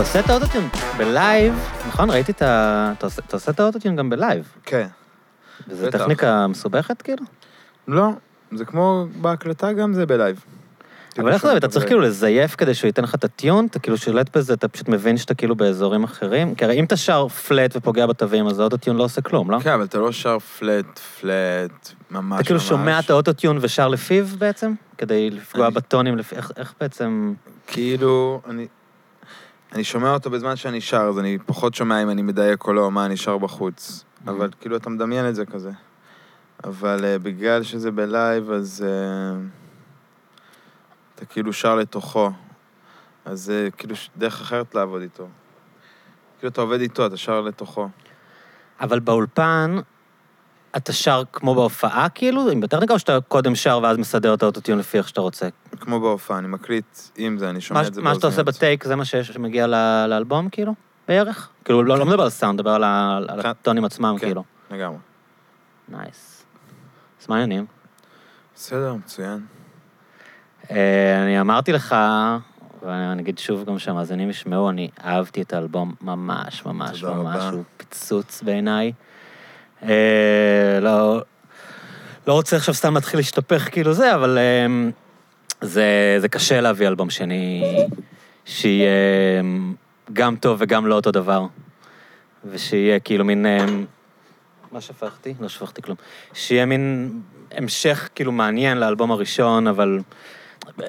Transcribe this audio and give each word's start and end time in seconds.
אתה 0.00 0.08
עושה 0.08 0.20
את 0.20 0.30
ה 0.30 0.34
autotune 0.34 0.68
ב 0.98 1.07
live, 1.07 1.54
נכון? 1.88 2.10
ראיתי 2.10 2.32
את 2.32 2.42
ה... 2.42 2.92
אתה 2.98 3.06
עושה- 3.06 3.22
אתה 3.26 3.36
עושה 3.36 3.50
את 3.52 3.60
ה 3.60 3.64
autotune 3.64 3.96
גם 3.96 4.10
ב 4.10 4.17
live. 4.17 4.52
כן. 4.64 4.86
וזו 5.68 5.86
בטח. 5.86 5.98
טכניקה 5.98 6.46
מסובכת 6.46 7.02
כאילו? 7.02 7.22
לא, 7.88 8.08
זה 8.54 8.64
כמו 8.64 9.06
בהקלטה 9.20 9.72
גם 9.72 9.92
זה 9.94 10.06
ב 10.06 10.12
live. 10.12 10.44
אבל 11.18 11.32
איך 11.32 11.42
זה, 11.42 11.56
אתה 11.56 11.68
צריך 11.68 11.86
כאילו 11.86 12.00
לזייף 12.00 12.54
כדי 12.56 12.74
שהוא 12.74 12.88
ייתן 12.88 13.02
לך 13.02 13.14
את 13.14 13.24
ה 13.24 13.31
tune, 13.31 13.66
אתה 13.66 13.78
כאילו 13.78 13.96
שולט 13.96 14.36
בזה, 14.36 14.52
אתה 14.54 14.68
פשוט 14.68 14.88
מבין 14.88 15.16
שאתה 15.16 15.34
כאילו 15.34 15.56
באזורים 15.56 16.04
אחרים? 16.04 16.54
כי 16.54 16.64
הרי 16.64 16.78
אם 16.80 16.84
אתה 16.84 16.96
שר 16.96 17.28
flat 17.28 17.76
ופוגע 17.76 18.06
בתווים, 18.06 18.46
אז 18.46 18.58
האוטוטיון 18.60 18.96
לא 18.96 19.04
עושה 19.04 19.20
כלום, 19.20 19.50
לא? 19.50 19.58
כן, 19.60 19.70
אבל 19.72 19.84
אתה 19.84 19.98
לא 19.98 20.12
שר 20.12 20.38
flat, 20.38 20.98
flat, 20.98 21.88
ממש 22.10 22.24
ממש. 22.24 22.34
אתה 22.40 22.44
כאילו 22.44 22.60
שומע 22.60 22.98
את 22.98 23.10
האוטוטיון 23.10 23.58
ושר 23.60 23.88
לפיו 23.88 24.26
בעצם? 24.38 24.74
כדי 24.98 25.30
לפגוע 25.30 25.70
בטונים, 25.70 26.18
איך 26.56 26.72
בעצם... 26.80 27.34
כאילו, 27.66 28.40
אני... 28.48 28.66
אני 29.72 29.84
שומע 29.84 30.12
אותו 30.12 30.30
בזמן 30.30 30.56
שאני 30.56 30.80
שר, 30.80 31.02
אז 31.02 31.18
אני 31.18 31.38
פחות 31.46 31.74
שומע 31.74 32.02
אם 32.02 32.10
אני 32.10 32.22
מדייק 32.22 32.66
או 32.66 32.72
לא, 32.72 32.90
מה 32.90 33.06
אני 33.06 33.16
שר 33.16 33.38
בחוץ. 33.38 34.04
אבל 34.26 34.50
כאילו, 34.60 34.76
אתה 34.76 34.90
מדמיין 34.90 35.28
את 35.28 35.34
זה 35.34 35.46
כזה. 35.46 35.70
אבל 36.64 36.98
uh, 36.98 37.18
בגלל 37.22 37.62
שזה 37.62 37.90
בלייב, 37.90 38.50
אז 38.50 38.84
uh, 38.86 39.38
אתה 41.14 41.24
כאילו 41.24 41.52
שר 41.52 41.76
לתוכו. 41.76 42.30
אז 43.24 43.40
זה 43.40 43.68
כאילו 43.76 43.96
ש- 43.96 44.10
דרך 44.16 44.40
אחרת 44.40 44.74
לעבוד 44.74 45.02
איתו. 45.02 45.28
כאילו, 46.38 46.50
אתה 46.52 46.60
עובד 46.60 46.80
איתו, 46.80 47.06
אתה 47.06 47.16
שר 47.16 47.40
לתוכו. 47.40 47.88
אבל 48.80 49.00
באולפן, 49.00 49.76
אתה 50.76 50.92
שר 50.92 51.22
כמו 51.32 51.54
בהופעה 51.54 52.08
כאילו, 52.08 52.50
עם 52.50 52.60
בטכניקה, 52.60 52.94
או 52.94 52.98
שאתה 52.98 53.18
קודם 53.28 53.54
שר 53.54 53.80
ואז 53.82 53.96
מסדר 53.98 54.34
את 54.34 54.42
האוטוטיון 54.42 54.78
לפי 54.78 54.98
איך 54.98 55.08
שאתה 55.08 55.20
רוצה? 55.20 55.48
כמו 55.80 56.00
בהופעה, 56.00 56.38
אני 56.38 56.48
מקליט 56.48 56.98
עם 57.16 57.38
זה, 57.38 57.50
אני 57.50 57.60
שומע 57.60 57.80
מה 57.80 57.86
את 57.88 57.94
זה 57.94 58.02
מה 58.02 58.14
שאתה 58.14 58.26
עושה 58.26 58.42
ב 58.42 58.50
take 58.50 58.84
זה 58.84 58.96
מה 58.96 59.04
שיש- 59.04 59.30
שמגיע 59.30 59.66
ל- 59.66 60.06
לאלבום 60.08 60.48
כאילו? 60.48 60.74
בערך? 61.08 61.48
כאילו, 61.64 61.82
לא 61.82 61.98
לא 61.98 62.06
מדבר 62.06 62.22
על 62.22 62.30
סאונד, 62.30 62.54
מדבר 62.60 62.70
על 62.70 62.84
על 63.28 63.42
כן. 63.42 63.48
הטונים 63.48 63.84
עצמם 63.84 64.14
כן. 64.20 64.26
כאילו. 64.26 64.44
לגמרי. 64.70 64.98
nice. 65.88 66.44
אז 67.22 67.26
מה 67.28 67.36
העניינים? 67.36 67.66
בסדר, 68.54 68.94
מצוין. 68.94 69.46
אה, 70.70 71.22
אני 71.22 71.40
אמרתי 71.40 71.72
לך, 71.72 71.96
ואני 72.82 73.22
אגיד 73.22 73.38
שוב 73.38 73.64
גם 73.64 73.78
שהמאזינים 73.78 74.30
ישמעו, 74.30 74.70
אני 74.70 74.90
אהבתי 75.04 75.42
את 75.42 75.52
האלבום 75.52 75.94
ממש, 76.00 76.64
ממש, 76.66 77.02
ממש. 77.04 77.44
הוא 77.52 77.62
פיצוץ 77.76 78.42
בעיניי. 78.42 78.92
אה, 79.82 80.80
לא, 80.80 81.22
לא 82.26 82.32
רוצה 82.32 82.56
עכשיו 82.56 82.74
סתם 82.74 82.94
להתחיל 82.94 83.18
להשתפך 83.20 83.68
כאילו 83.72 83.92
זה, 83.92 84.14
אבל 84.14 84.38
אה, 84.38 84.66
זה, 85.60 86.16
זה 86.18 86.28
קשה 86.28 86.60
להביא 86.60 86.88
אלבום 86.88 87.10
שני 87.10 87.62
שיהיה 88.44 88.88
אה, 88.88 89.40
גם 90.12 90.36
טוב 90.36 90.56
וגם 90.60 90.86
לא 90.86 90.94
אותו 90.94 91.10
דבר. 91.10 91.46
ושיהיה 92.44 93.00
כאילו 93.00 93.24
מין... 93.24 93.46
מה 94.72 94.80
שפכתי? 94.80 95.34
לא 95.40 95.48
שפכתי 95.48 95.82
כלום. 95.82 95.96
שיהיה 96.34 96.66
מין 96.66 97.12
המשך 97.50 98.08
כאילו 98.14 98.32
מעניין 98.32 98.78
לאלבום 98.78 99.10
הראשון, 99.10 99.66
אבל 99.66 100.00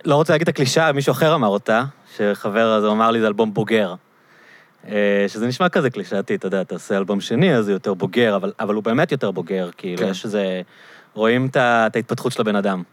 לא 0.06 0.16
רוצה 0.16 0.34
להגיד 0.34 0.48
את 0.48 0.54
הקלישאה, 0.54 0.92
מישהו 0.92 1.12
אחר 1.12 1.36
אמר 1.36 1.48
אותה, 1.48 1.84
שחבר 2.18 2.68
הזה 2.68 2.88
אמר 2.88 3.12
לי 3.12 3.22
זה 3.22 3.28
אלבום 3.28 3.54
בוגר. 3.54 3.96
אה, 4.88 5.26
שזה 5.28 5.48
נשמע 5.48 5.70
כזה 5.70 5.90
קלישאתי, 5.90 6.36
אתה 6.36 6.48
יודע, 6.48 6.62
אתה 6.62 6.76
עושה 6.76 6.98
אלבום 6.98 7.22
שני, 7.22 7.56
אז 7.56 7.66
זה 7.66 7.72
יותר 7.72 7.94
בוגר, 7.94 8.36
אבל, 8.36 8.54
אבל 8.60 8.76
הוא 8.76 8.84
באמת 8.84 9.12
יותר 9.12 9.32
בוגר, 9.32 9.70
כאילו, 9.78 10.04
כן. 10.04 10.10
יש 10.10 10.26
איזה... 10.26 10.62
רואים 11.14 11.46
את, 11.46 11.56
ההתפתחות 11.56 12.32
של 12.32 12.42
הבן 12.42 12.56
אדם. 12.56 12.84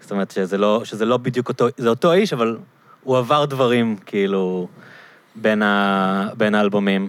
זאת 0.00 0.10
אומרת, 0.10 0.30
שזה 0.30 0.58
לא, 0.58 0.80
שזה 0.84 1.04
לא 1.04 1.16
בדיוק 1.16 1.48
אותו, 1.48 1.66
זה 1.76 1.88
אותו 1.88 2.12
איש, 2.12 2.32
אבל 2.32 2.58
הוא 3.02 3.18
עבר 3.18 3.44
דברים, 3.44 3.96
כאילו, 4.06 4.68
בין, 5.34 5.62
ה, 5.62 6.28
בין 6.36 6.54
האלבומים. 6.54 7.08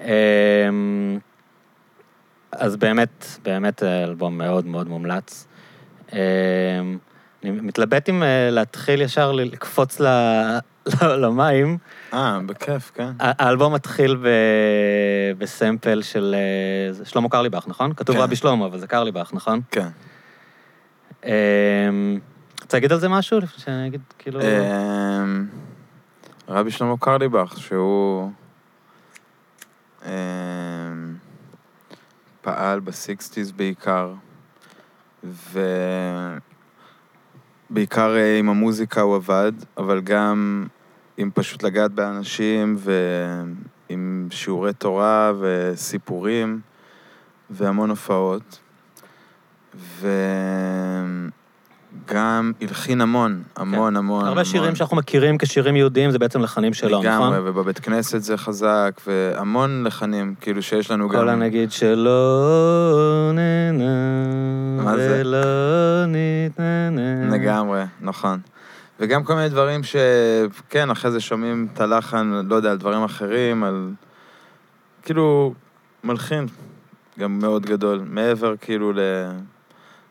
אמ, 0.00 1.18
אז 2.52 2.76
באמת, 2.76 3.26
באמת 3.42 3.82
אה, 3.82 4.04
אלבום 4.04 4.38
מאוד 4.38 4.66
מאוד 4.66 4.88
מומלץ. 4.88 5.46
אני 6.12 7.50
מתלבט 7.50 8.08
אם 8.08 8.22
אה, 8.22 8.50
להתחיל 8.50 9.02
ישר 9.02 9.32
לקפוץ 9.32 10.00
ל- 10.00 10.58
למים. 11.22 11.78
אה, 12.12 12.40
בכיף, 12.46 12.92
כן. 12.94 13.10
האלבום 13.18 13.74
מתחיל. 13.74 14.16
בסמפל 15.38 16.02
של 16.02 16.34
אה, 16.98 17.04
שלמה 17.04 17.28
קרליבך, 17.28 17.64
נכון? 17.68 17.92
כתוב 17.92 18.16
כן. 18.16 18.22
רבי 18.22 18.36
שלמה, 18.36 18.66
אבל 18.66 18.78
זה 18.78 18.86
קרליבך, 18.86 19.30
נכון? 19.34 19.60
כן. 19.70 19.88
אמ, 21.24 22.18
רוצה 22.62 22.76
להגיד 22.76 22.92
על 22.92 22.98
זה 23.00 23.08
משהו? 23.08 23.38
לפני 23.38 23.64
שאני 23.64 23.86
אגיד, 23.86 24.00
כאילו... 24.18 24.40
אמ, 24.40 25.46
רבי 26.48 26.70
שלמה 26.70 26.94
קרליבך, 27.00 27.54
שהוא 27.58 28.30
אמ, 30.06 30.10
פעל 32.40 32.80
בסיקסטיז 32.80 33.52
בעיקר, 33.52 34.12
ובעיקר 37.70 38.16
אה, 38.16 38.38
עם 38.38 38.48
המוזיקה 38.48 39.00
הוא 39.00 39.16
עבד, 39.16 39.52
אבל 39.76 40.00
גם 40.00 40.66
עם 41.18 41.30
פשוט 41.34 41.62
לגעת 41.62 41.92
באנשים 41.92 42.76
ועם 42.78 44.28
שיעורי 44.30 44.72
תורה 44.72 45.32
וסיפורים 45.40 46.60
והמון 47.50 47.90
הופעות. 47.90 48.58
וגם 52.04 52.52
הלחין 52.60 53.00
המון, 53.00 53.42
המון, 53.56 53.96
המון. 53.96 54.18
הרבה 54.18 54.30
המון. 54.30 54.44
שירים 54.44 54.74
שאנחנו 54.74 54.96
מכירים 54.96 55.38
כשירים 55.38 55.76
יהודיים 55.76 56.10
זה 56.10 56.18
בעצם 56.18 56.40
לחנים 56.40 56.74
שלו, 56.74 56.88
נכון? 56.88 57.06
לגמרי, 57.06 57.38
ובבית 57.50 57.78
כנסת 57.78 58.22
זה 58.22 58.36
חזק, 58.36 59.00
והמון 59.06 59.84
לחנים, 59.84 60.34
כאילו 60.40 60.62
שיש 60.62 60.90
לנו 60.90 61.08
גם... 61.08 61.20
כל 61.20 61.28
הנגיד 61.28 61.72
שלא 61.72 63.32
זה? 64.96 65.20
ולא 65.20 66.06
נתננה. 66.06 67.36
לגמרי, 67.36 67.82
נכון. 68.00 68.38
וגם 69.00 69.24
כל 69.24 69.34
מיני 69.34 69.48
דברים 69.48 69.80
שכן, 69.82 70.90
אחרי 70.90 71.10
זה 71.10 71.20
שומעים 71.20 71.68
את 71.74 71.80
הלחן, 71.80 72.42
לא 72.48 72.54
יודע, 72.56 72.70
על 72.70 72.76
דברים 72.76 73.02
אחרים, 73.04 73.64
על... 73.64 73.90
כאילו, 75.02 75.54
מלחין 76.04 76.46
גם 77.18 77.38
מאוד 77.38 77.66
גדול, 77.66 78.02
מעבר 78.06 78.54
כאילו 78.60 78.92
ל... 78.92 78.98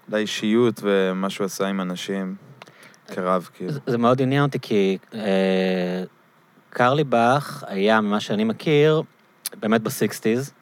לאישיות 0.10 0.80
ומה 0.84 1.30
שהוא 1.30 1.46
עשה 1.46 1.68
עם 1.68 1.82
אנשים 1.82 2.36
כרב, 3.08 3.50
כאילו. 3.54 3.72
זה- 3.72 3.80
זה 3.88 3.98
מאוד 3.98 4.22
עניין 4.22 4.44
אותי, 4.44 4.60
כי 4.62 4.98
אה, 5.14 6.04
קרלי 6.70 7.04
באך 7.04 7.64
היה, 7.68 8.02
ממה 8.02 8.20
שאני 8.20 8.44
מכיר, 8.44 9.02
באמת 9.60 9.82
בסיקסטיז. 9.82 10.54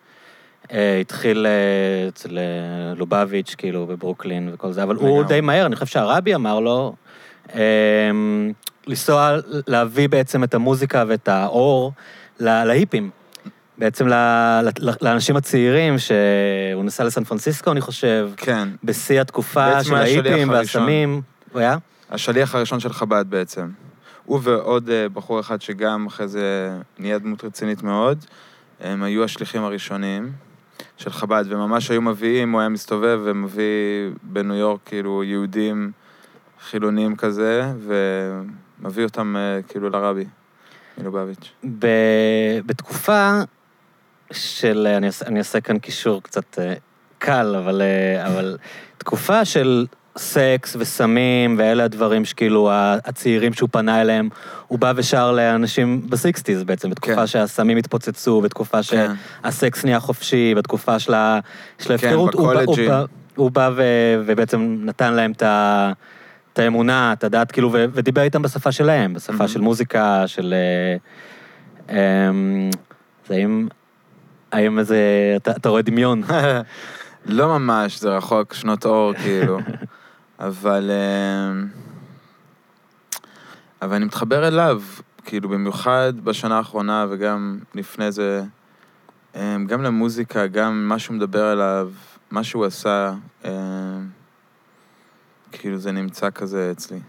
אה, 0.72 0.98
התחיל 1.00 1.46
אה, 1.46 2.08
אצל 2.08 2.38
אה, 2.38 2.44
לובביץ', 2.96 3.56
כאילו, 3.58 3.86
בברוקלין 3.88 4.50
וכל 4.54 4.72
זה, 4.72 4.84
אבל 4.84 4.96
הוא 4.96 5.08
לגמרי. 5.20 5.24
די 5.36 5.42
מהר, 5.42 5.66
אני 5.66 5.76
חושב 5.76 5.86
שהרבי 5.86 6.36
אמר 6.36 6.60
לו, 6.60 6.96
לנסוע, 8.88 9.38
להביא 9.68 10.10
בעצם 10.10 10.44
את 10.44 10.54
המוזיקה 10.54 11.04
ואת 11.08 11.28
האור 11.28 11.92
להיפים. 12.40 13.10
בעצם 13.78 14.08
לאנשים 15.02 15.36
הצעירים, 15.36 15.96
שהוא 15.98 16.84
נסע 16.84 17.04
לסן 17.04 17.24
פרנסיסקו, 17.24 17.72
אני 17.72 17.82
חושב, 17.82 18.30
כן, 18.38 18.70
בשיא 18.84 19.22
התקופה 19.22 19.84
של 19.84 19.96
ההיפים. 19.96 20.50
והסמים. 20.50 21.22
הוא 21.52 21.60
היה? 21.60 21.78
השליח 22.12 22.56
הראשון 22.56 22.80
של 22.80 22.94
חב"ד 22.94 23.26
בעצם. 23.30 23.70
הוא 24.26 24.40
ועוד 24.44 24.90
אה, 24.90 25.10
בחור 25.10 25.40
אחד 25.40 25.62
שגם 25.62 26.06
אחרי 26.06 26.28
זה 26.28 26.78
נהיה 27.00 27.20
דמות 27.20 27.44
רצינית 27.44 27.84
מאוד, 27.84 28.26
הם 28.80 29.04
היו 29.04 29.24
השליחים 29.24 29.64
הראשונים 29.64 30.32
של 30.98 31.10
חב"ד, 31.10 31.44
וממש 31.48 31.92
היו 31.92 32.02
מביאים, 32.02 32.52
הוא 32.52 32.60
היה 32.60 32.70
מסתובב 32.70 33.20
ומביא 33.24 33.64
בניו 34.24 34.56
יורק 34.56 34.80
כאילו 34.86 35.24
יהודים 35.24 35.92
חילונים 36.70 37.16
כזה, 37.16 37.64
ומביא 37.86 39.04
אותם 39.04 39.36
אה, 39.38 39.60
כאילו 39.68 39.90
לרבי, 39.90 40.26
מלובביץ'. 40.98 41.52
ב- 41.80 42.60
בתקופה 42.66 43.40
של, 44.32 44.88
אני 44.98 45.08
אעשה, 45.08 45.26
אני 45.26 45.40
אעשה 45.40 45.62
כאן 45.62 45.80
קישור 45.80 46.24
קצת 46.24 46.60
אה, 46.60 46.74
קל, 47.20 47.56
אבל, 47.64 47.82
אה, 47.82 48.28
אבל 48.28 48.58
תקופה 48.98 49.46
של 49.46 49.86
סקס 50.18 50.76
וסמים, 50.80 51.56
ואלה 51.60 51.84
הדברים 51.84 52.26
שכאילו 52.26 52.70
הצעירים 52.74 53.54
שהוא 53.54 53.70
פנה 53.72 54.02
אליהם, 54.02 54.30
הוא 54.68 54.80
בא 54.80 54.94
ושר 54.96 55.32
לאנשים 55.32 56.10
בסיקסטיז 56.10 56.64
בעצם, 56.64 56.90
בתקופה 56.90 57.16
כן. 57.16 57.28
שהסמים 57.28 57.78
התפוצצו, 57.78 58.42
בתקופה 58.42 58.78
כן. 58.90 59.14
שהסקס 59.44 59.86
נהיה 59.86 60.00
חופשי, 60.00 60.54
בתקופה 60.56 61.00
של 61.00 61.14
של 61.80 61.92
ההפקרות. 61.92 62.34
הוא 62.34 62.48
בא- 62.48 62.54
הוא 62.54 62.62
בקולג'ים. 62.64 62.90
בא- 62.90 63.06
הוא 63.36 63.52
בא 63.52 63.70
ו- 63.76 64.24
ובעצם 64.26 64.78
נתן 64.80 65.14
להם 65.14 65.32
את 65.32 65.42
ה... 65.42 65.92
את 66.56 66.60
האמונה, 66.60 67.14
את 67.14 67.24
הדעת, 67.24 67.52
כאילו, 67.52 67.72
ו- 67.72 67.86
ודיבר 67.94 68.22
איתם 68.22 68.42
בשפה 68.42 68.72
שלהם, 68.72 69.14
בשפה 69.14 69.34
מהמם. 69.34 69.48
של 69.48 69.62
מוזיקה, 69.62 70.28
של... 70.28 70.54
אה, 71.90 72.30
אמ, 72.30 72.70
זה 73.28 73.36
האם... 73.36 73.68
האם 74.52 74.80
איזה... 74.80 74.98
אתה, 75.36 75.52
אתה 75.52 75.70
רואה 75.70 75.82
דמיון? 75.82 76.22
לא 77.26 77.60
ממש, 77.60 78.00
זה 78.00 78.10
רחוק 78.10 78.54
שנות 78.54 78.86
אור, 78.86 79.14
כאילו. 79.14 79.60
אבל... 80.40 80.92
אה, 80.92 81.64
אבל 83.82 83.96
אני 83.96 84.06
מתחבר 84.06 84.48
אליו, 84.48 84.82
כאילו, 85.26 85.50
במיוחד 85.50 86.14
בשנה 86.24 86.58
האחרונה 86.58 87.06
וגם 87.10 87.60
לפני 87.74 88.12
זה, 88.12 88.44
אמ, 89.36 89.66
גם 89.68 89.82
למוזיקה, 89.82 90.48
גם 90.48 90.88
מה 90.88 91.00
שהוא 91.00 91.16
מדבר 91.16 91.44
עליו, 91.44 91.90
מה 92.32 92.44
שהוא 92.44 92.66
עשה, 92.66 93.14
אמ, 93.46 93.52
כאילו 95.60 95.78
זה 95.78 95.92
נמצא 95.92 96.30
כזה 96.30 96.72
אצלי. 96.72 97.00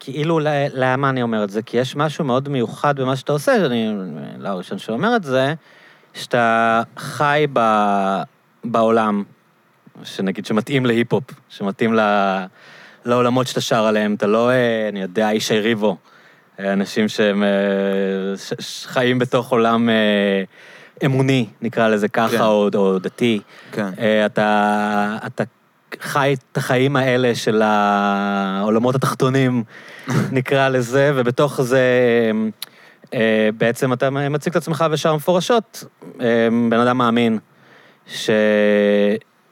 כאילו, 0.00 0.40
למה 0.72 1.10
אני 1.10 1.22
אומר 1.22 1.44
את 1.44 1.50
זה? 1.50 1.62
כי 1.62 1.76
יש 1.76 1.96
משהו 1.96 2.24
מאוד 2.24 2.48
מיוחד 2.48 3.00
במה 3.00 3.16
שאתה 3.16 3.32
עושה, 3.32 3.52
שאני 3.60 3.92
לא 4.38 4.48
הראשון 4.48 4.78
שאומר 4.78 5.16
את 5.16 5.24
זה, 5.24 5.54
שאתה 6.14 6.82
חי 6.96 7.46
ב, 7.52 7.60
בעולם, 8.64 9.24
שנגיד, 10.04 10.46
שמתאים 10.46 10.86
להיפ-הופ, 10.86 11.24
שמתאים 11.48 11.94
ל, 11.94 12.00
לעולמות 13.04 13.46
שאתה 13.46 13.60
שר 13.60 13.84
עליהם, 13.84 14.14
אתה 14.14 14.26
לא, 14.26 14.50
אה, 14.50 14.88
אני 14.88 15.02
יודע, 15.02 15.30
איש 15.30 15.50
ריבו, 15.50 15.96
אנשים 16.58 17.08
שהם 17.08 17.42
אה, 17.42 17.48
ש, 18.36 18.52
ש, 18.60 18.86
חיים 18.86 19.18
בתוך 19.18 19.52
עולם 19.52 19.88
אה, 19.88 20.42
אמוני, 21.04 21.46
נקרא 21.62 21.88
לזה 21.88 22.08
ככה, 22.08 22.36
כן. 22.36 22.40
או, 22.40 22.68
או 22.74 22.98
דתי. 22.98 23.40
כן, 23.72 23.90
אה, 23.98 24.26
אתה, 24.26 25.18
אתה 25.26 25.44
חי 26.00 26.34
את 26.50 26.56
החיים 26.56 26.96
האלה 26.96 27.34
של 27.34 27.62
העולמות 27.64 28.94
התחתונים, 28.94 29.64
נקרא 30.32 30.68
לזה, 30.68 31.12
ובתוך 31.14 31.62
זה 31.62 31.80
אה, 33.14 33.48
בעצם 33.58 33.92
אתה 33.92 34.10
מציג 34.10 34.50
את 34.50 34.56
עצמך 34.56 34.84
ושר 34.90 35.16
מפורשות, 35.16 35.84
אה, 36.20 36.48
בן 36.70 36.80
אדם 36.80 36.98
מאמין, 36.98 37.38
ש... 38.06 38.30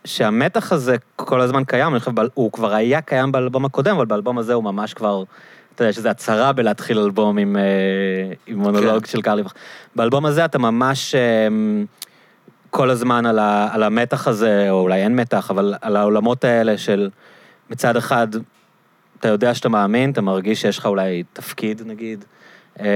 שהמתח 0.04 0.72
הזה 0.72 0.96
כל 1.16 1.40
הזמן 1.40 1.64
קיים, 1.64 1.92
אני 1.92 2.00
חושב, 2.00 2.12
הוא 2.34 2.52
כבר 2.52 2.74
היה 2.74 3.00
קיים 3.00 3.32
באלבום 3.32 3.64
הקודם, 3.64 3.96
אבל 3.96 4.06
באלבום 4.06 4.38
הזה 4.38 4.54
הוא 4.54 4.64
ממש 4.64 4.94
כבר, 4.94 5.22
אתה 5.76 5.84
יודע, 5.84 5.92
שזה 5.92 6.10
הצהרה 6.10 6.52
בלהתחיל 6.52 6.98
אלבום 6.98 7.38
עם, 7.38 7.56
אה, 7.56 7.62
עם 8.46 8.58
מונולוג 8.58 9.04
כן. 9.04 9.10
של 9.10 9.22
קרליבך. 9.22 9.52
באלבום 9.96 10.26
הזה 10.26 10.44
אתה 10.44 10.58
ממש 10.58 11.14
אה, 11.14 11.48
כל 12.70 12.90
הזמן 12.90 13.26
על, 13.26 13.38
ה, 13.38 13.68
על 13.72 13.82
המתח 13.82 14.28
הזה, 14.28 14.70
או 14.70 14.80
אולי 14.80 15.02
אין 15.02 15.16
מתח, 15.16 15.50
אבל 15.50 15.74
על 15.80 15.96
העולמות 15.96 16.44
האלה 16.44 16.78
של 16.78 17.10
מצד 17.70 17.96
אחד, 17.96 18.28
אתה 19.20 19.28
יודע 19.28 19.54
שאתה 19.54 19.68
מאמין, 19.68 20.10
אתה 20.10 20.20
מרגיש 20.20 20.60
שיש 20.60 20.78
לך 20.78 20.86
אולי 20.86 21.22
תפקיד, 21.32 21.82
נגיד, 21.86 22.24
אה, 22.80 22.86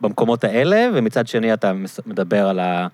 במקומות 0.00 0.44
האלה, 0.44 0.88
ומצד 0.94 1.26
שני 1.26 1.52
אתה 1.52 1.72
מדבר 2.06 2.48
על, 2.48 2.58
ה, 2.58 2.86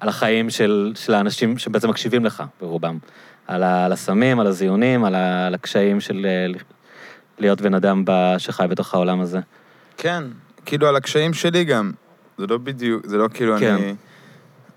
על 0.00 0.08
החיים 0.08 0.50
של, 0.50 0.92
של 0.94 1.14
האנשים 1.14 1.58
שבעצם 1.58 1.88
מקשיבים 1.90 2.24
לך, 2.24 2.42
ברובם. 2.60 2.98
על, 3.46 3.62
ה, 3.62 3.84
על 3.84 3.92
הסמים, 3.92 4.40
על 4.40 4.46
הזיונים, 4.46 5.04
על, 5.04 5.14
ה, 5.14 5.46
על 5.46 5.54
הקשיים 5.54 6.00
של 6.00 6.26
אה, 6.26 6.46
להיות 7.38 7.60
בן 7.60 7.74
אדם 7.74 8.04
שחי 8.38 8.66
בתוך 8.70 8.94
העולם 8.94 9.20
הזה. 9.20 9.40
כן, 9.96 10.24
כאילו 10.64 10.88
על 10.88 10.96
הקשיים 10.96 11.34
שלי 11.34 11.64
גם. 11.64 11.92
זה 12.38 12.46
לא 12.46 12.58
בדיוק, 12.58 13.06
זה 13.06 13.16
לא 13.16 13.28
כאילו 13.34 13.54
כן. 13.60 13.74
אני 13.74 13.94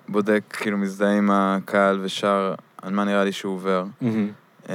בודק, 0.07 0.41
כאילו 0.49 0.77
מזדהה 0.77 1.17
עם 1.17 1.29
הקהל 1.31 1.99
ושר 2.03 2.53
על 2.81 2.93
מה 2.93 3.03
נראה 3.03 3.23
לי 3.23 3.31
שהוא 3.31 3.53
עובר. 3.53 3.85
אמ, 4.69 4.73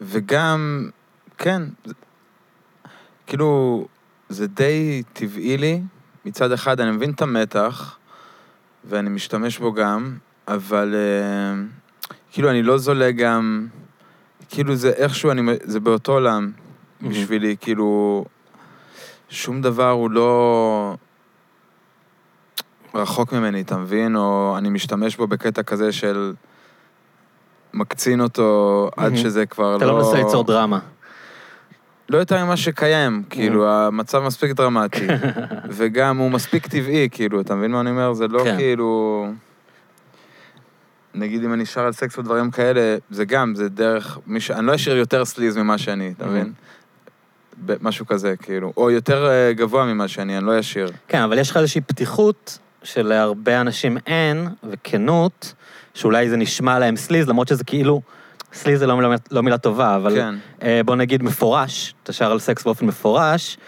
וגם, 0.00 0.88
כן, 1.38 1.62
זה- 1.84 1.94
כאילו, 3.26 3.86
זה 4.28 4.46
די 4.46 5.02
טבעי 5.12 5.56
לי. 5.56 5.82
מצד 6.24 6.52
אחד, 6.52 6.80
אני 6.80 6.90
מבין 6.90 7.10
את 7.10 7.22
המתח, 7.22 7.96
ואני 8.84 9.10
משתמש 9.10 9.58
בו 9.58 9.72
גם, 9.72 10.16
אבל 10.48 10.94
אמ, 11.54 11.66
כאילו, 12.32 12.50
אני 12.50 12.62
לא 12.62 12.78
זולג 12.78 13.16
גם... 13.16 13.66
כאילו, 14.48 14.74
זה 14.74 14.90
איכשהו, 14.90 15.30
אני, 15.30 15.42
זה 15.62 15.80
באותו 15.80 16.12
עולם 16.12 16.50
מהמם. 17.00 17.12
בשבילי, 17.12 17.56
כאילו, 17.60 18.24
שום 19.28 19.62
דבר 19.62 19.90
הוא 19.90 20.10
לא 20.10 20.94
רחוק 22.94 23.32
ממני, 23.32 23.60
אתה 23.60 23.76
מבין? 23.76 24.16
או 24.16 24.54
אני 24.58 24.68
משתמש 24.68 25.16
בו 25.16 25.26
בקטע 25.26 25.62
כזה 25.62 25.92
של 25.92 26.34
מקצין 27.74 28.20
אותו 28.20 28.90
עד 28.96 29.04
מהמם. 29.04 29.16
שזה 29.16 29.46
כבר 29.46 29.72
לא... 29.72 29.76
אתה 29.76 29.86
לא 29.86 29.96
מנסה 29.96 30.16
ליצור 30.16 30.44
דרמה. 30.44 30.78
לא 32.08 32.18
יותר 32.18 32.44
ממה 32.44 32.56
שקיים, 32.56 33.22
כאילו, 33.30 33.68
המצב 33.68 34.22
מספיק 34.22 34.52
דרמטי. 34.52 35.06
וגם 35.76 36.18
הוא 36.18 36.30
מספיק 36.30 36.66
טבעי, 36.66 37.08
כאילו, 37.10 37.40
אתה 37.40 37.54
מבין 37.54 37.70
מה 37.70 37.80
אני 37.80 37.90
אומר? 37.90 38.12
זה 38.12 38.28
לא 38.28 38.44
כן. 38.44 38.56
כאילו... 38.56 39.26
נגיד 41.16 41.44
אם 41.44 41.52
אני 41.52 41.66
שר 41.66 41.80
על 41.80 41.92
סקס 41.92 42.18
ודברים 42.18 42.50
כאלה, 42.50 42.96
זה 43.10 43.24
גם, 43.24 43.54
זה 43.54 43.68
דרך... 43.68 44.18
מיש... 44.26 44.50
אני 44.50 44.66
לא 44.66 44.74
אשאיר 44.74 44.96
יותר 44.96 45.24
סליז 45.24 45.56
ממה 45.56 45.78
שאני, 45.78 46.12
אתה 46.16 46.26
מבין? 46.26 46.52
ב- 47.66 47.76
משהו 47.80 48.06
כזה, 48.06 48.34
כאילו. 48.42 48.72
או 48.76 48.90
יותר 48.90 49.28
אה, 49.28 49.52
גבוה 49.52 49.84
ממה 49.84 50.08
שאני, 50.08 50.36
אני 50.38 50.46
לא 50.46 50.60
אשאיר. 50.60 50.90
כן, 51.08 51.22
אבל 51.22 51.38
יש 51.38 51.50
לך 51.50 51.56
איזושהי 51.56 51.80
פתיחות 51.80 52.58
שלהרבה 52.82 53.60
אנשים 53.60 53.98
אין, 54.06 54.48
וכנות, 54.70 55.54
שאולי 55.94 56.28
זה 56.28 56.36
נשמע 56.36 56.78
להם 56.78 56.96
סליז, 56.96 57.28
למרות 57.28 57.48
שזה 57.48 57.64
כאילו, 57.64 58.02
סליז 58.52 58.78
זה 58.78 58.86
לא 58.86 58.96
מילה, 58.96 59.14
לא 59.30 59.42
מילה 59.42 59.58
טובה, 59.58 59.96
אבל 59.96 60.14
כן. 60.14 60.34
אה, 60.62 60.80
בוא 60.84 60.96
נגיד 60.96 61.22
מפורש, 61.22 61.94
אתה 62.02 62.12
שר 62.12 62.30
על 62.30 62.38
סקס 62.38 62.64
באופן 62.64 62.86
מפורש, 62.86 63.58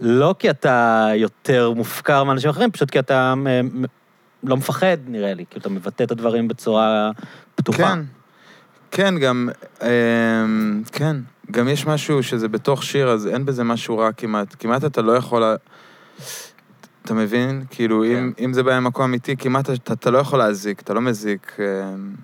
לא 0.00 0.34
כי 0.38 0.50
אתה 0.50 1.08
יותר 1.14 1.70
מופקר 1.70 2.24
מאנשים 2.24 2.50
אחרים, 2.50 2.70
פשוט 2.70 2.90
כי 2.90 2.98
אתה 2.98 3.34
אה, 3.46 3.60
לא 4.42 4.56
מפחד, 4.56 4.96
נראה 5.06 5.34
לי, 5.34 5.44
כי 5.50 5.58
אתה 5.58 5.68
מבטא 5.68 6.02
את 6.02 6.10
הדברים 6.10 6.48
בצורה 6.48 7.10
פתוחה. 7.54 7.78
כן. 7.78 7.98
כן, 8.90 9.18
גם... 9.18 9.48
אמ, 9.82 10.82
כן. 10.92 11.16
גם 11.50 11.68
יש 11.68 11.86
משהו 11.86 12.22
שזה 12.22 12.48
בתוך 12.48 12.82
שיר, 12.82 13.08
אז 13.08 13.26
אין 13.26 13.44
בזה 13.44 13.64
משהו 13.64 13.98
רע 13.98 14.12
כמעט. 14.12 14.56
כמעט 14.58 14.84
אתה 14.84 15.02
לא 15.02 15.12
יכול... 15.12 15.42
אתה 17.04 17.14
מבין? 17.14 17.64
כאילו, 17.70 18.04
אם, 18.04 18.32
אם 18.38 18.52
זה 18.52 18.62
בא 18.62 18.80
ממקום 18.80 19.04
אמיתי, 19.04 19.36
כמעט 19.36 19.70
אתה, 19.70 19.92
אתה 19.92 20.10
לא 20.10 20.18
יכול 20.18 20.38
להזיק, 20.38 20.80
אתה 20.80 20.94
לא 20.94 21.00
מזיק 21.00 21.56
אמ, 21.58 22.14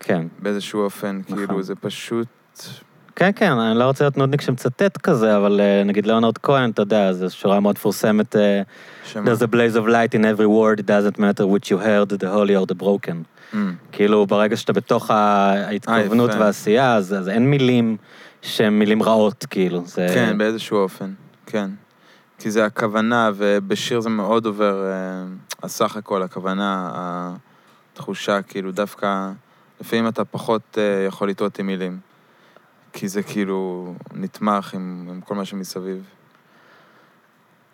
כן. 0.00 0.26
באיזשהו 0.38 0.80
אופן. 0.80 1.20
נכון. 1.28 1.46
כאילו, 1.46 1.62
זה 1.62 1.74
פשוט... 1.74 2.28
כן, 3.16 3.30
כן, 3.36 3.52
אני 3.52 3.78
לא 3.78 3.84
רוצה 3.84 4.04
להיות 4.04 4.16
נודניק 4.16 4.40
שמצטט 4.40 4.96
כזה, 4.96 5.36
אבל 5.36 5.60
אה, 5.60 5.84
נגיד 5.84 6.06
ליאונרד 6.06 6.38
כהן, 6.38 6.70
אתה 6.70 6.82
יודע, 6.82 7.12
זו 7.12 7.30
שורה 7.30 7.60
מאוד 7.60 7.74
מפורסמת, 7.74 8.36
אה? 8.36 8.62
There's 9.14 9.42
a 9.42 9.46
blaze 9.46 9.76
of 9.76 9.86
light 9.86 10.14
in 10.14 10.24
every 10.24 10.46
word, 10.46 10.80
it 10.80 10.86
doesn't 10.86 11.18
matter 11.18 11.46
which 11.46 11.70
you 11.70 11.78
heard, 11.78 12.18
the 12.18 12.26
holy 12.26 12.56
or 12.56 12.66
the 12.72 12.82
broken. 12.82 13.14
אמ, 13.54 13.74
כאילו, 13.92 14.26
ברגע 14.26 14.56
שאתה 14.56 14.72
בתוך 14.72 15.10
ההתכוונות 15.10 16.30
יפה. 16.30 16.40
והעשייה, 16.40 16.94
אז, 16.94 17.14
אז 17.14 17.28
אין 17.28 17.50
מילים 17.50 17.96
שהן 18.42 18.72
מילים 18.72 19.02
רעות, 19.02 19.46
כאילו. 19.50 19.82
זה... 19.86 20.06
כן, 20.14 20.38
באיזשהו 20.38 20.78
אופן, 20.78 21.12
כן. 21.46 21.70
כי 22.38 22.50
זה 22.50 22.64
הכוונה, 22.64 23.30
ובשיר 23.36 24.00
זה 24.00 24.08
מאוד 24.08 24.46
עובר, 24.46 24.86
אה, 24.86 25.24
הסך 25.62 25.96
הכל, 25.96 26.22
הכוונה, 26.22 26.90
התחושה, 27.92 28.42
כאילו, 28.42 28.72
דווקא, 28.72 29.30
לפעמים 29.80 30.08
אתה 30.08 30.24
פחות 30.24 30.78
יכול 31.06 31.28
לטעות 31.28 31.58
עם 31.58 31.66
מילים. 31.66 32.13
כי 32.94 33.08
זה 33.08 33.22
כאילו 33.22 33.94
נתמך 34.14 34.74
עם, 34.74 35.06
עם 35.10 35.20
כל 35.20 35.34
מה 35.34 35.44
שמסביב. 35.44 36.04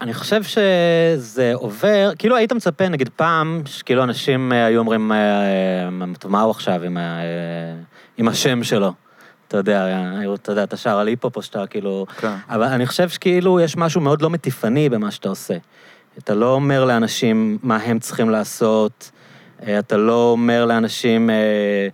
אני 0.00 0.15
חושב 0.15 0.43
שזה 0.43 1.53
עובר, 1.55 2.12
כאילו 2.19 2.37
היית 2.37 2.53
מצפה, 2.53 2.89
נגיד 2.89 3.09
פעם, 3.17 3.62
שכאילו 3.67 4.03
אנשים 4.03 4.53
אה, 4.53 4.65
היו 4.65 4.79
אומרים, 4.81 5.12
אה, 5.12 5.17
אה, 5.17 6.15
טוב, 6.19 6.33
מה 6.33 6.41
הוא 6.41 6.50
עכשיו 6.50 6.83
עם, 6.83 6.97
ה- 6.97 7.21
עם 8.19 8.29
השם 8.29 8.65
שלו? 8.65 8.93
אתה 9.49 9.57
יודע, 9.57 9.87
אתה 10.35 10.53
יודע, 10.53 10.62
אתה 10.65 10.77
שר 10.77 10.99
על 10.99 11.09
היפ-הופ 11.09 11.37
או 11.37 11.43
שאתה 11.43 11.67
כאילו... 11.67 12.07
כן. 12.21 12.35
אבל 12.49 12.67
אני 12.67 12.87
חושב 12.87 13.09
שכאילו 13.09 13.61
יש 13.61 13.77
משהו 13.77 14.00
מאוד 14.00 14.23
לא 14.23 14.31
מטיפני 14.31 14.89
במה 14.89 15.11
שאתה 15.11 15.29
עושה. 15.29 15.55
אתה 16.19 16.35
לא 16.35 16.55
אומר 16.55 16.85
לאנשים 16.85 17.59
מה 17.62 17.77
הם 17.77 17.99
צריכים 17.99 18.31
לעשות, 18.31 19.11
אתה 19.79 19.97
לא 19.97 20.31
אומר 20.31 20.65
לאנשים, 20.65 21.31
אה, 21.31 21.89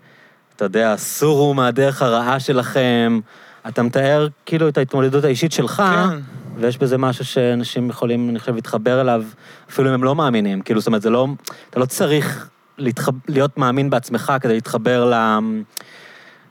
אתה 0.56 0.64
יודע, 0.64 0.96
סורו 0.96 1.54
מהדרך 1.54 2.02
הרעה 2.02 2.40
שלכם, 2.40 3.20
אתה 3.68 3.82
מתאר 3.82 4.28
כאילו 4.46 4.68
את 4.68 4.78
ההתמודדות 4.78 5.25
האישית 5.25 5.52
שלך, 5.52 5.82
כן. 5.86 6.18
ויש 6.56 6.78
בזה 6.78 6.98
משהו 6.98 7.25
שאנשים 7.25 7.90
יכולים, 7.90 8.30
אני 8.30 8.38
חושב, 8.38 8.54
להתחבר 8.54 9.00
אליו, 9.00 9.22
אפילו 9.70 9.88
אם 9.88 9.94
הם 9.94 10.04
לא 10.04 10.14
מאמינים. 10.14 10.60
כאילו, 10.60 10.80
זאת 10.80 10.86
אומרת, 10.86 11.02
זה 11.02 11.10
לא, 11.10 11.26
אתה 11.70 11.80
לא 11.80 11.84
צריך 11.84 12.48
להתחב, 12.78 13.12
להיות 13.28 13.58
מאמין 13.58 13.90
בעצמך 13.90 14.32
כדי 14.40 14.54
להתחבר 14.54 15.10
ל... 15.10 15.38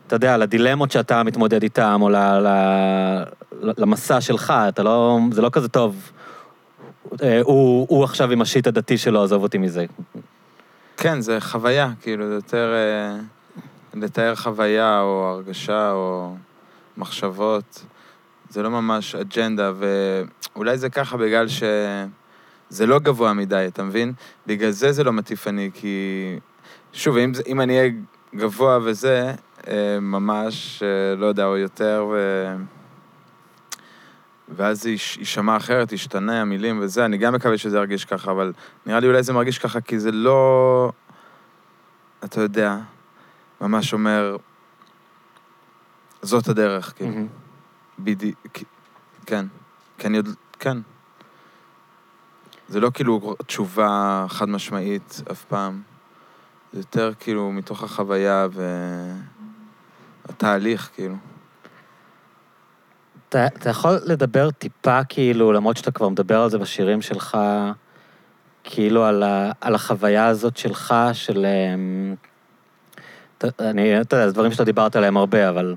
אתה 0.07 0.15
יודע, 0.15 0.37
לדילמות 0.37 0.91
שאתה 0.91 1.23
מתמודד 1.23 1.63
איתם, 1.63 1.99
או 2.01 2.09
ל, 2.09 2.15
ל, 2.15 2.47
למסע 3.77 4.21
שלך, 4.21 4.53
אתה 4.69 4.83
לא, 4.83 5.19
זה 5.31 5.41
לא 5.41 5.49
כזה 5.49 5.67
טוב. 5.67 6.11
אה, 7.23 7.41
הוא, 7.43 7.87
הוא 7.89 8.03
עכשיו 8.03 8.31
עם 8.31 8.41
השיט 8.41 8.67
הדתי 8.67 8.97
שלו, 8.97 9.23
עזוב 9.23 9.43
אותי 9.43 9.57
מזה. 9.57 9.85
כן, 10.97 11.21
זה 11.21 11.37
חוויה, 11.39 11.89
כאילו, 12.01 12.27
זה 12.27 12.33
יותר 12.33 12.73
אה, 12.73 13.19
לתאר 13.95 14.35
חוויה 14.35 15.01
או 15.01 15.27
הרגשה 15.29 15.91
או 15.91 16.35
מחשבות. 16.97 17.85
זה 18.49 18.63
לא 18.63 18.69
ממש 18.71 19.15
אג'נדה, 19.15 19.71
ואולי 20.55 20.77
זה 20.77 20.89
ככה 20.89 21.17
בגלל 21.17 21.47
שזה 21.47 22.85
לא 22.85 22.99
גבוה 22.99 23.33
מדי, 23.33 23.65
אתה 23.67 23.83
מבין? 23.83 24.13
בגלל 24.47 24.71
זה 24.71 24.91
זה 24.91 25.03
לא 25.03 25.13
מטיפני, 25.13 25.71
כי... 25.73 25.95
שוב, 26.93 27.17
אם, 27.17 27.33
זה- 27.33 27.43
אם 27.47 27.61
אני 27.61 27.79
אהיה 27.79 27.91
גבוה 28.35 28.79
וזה, 28.83 29.31
אה, 29.67 29.99
ממש, 30.01 30.83
אה, 30.83 31.15
לא 31.15 31.25
יודע, 31.25 31.45
או 31.45 31.57
יותר, 31.57 32.05
ו... 32.11 32.45
ואז 34.49 34.81
זה 34.81 34.89
יש- 34.89 35.17
יישמע 35.17 35.57
אחרת, 35.57 35.91
ישתנה 35.91 36.41
המילים 36.41 36.79
וזה, 36.81 37.05
אני 37.05 37.17
גם 37.17 37.33
מקווה 37.33 37.57
שזה 37.57 37.77
ירגיש 37.77 38.05
ככה, 38.05 38.31
אבל 38.31 38.53
נראה 38.85 38.99
לי 38.99 39.07
אולי 39.07 39.23
זה 39.23 39.33
מרגיש 39.33 39.59
ככה 39.59 39.81
כי 39.81 39.99
זה 39.99 40.11
לא, 40.11 40.91
אתה 42.23 42.41
יודע, 42.41 42.77
ממש 43.61 43.93
אומר, 43.93 44.37
זאת 46.21 46.47
הדרך, 46.47 46.93
כאילו. 46.95 47.11
מהמם. 47.11 47.27
בדיוק, 47.99 48.37
כן. 49.25 49.45
כי 49.97 50.07
אני 50.07 50.17
עוד, 50.17 50.29
כן. 50.59 50.77
זה 52.67 52.79
לא 52.79 52.91
כאילו 52.93 53.35
תשובה 53.45 54.25
חד 54.29 54.49
משמעית 54.49 55.21
אף 55.31 55.45
פעם. 55.45 55.81
זה 56.73 56.79
יותר 56.79 57.11
כאילו 57.19 57.51
מתוך 57.51 57.83
החוויה 57.83 58.47
והתהליך, 60.29 60.89
כאילו. 60.93 61.15
אתה, 63.29 63.47
אתה 63.47 63.69
יכול 63.69 63.99
לדבר 64.05 64.51
טיפה, 64.51 65.03
כאילו, 65.03 65.51
למרות 65.51 65.77
שאתה 65.77 65.91
כבר 65.91 66.09
מדבר 66.09 66.41
על 66.41 66.49
זה 66.49 66.57
בשירים 66.57 67.01
שלך, 67.01 67.37
כאילו 68.63 69.05
על, 69.05 69.23
ה, 69.23 69.51
על 69.61 69.75
החוויה 69.75 70.27
הזאת 70.27 70.57
שלך, 70.57 70.93
של... 71.13 71.45
אתה- 71.45 72.34
אני, 73.59 74.01
אתה 74.01 74.15
יודע, 74.15 74.27
זה 74.27 74.33
דברים 74.33 74.51
שאתה 74.51 74.63
דיברת 74.63 74.95
עליהם 74.95 75.17
הרבה, 75.17 75.49
אבל 75.49 75.75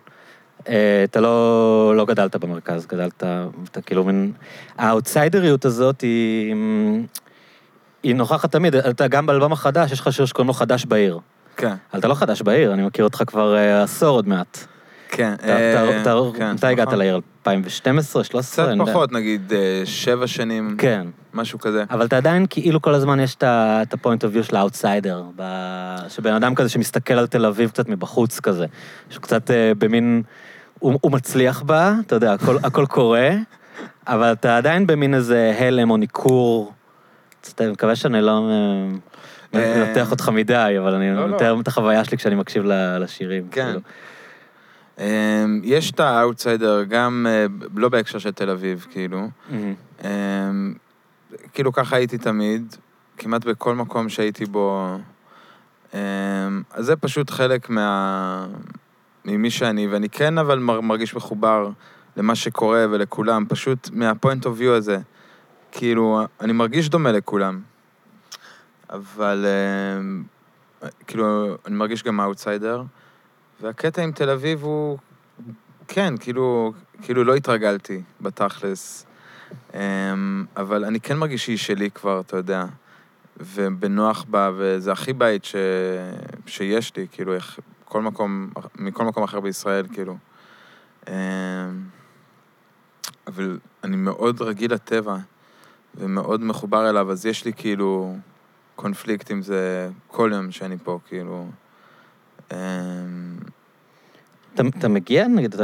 אה, 0.68 1.04
אתה 1.04 1.20
לא, 1.20 1.92
לא 1.96 2.04
גדלת 2.04 2.36
במרכז, 2.36 2.86
גדלת, 2.86 3.24
אתה 3.72 3.80
כאילו 3.86 4.04
מין... 4.04 4.32
האאוטסיידריות 4.78 5.64
הזאת 5.64 6.00
היא... 6.00 6.54
היא 8.02 8.14
נוכחת 8.14 8.52
תמיד, 8.52 8.74
אתה 8.76 9.08
גם 9.08 9.26
באלבום 9.26 9.52
החדש, 9.52 9.92
יש 9.92 10.00
לך 10.00 10.12
שיר 10.12 10.24
שקוראים 10.24 10.46
לו 10.46 10.52
חדש 10.54 10.84
בעיר. 10.84 11.18
כן, 11.56 11.74
אבל 11.92 11.98
אתה 11.98 12.08
לא 12.08 12.14
חדש 12.14 12.42
בעיר, 12.42 12.72
אני 12.72 12.82
מכיר 12.82 13.04
אותך 13.04 13.22
כבר 13.26 13.56
אה, 13.56 13.82
עשור 13.82 14.08
עוד 14.08 14.28
מעט. 14.28 14.66
כן. 15.08 15.34
אתה- 15.34 16.12
כן, 16.36 16.52
מתי 16.52 16.66
הגעת 16.66 16.86
נכון. 16.86 16.98
לעיר? 16.98 17.20
2012, 17.46 18.24
13? 18.24 18.74
קצת. 18.74 18.90
פחות, 18.90 19.12
נגיד 19.12 19.52
אה, 19.52 19.82
שבע 19.84 20.26
שנים, 20.26 20.74
כן, 20.78 21.06
משהו 21.34 21.58
כזה. 21.58 21.84
אבל 21.90 22.06
אתה 22.06 22.16
עדיין, 22.16 22.46
כאילו 22.50 22.82
כל 22.82 22.94
הזמן 22.94 23.20
יש 23.20 23.34
את 23.34 23.42
ה-point 23.42 23.96
of 24.20 24.36
view 24.36 24.42
של 24.42 24.56
האוטסיידר, 24.56 25.22
שבן 26.08 26.32
אדם 26.32 26.54
כזה 26.54 26.68
שמסתכל 26.68 27.14
על 27.14 27.26
תל 27.26 27.46
אביב 27.46 27.70
קצת 27.70 27.88
מבחוץ 27.88 28.40
כזה, 28.40 28.66
שהוא 29.10 29.22
קצת 29.22 29.50
אה, 29.50 29.72
במין, 29.78 30.22
הוא 31.00 31.12
מצליח 31.12 31.62
בה, 31.62 31.94
אתה 32.06 32.14
יודע, 32.14 32.32
הכל- 32.62 32.86
קורה, 32.86 33.30
אבל 34.06 34.32
אתה 34.32 34.56
עדיין 34.56 34.86
במין 34.86 35.14
איזה 35.14 35.56
הלם 35.58 35.90
או 35.90 35.96
ניכור. 35.96 36.72
אני 37.60 37.70
מקווה 37.70 37.96
שאני 37.96 38.20
לא 38.20 38.48
אה, 39.54 39.60
אה, 39.60 39.84
מנתח 39.86 40.10
אותך 40.10 40.28
מדי, 40.28 40.74
אבל 40.78 40.94
אני 40.94 41.14
לא, 41.14 41.28
לא. 41.28 41.36
מתאר 41.36 41.60
את 41.60 41.68
החוויה 41.68 42.04
שלי 42.04 42.16
כשאני 42.16 42.34
מקשיב 42.34 42.62
לשירים. 43.00 43.48
כן. 43.50 43.76
אמ, 44.98 45.04
יש 45.64 45.90
את 45.90 46.00
האאוטסיידר 46.00 46.82
גם, 46.84 47.26
אה, 47.28 47.46
לא 47.76 47.88
בהקשר 47.88 48.18
של 48.18 48.32
תל 48.32 48.50
אביב, 48.50 48.86
כאילו. 48.90 49.28
מהמם. 49.50 49.74
אמ, 50.04 50.74
כאילו 51.52 51.72
ככה 51.72 51.96
הייתי 51.96 52.18
תמיד, 52.18 52.76
כמעט 53.16 53.44
בכל 53.44 53.74
מקום 53.74 54.08
שהייתי 54.08 54.44
בו. 54.46 54.96
אמ, 55.94 55.98
אז 56.70 56.84
זה 56.86 56.96
פשוט 56.96 57.30
חלק 57.30 57.70
מה... 57.70 58.46
ממי 59.24 59.50
שאני, 59.50 59.86
ואני 59.86 60.08
כן 60.08 60.38
אבל 60.38 60.58
מר- 60.58 60.80
מרגיש 60.80 61.14
מחובר 61.14 61.70
למה 62.16 62.34
שקורה 62.34 62.86
ולכולם, 62.90 63.44
פשוט 63.48 63.90
מה 63.92 64.07
point 64.07 64.46
of 64.46 64.54
view 64.58 64.74
הזה. 64.74 64.98
כאילו, 65.72 66.20
אני 66.40 66.52
מרגיש 66.52 66.88
דומה 66.88 67.12
לכולם, 67.12 67.60
אבל 68.90 69.46
כאילו, 71.06 71.56
אני 71.66 71.74
מרגיש 71.76 72.02
גם 72.02 72.20
אאוטסיידר, 72.20 72.82
והקטע 73.60 74.02
עם 74.02 74.12
תל 74.12 74.30
אביב 74.30 74.62
הוא, 74.62 74.98
כן, 75.88 76.14
כאילו, 76.20 76.72
כאילו 77.02 77.24
לא 77.24 77.34
התרגלתי 77.34 78.02
בתכלס. 78.20 79.06
אמ, 79.74 80.44
אבל 80.56 80.84
אני 80.84 81.00
כן 81.00 81.16
מרגיש 81.16 81.44
שהיא 81.44 81.56
שלי 81.56 81.90
כבר, 81.90 82.20
אתה 82.20 82.36
יודע, 82.36 82.64
ובנוח 83.36 84.24
בה, 84.28 84.50
וזה 84.56 84.92
הכי 84.92 85.12
בית 85.12 85.44
ש... 85.44 85.54
שיש 86.46 86.96
לי, 86.96 87.06
כאילו, 87.12 87.34
איך... 87.34 87.58
כל 87.84 88.02
מקום, 88.02 88.50
מכל 88.78 89.04
מקום 89.04 89.22
אחר 89.22 89.40
בישראל, 89.40 89.86
כאילו. 89.92 90.16
אמ, 91.08 91.14
אבל 93.26 93.58
אני 93.84 93.96
מאוד 93.96 94.42
רגיל 94.42 94.74
לטבע, 94.74 95.16
ומאוד 95.94 96.42
מחובר 96.42 96.90
אליו, 96.90 97.12
אז 97.12 97.26
יש 97.26 97.44
לי 97.44 97.52
כאילו 97.52 98.16
קונפליקט 98.76 99.30
עם 99.30 99.42
זה 99.42 99.90
כל 100.06 100.30
יום 100.34 100.50
שאני 100.50 100.76
פה, 100.84 100.98
כאילו. 101.06 101.46
אתה, 104.54 104.62
אתה 104.78 104.88
מגיע, 104.88 105.28
נגיד, 105.28 105.54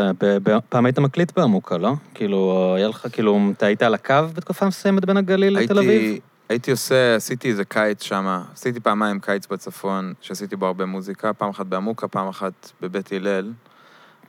פעם 0.69 0.87
היית 0.87 0.99
מקליט 0.99 1.33
בעמוקה, 1.39 1.79
לא? 1.79 1.93
כאילו, 2.15 2.73
היה 2.77 2.89
לך, 2.89 3.07
כאילו, 3.13 3.41
אתה 3.57 3.67
היית 3.67 3.83
על 3.83 3.95
הקו 3.95 4.15
בתקופה 4.35 4.67
מסוימת 4.67 5.05
בין 5.05 5.17
הגליל 5.17 5.59
לתל 5.59 5.79
אביב? 5.79 6.21
הייתי, 6.49 6.71
עושה, 6.71 7.15
עשיתי 7.17 7.51
איזה 7.51 7.65
קיץ 7.65 8.03
שם, 8.03 8.43
עשיתי 8.53 8.81
פעמיים 8.81 9.21
קיץ 9.21 9.47
בצפון, 9.47 10.15
שעשיתי 10.21 10.57
בו 10.57 10.67
הרבה 10.67 10.87
מוזיקה, 10.87 11.33
פעם 11.33 11.51
אחת 11.51 11.67
בעמוקה, 11.67 12.09
פעם 12.09 12.29
אחת 12.29 12.71
בבית 12.81 13.13
הלל, 13.13 13.53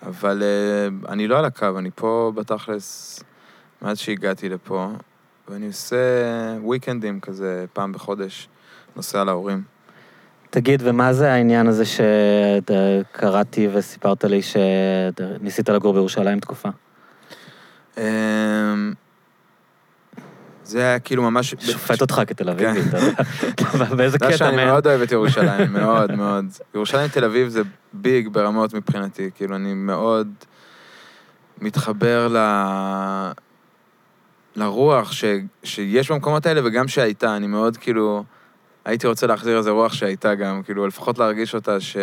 אבל 0.01 0.43
uh, 0.43 1.11
אני 1.11 1.27
לא 1.27 1.39
על 1.39 1.45
הקו, 1.45 1.79
אני 1.79 1.89
פה 1.95 2.31
בתכלס, 2.35 3.19
מאז 3.81 3.99
שהגעתי 3.99 4.49
לפה, 4.49 4.91
ואני 5.47 5.67
עושה 5.67 5.97
וויקנדים 6.61 7.19
כזה 7.19 7.65
פעם 7.73 7.91
בחודש, 7.91 8.49
נוסע 8.95 9.23
להורים. 9.23 9.74
תגיד, 10.55 10.81
ומה 10.85 11.13
זה 11.13 11.33
העניין 11.33 11.67
הזה 11.67 11.83
שקראתי 11.85 13.67
וסיפרת 13.73 14.23
לי 14.23 14.41
שניסית 14.41 15.69
לגור 15.69 15.93
בירושלים 15.93 16.39
תקופה? 16.39 16.69
אמ, 17.97 18.03
זה 20.63 20.79
היה 20.79 20.99
כאילו 20.99 21.23
ממש... 21.23 21.55
שופט 21.59 22.01
אותך 22.01 22.21
כתל 22.27 22.49
אביבי, 22.49 22.81
כן. 22.81 22.89
אתה 22.89 22.97
יודע. 22.97 23.95
באיזה 23.97 24.17
קטע, 24.17 24.37
שאני 24.37 24.57
מן? 24.57 24.65
מאוד 24.65 24.87
אוהב 24.87 25.01
את 25.01 25.11
ירושלים, 25.11 25.73
מאוד 25.79 26.11
מאוד. 26.11 26.45
ירושלים 26.75 27.07
תל 27.07 27.23
אביב 27.23 27.47
זה 27.47 27.61
ביג 27.93 28.27
ברמות 28.27 28.73
מבחינתי, 28.73 29.29
כאילו 29.35 29.55
אני 29.55 29.73
מאוד 29.73 30.27
מתחבר 31.61 32.27
ל... 32.27 32.37
לרוח 34.55 35.11
ש... 35.11 35.25
שיש 35.63 36.11
במקומות 36.11 36.45
האלה 36.45 36.61
וגם 36.63 36.87
שהייתה, 36.87 37.35
אני 37.35 37.47
מאוד 37.47 37.77
כאילו, 37.77 38.23
הייתי 38.85 39.07
רוצה 39.07 39.27
להחזיר 39.27 39.57
איזה 39.57 39.71
רוח 39.71 39.93
שהייתה 39.93 40.35
גם, 40.35 40.63
כאילו 40.63 40.87
לפחות 40.87 41.19
להרגיש 41.19 41.55
אותה 41.55 41.79
ש... 41.79 41.97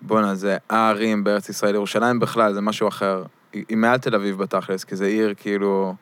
בואנה, 0.00 0.34
זה 0.34 0.56
הערים 0.70 1.24
בארץ 1.24 1.48
ישראל, 1.48 1.74
ירושלים 1.74 2.20
בכלל, 2.20 2.52
זה 2.52 2.60
משהו 2.60 2.88
אחר. 2.88 3.24
היא, 3.52 3.76
מעל 3.76 3.98
תל 3.98 4.14
אביב 4.14 4.38
בתכלס, 4.38 4.84
כי 4.84 4.96
זה 4.96 5.06
עיר 5.06 5.34
כאילו... 5.36 5.94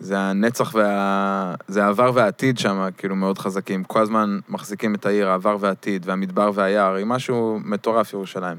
זה 0.00 0.18
הנצח 0.18 0.74
וה... 0.74 1.54
זה 1.68 1.84
העבר 1.84 2.10
והעתיד 2.14 2.58
שם, 2.58 2.88
כאילו, 2.96 3.16
מאוד 3.16 3.38
חזקים. 3.38 3.84
כל 3.84 4.00
הזמן 4.00 4.38
מחזיקים 4.48 4.94
את 4.94 5.06
העיר, 5.06 5.28
העבר 5.28 5.56
והעתיד, 5.60 6.06
והמדבר 6.08 6.50
והיער, 6.54 6.94
היא 6.94 7.06
משהו 7.06 7.60
מטורף, 7.64 8.12
ירושלים. 8.12 8.58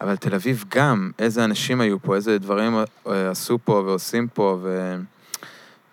אבל 0.00 0.16
תל 0.16 0.34
אביב 0.34 0.64
גם, 0.74 1.10
איזה 1.18 1.44
אנשים 1.44 1.80
היו 1.80 2.02
פה, 2.02 2.14
איזה 2.14 2.38
דברים 2.38 2.76
אה, 3.06 3.30
עשו 3.30 3.58
פה 3.64 3.72
ועושים 3.72 4.28
פה, 4.28 4.58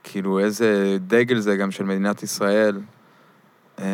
וכאילו, 0.02 0.40
איזה 0.40 0.98
דגל 1.08 1.40
זה 1.40 1.56
גם 1.56 1.72
של 1.72 1.84
מדינת 1.84 2.24
ישראל. 2.24 2.78
אה, 3.80 3.86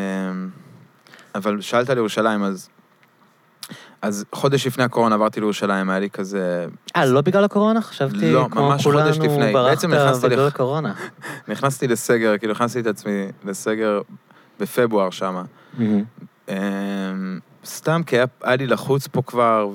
אבל 1.35 1.61
שאלת 1.61 1.89
על 1.89 1.97
ירושלים, 1.97 2.43
אז... 2.43 2.69
אז 4.01 4.25
חודש 4.31 4.67
לפני 4.67 4.83
הקורונה 4.83 5.15
עברתי 5.15 5.39
לירושלים, 5.39 5.89
היה 5.89 5.99
לי 5.99 6.09
כזה... 6.09 6.65
אה, 6.95 7.05
לא 7.05 7.21
בגלל 7.21 7.43
הקורונה? 7.43 7.81
חשבתי, 7.81 8.31
לא, 8.31 8.47
כמו 8.51 8.73
כולנו, 8.83 9.09
לפני. 9.09 9.53
ברחת 9.53 9.85
נכנסתי 9.85 10.27
בגלל 10.27 10.47
לח- 10.47 10.53
הקורונה. 10.53 10.93
נכנסתי 11.47 11.87
לסגר, 11.87 12.37
כאילו 12.37 12.53
הכנסתי 12.53 12.79
את 12.79 12.87
עצמי 12.87 13.11
לסגר 13.45 14.01
בפברואר 14.59 15.09
שמה. 15.09 15.43
אמ, 16.49 16.55
סתם 17.65 18.01
כי 18.05 18.15
היה, 18.15 18.25
היה 18.43 18.55
לי 18.55 18.67
לחוץ 18.67 19.07
פה 19.07 19.21
כבר, 19.21 19.69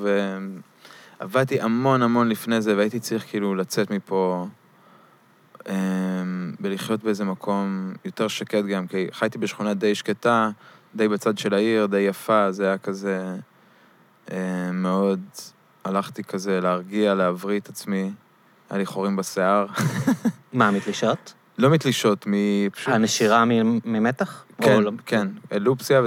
ועבדתי 1.20 1.60
המון 1.60 2.02
המון 2.02 2.28
לפני 2.28 2.60
זה, 2.60 2.76
והייתי 2.76 3.00
צריך 3.00 3.24
כאילו 3.30 3.54
לצאת 3.54 3.90
מפה 3.90 4.42
אמ, 4.44 4.48
ולחיות 6.60 7.04
באיזה 7.04 7.24
מקום 7.24 7.92
יותר 8.04 8.28
שקט 8.28 8.64
גם, 8.64 8.86
כי 8.86 9.06
חייתי 9.12 9.38
בשכונה 9.38 9.74
די 9.74 9.94
שקטה, 9.94 10.50
די 10.94 11.08
בצד 11.08 11.38
של 11.38 11.54
העיר, 11.54 11.86
די 11.86 11.98
יפה, 12.00 12.52
זה 12.52 12.66
היה 12.66 12.78
כזה 12.78 13.36
אמ, 14.30 14.36
מאוד, 14.72 15.20
הלכתי 15.84 16.24
כזה 16.24 16.60
להרגיע, 16.60 17.14
להבריא 17.14 17.60
את 17.60 17.68
עצמי, 17.68 18.12
היה 18.70 18.78
לי 18.78 18.86
חורים 18.86 19.16
בשיער. 19.16 19.66
מה, 20.52 20.70
מתלישות? 20.70 21.34
לא 21.58 21.70
מתלישות, 21.70 22.24
מפשוט... 22.26 22.94
הנשירה 22.94 23.44
ממתח? 23.84 24.44
כן, 24.62 24.82
לא? 24.82 24.90
כן, 25.06 25.28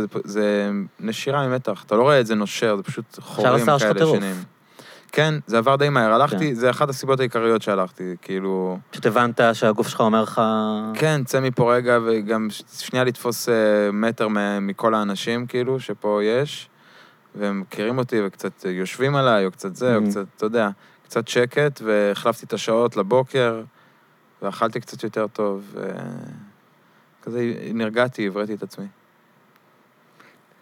פ- 0.07 0.27
זה 0.27 0.71
נשירה 0.99 1.47
ממתח. 1.47 1.83
אתה 1.85 1.95
לא 1.95 2.01
רואה 2.01 2.19
את 2.19 2.25
זה 2.25 2.35
נושר, 2.35 2.77
זה 2.77 2.83
פשוט 2.83 3.19
חורים 3.19 3.55
השיער 3.55 3.77
שלך 3.77 3.87
כאלה 3.87 3.99
טירוף. 3.99 4.17
שניים. 4.17 4.35
כן, 5.11 5.33
זה 5.47 5.57
עבר 5.57 5.75
די 5.75 5.89
מהר. 5.89 6.13
הלכתי, 6.13 6.37
כן. 6.49 6.53
זה 6.53 6.69
אחת 6.69 6.89
הסיבות 6.89 7.19
העיקריות 7.19 7.61
שהלכתי, 7.61 8.15
כאילו... 8.21 8.77
פשוט 8.91 9.05
הבנת 9.05 9.39
שהגוף 9.53 9.87
שלך 9.87 10.01
אומר 10.01 10.23
לך... 10.23 10.41
כן, 10.93 11.21
צא 11.25 11.39
מפה 11.39 11.75
רגע, 11.75 11.99
וגם 12.05 12.47
שנייה 12.77 13.05
לתפוס 13.05 13.49
אה, 13.49 13.53
מטר 13.93 14.27
מכל 14.61 14.93
האנשים, 14.93 15.47
כאילו, 15.47 15.79
שפה 15.79 16.19
יש. 16.23 16.69
והם 17.35 17.61
מכירים 17.61 17.97
אותי 17.97 18.21
וקצת 18.25 18.65
יושבים 18.65 19.15
עליי, 19.15 19.45
או 19.45 19.51
קצת 19.51 19.75
זה, 19.75 19.95
או 19.95 20.01
Mhm. 20.01 20.09
קצת, 20.09 20.25
אתה 20.35 20.45
יודע, 20.45 20.69
קצת 21.03 21.27
שקט, 21.27 21.81
והחלפתי 21.85 22.45
את 22.45 22.53
השעות 22.53 22.97
לבוקר, 22.97 23.61
ואכלתי 24.41 24.79
קצת 24.79 25.03
יותר 25.03 25.27
טוב, 25.27 25.75
וכזה 27.21 27.53
נרגעתי, 27.73 28.27
הבראתי 28.27 28.53
את 28.53 28.63
עצמי. 28.63 28.85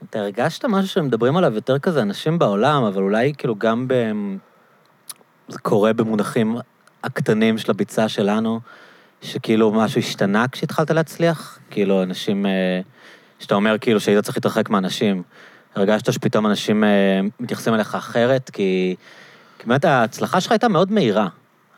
אתה 0.04 0.20
הרגשת 0.20 0.66
משהו 0.66 0.88
שמדברים 0.88 1.38
עליו 1.38 1.56
יותר 1.56 1.80
כזה 1.80 2.02
אנשים 2.02 2.40
בעולם, 2.40 2.84
אבל 2.84 3.02
אולי 3.02 3.34
כאילו 3.38 3.56
גם 3.56 3.88
ב... 3.88 3.94
זה 5.48 5.60
קורה 5.60 5.94
במונחים 5.94 6.58
הקטנים 7.04 7.58
של 7.58 7.72
הביצה 7.72 8.10
שלנו, 8.10 8.60
שכאילו 9.22 9.72
משהו 9.72 10.00
השתנה 10.00 10.46
כשהתחלת 10.48 10.92
להצליח? 10.92 11.60
כאילו, 11.70 12.04
אנשים... 12.04 12.46
אה, 12.46 12.82
שאתה 13.40 13.56
אומר 13.56 13.78
כאילו 13.82 14.00
שהיית 14.00 14.24
צריך 14.26 14.38
להתרחק 14.38 14.70
מאנשים. 14.70 15.24
הרגשת 15.76 16.14
שפתאום 16.14 16.48
אנשים 16.48 16.84
אה, 16.84 17.20
מתייחסים 17.40 17.74
אליך 17.74 17.96
אחרת? 17.96 18.50
כי... 18.50 18.96
כי 19.60 19.68
באמת 19.68 19.86
ההצלחה 19.86 20.42
שלך 20.42 20.52
הייתה 20.52 20.68
מאוד 20.68 20.92
מהירה, 20.92 21.28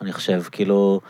אני 0.01 0.13
חושב. 0.13 0.42
כאילו, 0.51 1.01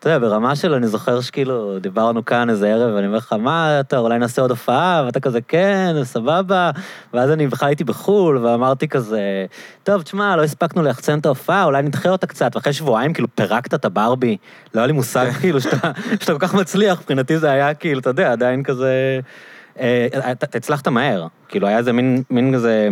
אתה 0.00 0.08
יודע, 0.08 0.18
ברמה 0.18 0.56
של, 0.56 0.74
אני 0.74 0.86
זוכר 0.88 1.20
שכאילו, 1.20 1.78
דיברנו 1.78 2.24
כאן 2.24 2.50
איזה 2.50 2.68
ערב, 2.68 2.94
ואני 2.94 3.06
אומר 3.06 3.16
לך, 3.18 3.32
מה 3.32 3.80
אתה, 3.80 3.98
אולי 3.98 4.18
נעשה 4.18 4.42
עוד 4.42 4.50
הופעה? 4.50 5.02
ואתה 5.06 5.20
כזה, 5.20 5.40
כן, 5.40 5.94
סבבה. 6.02 6.70
ואז 7.14 7.30
אני 7.30 7.46
בכלל 7.46 7.68
הייתי 7.68 7.84
בחו"ל, 7.84 8.38
ואמרתי 8.46 8.88
כזה, 8.88 9.46
טוב, 9.82 10.02
תשמע, 10.02 10.36
לא 10.36 10.42
הספקנו 10.44 10.82
ליחצן 10.82 11.18
את 11.18 11.26
ההופעה, 11.26 11.64
אולי 11.64 11.82
נדחה 11.82 12.08
אותה 12.08 12.26
קצת. 12.26 12.56
ואחרי 12.56 12.72
שבועיים, 12.72 13.12
כאילו, 13.12 13.28
פירקת 13.34 13.74
את 13.74 13.84
הברבי. 13.84 14.36
לא 14.74 14.80
היה 14.80 14.86
לי 14.86 14.92
מושג, 14.92 15.30
כאילו, 15.40 15.60
שאתה, 15.60 15.90
שאתה 16.20 16.32
כל 16.32 16.38
כך 16.38 16.54
מצליח. 16.54 17.00
מבחינתי 17.00 17.38
זה 17.38 17.50
היה, 17.50 17.74
כאילו, 17.74 18.00
אתה 18.00 18.10
יודע, 18.10 18.32
עדיין 18.32 18.62
כזה... 18.62 19.20
אה, 19.80 20.06
אתה 20.18 20.32
אתה 20.32 20.58
הצלחת 20.58 20.88
מהר. 20.88 21.26
כאילו, 21.48 21.66
היה 21.66 21.78
איזה 21.78 21.92
מין, 21.92 22.22
מין 22.30 22.54
כזה, 22.54 22.88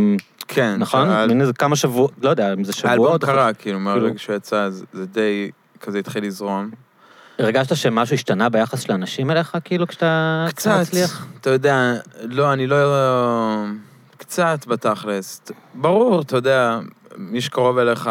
כן. 0.49 0.77
נכון? 0.79 1.09
שהאל- 1.09 1.29
מין 1.29 1.41
איזה 1.41 1.53
כמה 1.53 1.77
שבועות, 1.77 2.13
לא 2.23 2.31
יודע, 2.31 2.53
אם 2.53 2.65
זה 2.65 2.73
שבועות. 2.73 2.91
האלבום 3.25 3.37
קרה, 3.37 3.53
כאילו, 3.53 3.81
מהרגע 3.81 4.01
כאילו- 4.05 4.19
שהוא 4.19 4.37
יצא, 4.37 4.57
אז 4.63 4.85
זה 4.93 5.07
די 5.07 5.51
כזה 5.81 5.99
התחיל 5.99 6.25
לזרום. 6.25 6.71
הרגשת 7.39 7.77
שמשהו 7.77 8.15
השתנה 8.15 8.49
ביחס 8.49 8.81
של 8.81 8.93
האנשים 8.93 9.31
אליך, 9.31 9.57
כאילו, 9.65 9.87
כשאתה 9.87 10.47
קצת, 10.49 10.79
מצליח? 10.81 11.27
אתה 11.41 11.51
יודע, 11.51 11.95
לא, 12.23 12.53
אני 12.53 12.67
לא... 12.67 13.65
קצת 14.17 14.67
בתכלס. 14.67 15.43
ברור, 15.75 16.21
אתה 16.21 16.37
יודע, 16.37 16.79
מי 17.17 17.41
שקרוב 17.41 17.79
אליך, 17.79 18.11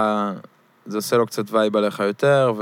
זה 0.86 0.98
עושה 0.98 1.18
לו 1.18 1.26
קצת 1.26 1.52
וייב 1.52 1.76
עליך 1.76 2.00
יותר, 2.00 2.54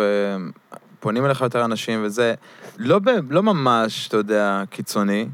ופונים 1.00 1.26
אליך 1.26 1.42
יותר 1.42 1.66
אנשים, 1.66 2.04
וזה 2.04 2.34
לא, 2.78 3.00
ב, 3.00 3.10
לא 3.30 3.44
ממש, 3.44 4.08
אתה 4.08 4.18
יודע, 4.18 4.64
קיצוני, 4.70 5.28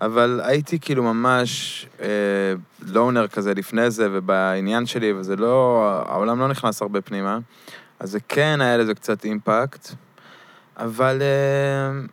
אבל 0.00 0.40
הייתי 0.44 0.78
כאילו 0.78 1.02
ממש 1.02 1.86
אה, 2.00 2.08
לונר 2.86 3.28
כזה 3.28 3.54
לפני 3.54 3.90
זה, 3.90 4.08
ובעניין 4.12 4.86
שלי, 4.86 5.12
וזה 5.12 5.36
לא... 5.36 5.86
העולם 6.08 6.40
לא 6.40 6.48
נכנס 6.48 6.82
הרבה 6.82 7.00
פנימה, 7.00 7.38
אז 8.00 8.10
זה 8.10 8.18
כן 8.28 8.60
היה 8.60 8.76
לזה 8.76 8.94
קצת 8.94 9.24
אימפקט, 9.24 9.88
אבל... 10.76 11.22
אה, 11.22 12.06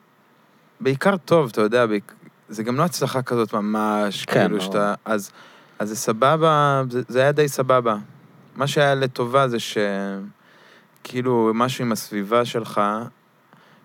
בעיקר 0.80 1.18
טוב, 1.18 1.50
אתה 1.52 1.62
יודע. 1.62 1.86
זה 2.50 2.64
גם 2.64 2.78
לא 2.78 2.84
הצלחה 2.84 3.22
כזאת 3.22 3.54
ממש, 3.54 4.26
כן, 4.26 4.34
כאילו 4.34 4.58
ברור. 4.58 4.72
שאתה... 4.72 4.94
אז, 5.06 5.32
אז 5.80 5.90
זה 5.90 5.96
סבבה, 5.96 6.84
זה, 6.90 7.02
זה 7.08 7.22
היה 7.22 7.32
די 7.32 7.48
סבבה. 7.48 7.98
מה 8.56 8.68
שהיה 8.68 8.96
לטובה 8.96 9.48
זה 9.48 9.58
שכאילו 9.60 11.52
משהו 11.54 11.86
עם 11.86 11.92
הסביבה 11.92 12.46
שלך, 12.46 12.82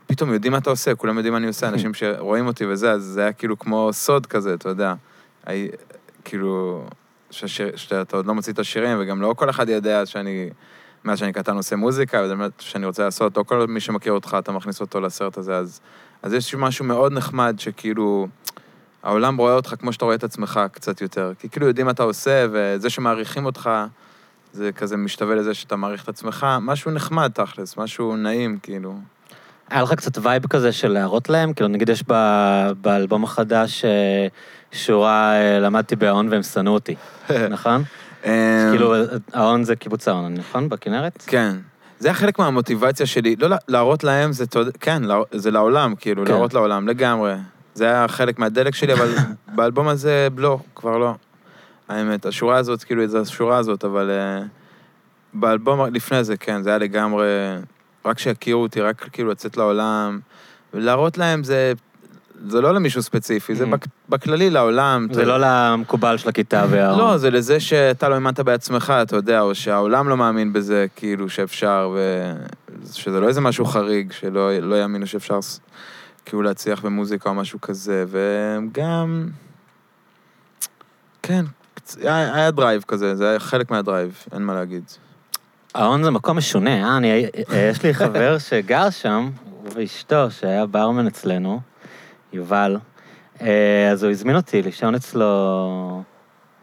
פתאום 0.07 0.33
יודעים 0.33 0.53
מה 0.53 0.59
אתה 0.59 0.71
עושה, 0.71 0.95
כולם 0.95 1.17
יודעים 1.17 1.33
מה 1.33 1.39
אני 1.39 1.47
עושה, 1.47 1.69
אנשים 1.69 1.95
שרואים 1.99 2.47
אותי 2.47 2.67
וזה, 2.67 2.93
אז 2.93 3.03
זה 3.03 3.21
היה 3.23 3.33
כאילו 3.33 3.59
כמו 3.59 3.93
סוד 3.93 4.27
כזה, 4.27 4.55
אתה 4.55 4.69
יודע. 4.69 4.95
הי... 5.47 5.69
כאילו. 6.25 6.85
שאתה 7.31 8.17
עוד 8.17 8.27
לא 8.27 8.35
מוציא 8.35 8.53
את 8.53 8.59
השירים, 8.59 8.97
וגם 9.01 9.23
לא 9.23 9.35
כל 9.37 9.51
אחד 9.51 9.69
יודע 9.69 10.07
שאני, 10.07 10.51
מאז 11.05 11.19
שאני 11.19 11.33
קטן 11.33 11.57
עושה 11.57 11.77
מוזיקה, 11.77 12.23
וזה 12.25 12.35
באמת 12.35 12.53
שאני 12.59 12.87
רוצה 12.87 13.05
לעשות, 13.05 13.37
לא 13.37 13.43
כל 13.43 13.67
מי 13.67 13.81
שמכיר 13.81 14.13
אותך, 14.13 14.37
אתה 14.39 14.53
מכניס 14.53 14.81
אותו 14.81 15.01
לסרט 15.01 15.39
הזה, 15.39 15.57
אז, 15.57 15.81
אז 16.23 16.33
יש 16.33 16.55
משהו 16.55 16.85
מאוד 16.85 17.13
נחמד, 17.13 17.57
שכאילו, 17.59 18.27
העולם 19.03 19.37
רואה 19.37 19.55
אותך 19.55 19.75
כמו 19.79 19.93
שאתה 19.93 20.05
רואה 20.05 20.15
את 20.15 20.25
עצמך 20.25 20.61
קצת 20.73 21.01
יותר. 21.01 21.33
כי 21.39 21.49
כאילו 21.49 21.67
יודעים 21.67 21.87
מה 21.87 21.93
אתה 21.93 22.03
עושה, 22.03 22.47
וזה 22.53 22.91
שמעריכים 22.91 23.45
אותך, 23.45 23.71
זה 24.53 24.73
כזה 24.73 24.97
משתווה 24.97 25.35
לזה 25.35 25.55
שאתה 25.55 25.77
מעריך 25.77 26.05
את 26.05 26.09
עצמך, 26.09 26.47
משהו 26.61 26.91
נחמד 26.91 27.31
תכלס, 27.35 27.77
משהו 27.77 28.17
נעים, 28.17 28.59
כאילו. 28.63 28.95
היה 29.71 29.83
לך 29.83 29.95
קצת 29.95 30.19
vibe 30.23 30.47
כזה 30.47 30.73
של 30.73 30.89
להראות 30.89 31.29
להם? 31.29 31.53
כאילו, 31.53 31.69
נגיד 31.69 31.89
יש 31.89 32.03
ב- 32.09 32.71
באלבום 32.81 33.25
החדש 33.25 33.85
אה, 33.85 34.27
שורה, 34.73 35.33
אה, 35.33 35.61
למדתי 35.61 35.97
בהאון 35.97 36.29
והם 36.31 36.43
שנאו 36.43 36.73
אותי, 36.73 36.95
נכון? 37.51 37.83
אמ, 38.25 38.31
כאילו, 38.71 38.95
ההון 39.33 39.65
זה 39.65 39.77
קיבוץ 39.77 40.09
ההון, 40.09 40.35
נכון? 40.35 40.69
בכנרת? 40.69 41.25
כן. 41.27 41.57
זה 41.99 42.09
היה 42.09 42.15
חלק 42.15 42.39
מהמוטיבציה 42.39 43.07
שלי, 43.07 43.37
לא 43.37 43.49
לה- 43.49 43.57
להראות 43.69 44.05
להם, 44.05 44.33
זה, 44.33 44.45
כן, 44.81 45.03
זה 45.33 45.51
לעולם, 45.51 45.95
כאילו, 45.95 46.25
כן. 46.27 46.33
להראות 46.33 46.55
לעולם, 46.55 46.89
לגמרי. 46.89 47.35
זה 47.75 47.85
היה 47.85 48.09
חלק 48.09 48.39
מהדלק 48.39 48.75
שלי, 48.75 48.93
אבל 48.93 49.15
באלבום 49.57 49.89
הזה, 49.89 50.29
לא, 50.37 50.59
כבר 50.75 50.99
לא. 50.99 51.15
האמת, 51.89 52.27
השורה 52.27 52.57
הזאת, 52.57 52.83
כאילו, 52.85 53.07
זו 53.07 53.21
השורה 53.21 53.57
הזאת, 53.59 53.85
אבל 53.85 54.11
uh, 54.11 54.45
באלבום 55.35 55.95
לפני 55.95 56.25
זה, 56.25 56.37
כן, 56.37 56.63
זה 56.63 56.71
היה 56.71 56.79
לגמרי, 56.79 57.27
רק 58.05 58.19
שיכירו 58.19 58.63
אותי, 58.63 58.81
רק 58.81 59.09
כאילו 59.13 59.31
לצאת 59.31 59.57
לעולם, 59.57 60.21
ולהראות 60.75 61.19
להם 61.19 61.45
זה, 61.45 61.73
זה 62.49 62.61
לא 62.61 62.75
למישהו 62.75 63.03
ספציפי, 63.03 63.55
זה. 63.55 63.67
בק- 63.67 63.87
בכללי 64.09 64.51
לעולם. 64.51 65.07
זה 65.13 65.23
אתה- 65.23 65.29
לא 65.29 65.37
למקובל 65.41 66.17
של 66.17 66.29
הכיתה 66.29 66.65
וההון. 66.71 66.99
לא, 66.99 67.17
זה 67.17 67.31
לזה 67.31 67.61
שאתה 67.61 68.09
לא 68.09 68.15
האמנת 68.15 68.41
בעצמך, 68.41 68.93
אתה 69.03 69.17
יודע, 69.17 69.41
או 69.41 69.55
שהעולם 69.55 70.09
לא 70.09 70.17
מאמין 70.17 70.53
בזה, 70.53 70.87
כאילו, 70.97 71.29
שאפשר, 71.29 71.97
ושזה 72.85 73.21
לא 73.21 73.29
איזה 73.29 73.41
משהו 73.41 73.65
חריג, 73.65 74.13
שלא 74.13 74.59
לא 74.59 74.81
יאמינו 74.83 75.07
שאפשר 75.07 75.43
ס- 75.43 75.61
כאילו 76.25 76.43
להצליח 76.43 76.81
במוזיקה 76.85 77.29
או 77.31 77.35
משהו 77.35 77.61
כזה, 77.61 78.05
וגם... 78.09 79.29
כן, 81.23 81.45
קצ- 81.81 81.97
היה, 82.03 82.35
היה 82.35 82.51
drive 82.51 82.85
כזה, 82.89 83.15
זה 83.15 83.29
היה 83.31 83.39
חלק 83.39 83.71
מה 83.71 83.83
drive, 83.83 84.19
אין 84.33 84.43
מה 84.43 84.55
להגיד. 84.55 84.85
ההון 85.75 86.03
זה 86.03 86.11
מקום 86.11 86.37
משונה, 86.37 86.71
אה? 86.85 86.97
אני, 86.97 87.13
אה, 87.53 87.69
יש 87.71 87.83
לי 87.83 87.95
חבר 87.95 88.39
שגר 88.39 88.91
שם, 88.91 89.31
הוא 89.45 89.71
ואשתו, 89.75 90.31
שהיה 90.31 90.67
ברמן 90.67 91.07
אצלנו, 91.07 91.61
יובל, 92.35 92.77
אה, 93.41 93.91
אז 93.93 94.03
הוא 94.03 94.11
הזמין 94.11 94.37
אותי 94.37 94.63
לישון 94.63 94.95
אצלו, 94.95 96.03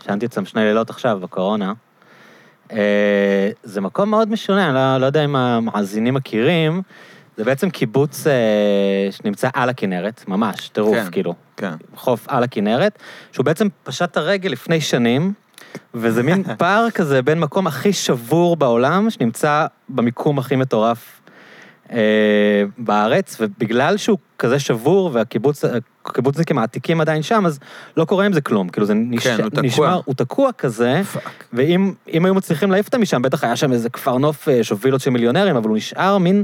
ישנתי 0.01 0.25
אצלם 0.25 0.45
שני 0.45 0.61
לילות 0.61 0.89
עכשיו, 0.89 1.19
בקורונה. 1.21 1.73
אה, 2.71 3.49
זה 3.63 3.81
מקום 3.81 4.09
מאוד 4.09 4.29
משונה, 4.29 4.65
אני 4.65 4.75
לא, 4.75 4.97
לא 4.97 5.05
יודע 5.05 5.25
אם 5.25 5.35
המאזינים 5.35 6.13
מכירים, 6.13 6.81
זה 7.37 7.43
בעצם 7.43 7.69
קיבוץ 7.69 8.27
אה, 8.27 9.11
שנמצא 9.11 9.49
על 9.53 9.69
הכנרת, 9.69 10.23
ממש, 10.27 10.69
טירוף, 10.69 10.95
כן. 10.95 11.11
כאילו. 11.11 11.33
כן. 11.57 11.73
חוף 11.95 12.25
על 12.27 12.43
הכנרת, 12.43 12.99
שהוא 13.31 13.45
בעצם 13.45 13.67
פשט 13.83 14.03
את 14.11 14.17
הרגל 14.17 14.49
לפני 14.49 14.81
שנים, 14.81 15.33
וזה 15.93 16.23
מין 16.23 16.43
פער 16.57 16.89
כזה 16.89 17.21
בין 17.21 17.39
מקום 17.39 17.67
הכי 17.67 17.93
שבור 17.93 18.55
בעולם, 18.55 19.09
שנמצא 19.09 19.65
במיקום 19.89 20.39
הכי 20.39 20.55
מטורף 20.55 21.20
אה, 21.91 21.97
בארץ, 22.77 23.37
ובגלל 23.39 23.97
שהוא 23.97 24.17
כזה 24.39 24.59
שבור 24.59 25.09
והקיבוצניקים 25.13 26.57
העתיקים 26.57 27.01
עדיין 27.01 27.21
שם, 27.21 27.45
אז 27.45 27.59
לא 27.97 28.05
קורה 28.05 28.25
עם 28.25 28.33
זה 28.33 28.41
כלום. 28.41 28.69
כאילו 28.69 28.85
זה 28.85 28.93
נש... 28.93 29.27
כן, 29.27 29.37
הוא 29.41 29.49
תקוע. 29.49 29.61
נשמר, 29.63 30.01
הוא 30.05 30.15
תקוע 30.15 30.51
כזה, 30.51 31.01
פאק. 31.13 31.43
ואם 31.53 31.93
אם 32.13 32.25
היו 32.25 32.33
מצליחים 32.35 32.71
להעיף 32.71 32.85
אותם 32.85 33.01
משם, 33.01 33.21
בטח 33.21 33.43
היה 33.43 33.55
שם 33.55 33.71
איזה 33.71 33.89
כפר 33.89 34.17
נוף 34.17 34.49
אה, 34.49 34.63
שווילות 34.63 35.01
של 35.01 35.09
מיליונרים, 35.11 35.55
אבל 35.55 35.69
הוא 35.69 35.77
נשאר 35.77 36.17
מין, 36.17 36.43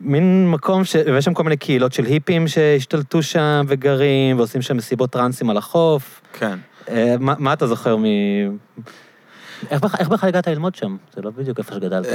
מין 0.00 0.50
מקום, 0.50 0.84
ש... 0.84 0.96
ויש 1.06 1.24
שם 1.24 1.34
כל 1.34 1.42
מיני 1.44 1.56
קהילות 1.56 1.92
של 1.92 2.04
היפים 2.04 2.48
שהשתלטו 2.48 3.22
שם 3.22 3.64
וגרים, 3.68 4.38
ועושים 4.38 4.62
שם 4.62 4.76
מסיבות 4.76 5.10
טרנסים 5.10 5.50
על 5.50 5.56
החוף. 5.56 6.20
כן. 6.32 6.58
אה, 6.90 7.14
מה, 7.20 7.34
מה 7.38 7.52
אתה 7.52 7.66
זוכר 7.66 7.96
מ... 7.96 8.04
איך 9.70 9.80
בכ- 9.80 10.00
איך 10.00 10.08
בכלל 10.08 10.28
הגעת 10.28 10.48
ללמוד 10.48 10.74
שם? 10.74 10.96
זה 11.16 11.22
לא 11.22 11.30
בדיוק 11.30 11.58
איפה 11.58 11.74
שגדלת. 11.74 12.06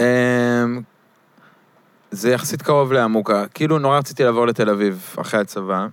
זה 2.14 2.32
יחסית 2.32 2.62
קרוב 2.62 2.94
לעמוקה. 2.94 3.46
כאילו, 3.54 3.80
נורא 3.80 3.98
רציתי 3.98 4.24
לעבור 4.24 4.48
לתל 4.48 4.70
אביב 4.70 5.16
אחרי 5.22 5.40
הצבא, 5.40 5.88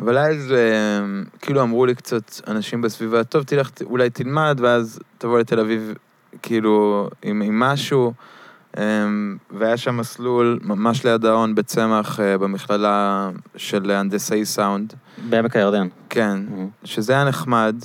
אבל 0.00 0.18
אז 0.18 0.52
אמ, 0.52 1.24
כאילו 1.40 1.62
אמרו 1.62 1.86
לי 1.86 1.94
קצת 1.94 2.48
אנשים 2.48 2.82
בסביבה, 2.82 3.24
טוב, 3.24 3.42
תלך, 3.42 3.70
אולי 3.82 4.10
תלמד, 4.10 4.58
ואז 4.62 5.00
תבוא 5.18 5.38
לתל 5.38 5.60
אביב, 5.60 5.94
כאילו, 6.42 7.08
עם, 7.22 7.42
עם 7.42 7.60
משהו. 7.60 8.12
אמ, 8.76 9.36
והיה 9.50 9.76
שם 9.76 9.96
מסלול 9.96 10.58
ממש 10.62 11.06
ליד 11.06 11.24
ההון 11.24 11.54
בצמח, 11.54 12.20
אה, 12.20 12.38
במכללה 12.38 13.30
של 13.56 13.90
הנדסאי 13.90 14.44
סאונד. 14.44 14.94
בעמק 15.28 15.56
הירדן. 15.56 15.88
כן, 16.10 16.40
שזה 16.84 17.12
היה 17.12 17.24
נחמד, 17.24 17.76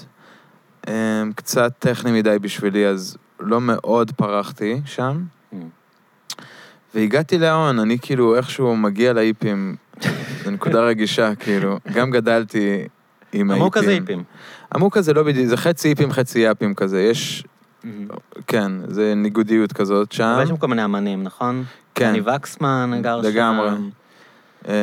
קצת 1.36 1.72
טכני 1.80 2.12
מדי 2.12 2.40
בשבילי, 2.42 2.88
אז 2.88 3.18
לא 3.40 3.62
מאוד 3.62 4.12
פרחתי 4.12 4.82
שם. 4.86 5.24
והגעתי 6.96 7.38
להון, 7.38 7.80
אני 7.80 7.98
כאילו 8.02 8.36
איכשהו 8.38 8.76
מגיע 8.76 9.14
להיפים, 9.14 9.76
זו 10.44 10.52
נקודה 10.52 10.82
רגישה, 10.82 11.36
כאילו. 11.36 11.80
גם 11.94 12.12
גדלתי 12.12 12.88
עם 13.34 13.52
עמוק 13.52 13.78
כזה 13.78 13.92
איפים. 13.92 14.24
עמוק 14.76 14.98
כזה 14.98 15.14
לא 15.14 15.24
בדיוק, 15.24 15.48
זה 15.48 15.58
חצי 15.58 15.90
איפים, 15.90 16.12
חצי 16.12 16.40
יאפים 16.40 16.76
כזה. 16.76 17.02
יש, 17.02 17.44
כן, 18.48 18.72
זה 18.88 19.14
ניגודיות 19.16 19.74
כזאת 19.74 20.12
שם. 20.12 20.24
אבל 20.24 20.44
יש 20.44 20.50
שם 20.50 20.58
כל 20.58 20.68
מיני 20.68 20.86
אמנים, 20.86 21.24
נכון? 21.24 21.64
כן. 21.96 22.10
אני 22.10 22.22
וקסמן 22.22 23.00
גר 23.02 23.22
שם. 23.22 23.28
לגמרי. 23.28 23.70
אמ, 24.68 24.74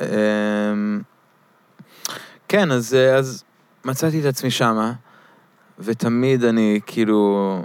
אמ, 0.00 1.00
כן, 2.48 2.72
אז 2.72 2.96
מצאתי 3.84 4.20
את 4.20 4.24
עצמי 4.24 4.50
שמה, 4.50 4.92
ותמיד 5.78 6.44
אני 6.44 6.80
כאילו 6.86 7.62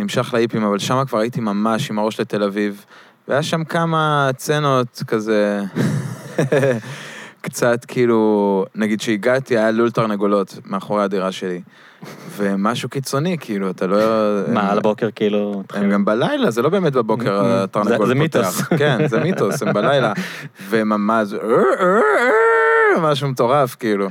נמשך 0.00 0.34
לאיפים, 0.34 0.64
אבל 0.64 0.78
שמה 0.78 1.04
כבר 1.04 1.18
הייתי 1.18 1.40
ממש 1.40 1.90
עם 1.90 1.98
הראש 1.98 2.20
לתל 2.20 2.42
אביב, 2.42 2.84
והיה 3.28 3.42
שם 3.42 3.64
כמה 3.64 4.30
צנות 4.36 5.02
כזה, 5.06 5.62
קצת 7.40 7.84
כאילו, 7.84 8.64
נגיד 8.74 9.00
שהגעתי, 9.00 9.58
היה 9.58 9.70
לול 9.70 9.90
תרנגולות 9.90 10.58
מאחורי 10.66 11.02
הדירה 11.02 11.32
שלי, 11.32 11.60
ומשהו 12.36 12.88
קיצוני, 12.88 13.36
כאילו, 13.40 13.70
אתה 13.70 13.86
לא... 13.86 13.98
מה, 14.48 14.70
על 14.70 14.78
הבוקר 14.78 15.08
כאילו... 15.14 15.62
הם 15.74 15.90
גם 15.90 16.04
בלילה, 16.04 16.50
זה 16.50 16.62
לא 16.62 16.68
באמת 16.68 16.92
בבוקר 16.92 17.40
התרנגול 17.44 17.96
פותח. 17.96 18.08
זה 18.08 18.14
מיתוס. 18.14 18.60
כן, 18.78 19.08
זה 19.08 19.20
מיתוס, 19.20 19.62
הם 19.62 19.72
בלילה. 19.72 20.12
וממש, 20.68 21.28
משהו 23.02 23.28
מטורף, 23.28 23.74
כאילו. 23.74 24.08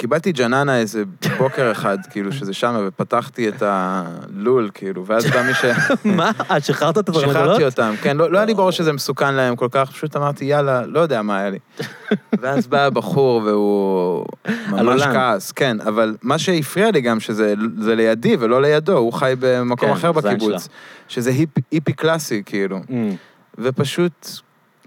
וקיבלתי 0.00 0.32
ג'ננה 0.32 0.78
איזה 0.78 1.02
בוקר 1.38 1.72
אחד, 1.72 1.98
כאילו, 2.10 2.32
שזה 2.32 2.52
שם, 2.52 2.84
ופתחתי 2.86 3.48
את 3.48 3.62
הלול, 3.66 4.70
כאילו, 4.74 5.06
ואז 5.06 5.26
בא 5.26 5.42
מי 5.42 5.54
ש... 5.54 5.64
מה? 6.18 6.30
את 6.56 6.64
שחררת 6.64 6.98
את 6.98 7.08
התרנגולות? 7.08 7.36
שחררתי 7.36 7.64
אותם, 7.64 7.94
כן, 8.02 8.16
לא, 8.16 8.32
לא 8.32 8.38
היה 8.38 8.46
לי 8.46 8.54
בראש 8.54 8.76
שזה 8.76 8.92
מסוכן 8.92 9.34
להם 9.34 9.56
כל 9.56 9.68
כך, 9.70 9.90
פשוט 9.90 10.16
אמרתי, 10.16 10.44
יאללה, 10.44 10.86
לא 10.86 11.00
יודע 11.00 11.22
מה 11.22 11.38
היה 11.38 11.50
לי. 11.50 11.58
ואז 12.40 12.66
בא 12.66 12.84
הבחור 12.84 13.42
והוא 13.44 14.24
ממש. 14.70 15.02
כעס, 15.02 15.52
כן, 15.52 15.80
אבל 15.80 16.16
מה 16.22 16.38
שהפריע 16.38 16.90
לי 16.90 17.00
גם, 17.00 17.20
שזה 17.20 17.54
זה 17.78 17.94
לידי 17.94 18.36
ולא 18.40 18.62
לידו, 18.62 18.98
הוא 18.98 19.12
חי 19.12 19.34
במקום 19.40 19.88
כן, 19.88 19.94
אחר 19.94 20.12
בקיבוץ, 20.12 20.68
שזה 21.08 21.30
היפ, 21.30 21.50
היפי 21.70 21.92
קלאסי, 21.92 22.42
כאילו, 22.46 22.80
אמ, 22.90 23.14
ופשוט, 23.58 24.40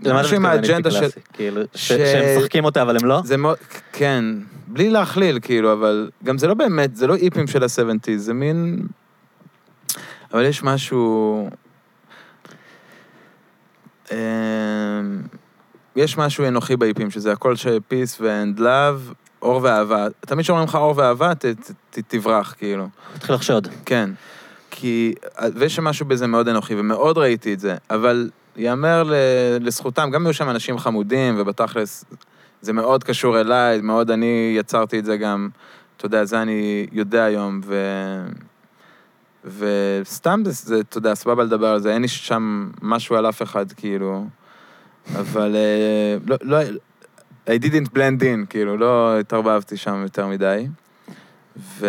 למה 0.10 0.20
אתה 0.20 0.28
משהו 0.28 0.36
עם 0.36 0.42
מתכוון 0.46 0.60
איפי 0.64 0.74
האג'נדה 0.74 0.92
של... 0.92 1.08
כאילו, 1.34 1.62
ש- 1.76 1.88
ש- 1.88 1.92
שהם 1.92 2.38
משחקים 2.38 2.66
אותה 2.66 2.82
אבל 2.82 2.98
הם 2.98 3.06
לא? 3.06 3.22
זה 3.26 3.38
מאוד, 3.38 3.58
כן, 3.94 4.26
בלי 4.68 4.90
להכליל, 4.90 5.40
כאילו, 5.42 5.74
אבל 5.74 6.10
גם 6.24 6.38
זה 6.38 6.48
לא 6.48 6.54
באמת, 6.54 6.96
זה 6.96 7.08
לא 7.08 7.16
איפים 7.16 7.48
של 7.48 7.64
ה-70's, 7.64 8.18
זה 8.18 8.34
מין... 8.34 8.88
אבל 10.34 10.46
יש 10.46 10.64
משהו... 10.64 11.50
אמ, 14.12 14.18
יש 15.96 16.18
משהו 16.18 16.48
אנוכי 16.48 16.76
באיפים, 16.78 17.12
שזה 17.12 17.32
הכל 17.32 17.56
של 17.56 17.78
peace 17.92 18.20
and 18.20 18.60
love, 18.60 19.14
אור 19.42 19.60
ואהבה. 19.64 20.08
תמיד 20.20 20.44
כשאומרים 20.44 20.68
לך 20.68 20.76
אור 20.76 20.94
ואהבה, 20.98 21.36
ת, 21.36 21.46
ת, 21.46 21.72
ת, 21.90 22.00
תברח, 22.08 22.56
כאילו. 22.58 22.88
תתחיל 23.14 23.36
לחשוד. 23.36 23.68
כן. 23.86 24.10
כי... 24.72 25.14
ויש 25.56 25.76
שם 25.76 25.84
משהו 25.84 26.06
בזה 26.06 26.28
מאוד 26.28 26.48
אנוכי, 26.48 26.76
ומאוד 26.76 27.18
ראיתי 27.18 27.54
את 27.54 27.60
זה, 27.60 27.76
אבל 27.90 28.30
ייאמר 28.56 29.04
לזכותם, 29.60 30.10
גם 30.14 30.26
היו 30.26 30.34
שם 30.34 30.50
אנשים 30.50 30.78
חמודים, 30.78 31.36
ובתכלס 31.38 32.06
זה 32.62 32.74
מאוד 32.74 33.04
קשור 33.04 33.42
אליי, 33.42 33.82
מאוד 33.82 34.12
אני 34.12 34.56
יצרתי 34.58 35.00
את 35.00 35.06
זה 35.06 35.18
גם, 35.18 35.50
אתה 35.98 36.06
יודע, 36.06 36.26
זה 36.26 36.42
אני 36.42 36.88
יודע 36.92 37.24
היום, 37.24 37.62
ו... 37.66 37.76
וסתם 39.58 40.42
זה, 40.46 40.52
זה, 40.52 40.80
אתה 40.80 40.98
יודע, 40.98 41.16
סבבה 41.16 41.44
לדבר 41.44 41.68
על 41.68 41.80
זה, 41.80 41.94
אין 41.94 42.02
לי 42.02 42.08
שם 42.08 42.72
משהו 42.82 43.16
על 43.16 43.30
אף 43.30 43.42
אחד, 43.42 43.72
כאילו, 43.72 44.26
אבל 45.16 45.56
אה, 45.56 46.18
לא, 46.28 46.38
לא, 46.42 46.58
I 47.48 47.64
didn't 47.64 47.90
blend 47.96 48.22
in, 48.22 48.46
כאילו, 48.50 48.78
לא 48.78 49.20
התערבבתי 49.20 49.78
שם 49.78 50.02
יותר 50.04 50.28
מדי. 50.28 50.68
ו... 51.58 51.88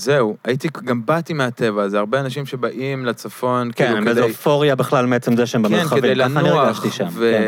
זהו, 0.00 0.36
הייתי, 0.44 0.68
גם 0.84 1.06
באתי 1.06 1.32
מהטבע, 1.32 1.88
זה 1.88 1.98
הרבה 1.98 2.20
אנשים 2.20 2.46
שבאים 2.46 3.06
לצפון, 3.06 3.70
כן, 3.74 3.84
כאילו, 3.84 3.98
הם 3.98 4.04
באיזו 4.04 4.22
אופוריה 4.22 4.74
בכלל 4.74 5.06
מעצם 5.06 5.36
זה 5.36 5.46
שהם 5.46 5.62
כן, 5.62 5.74
במרחבים. 5.74 6.02
כדי 6.02 6.14
ככה 6.14 6.26
אני 6.26 6.34
לנוח, 6.34 6.64
הרגשתי 6.64 6.90
שם. 6.90 7.06
ו... 7.12 7.32
כן. 7.38 7.42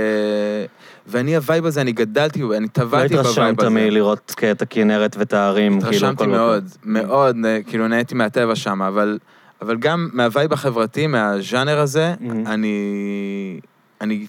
ואני 1.07 1.37
ה 1.37 1.43
vibe 1.43 1.67
הזה, 1.67 1.81
אני 1.81 1.93
גדלתי, 1.93 2.43
אני 2.43 2.61
לא 2.62 2.67
טבעתי 2.73 2.85
ב 2.85 2.90
vibe 2.90 3.12
התרשמת 3.27 3.61
הזה. 3.61 3.71
מלראות 3.71 4.35
את 4.53 4.62
הכנרת 4.62 5.17
ואת 5.17 5.33
הערים, 5.33 5.73
כאילו, 5.73 5.88
התרשמתי 5.88 6.25
כל 6.25 6.31
מאוד. 6.31 6.69
מאוד, 6.85 7.37
כאילו 7.67 7.88
נהניתי 7.88 8.15
מהטבע 8.15 8.57
שם, 8.57 8.83
אבל, 8.83 9.19
אבל 9.62 9.77
גם 9.77 10.09
מהווייב 10.12 10.53
החברתי, 10.53 11.07
מהז'אנר 11.07 11.79
הזה, 11.79 12.15
Mhm. 12.21 12.25
אני, 12.47 13.61
אני, 14.01 14.27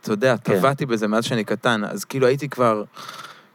אתה 0.00 0.12
יודע, 0.12 0.34
כן. 0.44 0.58
טבעתי 0.58 0.86
בזה 0.86 1.08
מאז 1.08 1.24
שאני 1.24 1.44
קטן, 1.44 1.82
אז 1.84 2.04
כאילו 2.04 2.26
הייתי 2.26 2.48
כבר, 2.48 2.82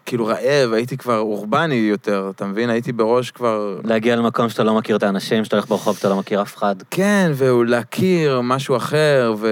כאילו 0.09 0.25
רעב, 0.25 0.73
הייתי 0.73 0.97
כבר 0.97 1.17
אורבני 1.19 1.75
יותר, 1.75 2.31
אתה 2.35 2.45
מבין? 2.45 2.69
הייתי 2.69 2.91
בראש 2.91 3.31
כבר... 3.31 3.79
להגיע 3.83 4.15
למקום 4.15 4.49
שאתה 4.49 4.63
לא 4.63 4.75
מכיר 4.75 4.95
את 4.95 5.03
האנשים, 5.03 5.45
שאתה 5.45 5.55
הולך 5.55 5.67
ברחוב, 5.69 5.97
אתה 5.99 6.09
לא 6.09 6.15
מכיר 6.15 6.41
אף 6.41 6.57
אחד. 6.57 6.75
כן, 6.91 7.31
ולהכיר 7.35 8.41
משהו 8.41 8.77
אחר, 8.77 9.33
ו... 9.37 9.47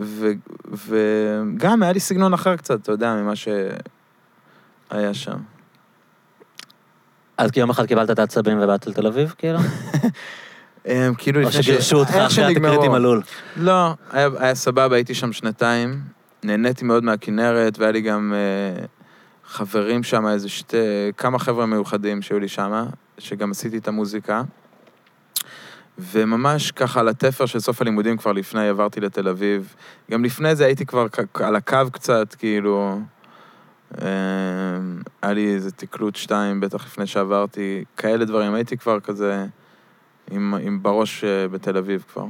ו... 0.00 0.26
וגם 0.72 1.82
היה 1.82 1.92
לי 1.92 2.00
סגנון 2.00 2.34
אחר 2.34 2.56
קצת, 2.56 2.82
אתה 2.82 2.92
יודע, 2.92 3.14
ממה 3.14 3.36
שהיה 3.36 3.74
שם. 5.12 5.36
אז 7.38 7.50
יום 7.56 7.70
אחד 7.70 7.86
קיבלת 7.86 8.10
את 8.10 8.18
העצבים 8.18 8.58
ובאת 8.60 8.86
לתל 8.86 9.06
אביב, 9.06 9.34
כאילו? 9.38 9.58
הם, 10.84 11.14
כאילו, 11.18 11.42
או 11.42 11.48
לפני 11.48 11.62
שגירשו 11.62 11.96
אותך 11.96 12.14
אחרי. 12.14 12.44
התקרית 12.44 12.80
עם 12.84 12.94
הלול. 12.94 13.22
לא, 13.56 13.94
היה, 14.12 14.28
היה 14.38 14.54
סבבה, 14.54 14.96
הייתי 14.96 15.14
שם 15.14 15.32
שנתיים, 15.32 16.00
נהניתי 16.42 16.84
מאוד 16.84 17.04
מהכנרת, 17.04 17.78
והיה 17.78 17.92
לי 17.92 18.00
גם 18.00 18.34
אה, 18.34 18.84
חברים 19.48 20.02
שם, 20.02 20.26
איזה 20.26 20.48
שתי, 20.48 20.76
כמה 21.16 21.38
חבר'ה 21.38 21.66
מיוחדים 21.66 22.22
שהיו 22.22 22.38
לי 22.38 22.48
שם, 22.48 22.84
שגם 23.18 23.50
עשיתי 23.50 23.78
את 23.78 23.88
המוזיקה. 23.88 24.42
וממש 25.98 26.70
ככה 26.70 27.00
על 27.00 27.08
התפר 27.08 27.46
של 27.46 27.60
סוף 27.60 27.80
הלימודים 27.80 28.16
כבר 28.16 28.32
לפני, 28.32 28.68
עברתי 28.68 29.00
לתל 29.00 29.28
אביב. 29.28 29.74
גם 30.10 30.24
לפני 30.24 30.56
זה 30.56 30.64
הייתי 30.64 30.86
כבר 30.86 31.06
על 31.34 31.56
הקו 31.56 31.78
קצת, 31.92 32.34
כאילו... 32.38 33.00
אה, 34.02 34.08
היה 35.22 35.32
לי 35.32 35.54
איזה 35.54 35.70
תקלוט 35.70 36.16
שתיים, 36.16 36.60
בטח 36.60 36.86
לפני 36.86 37.06
שעברתי, 37.06 37.84
כאלה 37.96 38.24
דברים. 38.24 38.54
הייתי 38.54 38.76
כבר 38.76 39.00
כזה 39.00 39.46
עם, 40.30 40.54
עם 40.54 40.82
בראש 40.82 41.24
אה, 41.24 41.48
בתל 41.48 41.76
אביב 41.76 42.04
כבר. 42.12 42.24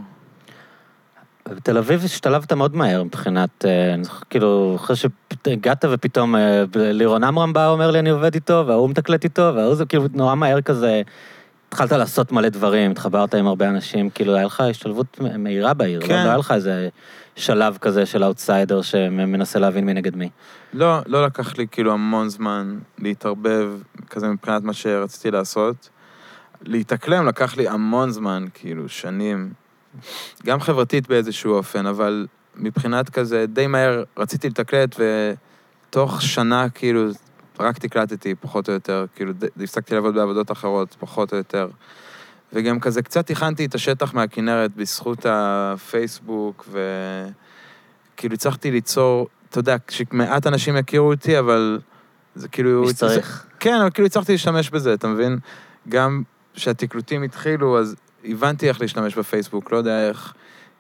בתל 1.57 1.79
אביב 1.79 2.05
השתלבת 2.05 2.53
מאוד 2.53 2.77
מהר 2.77 3.05
מבחינת, 3.05 3.65
אה, 3.65 3.95
כאילו, 4.31 4.77
אחרי 4.77 4.97
שהגעת 4.97 5.85
ופתאום 5.91 6.37
אה, 6.37 6.65
לירון 6.75 7.25
עמרם 7.25 7.53
בא, 7.53 7.69
אומר 7.69 7.91
לי, 7.91 7.99
אני 7.99 8.11
עובד 8.11 8.35
איתו, 8.35 8.65
וההוא 8.67 8.91
מתקלט 8.91 9.25
איתו, 9.25 9.53
וההוא 9.55 9.75
זה 9.75 9.85
כאילו 9.85 10.05
נורא 10.15 10.35
מהר 10.35 10.61
כזה, 10.61 11.03
התחלת 11.69 11.93
לעשות 11.93 12.33
מלא 12.33 12.49
דברים, 12.49 12.91
התחברת 12.91 13.35
עם 13.35 13.47
הרבה 13.47 13.69
אנשים, 13.69 14.11
כאילו, 14.11 14.35
היה 14.35 14.45
לך 14.45 14.61
השתלבות 14.61 15.21
מהירה 15.21 15.75
בעיר, 15.75 16.01
כן. 16.01 16.15
לא 16.15 16.25
לא 16.25 16.29
היה 16.29 16.37
לך 16.37 16.53
איזה 16.53 16.89
שלב 17.37 17.79
כזה 17.81 18.07
של 18.07 18.25
אאוטסיידר 18.25 18.83
שמנסה 18.83 19.59
להבין 19.59 19.87
מי 19.87 19.95
נגד 19.95 20.17
מי. 20.17 20.31
לא, 20.73 20.99
לא 21.07 21.27
לקח 21.27 21.59
לי 21.59 21.67
כאילו 21.71 21.93
המון 21.93 22.29
זמן 22.29 22.79
להתערבב, 22.99 23.71
כזה 24.11 24.29
מבחינת 24.29 24.63
מה 24.63 24.73
שרציתי 24.73 25.31
לעשות. 25.31 25.89
להתאקלם 26.63 27.27
לקח 27.27 27.57
לי 27.57 27.69
המון 27.69 28.11
זמן, 28.11 28.45
כאילו, 28.55 28.89
שנים. 28.89 29.51
גם 30.47 30.61
חברתית 30.61 31.09
באיזשהו 31.09 31.55
אופן, 31.55 31.87
אבל 31.87 32.27
מבחינת 32.57 33.11
כזה, 33.11 33.47
די 33.47 33.67
מהר 33.67 34.05
רציתי 34.17 34.49
לתקלט, 34.49 34.97
ותוך 34.99 36.23
שנה, 36.23 36.69
כאילו, 36.69 37.11
רק 37.61 37.79
תקלטתי, 37.79 38.35
פחות 38.35 38.69
או 38.69 38.75
יותר. 38.75 39.05
כאילו, 39.17 39.33
הפסקתי 39.63 39.95
לעבוד 39.95 40.15
בעבודות 40.15 40.53
אחרות, 40.53 40.97
פחות 40.99 41.33
או 41.33 41.39
יותר. 41.39 41.69
וגם 42.53 42.81
כזה 42.81 43.03
קצת 43.03 43.31
הכנתי 43.31 43.65
את 43.65 43.75
השטח 43.75 44.15
מהכנרת 44.15 44.77
בזכות 44.77 45.27
הפייסבוק, 45.29 46.69
וכאילו 48.15 48.35
הצלחתי 48.35 48.71
ליצור, 48.71 49.29
אתה 49.51 49.59
יודע, 49.59 49.77
שמעט 49.89 50.47
אנשים 50.47 50.77
יכירו 50.77 51.13
אותי, 51.13 51.39
אבל 51.39 51.81
זה 52.35 52.49
כאילו... 52.49 52.83
מי 52.83 52.89
שצריך. 52.89 53.47
כן, 53.61 53.75
אבל 53.81 53.91
כאילו 53.91 54.07
הצלחתי 54.07 54.33
להשתמש 54.33 54.71
בזה, 54.71 54.95
אתה 54.95 55.09
מבין? 55.09 55.39
גם 55.89 56.23
כשהתקלוטים 56.55 57.23
התחילו, 57.23 57.79
אז 57.79 57.97
הבנתי 58.25 58.69
איך 58.69 58.81
להשתמש 58.81 59.15
בפייסבוק, 59.15 59.73
לא 59.73 59.77
יודע 59.77 60.09
איך, 60.09 60.35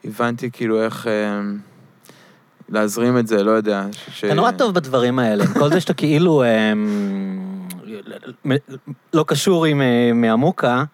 הבנתי 0.05 0.51
כאילו 0.51 0.83
איך 0.83 1.07
אה, 1.07 1.40
להזרים 2.68 3.18
את 3.18 3.27
זה, 3.27 3.44
לא 3.44 3.51
יודע. 3.51 3.87
ש... 4.12 4.24
אתה 4.24 4.35
נורא 4.35 4.51
טוב 4.51 4.74
בדברים 4.74 5.18
האלה, 5.18 5.44
כל 5.46 5.68
זה 5.68 5.81
שאתה 5.81 5.94
כאילו 5.94 6.44
אמ, 6.44 7.68
לא 9.12 9.24
קשור 9.27 9.64
עם 9.64 9.83
אה, 9.83 10.11
מעמוקה, 10.14 10.85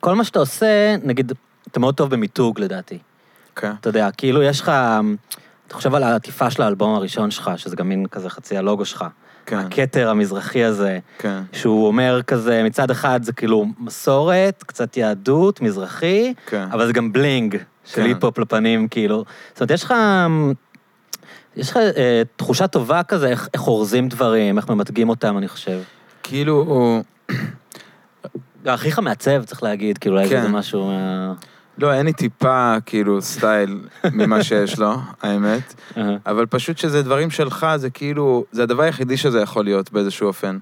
כל 0.00 0.14
מה 0.14 0.24
שאתה 0.24 0.38
עושה, 0.38 0.96
נגיד, 1.02 1.32
אתה 1.68 1.80
מאוד 1.80 1.94
טוב 1.94 2.10
במיתוג 2.10 2.60
לדעתי. 2.60 2.98
כן, 3.56 3.72
אתה 3.80 3.88
יודע, 3.88 4.10
כאילו 4.10 4.42
יש 4.42 4.60
לך, 4.60 4.72
אתה 5.66 5.74
חושב 5.74 5.94
על 5.94 6.02
העטיפה 6.02 6.50
של 6.50 6.62
האלבום 6.62 6.94
הראשון 6.94 7.30
שלך, 7.30 7.50
שזה 7.56 7.76
גם 7.76 7.88
מין 7.88 8.06
כזה 8.06 8.30
חצי 8.30 8.56
הלוגו 8.56 8.84
שלך. 8.84 9.04
כן, 9.46 9.58
הכתר 9.58 10.10
המזרחי 10.10 10.64
הזה, 10.64 10.98
כן. 11.18 11.42
שהוא 11.52 11.86
אומר 11.86 12.20
כזה, 12.26 12.62
מצד 12.62 12.90
אחד 12.90 13.22
זה 13.22 13.32
כאילו 13.32 13.66
מסורת, 13.78 14.64
קצת 14.66 14.96
יהדות, 14.96 15.60
מזרחי, 15.60 16.34
כן. 16.46 16.66
אבל 16.72 16.86
זה 16.86 16.92
גם 16.92 17.12
בלינג 17.12 17.56
של 17.84 17.96
כן. 17.96 18.02
היפ-הופ 18.02 18.38
לפנים, 18.38 18.88
כאילו. 18.88 19.24
זאת 19.52 19.60
אומרת, 19.60 19.70
יש 19.70 19.84
לך... 19.84 19.94
יש 21.56 21.70
לך 21.70 21.76
אה, 21.76 22.22
תחושה 22.36 22.66
טובה 22.66 23.02
כזה, 23.02 23.28
איך, 23.28 23.48
איך 23.54 23.66
אורזים 23.66 24.08
דברים, 24.08 24.56
איך 24.58 24.68
ממתגים 24.70 25.08
אותם, 25.08 25.38
אני 25.38 25.48
חושב. 25.48 25.78
כאילו, 26.22 26.52
הוא... 26.52 27.02
אחיך 28.66 28.98
מעצב, 28.98 29.44
צריך 29.44 29.62
להגיד, 29.62 29.98
כאילו, 29.98 30.16
אולי 30.16 30.28
כן. 30.28 30.42
זה 30.42 30.48
משהו... 30.48 30.92
לא, 31.78 31.92
אין 31.92 32.06
לי 32.06 32.12
טיפה, 32.12 32.76
כאילו, 32.86 33.22
סטייל 33.22 33.80
ממה 34.12 34.44
שיש 34.44 34.78
לו, 34.78 34.92
האמת. 35.22 35.74
אבל 36.26 36.46
פשוט 36.46 36.78
שזה 36.78 37.02
דברים 37.02 37.30
שלך, 37.30 37.66
זה 37.76 37.90
כאילו, 37.90 38.44
זה 38.52 38.62
הדבר 38.62 38.82
היחידי 38.82 39.16
שזה 39.16 39.40
יכול 39.40 39.64
להיות 39.64 39.92
באיזשהו 39.92 40.26
אופן. 40.26 40.58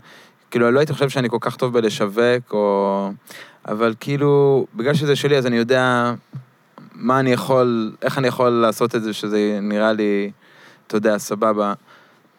כאילו, 0.51 0.71
לא 0.71 0.79
הייתי 0.79 0.93
חושב 0.93 1.09
שאני 1.09 1.31
כל 1.31 1.39
כך 1.41 1.57
טוב 1.57 1.73
בלשווק, 1.73 2.53
או... 2.53 3.11
אבל 3.69 3.95
כאילו, 4.01 4.67
בגלל 4.75 4.95
שזה 4.95 5.17
שלי, 5.17 5.37
אז 5.37 5.47
אני 5.47 5.57
יודע 5.57 6.15
מה 6.95 7.21
אני 7.21 7.33
יכול, 7.33 7.93
איך 8.03 8.19
אני 8.19 8.29
יכול 8.29 8.49
לעשות 8.49 8.95
את 8.95 9.03
זה, 9.03 9.13
שזה 9.13 9.59
נראה 9.63 9.93
לי, 9.93 10.31
אתה 10.87 10.97
יודע, 10.97 11.19
סבבה. 11.19 11.73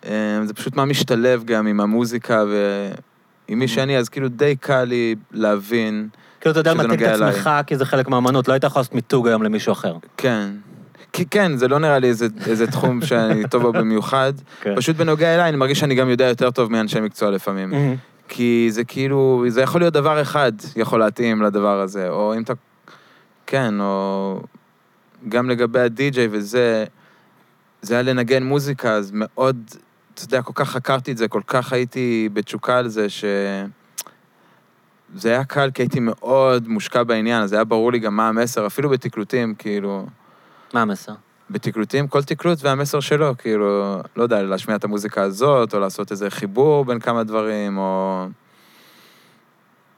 אה, 0.05 0.39
זה 0.43 0.53
פשוט 0.53 0.75
מה 0.75 0.85
משתלב 0.85 1.43
גם 1.43 1.67
עם 1.67 1.79
המוזיקה 1.79 2.43
ועם 2.47 3.59
מי 3.59 3.67
שאני, 3.67 3.97
אז 3.97 4.09
כאילו 4.09 4.27
די 4.27 4.55
קל 4.55 4.83
לי 4.83 5.15
להבין, 5.31 6.09
כאילו, 6.45 6.51
אתה 6.51 6.59
יודע 6.59 6.83
למתג 6.83 7.03
את. 7.03 7.21
עצמך, 7.21 7.49
כי 7.67 7.77
זה 7.77 7.85
חלק 7.85 8.07
מהאמנות, 8.07 8.47
לא 8.47 8.53
היית 8.53 8.63
יכול 8.63 8.79
לעשות 8.79 8.95
מיתוג 8.95 9.27
היום 9.27 9.43
למישהו 9.43 9.71
אחר. 9.71 9.95
כן. 10.17 10.49
כי 11.13 11.25
כן, 11.25 11.57
זה 11.57 11.67
לא 11.67 11.79
נראה 11.79 11.99
לי 11.99 12.07
איזה, 12.07 12.27
איזה 12.47 12.67
תחום 12.67 13.01
שאני 13.01 13.43
טוב 13.49 13.61
בו 13.61 13.73
במיוחד. 13.73 14.33
כן. 14.61 14.75
פשוט 14.75 14.95
בנוגע 14.95 15.35
אליי, 15.35 15.49
אני 15.49 15.57
מרגיש 15.57 15.79
שאני 15.79 15.95
גם 15.95 16.09
יודע 16.09 16.25
יותר 16.25 16.51
טוב 16.51 16.71
מאנשי 16.71 16.99
מקצוע 16.99 17.31
לפעמים. 17.31 17.97
כי 18.27 18.67
זה 18.71 18.83
כאילו, 18.83 19.45
זה 19.47 19.61
יכול 19.61 19.81
להיות 19.81 19.93
דבר 19.93 20.21
אחד 20.21 20.51
יכול 20.75 20.99
להתאים 20.99 21.41
לדבר 21.41 21.79
הזה, 21.79 22.09
או 22.09 22.35
אם 22.35 22.41
אתה... 22.41 22.53
כן, 23.47 23.73
או... 23.79 24.41
גם 25.29 25.49
לגבי 25.49 25.79
הדי-ג'יי 25.79 26.27
וזה, 26.31 26.85
זה 27.81 27.93
היה 27.93 28.03
לנגן 28.03 28.43
מוזיקה, 28.43 28.91
אז 28.91 29.11
מאוד, 29.13 29.57
אתה 30.13 30.23
יודע, 30.23 30.41
כל 30.41 30.53
כך 30.55 30.69
חקרתי 30.69 31.11
את 31.11 31.17
זה, 31.17 31.27
כל 31.27 31.41
כך 31.47 31.73
הייתי 31.73 32.29
בתשוקה 32.33 32.77
על 32.77 32.87
זה, 32.87 33.09
ש... 33.09 33.25
זה 35.15 35.29
היה 35.29 35.43
קל, 35.43 35.71
כי 35.73 35.81
הייתי 35.81 35.99
מאוד 35.99 36.67
מושקע 36.67 37.03
בעניין, 37.03 37.41
אז 37.43 37.53
היה 37.53 37.63
ברור 37.63 37.91
לי 37.91 37.99
גם 37.99 38.15
מה 38.15 38.27
המסר, 38.27 38.67
אפילו 38.67 38.89
בתקלוטים, 38.89 39.55
כאילו... 39.55 40.05
מה 40.73 40.81
המסר? 40.81 41.13
בתקלוטים, 41.49 42.07
כל 42.07 42.23
תקלוט 42.23 42.63
והמסר 42.63 42.99
שלו, 42.99 43.37
כאילו, 43.37 43.99
לא 44.15 44.23
יודע, 44.23 44.43
להשמיע 44.43 44.77
את 44.77 44.83
המוזיקה 44.83 45.23
הזאת, 45.23 45.73
או 45.73 45.79
לעשות 45.79 46.11
איזה 46.11 46.29
חיבור 46.29 46.85
בין 46.85 46.99
כמה 46.99 47.23
דברים, 47.23 47.77
או 47.77 48.25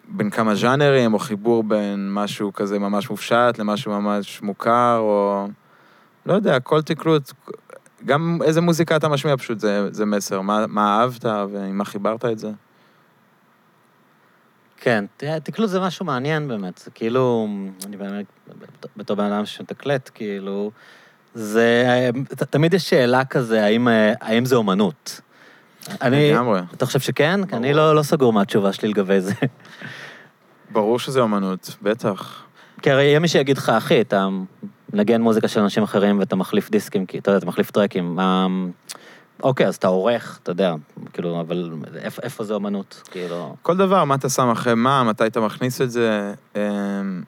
בין 0.07 0.29
כמה 0.29 0.55
ז'אנרים, 0.55 1.13
או 1.13 1.19
חיבור 1.19 1.63
בין 1.63 2.13
משהו 2.13 2.53
כזה 2.53 2.79
ממש 2.79 3.09
מופשט 3.09 3.55
למשהו 3.59 3.91
ממש 3.91 4.41
מוכר, 4.41 4.97
או... 4.99 5.47
לא 6.25 6.33
יודע, 6.33 6.59
כל 6.59 6.81
תקלוט, 6.81 7.31
גם 8.05 8.39
איזה 8.43 8.61
מוזיקה 8.61 8.95
אתה 8.95 9.09
משמיע 9.09 9.37
פשוט, 9.37 9.59
זה, 9.59 9.89
זה 9.91 10.05
מסר. 10.05 10.41
מה, 10.41 10.67
מה 10.67 10.99
אהבת 10.99 11.25
ועם 11.25 11.77
מה 11.77 11.85
חיברת 11.85 12.25
את 12.25 12.39
זה? 12.39 12.51
כן, 14.77 15.05
תקלוט 15.43 15.69
זה 15.69 15.79
משהו 15.79 16.05
מעניין 16.05 16.47
באמת, 16.47 16.77
זה 16.77 16.91
כאילו, 16.91 17.47
אני 17.85 17.97
באמת, 17.97 18.25
בתור 18.97 19.17
בן 19.17 19.23
אדם 19.23 19.45
שמתקלט, 19.45 20.09
כאילו, 20.13 20.71
זה, 21.33 22.09
תמיד 22.49 22.73
יש 22.73 22.89
שאלה 22.89 23.25
כזה, 23.25 23.65
האם, 23.65 23.87
האם 24.21 24.45
זה 24.45 24.55
אומנות? 24.55 25.21
אני, 26.01 26.31
לגמרי. 26.31 26.61
אתה 26.73 26.85
חושב 26.85 26.99
שכן? 26.99 27.45
כי 27.45 27.55
אני 27.55 27.73
ברור. 27.73 27.85
לא, 27.85 27.95
לא 27.95 28.03
סגור 28.03 28.33
מהתשובה 28.33 28.73
שלי 28.73 28.89
לגבי 28.89 29.21
זה. 29.21 29.33
ברור 30.71 30.99
שזה 30.99 31.19
אומנות, 31.19 31.77
בטח. 31.81 32.43
כי 32.81 32.91
הרי 32.91 33.03
יהיה 33.03 33.19
מי 33.19 33.27
שיגיד 33.27 33.57
לך, 33.57 33.69
אחי, 33.69 34.01
אתה 34.01 34.27
מנגן 34.93 35.21
מוזיקה 35.21 35.47
של 35.47 35.59
אנשים 35.59 35.83
אחרים 35.83 36.19
ואתה 36.19 36.35
מחליף 36.35 36.69
דיסקים, 36.69 37.05
כי 37.05 37.17
אתה 37.17 37.31
יודע, 37.31 37.37
אתה 37.37 37.45
מחליף 37.45 37.71
טרקים. 37.71 38.19
אוקיי, 39.43 39.67
אז 39.67 39.75
אתה 39.75 39.87
עורך, 39.87 40.39
אתה 40.43 40.51
יודע, 40.51 40.75
כאילו, 41.13 41.41
אבל 41.41 41.71
איפה, 41.95 42.21
איפה 42.21 42.43
זה 42.43 42.53
אומנות? 42.53 43.01
כאילו... 43.11 43.55
כל 43.61 43.77
דבר, 43.77 44.03
מה 44.03 44.15
אתה 44.15 44.29
שם 44.29 44.49
אחרי 44.49 44.75
מה, 44.75 45.03
מתי 45.03 45.27
אתה 45.27 45.39
מכניס 45.39 45.81
את 45.81 45.91
זה. 45.91 46.33
אמ, 46.55 47.23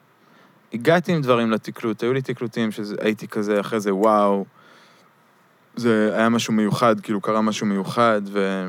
הגעתי 0.72 1.12
עם 1.12 1.22
דברים 1.22 1.50
לתקלוט, 1.50 2.02
היו 2.02 2.12
לי 2.12 2.22
תקלוטים 2.22 2.70
שהייתי 2.72 3.28
כזה, 3.28 3.60
אחרי 3.60 3.80
זה, 3.80 3.94
וואו, 3.94 4.44
זה 5.76 6.10
היה 6.14 6.28
משהו 6.28 6.52
מיוחד, 6.54 7.00
כאילו 7.00 7.20
קרה 7.20 7.40
משהו 7.40 7.66
מיוחד, 7.66 8.20
ו... 8.24 8.66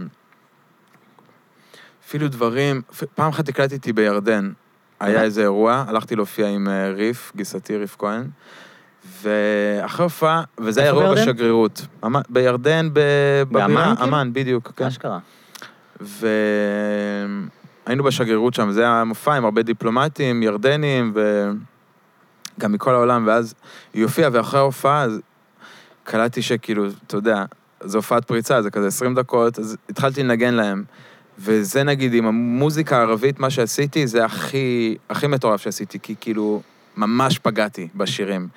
אפילו 2.05 2.27
דברים, 2.27 2.81
פעם 3.15 3.29
אחת 3.29 3.49
הקלטתי 3.49 3.93
בירדן, 3.93 4.51
היה 4.99 5.09
אוקיי. 5.09 5.25
איזה 5.25 5.41
אירוע, 5.41 5.83
הלכתי 5.87 6.15
להופיע 6.15 6.47
עם 6.47 6.67
אה, 6.67 6.89
ריף, 6.89 7.31
גיסתי 7.35 7.77
ריף 7.77 7.95
כהן, 7.99 8.27
ואחרי 9.21 10.03
הופעה, 10.03 10.43
וזה 10.59 10.81
היה 10.81 10.89
איפה 10.89 11.01
אירוע 11.01 11.15
בירדן? 11.15 11.31
בשגרירות. 11.31 11.85
אמ- 12.05 12.15
בירדן, 12.29 12.89
ב... 12.93 12.99
באמ"ן, 13.51 13.93
כאילו? 13.95 14.07
אמ"ן, 14.07 14.29
בדיוק, 14.33 14.71
כן. 14.75 14.85
אשכרה. 14.85 15.19
והיינו 15.99 17.43
בשגרירות 18.03 18.53
שם, 18.53 18.71
זה 18.71 18.81
היה 18.81 19.03
מופע 19.03 19.33
עם 19.33 19.45
הרבה 19.45 19.61
דיפלומטים, 19.61 20.43
ירדנים, 20.43 21.13
וגם 22.57 22.71
מכל 22.71 22.93
העולם, 22.93 23.27
ואז 23.27 23.53
היא 23.93 24.03
הופיעה, 24.03 24.29
ואחרי 24.33 24.59
ההופעה, 24.59 25.03
אז 25.03 25.21
קלטתי 26.03 26.41
שכאילו, 26.41 26.85
אתה 27.07 27.17
יודע, 27.17 27.45
זו 27.83 27.97
הופעת 27.97 28.25
פריצה, 28.25 28.61
זה 28.61 28.71
כזה 28.71 28.87
20 28.87 29.15
דקות, 29.15 29.59
אז 29.59 29.77
התחלתי 29.89 30.23
לנגן 30.23 30.53
להם. 30.53 30.83
וזה 31.39 31.83
נגיד, 31.83 32.13
עם 32.13 32.25
המוזיקה 32.25 32.97
הערבית, 32.97 33.39
מה 33.39 33.49
שעשיתי, 33.49 34.07
זה 34.07 34.25
הכי, 34.25 34.97
הכי 35.09 35.27
מטורף 35.27 35.61
שעשיתי, 35.61 35.99
כי 35.99 36.15
כאילו, 36.19 36.61
ממש 37.01 37.39
פגעתי 37.39 37.87
בשירים. 37.95 38.47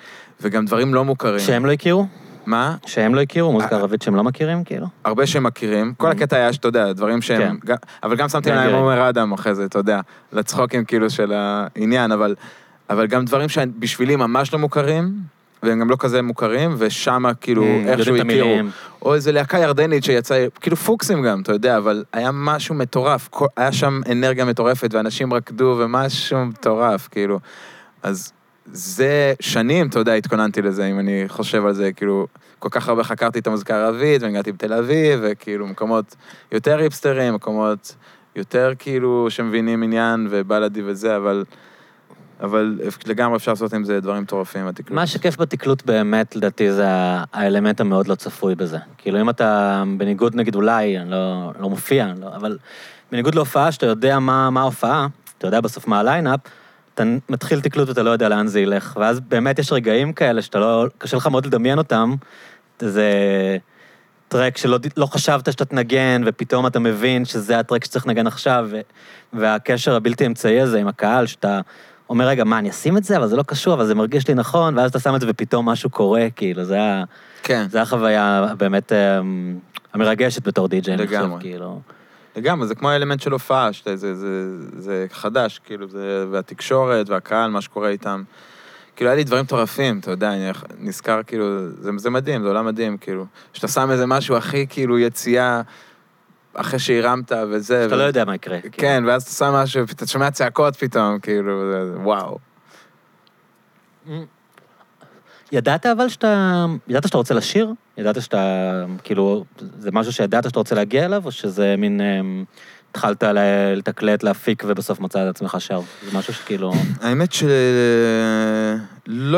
וגם 0.41 0.65
דברים 0.65 0.93
לא 0.93 1.05
מוכרים. 1.05 1.39
שהם 1.39 1.65
לא 1.65 1.71
הכירו? 1.71 2.07
מה? 2.45 2.75
שהם 2.85 3.15
לא 3.15 3.21
הכירו? 3.21 3.51
מוזיקה 3.51 3.75
אה, 3.75 3.79
ערבית 3.79 4.01
שהם 4.01 4.15
לא 4.15 4.23
מכירים, 4.23 4.63
כאילו? 4.63 4.87
הרבה 5.05 5.25
שמכירים. 5.25 5.93
כל 5.97 6.11
הקטע 6.11 6.35
היה 6.35 6.53
שאתה 6.53 6.67
יודע, 6.67 6.93
דברים 6.93 7.21
שהם... 7.21 7.57
כן. 7.67 7.75
אבל 8.03 8.15
גם 8.15 8.29
שמתי 8.29 8.49
להם. 8.49 8.73
עומר 8.73 9.09
אדם 9.09 9.31
אחרי 9.31 9.55
זה, 9.55 9.65
אתה 9.65 9.79
יודע, 9.79 9.99
לצחוקים 10.33 10.85
כאילו 10.85 11.09
של 11.09 11.33
העניין, 11.35 12.11
אבל, 12.11 12.35
אבל 12.89 13.07
גם 13.07 13.25
דברים 13.25 13.49
שבשבילי 13.49 14.15
ממש 14.15 14.53
לא 14.53 14.59
מוכרים, 14.59 15.13
והם 15.63 15.79
גם 15.79 15.89
לא 15.89 15.95
כזה 15.99 16.21
מוכרים, 16.21 16.75
ושמה 16.77 17.33
כאילו 17.33 17.63
Mm, 17.63 17.87
איכשהו 17.87 18.15
הכירו. 18.15 18.49
או 19.01 19.13
איזה 19.15 19.31
להקה 19.31 19.57
ירדנית 19.57 20.03
שיצאה, 20.03 20.45
כאילו 20.61 20.75
פוקסים 20.77 21.23
גם, 21.23 21.41
אתה 21.41 21.51
יודע, 21.51 21.77
אבל 21.77 22.03
היה 22.13 22.29
משהו 22.33 22.75
מטורף, 22.75 23.29
היה 23.57 23.71
שם 23.71 24.01
אנרגיה 24.11 24.45
מטורפת, 24.45 24.93
ואנשים 24.93 25.33
רקדו, 25.33 25.77
ומשהו 25.79 26.45
מטורף, 26.45 27.07
כאילו. 27.11 27.39
אז 28.05 28.33
זה 28.65 29.33
שנים, 29.39 29.87
אתה 29.87 29.99
יודע, 29.99 30.13
התכוננתי 30.13 30.61
לזה, 30.61 30.85
אם 30.85 30.99
אני 30.99 31.23
חושב 31.27 31.65
על 31.65 31.73
זה, 31.73 31.91
כאילו, 31.93 32.27
כל 32.59 32.69
כך 32.71 32.89
הרבה 32.89 33.03
חקרתי 33.03 33.39
את 33.39 33.47
המוזיקה 33.47 33.75
הערבית, 33.75 34.23
והגעתי 34.23 34.51
בתל 34.51 34.73
אביב, 34.73 35.19
וכאילו, 35.23 35.67
מקומות 35.67 36.15
יותר 36.51 36.77
היפסטרים, 36.77 37.33
מקומות 37.33 37.95
יותר 38.35 38.73
כאילו 38.79 39.27
שמבינים 39.29 39.83
עניין 39.83 40.27
ובלאדי 40.29 40.81
וזה, 40.85 41.17
אבל... 41.17 41.45
אבל 42.41 42.79
לגמרי 43.05 43.37
אפשר 43.37 43.51
לעשות 43.51 43.73
עם 43.73 43.83
זה 43.83 43.99
דברים 43.99 44.23
מטורפים, 44.23 44.67
התקלוט. 44.67 44.91
מה 44.91 45.07
שכיף 45.07 45.37
בתקלוט 45.37 45.85
באמת, 45.85 46.35
לדעתי, 46.35 46.71
זה 46.71 46.85
האלמנט 47.33 47.81
המאוד 47.81 48.07
לא 48.07 48.15
צפוי 48.15 48.55
בזה. 48.55 48.77
כאילו, 48.97 49.21
אם 49.21 49.29
אתה, 49.29 49.83
בניגוד, 49.97 50.35
נגיד, 50.35 50.55
אולי, 50.55 50.99
אני 50.99 51.11
לא, 51.11 51.51
לא 51.59 51.69
מופיע, 51.69 52.13
לא, 52.21 52.27
אבל 52.35 52.57
בניגוד 53.11 53.35
להופעה, 53.35 53.71
שאתה 53.71 53.85
יודע 53.85 54.19
מה 54.19 54.49
ההופעה, 54.55 55.07
אתה 55.37 55.47
יודע 55.47 55.61
בסוף 55.61 55.87
מה 55.87 55.99
ה 55.99 56.03
line-up, 56.03 56.39
אתה 56.95 57.03
מתחיל 57.29 57.61
תקלוט 57.61 57.89
ואתה 57.89 58.03
לא 58.03 58.09
יודע 58.09 58.29
לאן 58.29 58.47
זה 58.47 58.59
ילך. 58.59 58.97
ואז 58.99 59.19
באמת 59.19 59.59
יש 59.59 59.71
רגעים 59.71 60.13
כאלה 60.13 60.41
שאתה 60.41 60.59
לא, 60.59 60.85
קשה 60.97 61.17
לך 61.17 61.27
מאוד 61.27 61.45
לדמיין 61.45 61.77
אותם. 61.77 62.15
זה 62.79 63.11
track 64.27 64.57
שלא 64.57 64.79
לא 64.97 65.05
חשבת 65.05 65.51
שאתה 65.51 65.65
תנגן, 65.65 66.21
ופתאום 66.25 66.67
אתה 66.67 66.79
מבין 66.79 67.25
שזה 67.25 67.59
ה 67.59 67.63
track 67.63 67.83
שצריך 67.83 68.07
לנגן 68.07 68.27
עכשיו, 68.27 68.67
ו, 68.69 68.79
והקשר 69.33 69.95
הבלתי 69.95 70.25
אמצעי 70.25 70.61
הזה 70.61 70.79
עם 70.79 70.87
הקהל, 70.87 71.25
שאתה 71.25 71.59
אומר, 72.09 72.27
רגע, 72.27 72.43
מה, 72.43 72.59
אני 72.59 72.69
אשים 72.69 72.97
את 72.97 73.03
זה? 73.03 73.17
אבל 73.17 73.27
זה 73.27 73.35
לא 73.35 73.43
קשור, 73.43 73.73
אבל 73.73 73.85
זה 73.85 73.95
מרגיש 73.95 74.27
לי 74.27 74.33
נכון, 74.33 74.77
ואז 74.77 74.89
אתה 74.89 74.99
שם 74.99 75.15
את 75.15 75.21
זה 75.21 75.27
ופתאום 75.29 75.69
משהו 75.69 75.89
קורה, 75.89 76.27
כאילו, 76.35 76.63
זה 76.63 76.73
היה, 76.73 77.03
כן, 77.43 77.65
זה 77.69 77.81
החוויה 77.81 78.45
באמת 78.57 78.91
אמ, 78.93 79.59
המרגשת 79.93 80.47
בתור 80.47 80.67
די-ג'יי, 80.67 80.93
אני 80.93 81.07
חושב. 81.07 81.29
כאילו. 81.39 81.81
לגמרי, 82.35 82.67
זה 82.67 82.75
כמו 82.75 82.89
האלמנט 82.89 83.21
של 83.21 83.31
הופעה, 83.31 83.73
שאתה, 83.73 83.95
זה, 83.95 84.15
זה, 84.15 84.57
זה 84.77 85.05
חדש, 85.11 85.59
כאילו, 85.65 85.87
זה, 85.87 86.25
והתקשורת 86.31 87.09
והקהל, 87.09 87.51
מה 87.51 87.61
שקורה 87.61 87.89
איתם. 87.89 88.23
כאילו, 88.95 89.09
היה 89.09 89.17
לי 89.17 89.23
דברים 89.23 89.43
מטורפים, 89.43 89.99
אתה 89.99 90.11
יודע, 90.11 90.33
אני 90.33 90.51
נזכר, 90.79 91.23
כאילו, 91.27 91.69
זה, 91.69 91.91
זה 91.97 92.09
מדהים, 92.09 92.41
זה 92.41 92.47
עולם 92.47 92.65
מדהים, 92.65 92.97
כאילו. 92.97 93.25
שאתה 93.53 93.67
שם 93.67 93.91
איזה 93.91 94.05
משהו 94.05 94.35
הכי, 94.35 94.67
כאילו, 94.69 94.99
יציאה, 94.99 95.61
אחרי 96.53 96.79
שהרמת 96.79 97.31
וזה. 97.49 97.83
שאתה 97.83 97.95
ו... 97.95 97.97
לא 97.97 98.03
יודע 98.03 98.25
מה 98.25 98.35
יקרה. 98.35 98.61
כאילו. 98.61 98.73
כן, 98.77 99.03
ואז 99.07 99.23
אתה 99.23 99.31
שם 99.31 99.53
משהו, 99.53 99.87
ואתה 99.87 100.07
שומע 100.07 100.31
צעקות 100.31 100.75
פתאום, 100.75 101.19
כאילו, 101.19 101.71
זה, 101.71 101.99
וואו. 101.99 102.37
ידעת 105.55 105.85
אבל 105.85 106.09
שאתה, 106.09 106.65
ידעת 106.87 107.07
שאתה 107.07 107.17
רוצה 107.17 107.33
לשיר? 107.33 107.73
ידעת 107.97 108.21
שאתה, 108.21 108.85
כאילו, 109.03 109.45
זה 109.79 109.91
משהו 109.91 110.13
שידעת 110.13 110.43
שאתה 110.43 110.59
רוצה 110.59 110.75
להגיע 110.75 111.05
אליו, 111.05 111.25
או 111.25 111.31
שזה 111.31 111.75
מין, 111.77 112.01
אמ, 112.01 112.43
התחלת 112.91 113.23
לתקלט, 113.75 114.23
להפיק, 114.23 114.63
ובסוף 114.67 114.99
מצאת 114.99 115.29
את 115.29 115.35
עצמך 115.35 115.55
שר? 115.59 115.81
זה 116.05 116.17
משהו 116.17 116.33
שכאילו... 116.33 116.73
האמת 117.01 117.29
שלא 117.33 117.47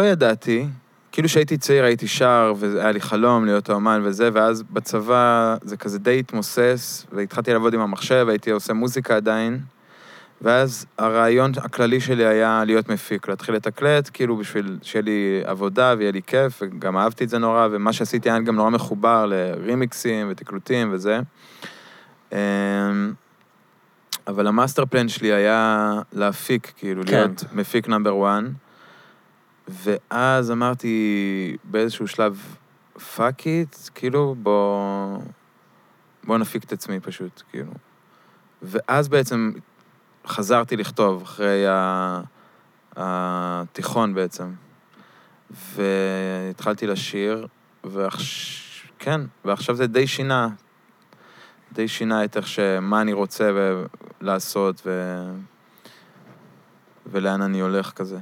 ידעתי, 0.05 0.67
כאילו 1.11 1.27
כשהייתי 1.27 1.57
צעיר 1.57 1.83
הייתי 1.83 2.07
שר, 2.07 2.53
והיה 2.57 2.91
לי 2.91 3.01
חלום 3.01 3.45
להיות 3.45 3.69
האומן 3.69 4.01
וזה, 4.03 4.29
ואז 4.33 4.63
בצבא 4.63 5.55
זה 5.61 5.77
כזה 5.77 5.99
די 5.99 6.19
התמוסס, 6.19 7.05
והתחלתי 7.11 7.53
לעבוד 7.53 7.73
עם 7.73 7.79
המחשב, 7.79 8.25
הייתי 8.29 8.51
עושה 8.51 8.73
מוזיקה 8.73 9.15
עדיין, 9.15 9.59
ואז 10.41 10.85
הרעיון 10.97 11.51
הכללי 11.57 11.99
שלי 11.99 12.25
היה 12.25 12.63
להיות 12.65 12.89
מפיק, 12.89 13.27
להתחיל 13.27 13.55
לתקלט, 13.55 14.09
כאילו 14.13 14.37
בשביל 14.37 14.79
שיהיה 14.81 15.03
לי 15.03 15.41
עבודה 15.45 15.95
ויהיה 15.97 16.11
לי 16.11 16.21
כיף, 16.27 16.61
וגם 16.61 16.97
אהבתי 16.97 17.23
את 17.23 17.29
זה 17.29 17.37
נורא, 17.37 17.67
ומה 17.71 17.93
שעשיתי 17.93 18.29
היה 18.29 18.39
גם 18.39 18.55
נורא 18.55 18.69
מחובר 18.69 19.25
לרימיקסים 19.25 20.27
ותקלוטים 20.29 20.89
וזה. 20.93 21.19
אמ, 22.31 22.37
אבל 24.27 24.47
ה 24.47 24.53
master 24.53 24.85
plan 24.85 25.07
שלי 25.09 25.33
היה 25.33 25.93
להפיק, 26.13 26.73
כאילו, 26.77 27.03
כן. 27.05 27.11
להיות 27.11 27.43
מפיק 27.53 27.87
number 27.87 28.27
1. 28.27 28.43
ואז 29.67 30.51
אמרתי 30.51 31.57
באיזשהו 31.63 32.07
שלב, 32.07 32.55
fuck 33.15 33.47
it, 33.47 33.75
כאילו, 33.95 34.35
בוא... 34.39 35.17
בוא 36.23 36.37
נפיק 36.37 36.63
את 36.63 36.71
עצמי 36.71 36.99
פשוט, 36.99 37.41
כאילו. 37.51 37.71
ואז 38.61 39.07
בעצם 39.07 39.51
חזרתי 40.27 40.77
לכתוב, 40.77 41.21
אחרי. 41.21 41.65
התיכון 42.95 44.13
בעצם. 44.13 44.51
והתחלתי 45.75 46.87
לשיר, 46.87 47.47
ועכש... 47.83 48.63
כן, 48.99 49.21
ועכשיו 49.45 49.75
זה 49.75 49.87
די 49.87 50.07
שינה. 50.07 50.49
די 51.73 51.87
שינה 51.87 52.23
את 52.23 52.37
איך 52.37 52.47
ש... 52.47 52.59
מה 52.81 53.01
אני 53.01 53.13
רוצה 53.13 53.51
ו... 53.55 53.83
לעשות, 54.21 54.81
ו... 54.85 55.21
ולאן 57.05 57.41
אני 57.41 57.59
הולך 57.59 57.91
כזה. 57.91 58.17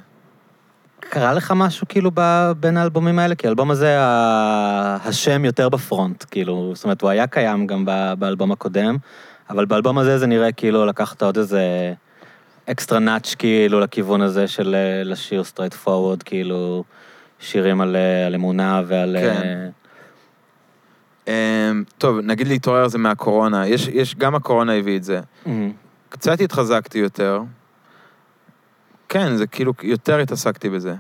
קרה 1.00 1.34
לך 1.34 1.54
משהו 1.56 1.88
כאילו 1.88 2.12
ב- 2.14 2.52
בין 2.60 2.78
האלבומים 2.78 3.20
האלה? 3.20 3.36
כי 3.36 3.48
האלבום 3.48 3.72
הזה, 3.72 4.00
ה- 4.00 4.98
השם 5.06 5.46
יותר 5.46 5.70
ב 5.70 5.78
front, 5.78 6.26
כאילו, 6.32 6.72
זאת 6.76 6.84
אומרת, 6.84 7.02
הוא 7.02 7.10
היה 7.10 7.28
קיים 7.28 7.68
גם 7.68 7.86
ב- 7.86 8.14
באלבום 8.20 8.52
הקודם, 8.52 8.98
אבל 9.50 9.66
באלבום 9.66 9.98
הזה 9.98 10.18
זה 10.18 10.28
נראה 10.28 10.52
כאילו 10.52 10.86
לקחת 10.86 11.24
עוד 11.24 11.38
איזה 11.38 11.94
extra 12.66 13.00
notch 13.00 13.36
כאילו 13.36 13.80
לכיוון 13.80 14.22
הזה 14.22 14.48
של 14.48 14.76
אה, 14.76 15.04
לשיר 15.04 15.44
straightforward, 15.44 16.24
כאילו, 16.24 16.84
שירים 17.40 17.82
על, 17.82 17.96
אה, 17.96 18.26
על 18.26 18.36
אמונה 18.36 18.82
ועל... 18.88 19.18
כן. 19.20 19.42
אה, 19.42 19.70
אמ, 21.28 21.84
טוב, 21.98 22.20
נגיד 22.20 22.48
להתעורר 22.48 22.88
זה 22.88 22.98
מהקורונה. 22.98 23.68
יש, 23.68 23.88
יש, 23.88 24.16
גם 24.16 24.36
הקורונה 24.36 24.74
הביא 24.74 24.98
את 24.98 25.04
זה. 25.04 25.22
אמ, 25.48 25.72
קצת 26.10 26.42
התחזקתי 26.42 27.00
יותר. 27.00 27.42
כן, 29.10 29.36
זה 29.36 29.48
כאילו, 29.48 29.74
יותר 29.84 30.20
התעסקתי 30.20 30.70
בזה. 30.70 30.96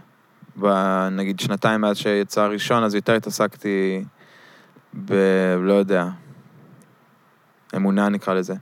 ב, 0.60 0.67
נגיד 1.12 1.39
שנתיים 1.39 1.81
מאז 1.81 1.97
שיצא 1.97 2.41
הראשון, 2.41 2.84
אז 2.84 2.95
יותר 2.95 3.13
התעסקתי 3.13 4.03
ב... 5.05 5.13
לא 5.62 5.73
יודע, 5.73 6.08
אמונה 7.75 8.10
נקרא 8.10 8.34
לזה. 8.34 8.54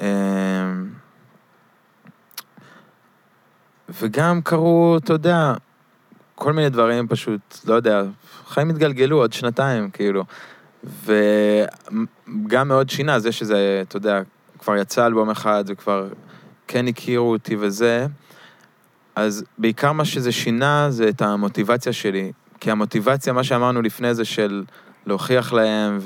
אמ, 0.00 0.06
וגם 4.00 4.40
קרו, 4.42 4.96
אתה 5.04 5.12
יודע, 5.12 5.54
כל 6.34 6.52
מיני 6.52 6.68
דברים 6.68 7.08
פשוט, 7.08 7.40
לא 7.64 7.74
יודע, 7.74 8.02
חיים 8.46 8.70
התגלגלו 8.70 9.16
עוד 9.16 9.32
שנתיים, 9.32 9.90
כאילו. 9.90 10.24
וגם 10.84 12.68
מאוד 12.68 12.90
שינה, 12.90 13.18
זה 13.18 13.32
שזה, 13.32 13.82
אתה 13.88 13.96
יודע, 13.96 14.20
כבר 14.58 14.76
יצא 14.76 15.06
אלבום 15.06 15.30
אחד 15.30 15.64
וכבר 15.66 16.08
כן 16.68 16.88
הכירו 16.88 17.32
אותי 17.32 17.56
וזה, 17.60 18.06
אז 19.14 19.44
בעיקר 19.58 19.92
מה 19.92 20.04
שזה 20.04 20.32
שינה 20.32 20.86
זה 20.90 21.08
את 21.08 21.22
המוטיבציה 21.22 21.92
שלי. 21.92 22.32
כי 22.60 22.70
המוטיבציה, 22.70 23.32
מה 23.32 23.44
שאמרנו 23.44 23.82
לפני 23.82 24.14
זה 24.14 24.24
של 24.24 24.64
להוכיח 25.06 25.52
להם 25.52 25.98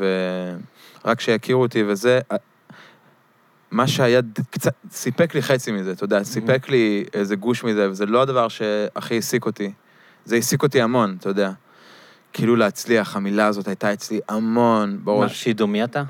ורק 1.07 1.21
שיכירו 1.21 1.63
אותי 1.63 1.85
וזה, 1.87 2.21
מה 3.71 3.87
שהיה 3.87 4.21
קצת, 4.51 4.73
סיפק 4.91 5.35
לי 5.35 5.43
חצי 5.43 5.73
מזה, 5.73 5.93
אתה 5.93 6.05
יודע, 6.05 6.23
סיפק 6.23 6.69
לי 6.69 7.05
איזה 7.15 7.37
גוש 7.37 7.65
מזה, 7.65 7.91
וזה 7.91 8.07
לא 8.07 8.23
הדבר 8.23 8.49
שהכי 8.49 9.15
העסיק 9.15 9.47
אותי. 9.47 9.73
זה 10.25 10.35
העסיק 10.35 10.63
אותי 10.63 10.83
המון, 10.83 11.17
אתה 11.21 11.29
יודע. 11.29 11.51
כאילו 12.33 12.57
להצליח, 12.57 13.17
המילה 13.17 13.47
הזאת 13.47 13.69
הייתה 13.69 13.93
אצלי 13.93 14.21
המון 14.29 14.91
מה, 14.91 14.97
בראש. 15.05 15.43
שידעו 15.43 15.67
מי 15.67 15.85
אתה? 15.85 16.03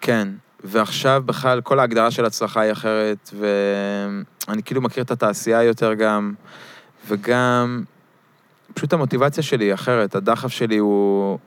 כן, 0.00 0.28
ועכשיו 0.64 1.22
בכלל 1.26 1.60
כל 1.60 1.80
ההגדרה 1.80 2.10
של 2.10 2.24
הצלחה 2.24 2.60
היא 2.60 2.72
אחרת, 2.72 3.30
ואני 4.48 4.62
כאילו 4.62 4.82
מכיר 4.82 5.02
את 5.02 5.10
התעשייה 5.10 5.62
יותר 5.62 5.94
גם, 5.94 6.34
וגם 7.08 7.84
פשוט 8.74 8.92
המוטיבציה 8.92 9.42
שלי 9.42 9.64
היא 9.64 9.74
אחרת, 9.74 10.14
הדחף 10.14 10.48
שלי 10.48 10.78
הוא, 10.78 11.38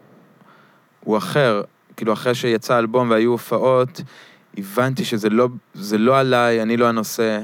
הוא 0.99 1.17
אחר. 1.17 1.61
כאילו 1.97 2.13
אחרי 2.13 2.35
שיצא 2.35 2.79
אלבום 2.79 3.09
והיו 3.09 3.31
הופעות, 3.31 4.01
הבנתי 4.57 5.05
שזה 5.05 5.29
לא, 5.29 5.47
לא 5.99 6.19
עליי, 6.19 6.61
אני 6.61 6.77
לא 6.77 6.87
הנושא. 6.87 7.41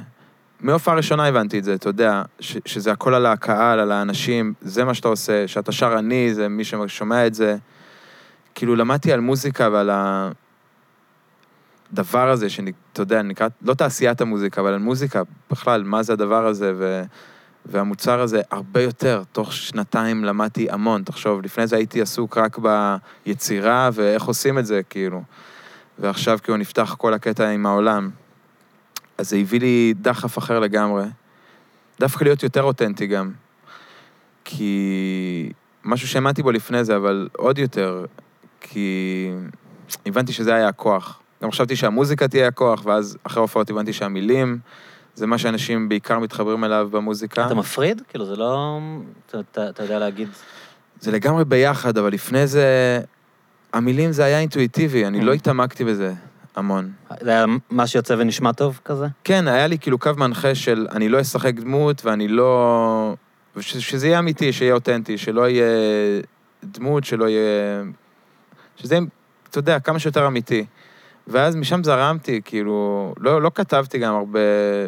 מהופעה 0.60 0.96
ראשונה 0.96 1.26
הבנתי 1.26 1.60
את 1.60 1.64
זה, 1.64 1.74
אתה 1.74 1.90
יודע, 1.90 2.22
ש, 2.40 2.58
שזה 2.66 2.92
הכל 2.92 3.14
על 3.14 3.26
הקהל, 3.26 3.80
על 3.80 3.92
האנשים, 3.92 4.54
זה 4.62 4.84
מה 4.86 4.94
שאתה 4.94 5.08
עושה, 5.08 5.48
שאתה 5.48 5.72
שר 5.72 6.00
אני, 6.00 6.34
זה 6.34 6.48
מי 6.48 6.64
ששומע 6.64 7.28
את 7.28 7.34
זה. 7.34 7.58
כאילו 8.56 8.76
למדתי 8.76 9.14
על 9.14 9.20
מוזיקה 9.20 9.70
ועל 9.72 9.90
הדבר 11.92 12.30
הזה, 12.30 12.50
שאתה 12.50 13.02
יודע, 13.02 13.22
נקרא, 13.22 13.48
לא 13.62 13.74
תעשיית 13.74 14.22
המוזיקה, 14.22 14.62
אבל 14.62 14.74
על 14.74 14.80
מוזיקה 14.80 15.22
בכלל, 15.52 15.84
מה 15.84 16.04
זה 16.04 16.14
הדבר 16.14 16.46
הזה, 16.46 16.74
ו, 16.78 17.04
והמוצר 17.66 18.20
הזה 18.20 18.42
הרבה 18.52 18.82
יותר, 18.82 19.24
תוך 19.32 19.54
שנתיים 19.54 20.24
למדתי 20.24 20.70
המון, 20.70 21.04
תחשוב, 21.04 21.42
לפני 21.42 21.68
זה 21.68 21.76
הייתי 21.76 22.02
עסוק 22.02 22.38
רק 22.38 22.58
ביצירה 22.58 23.90
ואיך 23.94 24.24
עושים 24.24 24.60
את 24.60 24.66
זה, 24.66 24.82
כאילו. 24.90 25.24
ועכשיו 26.00 26.40
כאילו 26.44 26.58
נפתח 26.58 26.96
כל 26.98 27.14
הקטע 27.14 27.50
עם 27.50 27.66
העולם. 27.66 28.10
אז 29.18 29.30
זה 29.30 29.38
הביא 29.38 29.60
לי 29.60 29.94
דחף 30.02 30.38
אחר 30.38 30.60
לגמרי. 30.60 31.06
דווקא 32.00 32.24
להיות 32.24 32.44
יותר 32.44 32.64
אותנטי 32.64 33.08
גם. 33.08 33.32
כי 34.44 35.52
משהו 35.84 36.08
שהאמנתי 36.08 36.44
בו 36.44 36.52
לפני 36.52 36.84
זה, 36.84 36.96
אבל 36.96 37.30
עוד 37.38 37.58
יותר, 37.58 38.06
כי 38.62 39.30
הבנתי 40.06 40.34
שזה 40.34 40.56
היה 40.56 40.68
הכוח. 40.68 41.20
גם 41.44 41.52
חשבתי 41.52 41.76
שהמוזיקה 41.76 42.28
תהיה 42.28 42.48
הכוח, 42.48 42.86
ואז 42.86 43.18
אחרי 43.24 43.40
ההופעות 43.40 43.70
הבנתי 43.70 43.94
שהמילים, 43.94 44.60
זה 45.16 45.28
מה 45.28 45.38
שאנשים 45.38 45.90
בעיקר 45.90 46.20
מתחברים 46.20 46.64
אליו 46.64 46.88
במוזיקה. 46.92 47.46
אתה 47.46 47.54
מפריד? 47.56 48.02
כאילו, 48.10 48.26
זה 48.26 48.36
לא... 48.36 48.80
אתה- 49.26 49.40
אתה 49.40 49.70
אתה 49.70 49.84
יודע 49.84 50.00
להגיד... 50.00 50.30
זה 51.00 51.12
לגמרי 51.12 51.46
ביחד, 51.46 51.98
אבל 51.98 52.14
לפני 52.14 52.48
זה, 52.48 53.00
המילים 53.74 54.12
זה 54.12 54.24
היה 54.24 54.40
אינטואיטיבי, 54.40 55.06
אני 55.06 55.20
Mm. 55.20 55.24
לא 55.24 55.34
התעמקתי 55.34 55.84
בזה 55.86 56.14
המון. 56.56 56.92
זה 57.22 57.30
היה 57.30 57.46
מה 57.70 57.88
שיוצא 57.88 58.16
ונשמע 58.18 58.52
טוב 58.52 58.80
כזה? 58.86 59.06
כן, 59.24 59.48
היה 59.48 59.68
לי 59.68 59.78
כאילו 59.80 59.98
קו 60.00 60.10
מנחה 60.18 60.56
של 60.56 60.88
אני 60.92 61.10
לא 61.10 61.22
אשחק 61.22 61.54
דמות 61.56 62.06
ואני 62.06 62.28
לא... 62.28 63.16
וש- 63.56 63.78
שזה 63.78 64.08
יהיה 64.08 64.20
אמיתי, 64.20 64.54
שיהיה 64.54 64.74
אותנטי, 64.74 65.18
שלא 65.18 65.50
יהיה 65.50 65.66
דמות, 66.64 67.04
שלא 67.04 67.26
יהיה... 67.30 67.84
שזה 68.76 69.00
אתה 69.50 69.60
יודע, 69.60 69.80
כמה 69.80 70.00
שיותר 70.00 70.28
אמיתי. 70.28 70.66
ואז 71.32 71.56
משם 71.56 71.84
זרמתי, 71.84 72.42
כאילו, 72.46 73.14
לא, 73.20 73.42
לא 73.42 73.52
כתבתי 73.56 74.00
גם 74.00 74.16
הרבה, 74.16 74.40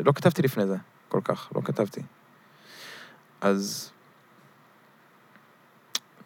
לא 0.05 0.11
כתבתי 0.11 0.41
לפני 0.41 0.67
זה, 0.67 0.75
כל 1.09 1.19
כך, 1.23 1.49
לא 1.55 1.61
כתבתי. 1.61 2.01
אז... 3.41 3.89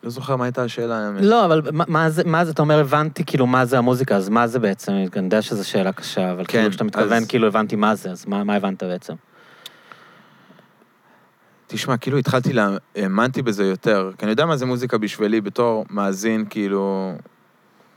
לא 0.03 0.09
זוכר 0.09 0.35
מה 0.35 0.43
הייתה 0.45 0.63
השאלה, 0.63 1.05
האמת. 1.07 1.21
לא, 1.23 1.45
אבל 1.45 1.61
מה- 1.73 1.83
מה 1.87 2.09
זה, 2.09 2.23
מה 2.25 2.45
זה, 2.45 2.51
אתה 2.51 2.61
אומר, 2.61 2.79
הבנתי 2.79 3.23
כאילו 3.25 3.47
מה 3.47 3.65
זה 3.65 3.77
המוזיקה, 3.77 4.15
אז 4.15 4.29
מה 4.29 4.47
זה 4.47 4.59
בעצם? 4.59 4.91
אני 4.91 5.07
יודע 5.15 5.41
שזו 5.41 5.69
שאלה 5.69 5.91
קשה, 5.91 6.31
אבל 6.31 6.45
כן, 6.45 6.51
כאילו, 6.57 6.69
כשאתה 6.69 6.83
מתכוון, 6.83 7.13
אז- 7.13 7.27
כאילו, 7.27 7.47
הבנתי 7.47 7.75
מה 7.75 7.95
זה, 7.95 8.11
אז 8.11 8.25
מה 8.25 8.43
מה 8.43 8.55
הבנת 8.55 8.83
בעצם? 8.83 9.13
תשמע, 11.67 11.97
כאילו 11.97 12.17
התחלתי, 12.17 12.53
לה... 12.53 12.69
האמנתי 12.95 13.41
בזה 13.41 13.63
יותר, 13.65 14.11
כי 14.17 14.25
אני 14.25 14.31
יודע 14.31 14.45
מה 14.45 14.57
זה 14.57 14.65
מוזיקה 14.65 14.97
בשבילי 14.97 15.41
בתור 15.41 15.85
מאזין, 15.89 16.45
כאילו, 16.49 17.13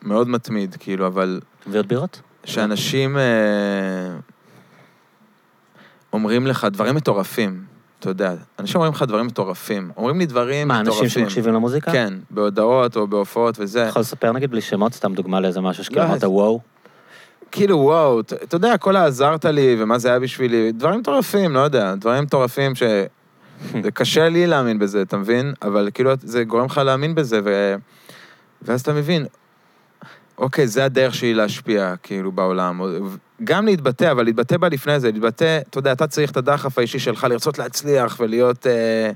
מאוד 0.02 0.28
מתמיד, 0.28 0.76
כאילו, 0.78 1.06
אבל 1.06 1.40
ועוד 1.66 1.88
בירות? 1.88 2.20
שאנשים 2.44 3.18
אה... 3.18 3.22
אומרים 6.12 6.46
לך 6.46 6.66
דברים 6.70 6.94
מטורפים, 6.94 7.64
אתה 8.00 8.10
יודע, 8.10 8.34
אנשים 8.58 8.76
אומרים 8.76 8.92
לך 8.94 9.02
דברים 9.02 9.26
מטורפים, 9.26 9.90
אומרים 9.96 10.18
לי 10.18 10.26
דברים 10.26 10.68
מה, 10.68 10.82
מטורפים. 10.82 11.04
אנשים 11.04 11.22
שמקשיבים 11.22 11.54
למוזיקה? 11.54 11.92
כן, 11.92 12.14
בהודעות 12.30 12.96
או 12.96 13.06
בהופעות 13.06 13.60
וזה. 13.60 13.80
יכול 13.80 14.00
לספר 14.00 14.32
נגיד 14.32 14.50
בלי 14.50 14.60
שמות, 14.60 14.94
סתם 14.94 15.14
דוגמה 15.14 15.40
לאיזה 15.40 15.60
משהו 15.60 15.84
שכאילו 15.84 16.02
לא, 16.02 16.06
אמרת 16.06 16.24
וואו? 16.24 16.60
כאילו, 17.50 17.78
וואו, 17.78 18.20
אתה 18.20 18.36
אתה 18.36 18.56
יודע, 18.56 18.78
כל 18.78 18.96
העזרת 18.96 19.44
לי 19.44 19.76
ומה 19.78 19.98
זה 19.98 20.08
היה 20.08 20.18
בשבילי, 20.18 20.72
דברים 20.72 21.00
מטורפים, 21.00 21.54
לא 21.54 21.60
יודע, 21.60 21.94
דברים 21.94 22.22
מטורפים 22.22 22.74
ש... 22.74 22.82
זה 23.84 23.90
קשה 23.90 24.28
לי 24.28 24.46
להאמין 24.46 24.78
בזה, 24.78 25.02
אתה 25.02 25.16
מבין? 25.16 25.52
אבל 25.62 25.88
כאילו, 25.94 26.10
זה 26.22 26.44
גורם 26.44 26.66
לך 26.66 26.78
להאמין 26.78 27.14
בזה, 27.14 27.40
ו... 27.44 27.74
ואז 28.62 28.80
אתה 28.80 28.92
מבין, 28.92 29.26
אוקיי, 30.40 30.66
זה 30.66 30.84
הדרך 30.84 31.14
שלי 31.14 31.34
להשפיע, 31.34 31.94
כאילו, 32.02 32.32
בעולם. 32.32 32.80
גם 33.44 33.66
להתבטא, 33.66 34.10
אבל 34.10 34.24
להתבטא 34.24 34.56
בה 34.56 34.68
לפני 34.68 35.00
זה, 35.00 35.12
להתבטא, 35.12 35.60
אתה 35.70 35.78
יודע, 35.78 35.92
אתה 35.92 36.06
צריך 36.06 36.30
את 36.30 36.36
הדחף 36.36 36.78
האישי 36.78 36.98
שלך 36.98 37.26
לרצות 37.30 37.58
להצליח 37.58 38.16
ולהיות... 38.20 38.66
אה, 38.66 39.10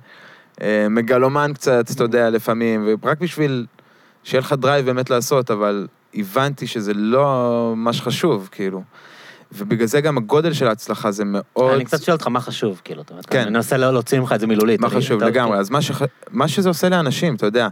אה, 0.62 0.86
מגלומן 0.90 1.50
קצת, 1.54 1.90
אתה 1.90 2.04
יודע, 2.04 2.30
לפעמים, 2.30 2.96
ורק 3.02 3.20
בשביל 3.20 3.66
שיהיה 4.24 4.40
לך 4.40 4.52
drive 4.52 4.86
באמת 4.86 5.10
לעשות, 5.10 5.50
אבל 5.50 5.86
הבנתי 6.14 6.66
שזה 6.66 6.94
לא 6.94 7.72
מה 7.76 7.92
שחשוב, 7.92 8.48
כאילו. 8.52 8.82
ובגלל 9.52 9.86
זה 9.86 10.00
גם 10.00 10.18
הגודל 10.18 10.52
של 10.52 10.66
ההצלחה 10.66 11.10
זה 11.10 11.24
מאוד... 11.26 11.74
אני 11.74 11.84
קצת 11.84 12.02
שואל 12.02 12.14
אותך 12.16 12.26
מה 12.26 12.40
חשוב, 12.40 12.80
כאילו, 12.84 13.02
אתה 13.02 13.14
כן. 13.30 13.40
אני 13.40 13.50
מנסה 13.50 13.76
להוציא 13.76 14.18
ממך 14.20 14.32
את 14.32 14.40
זה 14.40 14.46
מילולית. 14.46 14.80
מה 14.80 14.90
חשוב 14.90 15.22
לגמרי. 15.22 15.58
אז 15.58 15.70
מה, 15.70 15.82
שח... 15.82 16.02
מה 16.30 16.48
שזה 16.48 16.68
עושה 16.68 16.88
לאנשים, 16.88 17.34
אתה 17.34 17.46
יודע, 17.46 17.68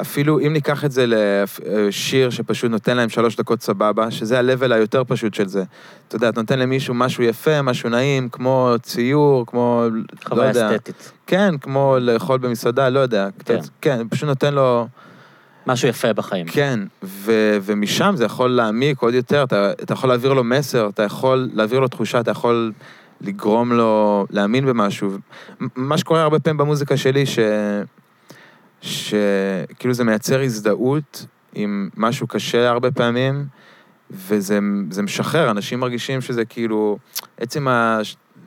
אפילו 0.00 0.38
אם 0.38 0.52
ניקח 0.52 0.84
את 0.84 0.92
זה 0.92 1.04
לשיר 1.06 2.30
שפשוט 2.30 2.70
נותן 2.70 2.96
להם 2.96 3.08
שלוש 3.08 3.36
דקות 3.36 3.62
סבבה, 3.62 4.10
שזה 4.10 4.38
ה-level 4.38 4.74
היותר 4.74 5.02
פשוט 5.04 5.34
של 5.34 5.48
זה. 5.48 5.64
אתה 6.08 6.16
יודע, 6.16 6.28
אתה 6.28 6.40
נותן 6.40 6.58
למישהו 6.58 6.94
משהו 6.94 7.24
יפה, 7.24 7.62
משהו 7.62 7.88
נעים, 7.90 8.28
כמו 8.28 8.74
ציור, 8.82 9.46
כמו... 9.46 9.84
לא 9.92 10.28
חוויה 10.28 10.48
יודע. 10.48 10.70
אסתטית. 10.70 11.12
כן, 11.26 11.58
כמו 11.58 11.96
לאכול 12.00 12.38
במסעדה, 12.38 12.88
לא 12.88 13.00
יודע. 13.00 13.28
כן. 13.44 13.58
קצת, 13.58 13.68
כן, 13.80 14.08
פשוט 14.10 14.28
נותן 14.28 14.54
לו... 14.54 14.86
משהו 15.66 15.88
יפה 15.88 16.12
בחיים. 16.12 16.46
כן, 16.46 16.80
ו- 17.02 17.58
ומשם 17.62 18.14
זה 18.16 18.24
יכול 18.24 18.50
להעמיק 18.50 19.02
עוד 19.02 19.14
יותר, 19.14 19.42
אתה, 19.42 19.72
אתה 19.72 19.92
יכול 19.92 20.08
להעביר 20.08 20.32
לו 20.32 20.44
מסר, 20.44 20.88
אתה 20.88 21.02
יכול 21.02 21.48
להעביר 21.54 21.80
לו 21.80 21.88
תחושה, 21.88 22.20
אתה 22.20 22.30
יכול 22.30 22.72
לגרום 23.20 23.72
לו 23.72 24.26
להאמין 24.30 24.66
במשהו. 24.66 25.10
מה 25.76 25.98
שקורה 25.98 26.22
הרבה 26.22 26.38
פעמים 26.38 26.56
במוזיקה 26.56 26.96
שלי, 26.96 27.26
ש... 27.26 27.38
שכאילו 28.80 29.94
זה 29.94 30.04
מייצר 30.04 30.40
הזדהות 30.40 31.26
עם 31.54 31.88
משהו 31.96 32.26
קשה 32.26 32.70
הרבה 32.70 32.90
פעמים, 32.90 33.46
וזה 34.10 34.58
זה 34.90 35.02
משחרר, 35.02 35.50
אנשים 35.50 35.80
מרגישים 35.80 36.20
שזה 36.20 36.44
כאילו, 36.44 36.98
עצם 37.36 37.68
ה... 37.68 38.00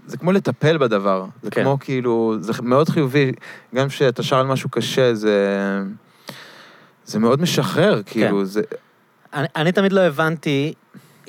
זה 0.07 0.17
כמו 0.17 0.31
לטפל 0.31 0.77
בדבר, 0.77 1.25
זה 1.41 1.51
כן. 1.51 1.63
כמו 1.63 1.77
כאילו, 1.79 2.35
זה 2.39 2.53
מאוד 2.61 2.89
חיובי, 2.89 3.31
גם 3.75 3.87
כשאתה 3.87 4.23
שר 4.23 4.39
על 4.39 4.45
משהו 4.45 4.69
קשה, 4.69 5.13
זה... 5.13 5.47
זה 7.05 7.19
מאוד 7.19 7.41
משחרר, 7.41 8.01
כאילו, 8.05 8.45
זה... 8.45 8.61
אני, 9.33 9.47
אני 9.55 9.71
תמיד 9.71 9.93
לא 9.93 10.01
הבנתי, 10.01 10.73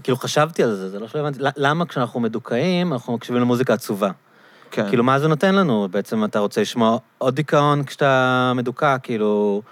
כאילו 0.02 0.16
חשבתי 0.16 0.62
על 0.62 0.74
זה, 0.74 0.90
זה 0.90 0.98
לא 0.98 1.09
שלא 1.09 1.20
הבנתי, 1.20 1.38
למה 1.57 1.86
כשאנחנו 1.86 2.20
מדוכאים, 2.20 2.92
אנחנו 2.92 3.14
מקשיבים 3.14 3.42
למוזיקה 3.42 3.72
עצובה? 3.74 4.11
כן. 4.74 4.88
כאילו, 4.88 5.04
מה 5.04 5.18
זה 5.18 5.28
נותן 5.28 5.54
לנו? 5.54 5.88
בעצם 5.90 6.24
אתה 6.24 6.38
רוצה 6.38 6.60
לשמוע 6.60 6.98
עוד 7.18 7.34
דיכאון 7.34 7.84
כשאתה 7.84 8.52
מדוכא, 8.54 8.96
כאילו... 9.02 9.62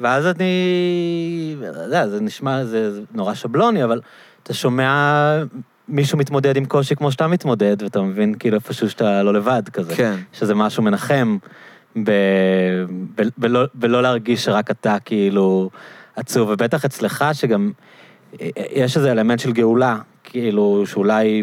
ואז 0.00 0.26
אני... 0.26 1.56
אתה 1.70 1.78
יודע, 1.78 2.08
זה 2.08 2.20
נשמע, 2.20 2.64
זה, 2.64 2.92
זה 2.92 3.00
נורא 3.14 3.34
שבלוני, 3.34 3.84
אבל 3.84 4.00
אתה 4.42 4.54
שומע 4.54 5.42
מישהו 5.88 6.18
מתמודד 6.18 6.56
עם 6.56 6.64
קושי 6.64 6.96
כמו 6.96 7.12
שאתה 7.12 7.26
מתמודד, 7.26 7.82
ואתה 7.82 8.02
מבין 8.02 8.34
כאילו 8.34 8.56
איפשהו 8.56 8.90
שאתה 8.90 9.22
לא 9.22 9.34
לבד 9.34 9.62
כזה. 9.72 9.94
כן, 9.96 10.14
שזה 10.32 10.54
משהו 10.54 10.82
מנחם, 10.82 11.36
ב... 12.04 12.10
ב... 13.14 13.22
בלא... 13.38 13.64
בלא 13.74 14.02
להרגיש 14.02 14.44
שרק 14.44 14.70
אתה 14.70 14.96
כאילו 15.04 15.70
עצוב, 16.16 16.48
ובטח 16.52 16.84
אצלך 16.84 17.24
שגם 17.32 17.72
יש 18.72 18.96
איזה 18.96 19.12
אלמנט 19.12 19.38
של 19.38 19.52
גאולה, 19.52 19.98
כאילו 20.24 20.84
שאולי, 20.86 21.42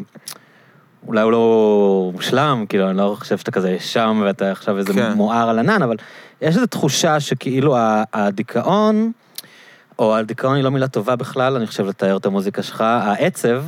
אולי 1.08 1.22
הוא 1.22 1.32
לא 1.32 2.12
מושלם, 2.14 2.66
כאילו 2.70 2.90
אני 2.90 2.98
לא 2.98 3.16
חושב 3.20 3.38
שאתה 3.38 3.52
כזה 3.52 3.78
שם 3.80 4.22
ואתה 4.26 4.52
עכשיו 4.52 4.78
איזה 4.78 4.94
כן. 4.94 5.12
מואר 5.14 5.50
על 5.50 5.60
ענן, 5.60 5.82
אבל 5.82 5.96
יש 6.42 6.56
איזו 6.56 6.68
תחושה 6.68 7.20
שכאילו 7.20 7.76
הדיכאון, 8.14 9.12
או 10.00 10.16
הדיכאון 10.16 10.56
היא 10.56 10.64
לא 10.64 10.72
מילה 10.72 10.88
טובה 10.88 11.16
בכלל, 11.16 11.56
אני 11.56 11.68
חושב 11.68 11.86
לתאר 11.86 12.18
את 12.18 12.26
המוזיקה 12.26 12.64
שלך, 12.64 12.82
העצב, 12.82 13.64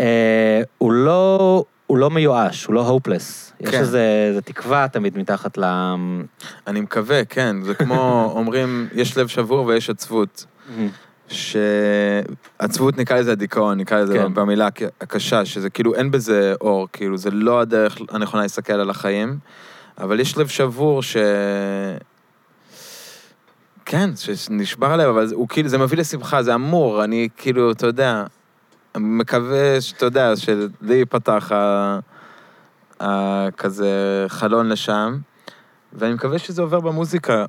אה, 0.00 0.62
הוא 0.78 0.92
לא... 0.92 1.64
הוא 1.86 1.98
לא 1.98 2.10
מיואש, 2.10 2.64
הוא 2.64 2.74
לא 2.74 2.88
הופלס. 2.88 3.52
יש 3.60 3.70
כן. 3.70 3.78
איזה, 3.78 4.26
איזה 4.28 4.42
תקווה 4.42 4.88
תמיד 4.88 5.18
מתחת 5.18 5.58
ל... 5.58 5.64
אני 6.66 6.80
מקווה, 6.80 7.24
כן. 7.24 7.56
זה 7.62 7.74
כמו, 7.74 8.32
אומרים, 8.36 8.88
יש 8.94 9.18
לב 9.18 9.28
שבור 9.28 9.66
ויש 9.66 9.90
עצבות. 9.90 10.44
שעצבות 11.30 12.98
נקרא 12.98 13.16
לזה 13.18 13.32
הדיכאון, 13.32 13.78
נקרא 13.78 14.00
לזה 14.00 14.18
כן. 14.18 14.34
במילה 14.34 14.66
הק- 14.66 14.82
הקשה, 15.00 15.44
שזה 15.44 15.70
כאילו 15.70 15.94
אין 15.94 16.10
בזה 16.10 16.54
אור, 16.60 16.88
כאילו 16.92 17.16
זה 17.16 17.30
לא 17.30 17.60
הדרך 17.60 17.98
הנכונה 18.10 18.42
להסתכל 18.42 18.72
על 18.72 18.90
החיים, 18.90 19.38
אבל 19.98 20.20
יש 20.20 20.38
לב 20.38 20.48
שבור 20.48 21.02
ש... 21.02 21.16
כן, 23.84 24.10
שנשבר 24.16 24.92
הלב, 24.92 25.08
אבל 25.08 25.26
הוא 25.32 25.48
כאילו, 25.48 25.68
זה 25.68 25.78
מביא 25.78 25.98
לשמחה, 25.98 26.42
זה 26.42 26.54
אמור, 26.54 27.04
אני 27.04 27.28
כאילו, 27.36 27.70
אתה 27.72 27.86
יודע, 27.86 28.24
מקווה 28.96 29.80
שאתה 29.80 30.04
יודע, 30.06 30.36
שלי 30.36 30.94
ייפתח 30.94 31.52
ה... 31.52 31.98
ה... 33.02 33.50
כזה 33.50 34.24
חלון 34.28 34.68
לשם, 34.68 35.18
ואני 35.92 36.14
מקווה 36.14 36.38
שזה 36.38 36.62
עובר 36.62 36.80
במוזיקה, 36.80 37.44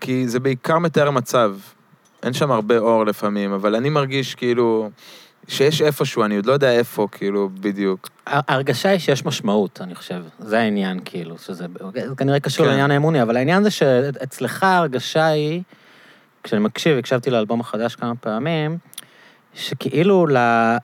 כי 0.00 0.28
זה 0.28 0.40
בעיקר 0.40 0.78
מתאר 0.78 1.10
מצב. 1.10 1.54
אין 2.22 2.32
שם 2.32 2.50
הרבה 2.50 2.78
אור 2.78 3.06
לפעמים, 3.06 3.52
אבל 3.52 3.74
אני 3.74 3.90
מרגיש 3.90 4.34
כאילו 4.34 4.90
שיש 5.48 5.82
איפשהו, 5.82 6.24
אני 6.24 6.36
עוד 6.36 6.46
לא 6.46 6.52
יודע 6.52 6.72
איפה, 6.72 7.08
כאילו, 7.12 7.48
בדיוק. 7.60 8.08
ההרגשה 8.26 8.88
היא 8.88 8.98
שיש 8.98 9.24
משמעות, 9.24 9.80
אני 9.82 9.94
חושב. 9.94 10.22
זה 10.38 10.58
העניין, 10.58 11.00
כאילו, 11.04 11.38
שזה 11.38 11.66
זה 11.94 12.14
כנראה 12.16 12.40
קשור 12.40 12.66
כן. 12.66 12.70
לעניין 12.70 12.90
האמוני, 12.90 13.22
אבל 13.22 13.36
העניין 13.36 13.62
זה 13.62 13.70
שאצלך 13.70 14.62
ההרגשה 14.62 15.26
היא, 15.26 15.62
כשאני 16.42 16.62
מקשיב, 16.62 16.98
הקשבתי 16.98 17.30
לאלבום 17.30 17.60
החדש 17.60 17.96
כמה 17.96 18.14
פעמים, 18.14 18.78
שכאילו 19.54 20.26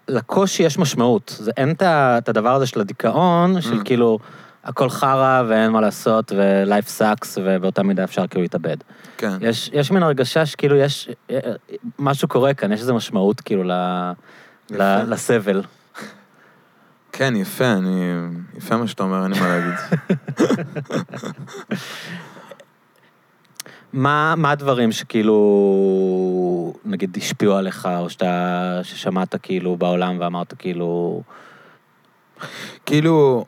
לקושי 0.09 0.63
יש 0.63 0.79
משמעות. 0.79 1.37
זה 1.39 1.51
אין 1.57 1.75
את 1.81 2.29
הדבר 2.29 2.55
הזה 2.55 2.67
של 2.67 2.81
הדיכאון, 2.81 3.61
של 3.61 3.81
Mm. 3.81 3.85
כאילו, 3.85 4.19
הכל 4.65 4.91
חרא 4.91 5.43
ואין 5.49 5.71
מה 5.71 5.81
לעשות, 5.81 6.33
ו-life 6.37 7.01
sucks, 7.01 7.29
ובאותה 7.45 7.83
מידה 7.83 8.05
אפשר 8.05 8.27
כאילו 8.27 8.43
להתאבד. 8.43 8.77
כן. 9.17 9.33
יש, 9.41 9.71
יש 9.73 9.91
מין 9.91 10.03
הרגשה 10.03 10.47
שכאילו 10.47 10.77
יש, 10.77 11.09
משהו 11.99 12.29
קורה 12.29 12.55
כאן, 12.55 12.73
יש 12.73 12.81
איזו 12.81 12.95
משמעות 12.95 13.41
כאילו 13.41 13.65
ל. 13.65 13.73
ל, 14.71 14.83
לסבל. 15.13 15.63
כן, 17.13 17.37
יפה, 17.37 17.73
אני... 17.73 18.13
יפה 18.57 18.77
מה 18.77 18.87
שאתה 18.87 19.03
אומר, 19.03 19.25
אין 19.25 19.33
לי 19.33 19.41
מה 19.41 19.49
להגיד. 19.49 19.75
מה, 23.93 24.35
מה 24.37 24.51
הדברים 24.51 24.93
שכאילו, 24.93 25.35
נגיד, 26.85 27.17
השפיעו 27.17 27.57
עליך, 27.57 27.89
או 27.99 28.11
שאתה, 28.11 28.81
ששמעת 28.83 29.35
כאילו 29.43 29.77
בעולם 29.77 30.17
ואמרת 30.21 30.55
כאילו, 30.59 31.23
כאילו, 32.87 33.45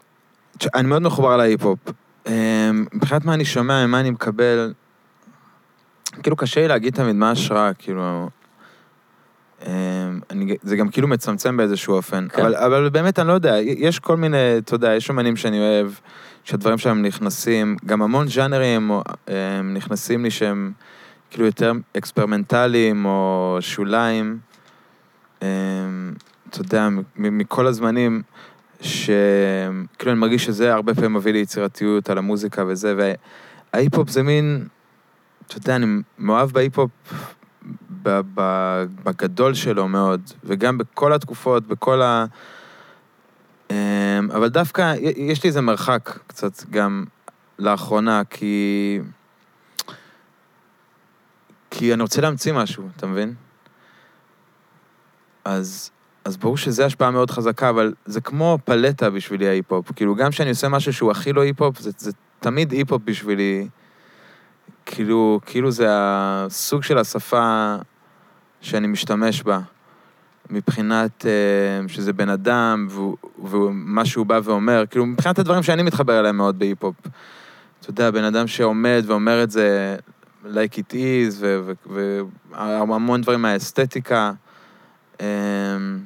אני 0.75 0.89
מאוד 0.89 1.03
מחובר 1.03 1.37
להיפ-הופ. 1.37 1.79
אמ, 2.27 2.33
מבחינת 2.93 3.25
מה 3.25 3.35
אני 3.35 3.45
שומע, 3.45 3.87
מה 3.87 4.01
אני 4.01 4.11
מקבל, 4.11 4.73
כאילו 6.23 6.37
קשה 6.37 6.61
לי 6.61 6.69
להגיד 6.69 6.95
תמיד 6.95 7.17
מה 7.17 7.29
ההשראה, 7.29 7.75
כאילו... 7.75 8.29
אמ, 9.67 9.71
אני, 10.31 10.57
זה 10.63 10.77
גם 10.77 10.89
כאילו 10.89 11.09
מצמצם 11.09 11.57
באיזשהו 11.57 11.95
אופן. 11.95 12.27
כן. 12.29 12.43
אבל, 12.43 12.55
אבל 12.55 12.89
באמת, 12.89 13.19
אני 13.19 13.29
לא 13.29 13.33
יודע, 13.33 13.57
יש 13.61 13.99
כל 13.99 14.17
מיני, 14.17 14.59
אתה 14.59 14.75
יודע, 14.75 14.95
יש 14.95 15.11
אומנים 15.11 15.37
שאני 15.37 15.59
אוהב, 15.59 15.93
שהדברים 16.45 16.79
שלהם 16.79 17.03
נכנסים, 17.03 17.77
גם 17.87 18.03
המון 18.03 18.29
ז'אנרים 18.29 18.91
הם 19.27 19.75
נכנסים 19.75 20.25
לי 20.25 20.31
שהם 20.31 20.73
כאילו 21.31 21.47
יותר 21.47 21.73
אקספרימנטליים 21.97 23.05
או 23.05 23.59
שוליים. 23.61 24.39
אמ, 25.43 25.47
אתה 26.51 26.61
יודע, 26.61 26.89
מכל 27.17 27.67
הזמנים, 27.67 28.23
שכאילו 28.81 30.13
אני 30.13 30.21
מרגיש 30.21 30.45
שזה 30.45 30.75
הרבה 30.75 30.95
פעמים 30.95 31.15
מביא 31.15 31.33
לי 31.33 31.39
יצירתיות 31.39 32.11
על 32.11 32.19
המוזיקה 32.19 32.65
וזה, 32.67 33.13
וההיפ-הופ 33.73 34.11
זה 34.11 34.23
מין, 34.23 34.69
אתה 35.47 35.59
יודע, 35.59 35.77
אני 35.77 35.87
מאוהב 36.19 36.51
בהיפ-הופ 36.51 36.91
בגדול 39.05 39.55
שלו 39.55 39.89
מאוד, 39.89 40.21
וגם 40.45 40.79
בכל 40.79 41.13
התקופות, 41.13 41.67
בכל 41.67 42.03
ה... 42.03 42.25
אמ, 43.71 43.77
אבל 44.31 44.49
דווקא 44.49 44.95
יש 45.17 45.45
לי 45.45 45.49
איזה 45.49 45.61
מרחק 45.61 46.19
קצת 46.27 46.65
גם 46.71 47.05
לאחרונה, 47.59 48.23
כי... 48.31 49.01
כי 51.71 51.95
אני 51.95 52.03
רוצה 52.03 52.21
להמציא 52.21 52.53
משהו, 52.53 52.89
אתה 52.97 53.07
מבין? 53.07 53.35
אז, 55.45 55.91
אז 56.25 56.37
ברור 56.37 56.57
שזו 56.57 56.83
השפעה 56.83 57.11
מאוד 57.11 57.31
חזקה, 57.31 57.71
אבל 57.71 57.95
זה 58.05 58.21
כמו 58.21 58.59
פלטה 58.65 59.11
בשבילי 59.11 59.49
ההיפ-הופ. 59.49 59.93
כאילו, 59.97 60.15
גם 60.15 60.31
כשאני 60.31 60.51
עושה 60.51 60.69
משהו 60.69 60.93
שהוא 60.93 61.11
הכי 61.11 61.33
לא 61.33 61.41
היפ-הופ, 61.41 61.79
זה, 61.79 61.91
זה 61.99 62.11
תמיד 62.41 62.73
היפ-הופ 62.73 63.03
בשבילי. 63.05 63.69
כאילו, 64.87 65.41
כאילו 65.47 65.71
זה 65.71 65.87
הסוג 65.91 66.83
של 66.83 66.99
השפה 66.99 67.77
שאני 68.61 68.87
משתמש 68.87 69.43
בה, 69.43 69.61
מבחינת 70.51 71.27
אה, 71.27 71.89
שזה 71.89 72.13
בן 72.13 72.29
אדם, 72.29 72.89
ומה 73.45 74.05
שהוא 74.05 74.27
בא 74.27 74.41
ואומר, 74.45 74.85
כאילו, 74.91 75.07
מבחינת 75.07 75.39
הדברים 75.39 75.63
שאני 75.63 75.83
מתחבר 75.83 76.21
אליהם 76.21 76.37
מאוד 76.37 76.59
בהיפ-הופ. 76.59 76.97
אתה 77.81 77.91
יודע, 77.91 78.11
בן 78.11 78.25
אדם 78.25 78.47
שעומד 78.47 79.03
ואומר 79.07 79.43
את 79.43 79.51
זה 79.51 79.97
like 80.45 80.79
it 80.79 80.93
is, 80.93 81.45
והמון 82.53 83.21
דברים 83.21 83.43
מהאסתטיקה. 83.43 84.33
אמ, 85.21 86.01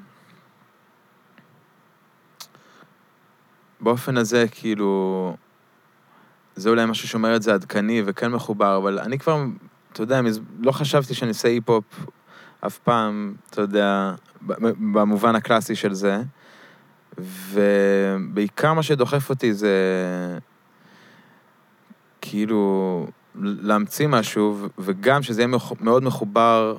באופן 3.80 4.16
הזה, 4.16 4.44
כאילו, 4.50 5.36
זה 6.56 6.68
אולי 6.68 6.86
משהו 6.86 7.08
שאומר 7.08 7.36
את 7.36 7.42
זה 7.42 7.54
עדכני 7.54 8.02
וכן 8.06 8.32
מחובר, 8.32 8.76
אבל 8.76 8.98
אני 8.98 9.18
כבר, 9.18 9.44
אתה 9.92 10.02
יודע, 10.02 10.20
לא 10.60 10.72
חשבתי 10.72 11.14
שאני 11.14 11.28
אעשה 11.28 11.48
היפ-הופ 11.48 11.84
אף 12.66 12.78
פעם, 12.78 13.34
אתה 13.50 13.60
יודע, 13.60 14.14
במובן 14.92 15.34
הקלאסי 15.34 15.74
של 15.76 15.94
זה. 15.94 16.22
ובעיקר 17.18 18.72
מה 18.72 18.82
שדוחף 18.82 19.30
אותי 19.30 19.54
זה 19.54 19.78
כאילו 22.20 23.06
להמציא 23.34 24.08
משהו, 24.08 24.68
וגם 24.78 25.22
שזה 25.22 25.42
יהיה 25.42 25.56
מאוד 25.80 26.02
מחובר 26.02 26.76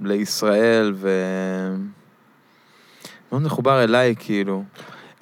לישראל, 0.00 0.92
ו... 0.96 1.08
מאוד 3.32 3.42
מחובר 3.42 3.84
אליי, 3.84 4.14
כאילו. 4.18 4.64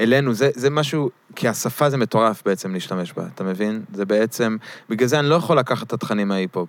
אלינו, 0.00 0.34
זה, 0.34 0.50
זה 0.54 0.70
משהו, 0.70 1.10
כי 1.36 1.48
השפה 1.48 1.90
זה 1.90 1.96
מטורף 1.96 2.42
בעצם 2.44 2.72
להשתמש 2.72 3.12
בה, 3.12 3.26
אתה 3.34 3.44
מבין? 3.44 3.82
זה 3.94 4.04
בעצם, 4.04 4.56
בגלל 4.88 5.08
זה 5.08 5.18
אני 5.18 5.28
לא 5.28 5.34
יכול 5.34 5.58
לקחת 5.58 5.86
את 5.86 5.92
התכנים 5.92 6.28
מההיפ-הופ. 6.28 6.68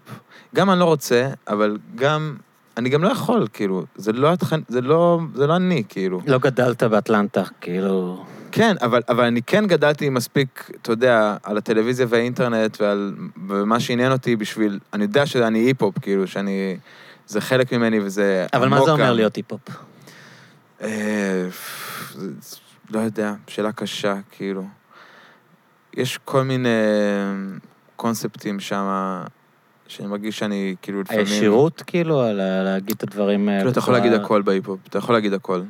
גם 0.55 0.70
אני 0.70 0.80
לא 0.80 0.86
רוצה, 0.86 1.30
אבל 1.47 1.78
גם, 1.95 2.36
אני 2.78 2.89
גם 2.89 3.03
לא 3.03 3.10
יכול, 3.10 3.47
כאילו, 3.53 3.84
זה 3.95 4.12
לא 4.12 4.34
התכנים, 4.34 4.64
זה 4.68 4.82
לא, 4.82 5.20
זה 5.36 5.47
לא 5.47 5.55
אני, 5.55 5.84
כאילו. 5.89 6.22
לא 6.28 6.38
גדלת 6.39 6.84
באטלנטה, 6.84 7.43
כאילו... 7.62 8.26
כן, 8.51 8.76
אבל, 8.82 9.01
אבל 9.10 9.24
אני 9.24 9.41
כן 9.41 9.68
גדלתי 9.68 10.10
מספיק, 10.10 10.72
אתה 10.82 10.91
יודע, 10.91 11.38
על 11.43 11.57
הטלוויזיה 11.57 12.05
והאינטרנט 12.10 12.82
ועל 12.82 13.14
ומה 13.47 13.80
שעניין 13.80 14.12
אותי 14.12 14.36
בשביל, 14.36 14.80
אני 14.93 15.03
יודע 15.03 15.26
שאני 15.26 15.60
היפ-הופ, 15.60 15.99
כאילו, 15.99 16.28
שאני, 16.28 16.78
זה 17.30 17.42
חלק 17.42 17.74
ממני 17.74 18.00
וזה 18.00 18.48
אבל 18.54 18.68
מה 18.68 18.82
זה 18.86 18.92
אומר. 18.92 19.14
להיות 19.14 19.36
היפ-הופ? 19.36 19.62
אה, 20.82 21.48
לא 22.90 23.00
יודע, 23.00 23.34
שאלה 23.48 23.72
קשה, 23.72 24.16
כאילו. 24.32 24.64
יש 25.94 26.20
כל 26.26 26.44
מיני 26.44 26.70
קונספטים 27.96 28.60
שם, 28.60 28.88
שאני 29.88 30.08
מרגיש 30.08 30.40
שאני 30.40 30.76
כאילו 30.82 31.02
לפעמים... 31.02 31.26
הישירות, 31.26 31.84
כאילו, 31.88 32.22
על 32.22 32.64
להגיד 32.64 32.96
את 32.96 33.04
הדברים... 33.04 33.50
אה, 33.50 33.58
כאילו, 33.58 33.72
אתה 33.72 33.80
יכול 33.80 33.94
להגיד 33.94 34.14
הכל 34.14 34.42
בהיפ-הופ, 34.42 34.80
אתה 34.88 34.98
יכול 34.98 35.16
להגיד 35.16 35.34
הכל. 35.34 35.62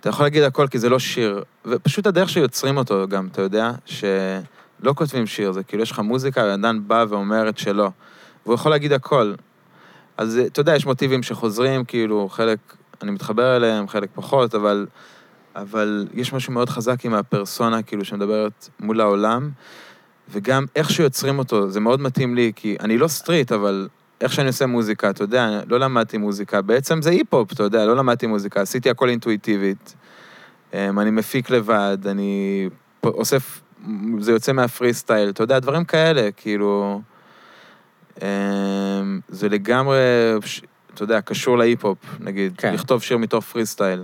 אתה 0.00 0.08
יכול 0.08 0.26
להגיד 0.26 0.42
הכל 0.42 0.66
כי 0.66 0.78
זה 0.78 0.88
לא 0.88 0.98
שיר, 0.98 1.42
ופשוט 1.64 2.06
הדרך 2.06 2.28
שיוצרים 2.28 2.76
אותו 2.76 3.08
גם, 3.08 3.28
אתה 3.32 3.42
יודע, 3.42 3.70
שלא 3.84 4.92
כותבים 4.94 5.26
שיר, 5.26 5.52
זה 5.52 5.62
כאילו 5.62 5.82
יש 5.82 5.90
לך 5.90 5.98
מוזיקה, 5.98 6.40
ואדם 6.40 6.88
בא 6.88 7.04
ואומר 7.08 7.48
את 7.48 7.58
שלו, 7.58 7.90
והוא 8.44 8.54
יכול 8.54 8.70
להגיד 8.70 8.92
הכל. 8.92 9.34
אז 10.16 10.40
אתה 10.46 10.60
יודע, 10.60 10.76
יש 10.76 10.86
מוטיבים 10.86 11.22
שחוזרים, 11.22 11.84
כאילו, 11.84 12.28
חלק, 12.28 12.58
אני 13.02 13.10
מתחבר 13.10 13.56
אליהם, 13.56 13.88
חלק 13.88 14.08
פחות, 14.14 14.54
אבל, 14.54 14.86
אבל 15.56 16.06
יש 16.14 16.32
משהו 16.32 16.52
מאוד 16.52 16.68
חזק 16.68 17.04
עם 17.04 17.14
הפרסונה, 17.14 17.82
כאילו, 17.82 18.04
שמדברת 18.04 18.68
מול 18.80 19.00
העולם, 19.00 19.50
וגם 20.30 20.64
איך 20.76 20.90
שיוצרים 20.90 21.38
אותו, 21.38 21.70
זה 21.70 21.80
מאוד 21.80 22.00
מתאים 22.00 22.34
לי, 22.34 22.52
כי 22.56 22.76
אני 22.80 22.98
לא 22.98 23.08
street, 23.08 23.52
אבל 23.52 23.88
איך 24.20 24.32
שאני 24.32 24.46
עושה 24.46 24.66
מוזיקה, 24.66 25.10
אתה 25.10 25.24
יודע, 25.24 25.60
לא 25.68 25.80
למדתי 25.80 26.18
מוזיקה, 26.18 26.62
בעצם 26.62 27.02
זה 27.02 27.10
היפ-הופ, 27.10 27.52
אתה 27.52 27.62
יודע, 27.62 27.86
לא 27.86 27.96
למדתי 27.96 28.26
מוזיקה, 28.26 28.60
עשיתי 28.60 28.90
הכל 28.90 29.08
אינטואיטיבית. 29.08 29.94
אמ, 30.74 30.98
אני 30.98 31.10
מפיק 31.10 31.50
לבד, 31.50 31.98
אני 32.06 32.68
אוסף, 33.04 33.60
זה 34.18 34.32
יוצא 34.32 34.52
מהפרי 34.52 34.94
סטייל, 34.94 35.28
אתה 35.28 35.42
יודע, 35.42 35.58
דברים 35.58 35.84
כאלה, 35.84 36.28
כאילו... 36.36 37.00
אמ, 38.22 38.26
זה 39.28 39.48
לגמרי, 39.48 39.98
אתה 40.94 41.02
יודע, 41.02 41.20
קשור 41.20 41.58
להיפ-הופ, 41.58 41.98
נגיד, 42.20 42.52
כן. 42.56 42.74
לכתוב 42.74 43.02
שיר 43.02 43.18
מתוך 43.18 43.44
פרי 43.44 43.66
סטייל. 43.66 44.02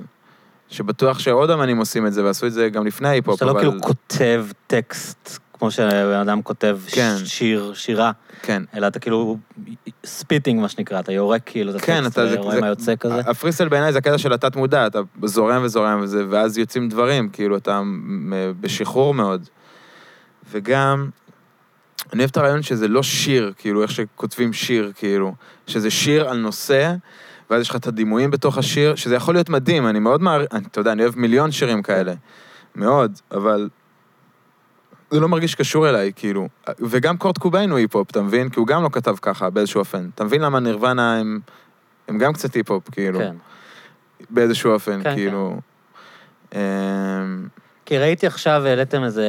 שבטוח 0.70 1.18
שעוד 1.18 1.50
אמנים 1.50 1.76
עושים 1.76 2.06
את 2.06 2.12
זה, 2.12 2.24
ועשו 2.24 2.46
את 2.46 2.52
זה 2.52 2.68
גם 2.68 2.86
לפני 2.86 3.08
ההיפ-הופ, 3.08 3.34
שאתה 3.36 3.44
לא 3.44 3.50
אבל... 3.50 3.60
כאילו 3.60 3.80
כותב 3.80 4.46
טקסט, 4.66 5.38
כמו 5.52 5.70
שבן 5.70 6.12
אדם 6.20 6.42
כותב 6.42 6.78
כן. 6.86 7.14
שיר, 7.24 7.72
שירה, 7.74 8.12
כן. 8.42 8.62
אלא 8.74 8.86
אתה 8.86 8.98
כאילו 8.98 9.36
spitting, 10.06 10.60
מה 10.60 10.68
שנקרא, 10.68 11.00
אתה 11.00 11.12
יורק 11.12 11.42
כאילו 11.46 11.76
את 11.76 11.80
כן, 11.80 12.04
הטקסט, 12.04 12.12
אתה... 12.18 12.28
זה- 12.28 12.60
מה 12.60 12.66
יוצא 12.66 12.96
כזה. 12.96 13.14
הפריסטייל 13.20 13.68
בעיניי 13.68 13.92
זה 13.92 13.98
הקטע 13.98 14.18
של 14.18 14.32
התת-מודע, 14.32 14.86
אתה 14.86 15.00
זורם 15.24 15.62
וזורם 15.64 16.00
וזה, 16.02 16.24
ואז 16.30 16.58
יוצאים 16.58 16.88
דברים, 16.88 17.28
כאילו, 17.28 17.56
אתה 17.56 17.82
בשחרור 18.60 19.14
מאוד. 19.14 19.46
וגם, 20.50 21.08
אני 22.12 22.18
אוהב 22.20 22.30
את 22.30 22.36
הרעיון 22.36 22.62
שזה 22.62 22.88
לא 22.88 23.02
שיר, 23.02 23.52
כאילו, 23.56 23.82
איך 23.82 23.90
שכותבים 23.90 24.52
שיר, 24.52 24.92
כאילו, 24.94 25.34
שזה 25.66 25.90
שיר 25.90 26.28
על 26.28 26.38
נושא, 26.38 26.94
ואז 27.50 27.60
יש 27.62 27.70
לך 27.70 27.76
את 27.76 27.86
הדימויים 27.86 28.30
בתוך 28.30 28.58
השיר, 28.58 28.94
שזה 28.94 29.14
יכול 29.14 29.34
להיות 29.34 29.48
מדהים, 29.48 29.86
אני 29.86 29.98
מאוד 29.98 30.22
מעריך, 30.22 30.48
אתה 30.66 30.80
יודע, 30.80 30.92
אני 30.92 31.02
אוהב 31.02 31.18
מיליון 31.18 31.50
שירים 31.52 31.82
כאלה, 31.82 32.14
מאוד, 32.76 33.18
אבל 33.30 33.68
זה 35.10 35.20
לא 35.20 35.28
מרגיש 35.28 35.54
קשור 35.54 35.88
אליי, 35.88 36.12
כאילו. 36.16 36.48
וגם 36.80 37.16
קורט 37.16 37.38
קוביין 37.38 37.70
הוא 37.70 37.78
היפ-הופ, 37.78 38.10
אתה 38.10 38.22
מבין? 38.22 38.48
כי 38.48 38.60
הוא 38.60 38.66
גם 38.66 38.82
לא 38.82 38.88
כתב 38.92 39.16
ככה, 39.22 39.50
באיזשהו 39.50 39.78
אופן. 39.78 40.08
אתה 40.14 40.24
מבין 40.24 40.40
למה 40.40 40.60
נירוונה 40.60 41.18
הם, 41.18 41.40
הם 42.08 42.18
גם 42.18 42.32
קצת 42.32 42.54
היפ-הופ, 42.54 42.90
כאילו, 42.90 43.18
כן. 43.18 43.36
באיזשהו 44.30 44.70
אופן, 44.70 45.02
כן, 45.02 45.14
כאילו. 45.14 45.60
אמ, 46.54 46.58
כי 47.88 47.98
ראיתי 47.98 48.26
עכשיו, 48.26 48.62
העליתם 48.66 49.04
איזה, 49.04 49.26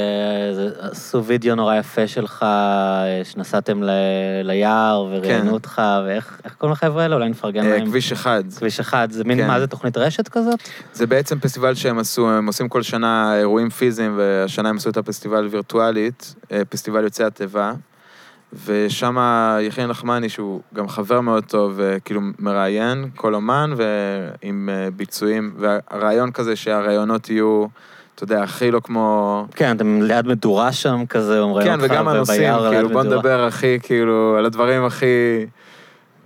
איזה, 0.50 0.70
עשו 0.80 1.24
וידאו 1.24 1.56
נורא 1.56 1.76
יפה 1.76 2.08
שלך, 2.08 2.44
אה, 2.44 3.22
שנסעתם 3.24 3.84
ל, 3.84 3.90
ליער 4.44 5.08
וראיינו 5.12 5.44
כן. 5.46 5.50
אותך, 5.50 5.82
ואיך 6.06 6.42
איך 6.46 6.54
קוראים 6.54 6.72
לחבר'ה 6.74 7.04
האלה? 7.04 7.16
אולי 7.16 7.30
נפרגן 7.30 7.66
אה, 7.66 7.70
להם. 7.70 7.86
כביש 7.86 8.12
אחד. 8.12 8.44
כביש 8.58 8.80
אחד, 8.80 9.12
זה 9.12 9.24
מין, 9.24 9.38
כן. 9.38 9.48
מה 9.48 9.60
זה, 9.60 9.68
תוכנית 9.68 9.98
רשת 9.98 10.28
כזאת? 10.28 10.60
זה 10.94 11.08
בעצם 11.08 11.40
פסטיבל 11.40 11.76
שהם 11.76 12.00
עשו, 12.00 12.30
הם 12.30 12.48
עושים 12.48 12.70
כל 12.70 12.82
שנה 12.82 13.38
אירועים 13.38 13.70
פיזיים, 13.70 14.14
והשנה 14.18 14.70
הם 14.70 14.78
עשו 14.78 14.90
את 14.90 14.98
הפסטיבל 14.98 15.48
וירטואלית, 15.52 16.36
אה, 16.52 16.62
פסטיבל 16.70 17.04
יוצאי 17.04 17.26
התיבה. 17.26 17.74
ושם 18.66 19.18
יחין 19.62 19.88
נחמני, 19.88 20.30
שהוא 20.30 20.62
גם 20.74 20.88
חבר 20.88 21.22
מאוד 21.22 21.44
טוב, 21.44 21.74
וכאילו 21.76 22.22
מראיין 22.40 23.10
כל 23.16 23.36
אומן, 23.36 23.74
ועם 23.78 24.70
אה, 24.72 24.92
ביצועים, 24.92 25.54
והרעיון 25.58 26.32
כזה 26.32 26.56
שהרעיונות 26.56 27.30
יהיו, 27.30 27.66
אתה 28.20 28.34
יודע, 28.34 28.44
הכי 28.44 28.72
לא 28.72 28.80
כמו... 28.80 29.46
כן, 29.56 29.76
אתם 29.76 30.02
ליד 30.02 30.28
מדורה 30.28 30.72
שם 30.72 31.06
כזה, 31.10 31.40
אומרים 31.40 31.68
כן, 31.68 31.80
וגם 31.82 32.08
הנושאים, 32.08 32.54
כאילו, 32.70 32.90
בוא. 32.90 33.04
נדבר 33.04 33.44
הכי, 33.44 33.80
כאילו, 33.84 34.36
על 34.38 34.46
הדברים 34.46 34.86
הכי, 34.86 35.06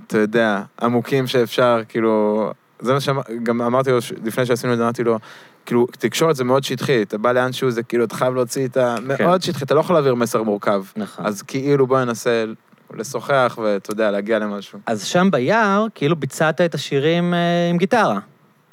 אתה 0.08 0.18
יודע, 0.18 0.62
עמוקים 0.82 1.28
שאפשר, 1.28 1.82
כאילו, 1.90 2.50
זה 2.80 2.94
מה 2.94 3.00
שגם 3.00 3.62
אמרתי 3.62 3.92
לו, 3.92 3.98
לפני 4.24 4.46
שעשינו 4.46 4.74
את 4.74 4.78
זה, 4.78 4.84
אמרתי 4.84 5.04
לו, 5.04 5.20
כאילו, 5.66 5.88
תקשורת 5.92 6.36
זה 6.36 6.44
מאוד 6.44 6.64
שטחי, 6.64 7.02
אתה 7.02 7.18
בא 7.18 7.32
לאנשהו, 7.32 7.72
זה 7.72 7.84
כאילו, 7.84 8.04
אתה 8.04 8.16
חייב 8.16 8.34
להוציא 8.34 8.68
את 8.68 8.78
ה... 8.78 8.96
כן. 9.18 9.26
מאוד 9.26 9.42
שטחי, 9.42 9.66
אתה 9.66 9.74
לא 9.74 9.80
יכול 9.80 9.96
להעביר 9.96 10.16
מסר 10.16 10.44
מורכב. 10.44 10.84
נכון. 10.96 11.26
אז 11.26 11.42
כאילו, 11.42 11.88
בוא 11.88 12.00
ננסה 12.00 12.46
לשוחח, 12.94 13.58
ואתה 13.64 13.92
יודע, 13.92 14.12
להגיע 14.12 14.40
למשהו. 14.40 14.80
אז 14.86 15.04
שם 15.04 15.32
ביער, 15.32 15.86
כאילו 15.96 16.16
ביצעת 16.16 16.62
את 16.62 16.76
השירים 16.76 17.34
אה, 17.34 17.40
עם 17.70 17.78
גיטרה. 17.78 18.20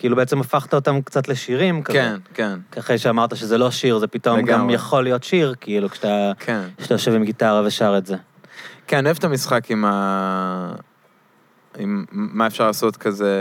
כאילו 0.00 0.16
בעצם 0.16 0.40
הפכת 0.40 0.74
אותם 0.74 1.02
קצת 1.02 1.28
לשירים 1.28 1.82
כזה. 1.82 1.98
כן, 1.98 2.16
כן, 2.34 2.58
אחרי 2.78 2.98
שאמרת 2.98 3.36
שזה 3.36 3.58
לא 3.58 3.70
שיר, 3.70 3.98
זה 3.98 4.06
פתאום 4.06 4.40
גם 4.40 4.46
לגמרי. 4.46 4.74
יכול 4.74 5.04
להיות 5.04 5.24
שיר, 5.24 5.54
כאילו, 5.60 5.88
כשאתה 5.88 6.32
כן. 6.38 6.60
כשאתה 6.78 6.94
יושב 6.94 7.14
עם 7.14 7.24
גיטרה 7.24 7.62
ושר 7.64 7.98
את 7.98 8.06
זה. 8.06 8.16
כן, 8.86 8.96
אני 8.96 9.06
אוהב 9.06 9.16
את 9.16 9.24
המשחק 9.24 9.70
עם 9.70 9.84
ה... 9.84 10.72
עם 11.78 12.04
מה 12.10 12.46
אפשר 12.46 12.66
לעשות 12.66 12.96
כזה, 12.96 13.34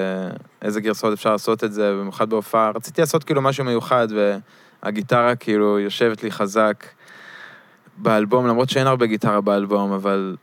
איזה 0.62 0.82
גרסאות 0.82 1.14
אפשר 1.14 1.32
לעשות 1.32 1.64
את 1.64 1.74
זה, 1.74 1.91
במיוחד 1.91 2.30
בהופעה. 2.30 2.72
רציתי 2.76 3.01
לעשות 3.01 3.24
כאילו 3.24 3.41
משהו 3.41 3.66
מיוחד, 3.66 4.07
והגיטרה 4.84 5.36
כאילו 5.36 5.80
יושבת 5.80 6.24
לי 6.24 6.32
חזק 6.32 6.86
באלבום, 7.97 8.47
למרות 8.47 8.70
שאין 8.70 8.88
הרבה 8.88 9.05
גיטרה 9.05 9.41
באלבום, 9.41 9.91
אבל 9.91 10.36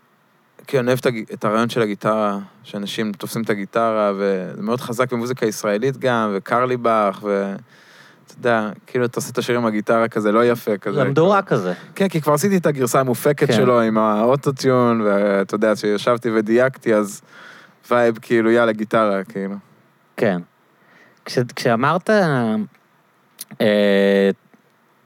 כן, 0.66 0.78
אני 0.78 0.86
אוהב 0.86 0.98
את, 1.32 1.44
הרעיון 1.44 1.68
של 1.68 1.82
הגיטרה, 1.82 2.38
שאנשים 2.62 3.12
תופסים 3.12 3.42
את 3.42 3.50
הגיטרה, 3.50 4.12
וזה 4.16 4.62
מאוד 4.62 4.80
חזק 4.80 5.12
במוזיקה 5.12 5.46
ישראלית 5.46 5.96
גם, 5.96 6.32
וקרליבך, 6.36 7.18
ו... 7.22 7.54
אתה 8.26 8.34
יודע, 8.38 8.70
כאילו 8.86 9.04
אתה 9.04 9.18
עושה 9.18 9.30
את 9.32 9.38
השיר 9.38 9.56
עם 9.56 9.66
הגיטרה 9.66 10.08
כזה, 10.08 10.32
לא 10.32 10.46
יפה 10.46 10.76
כזה. 10.78 10.96
זה 10.96 11.04
מדורה 11.04 11.42
כזה. 11.42 11.72
כן, 11.94 12.08
כי 12.08 12.20
כבר 12.20 12.32
עשיתי 12.32 12.56
את 12.56 12.66
הגרסה 12.66 13.00
המופקת 13.00 13.46
כן. 13.46 13.52
שלו 13.52 13.80
עם 13.80 13.98
האוטוטיון, 13.98 15.00
ואתה 15.00 15.54
יודע, 15.54 15.74
כשישבתי 15.74 16.30
ודייקתי, 16.30 16.94
אז 16.94 17.22
vibe 17.90 18.18
כאילו, 18.22 18.50
יאללה, 18.50 18.72
גיטרה, 18.72 19.24
כאילו. 19.24 19.54
כן. 20.16 20.40
כש, 21.24 21.38
כשאמרת 21.56 22.10
אה, 23.60 24.30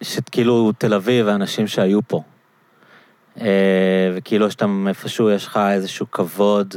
שכאילו 0.03 0.73
תל 0.79 0.95
אביב, 0.95 1.29
האנשים 1.29 1.67
שהיו 1.67 2.01
פה, 2.09 2.23
וכאילו 4.17 4.51
שאתה 4.51 4.67
איפשהו, 4.89 5.31
יש 5.31 5.47
לך 5.47 5.61
איזשהו 5.73 6.11
כבוד 6.11 6.75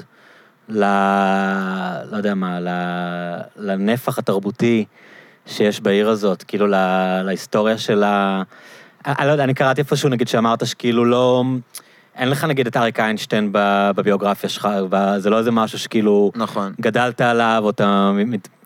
ל... 0.70 0.84
לא 2.12 2.18
יודע 2.18 2.36
מה, 2.36 2.60
ל, 2.60 2.68
לנפח 3.58 4.18
התרבותי 4.18 4.86
שיש 5.46 5.82
בעיר 5.82 6.10
הזאת, 6.10 6.44
כאילו 6.44 6.68
ל, 6.68 6.76
להיסטוריה 7.24 7.78
שלה. 7.78 8.44
אני 9.06 9.28
לא 9.28 9.32
יודע, 9.32 9.44
אני 9.44 9.54
קראתי 9.54 9.82
איפשהו, 9.82 10.10
נגיד, 10.10 10.28
שאמרת 10.28 10.68
שכאילו 10.68 11.06
לא... 11.06 11.44
אין 12.16 12.30
לך 12.30 12.44
נגיד 12.44 12.68
את 12.68 12.78
אריק 12.78 13.00
איינשטיין 13.00 13.50
בביוגרפיה 13.96 14.50
שלך, 14.50 14.70
זה 15.18 15.30
לא 15.30 15.38
איזה 15.38 15.52
משהו 15.52 15.80
שכאילו 15.80 16.32
נכון, 16.36 16.74
גדלת 16.82 17.22
עליו, 17.22 17.62
או 17.64 17.70
אתה, 17.70 18.12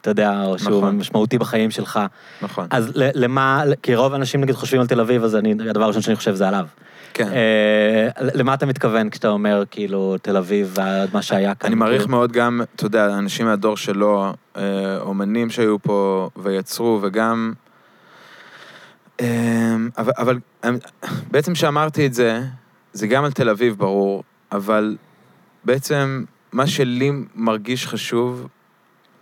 אתה 0.01 0.09
יודע, 0.09 0.43
או 0.45 0.59
שהוא 0.59 0.77
נכון. 0.77 0.97
משמעותי 0.97 1.37
בחיים 1.37 1.71
שלך. 1.71 1.99
נכון. 2.41 2.67
אז 2.69 2.91
למה, 2.95 3.63
כי 3.81 3.95
רוב 3.95 4.13
האנשים 4.13 4.41
נגיד 4.41 4.55
חושבים 4.55 4.81
על 4.81 4.87
תל 4.87 4.99
אביב, 4.99 5.23
אז 5.23 5.35
אני, 5.35 5.55
הדבר 5.69 5.83
הראשון 5.83 6.01
שאני 6.01 6.15
חושב 6.15 6.33
זה 6.33 6.47
עליו. 6.47 6.65
כן. 7.13 7.27
אה, 7.27 8.07
למה 8.33 8.53
אתה 8.53 8.65
מתכוון 8.65 9.09
כשאתה 9.09 9.29
אומר, 9.29 9.63
כאילו, 9.71 10.15
תל 10.21 10.37
אביב, 10.37 10.75
מה 11.13 11.21
שהיה 11.21 11.55
כאן? 11.55 11.67
אני 11.67 11.75
מעריך 11.75 12.01
כאילו? 12.01 12.17
מאוד 12.17 12.31
גם, 12.31 12.61
אתה 12.75 12.85
יודע, 12.85 13.17
אנשים 13.17 13.45
מהדור 13.45 13.77
שלו, 13.77 14.33
אה, 14.57 14.97
אומנים 14.99 15.49
שהיו 15.49 15.81
פה 15.81 16.29
ויצרו, 16.35 16.99
וגם... 17.01 17.53
אה, 19.21 19.75
אבל, 19.97 20.11
אבל 20.17 20.39
בעצם 21.31 21.53
כשאמרתי 21.53 22.05
את 22.05 22.13
זה, 22.13 22.41
זה 22.93 23.07
גם 23.07 23.23
על 23.23 23.31
תל 23.31 23.49
אביב, 23.49 23.75
ברור, 23.77 24.23
אבל 24.51 24.97
בעצם 25.63 26.23
מה 26.51 26.67
שלי 26.67 27.11
מרגיש 27.35 27.87
חשוב, 27.87 28.47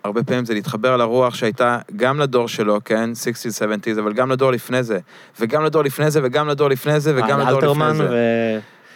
הרבה 0.06 0.24
פעמים 0.24 0.46
זה 0.46 0.54
להתחבר 0.54 0.98
לרוח 0.98 1.36
שהייתה 1.36 1.78
גם 1.96 2.20
לדור 2.20 2.48
שלו, 2.48 2.80
כן, 2.86 3.10
60's, 3.14 3.60
70's, 3.60 4.00
אבל 4.00 4.14
גם 4.14 4.32
לדור 4.32 4.52
לפני 4.52 4.84
זה, 4.84 5.00
וגם 5.40 5.64
לדור 5.64 5.84
לפני 5.84 6.12
זה, 6.12 6.20
וגם 6.24 6.48
לדור 6.48 6.70
לפני 6.70 7.00
זה, 7.00 7.16
וגם 7.16 7.40
אה, 7.40 7.52
לדור 7.52 7.72
לפני 7.72 7.96
זה. 7.96 8.08
ו... 8.12 8.16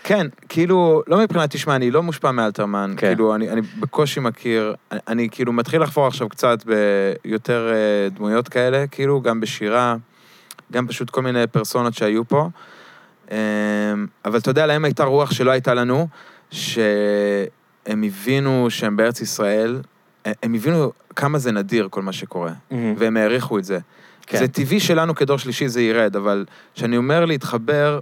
כן, 0.03 0.27
כאילו, 0.49 1.03
לא 1.07 1.17
מבחינת, 1.17 1.51
תשמע, 1.51 1.75
אני 1.75 1.91
לא 1.91 2.03
מושפע 2.03 2.31
מאלתרמן, 2.31 2.93
כן. 2.97 3.07
כאילו, 3.07 3.35
אני, 3.35 3.49
אני 3.49 3.61
בקושי 3.79 4.19
מכיר, 4.19 4.75
אני, 4.91 4.99
אני 5.07 5.29
כאילו 5.31 5.53
מתחיל 5.53 5.81
לחפור 5.81 6.07
עכשיו 6.07 6.29
קצת 6.29 6.63
ביותר 6.65 7.71
אה, 7.73 8.09
דמויות 8.09 8.49
כאלה, 8.49 8.87
כאילו, 8.87 9.21
גם 9.21 9.39
בשירה, 9.39 9.95
גם 10.71 10.87
פשוט 10.87 11.09
כל 11.09 11.21
מיני 11.21 11.47
פרסונות 11.47 11.93
שהיו 11.93 12.27
פה. 12.27 12.49
אה, 13.31 13.37
אבל 14.25 14.37
אתה 14.39 14.49
יודע, 14.49 14.65
להם 14.65 14.85
הייתה 14.85 15.03
רוח 15.03 15.31
שלא 15.31 15.51
הייתה 15.51 15.73
לנו, 15.73 16.07
שהם 16.51 18.03
הבינו 18.03 18.67
שהם 18.69 18.97
בארץ 18.97 19.21
ישראל, 19.21 19.81
הם 20.43 20.53
הבינו 20.53 20.91
כמה 21.15 21.37
זה 21.39 21.51
נדיר 21.51 21.87
כל 21.91 22.01
מה 22.01 22.13
שקורה, 22.13 22.51
מהמם. 22.71 22.93
והם 22.97 23.17
העריכו 23.17 23.59
את 23.59 23.63
זה. 23.63 23.79
כן. 24.27 24.37
זה 24.37 24.47
טבעי 24.47 24.79
שלנו 24.79 25.15
כדור 25.15 25.37
שלישי 25.37 25.67
זה 25.67 25.81
ירד, 25.81 26.15
אבל 26.15 26.45
כשאני 26.75 26.97
אומר 26.97 27.25
להתחבר, 27.25 27.99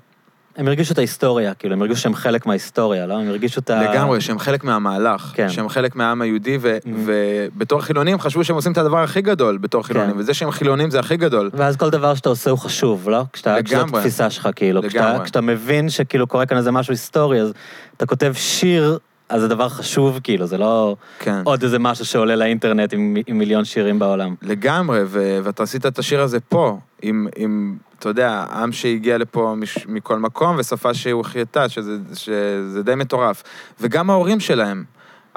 הם 0.58 0.68
הרגישו 0.68 0.94
את 0.94 0.98
ההיסטוריה, 0.98 1.54
כאילו, 1.54 1.74
הם 1.76 1.82
הרגישו 1.82 2.02
שהם 2.02 2.16
חלק 2.16 2.46
מההיסטוריה, 2.46 3.06
לא? 3.08 3.14
הם 3.20 3.28
הרגישו 3.28 3.60
את 3.60 3.70
ה... 3.70 3.92
לגמרי, 3.94 4.22
שהם 4.22 4.40
חלק 4.40 4.64
מהמהלך, 4.64 5.32
כן. 5.36 5.50
שהם 5.50 5.70
חלק 5.70 5.96
מהעם 5.96 6.22
היהודי, 6.22 6.58
ו- 6.62 6.78
Mhm. 6.84 6.88
ובתור 7.06 7.82
חילונים 7.82 8.20
חשבו 8.20 8.44
שהם 8.44 8.56
עושים 8.56 8.72
את 8.72 8.78
הדבר 8.78 8.98
הכי 9.04 9.22
גדול 9.22 9.58
בתור 9.58 9.84
חילונים, 9.84 10.12
כן. 10.14 10.18
וזה 10.20 10.34
שהם 10.34 10.52
חילונים 10.52 10.90
זה 10.92 11.00
הכי 11.00 11.18
גדול. 11.18 11.50
ואז 11.54 11.76
כל 11.78 11.90
דבר 11.90 12.16
שאתה 12.16 12.30
עושה 12.30 12.50
הוא 12.50 12.60
חשוב, 12.60 13.10
לא? 13.10 13.24
כשאתה, 13.34 13.56
כשזאת 13.64 13.80
לגמרי. 13.82 14.00
התפיסה 14.00 14.30
שלך, 14.30 14.50
כאילו. 14.56 14.82
כשאתה, 14.84 15.10
לגמרי. 15.10 15.26
כשאתה 15.26 15.42
מבין 15.42 15.90
שכאילו 15.90 16.28
קורה 16.28 16.46
כאן 16.46 16.58
איזה 16.58 16.72
משהו 16.72 16.92
היסטורי, 16.94 17.42
אז 17.42 17.54
אתה 17.98 18.06
כותב 18.06 18.34
שיר, 18.36 18.98
אז 19.30 19.42
זה 19.42 19.48
דבר 19.48 19.70
חשוב, 19.70 20.20
כאילו, 20.24 20.46
זה 20.46 20.58
לא 20.58 20.96
כן. 21.20 21.42
עוד 21.44 21.64
איזה 21.64 21.80
משהו 21.80 22.06
שעולה 22.06 22.36
לאינטרנט 22.36 22.94
עם, 22.94 23.18
עם 23.28 23.38
מיליון 23.38 23.66
שירים 23.66 24.00
בעולם. 24.00 24.36
לגמרי, 24.42 25.00
ו- 25.06 25.40
ואתה 25.44 25.64
עשית 25.64 25.86
את 25.86 26.00
השיר 26.00 26.22
הזה 26.22 26.40
פה, 26.40 26.80
עם, 27.02 27.28
עם, 27.36 27.78
אתה 28.00 28.10
יודע, 28.10 28.46
עם 28.52 28.72
שהגיע 28.72 29.18
לפה 29.18 29.54
מש- 29.58 29.88
מכל 29.88 30.20
מקום, 30.20 30.56
ושפה 30.60 30.94
שהוחייתה, 30.94 31.70
שזה, 31.70 31.98
שזה 32.14 32.84
די 32.84 32.96
מטורף. 32.96 33.44
וגם 33.82 34.10
ההורים 34.10 34.40
שלהם, 34.40 34.84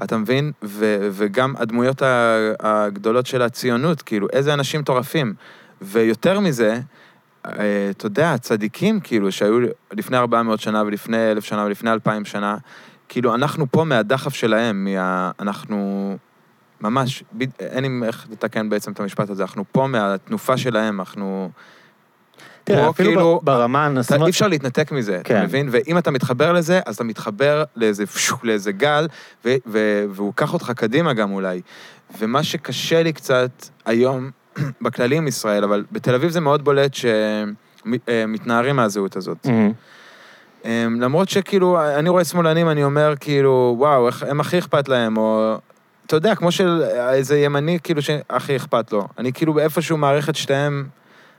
אתה 0.04 0.16
מבין? 0.16 0.52
ו- 0.64 1.08
וגם 1.12 1.54
הדמויות 1.58 2.02
הגדולות 2.60 3.26
של 3.26 3.42
הציונות, 3.42 4.02
כאילו, 4.02 4.26
איזה 4.32 4.54
אנשים 4.54 4.80
מטורפים. 4.80 5.34
ויותר 5.82 6.40
מזה, 6.40 6.80
אה, 7.46 7.52
אתה 7.90 8.06
יודע, 8.06 8.34
צדיקים, 8.40 9.00
כאילו, 9.00 9.32
שהיו 9.32 9.58
לפני 9.92 10.16
400 10.16 10.60
שנה 10.60 10.82
ולפני 10.86 11.30
1,000 11.30 11.44
שנה 11.44 11.64
ולפני 11.64 11.92
2,000 11.92 12.24
שנה, 12.24 12.56
כאילו, 13.10 13.34
אנחנו 13.34 13.66
פה 13.70 13.84
מהדחף 13.84 14.34
שלהם, 14.34 14.84
מה... 14.84 15.30
אנחנו... 15.40 16.16
ממש, 16.80 17.24
ב... 17.38 17.44
אין 17.60 17.84
עם 17.84 18.04
איך 18.06 18.26
לתקן 18.30 18.68
בעצם 18.68 18.92
את 18.92 19.00
המשפט 19.00 19.30
הזה, 19.30 19.42
אנחנו 19.42 19.64
פה 19.72 19.86
מהתנופה 19.86 20.56
שלהם, 20.56 21.00
אנחנו... 21.00 21.50
תראה, 22.64 22.84
פה 22.84 22.90
אפילו 22.90 23.10
כאילו, 23.10 23.40
ברמה, 23.42 23.86
אתה, 23.86 23.94
נשים... 23.94 24.22
אי 24.22 24.30
אפשר 24.30 24.48
להתנתק 24.48 24.92
מזה, 24.92 25.20
כן. 25.24 25.36
אתה 25.36 25.44
מבין? 25.44 25.68
ואם 25.70 25.98
אתה 25.98 26.10
מתחבר 26.10 26.52
לזה, 26.52 26.80
אז 26.86 26.94
אתה 26.94 27.04
מתחבר 27.04 27.64
לאיזה 27.76 28.06
פשו, 28.06 28.36
לאיזה 28.42 28.72
גל, 28.72 29.08
ו... 29.44 29.54
ו... 29.66 30.04
והוא 30.10 30.28
ייקח 30.28 30.54
אותך 30.54 30.72
קדימה 30.76 31.12
גם 31.12 31.32
אולי. 31.32 31.60
ומה 32.18 32.42
שקשה 32.42 33.02
לי 33.02 33.12
קצת 33.12 33.50
היום, 33.84 34.30
בכללי 34.82 35.16
עם 35.16 35.28
ישראל, 35.28 35.64
אבל 35.64 35.84
בתל 35.92 36.14
אביב 36.14 36.30
זה 36.30 36.40
מאוד 36.40 36.64
בולט 36.64 36.94
שמתנערים 36.94 38.76
מהזהות 38.76 39.16
הזאת. 39.16 39.46
מהמם. 39.46 39.72
אמ, 40.64 41.00
למרות 41.00 41.28
שכאילו, 41.28 41.80
אני 41.98 42.08
רואה 42.08 42.24
שמאלנים, 42.24 42.68
אני 42.68 42.84
אומר 42.84 43.14
כאילו, 43.20 43.74
וואו, 43.78 44.06
איך, 44.06 44.22
הם 44.22 44.40
הכי 44.40 44.58
אכפת 44.58 44.88
להם, 44.88 45.16
או... 45.16 45.56
אתה 46.06 46.16
יודע, 46.16 46.34
כמו 46.34 46.52
של 46.52 46.82
איזה 46.82 47.38
ימני, 47.38 47.78
כאילו, 47.82 48.02
שהכי 48.02 48.56
אכפת 48.56 48.92
לו. 48.92 49.08
אני 49.18 49.32
כאילו 49.32 49.54
באיפשהו 49.54 49.96
מעריך 49.96 50.28
את 50.28 50.34
שתיהם 50.36 50.86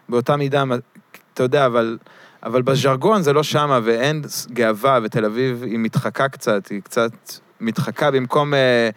באותה 0.09 0.35
מידה, 0.35 0.63
אתה 1.33 1.43
יודע, 1.43 1.65
אבל, 1.65 1.97
אבל 2.43 2.61
בז'רגון 2.61 3.21
זה 3.21 3.33
לא 3.33 3.43
שמה, 3.43 3.79
ואין 3.83 4.21
גאווה, 4.51 4.99
ותל 5.03 5.25
אביב 5.25 5.63
היא 5.63 5.79
מתחקה 5.79 6.29
קצת, 6.29 6.67
היא 6.67 6.81
קצת 6.81 7.11
מתחקה 7.61 8.11
במקום 8.11 8.53
אה, 8.53 8.89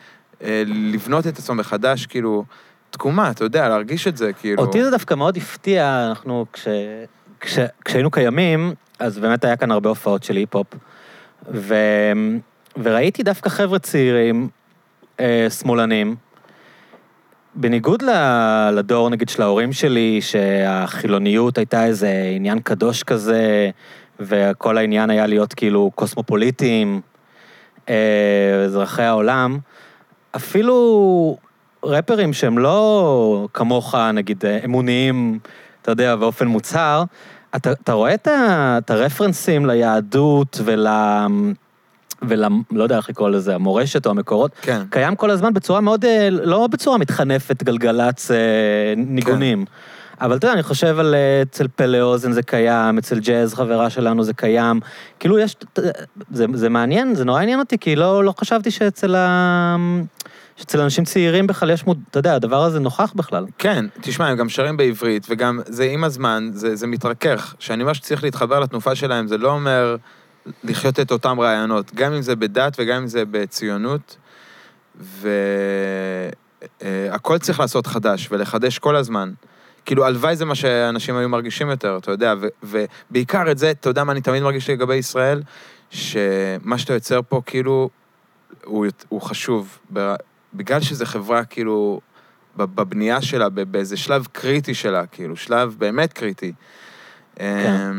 אה, 0.43 0.63
לבנות 0.67 1.27
את 1.27 1.39
עצמו 1.39 1.55
מחדש, 1.55 2.07
כאילו, 2.07 2.45
תקומה, 2.91 3.31
אתה 3.31 3.45
יודע, 3.45 3.69
להרגיש 3.69 4.07
את 4.07 4.17
זה, 4.17 4.33
כאילו... 4.33 4.63
אותי 4.63 4.85
זה 4.85 4.91
דווקא 4.91 5.15
מאוד 5.15 5.37
הפתיע, 5.37 6.07
אנחנו, 6.09 6.47
כש... 6.53 6.69
כש... 7.45 7.59
כשהיינו 7.85 8.11
קיימים, 8.11 8.75
אז 8.99 9.19
באמת 9.19 9.45
היה 9.45 9.57
כאן 9.57 9.71
הרבה 9.71 9.89
הופעות 9.89 10.23
של 10.23 10.37
היפ-הופ, 10.37 10.67
ו... 11.53 11.75
וראיתי 12.83 13.23
דווקא 13.23 13.49
חבר'ה 13.49 13.79
צעירים, 13.79 14.49
אה, 15.21 15.47
שמאלנים, 15.51 16.17
בניגוד 17.55 18.03
לדור, 18.73 19.11
נגיד, 19.11 19.29
של 19.29 19.43
ההורים 19.43 19.73
שלי, 19.73 20.21
שהחילוניות 20.21 21.59
הייתה 21.59 21.85
איזה 21.85 22.11
עניין 22.37 22.61
קדוש 22.61 23.03
כזה, 23.03 23.71
וכל 24.21 24.79
העניין 24.79 25.11
היה 25.11 25.27
להיות 25.27 25.55
כאילו 25.55 25.91
קוסמופוליטים, 25.95 27.01
אה, 27.89 28.63
אזרחי 28.65 29.03
העולם, 29.03 29.59
אפילו 30.37 31.37
רפרים 31.85 32.33
שהם 32.33 32.59
לא 32.59 33.49
כמוך, 33.55 33.95
נגיד, 33.95 34.45
אה, 34.45 34.59
אמוניים, 34.65 35.39
אתה 35.83 35.93
יודע, 35.93 36.17
באופן 36.17 36.47
מוצהר, 36.47 37.05
אתה, 37.57 37.73
אתה 37.73 37.93
רואה 37.93 38.15
את, 38.15 38.27
ה, 38.27 38.79
את 38.79 38.91
הרפרנסים 38.91 39.67
ליהדות 39.67 40.61
ול... 40.65 40.87
ול... 42.29 42.45
לא 42.71 42.83
יודע 42.83 42.97
איך 42.97 43.09
לקרוא 43.09 43.29
לזה, 43.29 43.55
המורשת 43.55 44.07
או 44.07 44.11
המקורות, 44.11 44.51
כן. 44.63 44.83
קיים 44.91 45.17
כל 45.17 45.31
הזמן 45.31 45.55
בצורה 45.55 45.81
מאוד, 45.81 46.05
אה, 46.05 46.29
לא 46.31 46.67
בצורה 46.67 46.99
מתחנפת, 46.99 47.63
גלגלצ 47.63 48.31
אה, 48.31 48.37
ניגונים. 48.97 49.65
אבל 50.21 50.37
אתה 50.37 50.47
יודע, 50.47 50.55
אני 50.55 50.63
חושב 50.63 50.99
על 50.99 51.15
אה, 51.15 51.43
אצל 51.43 51.69
פלא 51.77 52.01
אוזן 52.01 52.33
זה 52.33 52.43
קיים, 52.43 52.99
אצל 52.99 53.21
ג'אז 53.21 53.55
חברה 53.55 53.91
שלנו 53.91 54.25
זה 54.25 54.35
קיים. 54.35 54.81
כאילו 55.21 55.39
יש, 55.39 55.57
זה, 56.31 56.47
זה 56.55 56.69
מעניין, 56.69 57.15
זה 57.15 57.25
נורא 57.25 57.41
עניין 57.41 57.59
אותי, 57.59 57.79
כי 57.79 57.97
לא, 57.97 58.25
לא 58.25 58.35
חשבתי 58.39 58.71
שאצל, 58.71 59.15
ה... 59.15 59.77
שאצל 60.57 60.81
אנשים 60.81 61.05
צעירים 61.05 61.47
בכלל 61.47 61.71
יש 61.71 61.87
מוד, 61.87 61.99
אתה 62.11 62.19
יודע, 62.19 62.35
הדבר 62.35 62.63
הזה 62.63 62.81
נוכח 62.81 63.13
בכלל. 63.17 63.47
כן, 63.59 63.85
תשמע, 64.01 64.29
הם 64.29 64.37
גם 64.37 64.49
שרים 64.49 64.77
בעברית, 64.77 65.27
וגם 65.31 65.61
זה 65.67 65.85
עם 65.85 66.05
הזמן, 66.05 66.51
זה, 66.53 66.77
זה 66.77 66.87
מתרכך. 66.87 67.55
כשאני 67.59 67.83
אומר 67.83 67.93
שצריך 67.93 68.25
להתחבר 68.25 68.61
לתנופה 68.61 68.95
שלהם, 68.95 69.29
זה 69.29 69.39
לא 69.39 69.51
אומר 69.51 69.97
לחיות 70.65 71.01
את 71.01 71.13
אותם 71.13 71.41
רעיונות, 71.41 71.95
גם 71.95 72.13
אם 72.13 72.23
זה 72.23 72.37
בדת 72.37 72.77
וגם 72.79 72.97
אם 72.97 73.07
זה 73.07 73.25
בציונות, 73.31 74.17
והכל 76.81 77.39
צריך 77.39 77.61
לעשות 77.61 77.87
חדש 77.87 78.29
ולחדש 78.31 78.79
כל 78.79 78.97
הזמן. 78.97 79.33
כאילו, 79.85 80.05
הלוואי 80.05 80.37
זה 80.37 80.45
מה 80.45 80.55
שאנשים 80.55 81.17
היו 81.17 81.29
מרגישים 81.29 81.71
יותר, 81.71 81.97
אתה 81.97 82.11
יודע, 82.11 82.35
ו- 82.41 82.49
ובעיקר 82.63 83.51
את 83.51 83.59
זה, 83.59 83.71
אתה 83.71 83.89
יודע 83.89 84.05
מה 84.05 84.13
אני 84.13 84.21
תמיד 84.21 84.43
מרגיש 84.43 84.71
לגבי 84.71 84.95
ישראל? 84.95 85.43
שמה 85.91 86.79
שאתה 86.79 86.93
יוצר 86.93 87.21
פה, 87.29 87.43
כאילו, 87.47 87.91
הוא, 88.65 88.87
הוא 89.09 89.21
חשוב. 89.21 89.79
בגלל 90.55 90.81
שזו 90.81 91.07
חברה, 91.07 91.45
כאילו, 91.45 92.01
בבנייה 92.57 93.23
שלה, 93.23 93.49
באיזה 93.49 93.97
שלב 93.97 94.27
קריטי 94.33 94.75
שלה, 94.75 95.07
כאילו, 95.07 95.37
שלב 95.37 95.75
באמת 95.79 96.13
קריטי. 96.13 96.53
כן. 97.37 97.97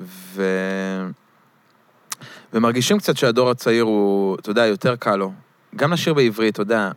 ו... 0.00 0.42
ומרגישים 2.52 2.98
קצת 2.98 3.16
שהדור 3.16 3.50
הצעיר 3.50 3.84
הוא, 3.84 4.36
אתה 4.38 4.50
יודע, 4.50 4.66
יותר 4.66 4.96
קל 4.96 5.16
לו. 5.16 5.32
גם 5.76 5.92
לשיר 5.92 6.14
בעברית, 6.14 6.54
אתה 6.54 6.62
יודע, 6.62 6.90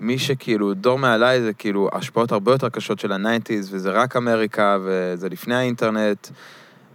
מי 0.00 0.18
שכאילו, 0.18 0.74
דור 0.74 0.98
מעליי 0.98 1.40
זה 1.40 1.52
כאילו 1.52 1.88
השפעות 1.92 2.32
הרבה 2.32 2.52
יותר 2.52 2.68
קשות 2.68 2.98
של 2.98 3.12
ה 3.12 3.18
nineties, 3.18 3.74
וזה 3.74 3.90
רק 3.90 4.16
אמריקה, 4.16 4.78
וזה 4.84 5.28
לפני 5.28 5.54
האינטרנט, 5.54 6.28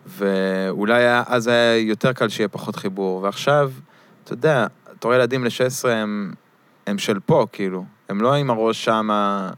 ואולי 0.06 0.94
היה, 0.94 1.24
אז 1.28 1.48
היה 1.48 1.78
יותר 1.78 2.14
קל 2.14 2.30
שיהיה 2.30 2.48
פחות 2.48 2.76
חיבור. 2.76 3.22
ועכשיו, 3.22 3.72
אתה 4.24 4.34
יודע, 4.34 4.68
אתה 5.00 5.08
רואה 5.08 5.18
ילדים 5.18 5.44
בני 5.44 5.71
16 5.71 5.90
הם, 5.90 6.34
הם 6.88 6.98
של 6.98 7.20
פה, 7.20 7.46
כאילו. 7.52 7.86
הם 8.10 8.22
לא 8.22 8.34
עם 8.34 8.50
הראש 8.50 8.86
שמה... 8.86 9.50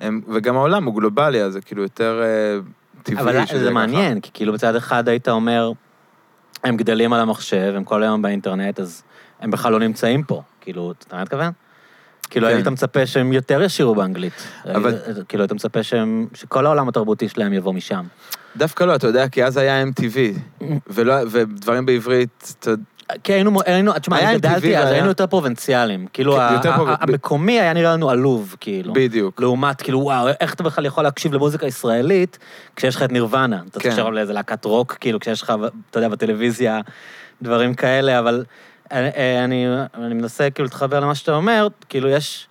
הם, 0.00 0.20
וגם 0.34 0.56
העולם 0.56 0.84
הוא 0.84 0.94
גלובלי, 0.94 1.42
אז 1.42 1.52
זה 1.52 1.60
כאילו 1.60 1.82
יותר 1.82 2.22
אה, 2.22 2.58
טבעי 3.02 3.20
אבל 3.22 3.46
שזה 3.46 3.58
זה 3.58 3.64
ככה. 3.64 3.74
מעניין, 3.74 4.20
כי 4.20 4.30
כאילו 4.34 4.52
בצד 4.52 4.76
אחד 4.76 5.08
היית 5.08 5.28
אומר, 5.28 5.72
הם 6.64 6.76
גדלים 6.76 7.12
על 7.12 7.20
המחשב, 7.20 7.72
הם 7.76 7.84
כל 7.84 8.02
היום 8.02 8.22
באינטרנט, 8.22 8.80
אז 8.80 9.02
הם 9.40 9.50
בכלל 9.50 9.72
לא 9.72 9.78
נמצאים 9.78 10.22
פה. 10.22 10.42
כאילו, 10.60 10.92
אתה 10.98 11.22
מתכוון? 11.22 11.52
כאילו, 12.30 12.48
כן. 12.48 12.54
היית 12.54 12.68
מצפה 12.68 13.06
שהם 13.06 13.32
יותר 13.32 13.62
ישירו 13.62 13.94
באנגלית. 13.94 14.32
אבל- 14.74 14.90
היית- 15.06 15.18
כאילו, 15.28 15.42
היית 15.42 15.52
מצפה 15.52 15.82
שהם, 15.82 16.26
שכל 16.34 16.66
העולם 16.66 16.88
התרבותי 16.88 17.28
שלהם 17.28 17.52
יבוא 17.52 17.72
משם. 17.72 18.04
דווקא 18.56 18.84
לא, 18.84 18.94
אתה 18.96 19.06
יודע, 19.06 19.28
כי 19.28 19.44
אז 19.44 19.56
היה 19.56 19.82
MTV, 19.84 20.16
ולא, 20.86 21.14
ודברים 21.30 21.86
בעברית, 21.86 22.54
אתה 22.60 22.70
כי 23.24 23.32
היינו, 23.32 23.60
היינו, 23.66 23.92
תשמע, 23.98 24.16
היה 24.16 24.28
אני 24.30 24.38
גדלתי, 24.38 24.56
אז 24.56 24.84
והיה- 24.84 24.88
היינו 24.88 25.08
יותר 25.08 25.26
פרובינציאליים. 25.26 26.06
כאילו, 26.12 26.32
כן, 26.34 26.40
ה- 26.40 26.52
יותר 26.52 26.72
ה- 26.72 26.76
פרוב- 26.76 26.88
ה- 26.88 26.94
המקומי 27.00 27.60
היה 27.60 27.72
נראה 27.72 27.92
לנו 27.92 28.10
עלוב, 28.10 28.56
כאילו. 28.60 28.92
בדיוק. 28.92 29.40
לעומת, 29.40 29.82
כאילו, 29.82 30.00
וואו, 30.00 30.28
איך 30.40 30.54
אתה 30.54 30.62
בכלל 30.62 30.86
יכול 30.86 31.04
להקשיב 31.04 31.34
למוזיקה 31.34 31.66
ישראלית 31.66 32.38
כשיש 32.76 32.96
לך 32.96 33.02
את 33.02 33.12
נירוונה? 33.12 33.60
אתה 33.70 33.80
כן. 33.80 33.90
תחשוב 33.90 34.08
לאיזה 34.08 34.32
להקת 34.32 34.64
רוק, 34.64 34.96
כאילו, 35.00 35.20
כשיש 35.20 35.42
לך, 35.42 35.52
אתה 35.90 35.98
יודע, 35.98 36.08
בטלוויזיה, 36.08 36.80
דברים 37.42 37.74
כאלה, 37.74 38.18
אבל 38.18 38.44
אני, 38.92 39.08
אני, 39.44 39.66
אני 39.94 40.14
מנסה 40.14 40.50
כאילו 40.50 40.64
להתחבר 40.64 41.00
למה 41.00 41.14
שאתה 41.14 41.32
אומר, 41.34 41.68
כאילו, 41.88 42.08
יש 42.08 42.48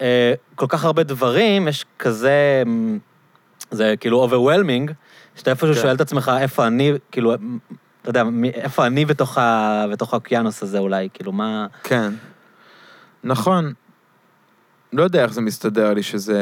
אה, 0.00 0.32
כל 0.54 0.66
כך 0.68 0.84
הרבה 0.84 1.02
דברים, 1.02 1.68
יש 1.68 1.84
כזה, 1.98 2.62
מ, 2.66 2.98
זה 3.70 3.94
כאילו 4.00 4.28
overwhelming, 4.28 4.92
שאתה 5.36 5.50
איפשהו 5.50 5.74
כן. 5.74 5.80
שואל 5.80 5.94
את 5.94 6.00
עצמך 6.00 6.32
איפה 6.40 6.66
אני, 6.66 6.92
כאילו, 7.12 7.34
אתה 8.02 8.10
יודע, 8.10 8.24
איפה 8.54 8.86
אני 8.86 9.04
בתוך, 9.04 9.38
ה, 9.38 9.84
בתוך 9.92 10.12
האוקיינוס 10.12 10.62
הזה 10.62 10.78
אולי, 10.78 11.08
כאילו, 11.14 11.32
מה... 11.32 11.66
כן. 11.82 12.12
נכון. 13.24 13.72
לא 14.92 15.02
יודע 15.02 15.22
איך 15.22 15.32
זה 15.32 15.40
מסתדר 15.40 15.94
לי 15.94 16.02
שזה... 16.02 16.38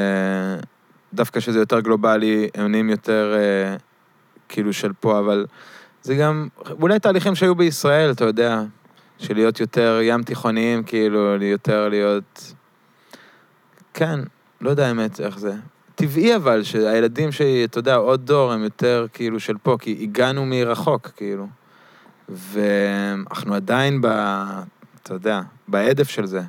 דווקא 1.14 1.40
שזה 1.40 1.58
יותר 1.58 1.80
גלובלי, 1.80 2.48
נהיים 2.68 2.90
יותר 2.90 3.34
אה, 3.36 3.76
כאילו 4.48 4.72
של 4.72 4.92
פה, 5.00 5.18
אבל 5.18 5.46
זה 6.02 6.14
גם 6.14 6.48
אולי 6.80 6.98
תהליכים 6.98 7.34
שהיו 7.34 7.54
בישראל, 7.54 8.11
אתה 8.11 8.24
יודע, 8.24 8.62
של 9.18 9.34
להיות 9.34 9.61
יותר 9.61 9.98
ים 10.02 10.22
תיכוניים, 10.22 10.82
כאילו, 10.82 11.36
יותר 11.42 11.88
להיות... 11.88 12.54
כן, 13.94 14.20
לא 14.61 14.70
יודע 14.70 14.88
האמת 14.88 15.20
איך 15.20 15.38
זה. 15.38 15.52
טבעי 15.95 16.36
אבל, 16.36 16.62
שהילדים 16.62 17.32
שלי, 17.32 17.64
אתה 17.64 17.78
יודע, 17.78 17.95
עוד 17.95 18.26
דור 18.26 18.53
הם 18.53 18.62
יותר 18.62 19.07
כאילו 19.12 19.41
של 19.41 19.57
פה, 19.62 19.76
כי 19.80 19.99
הגענו 20.03 20.47
מרחוק, 20.47 21.11
כאילו. 21.16 21.47
ואנחנו 22.28 23.55
עדיין 23.55 24.01
ב... 24.01 24.07
אתה 25.03 25.14
יודע, 25.14 25.41
בהדף 25.68 26.09
של 26.09 26.26
זה. 26.26 26.43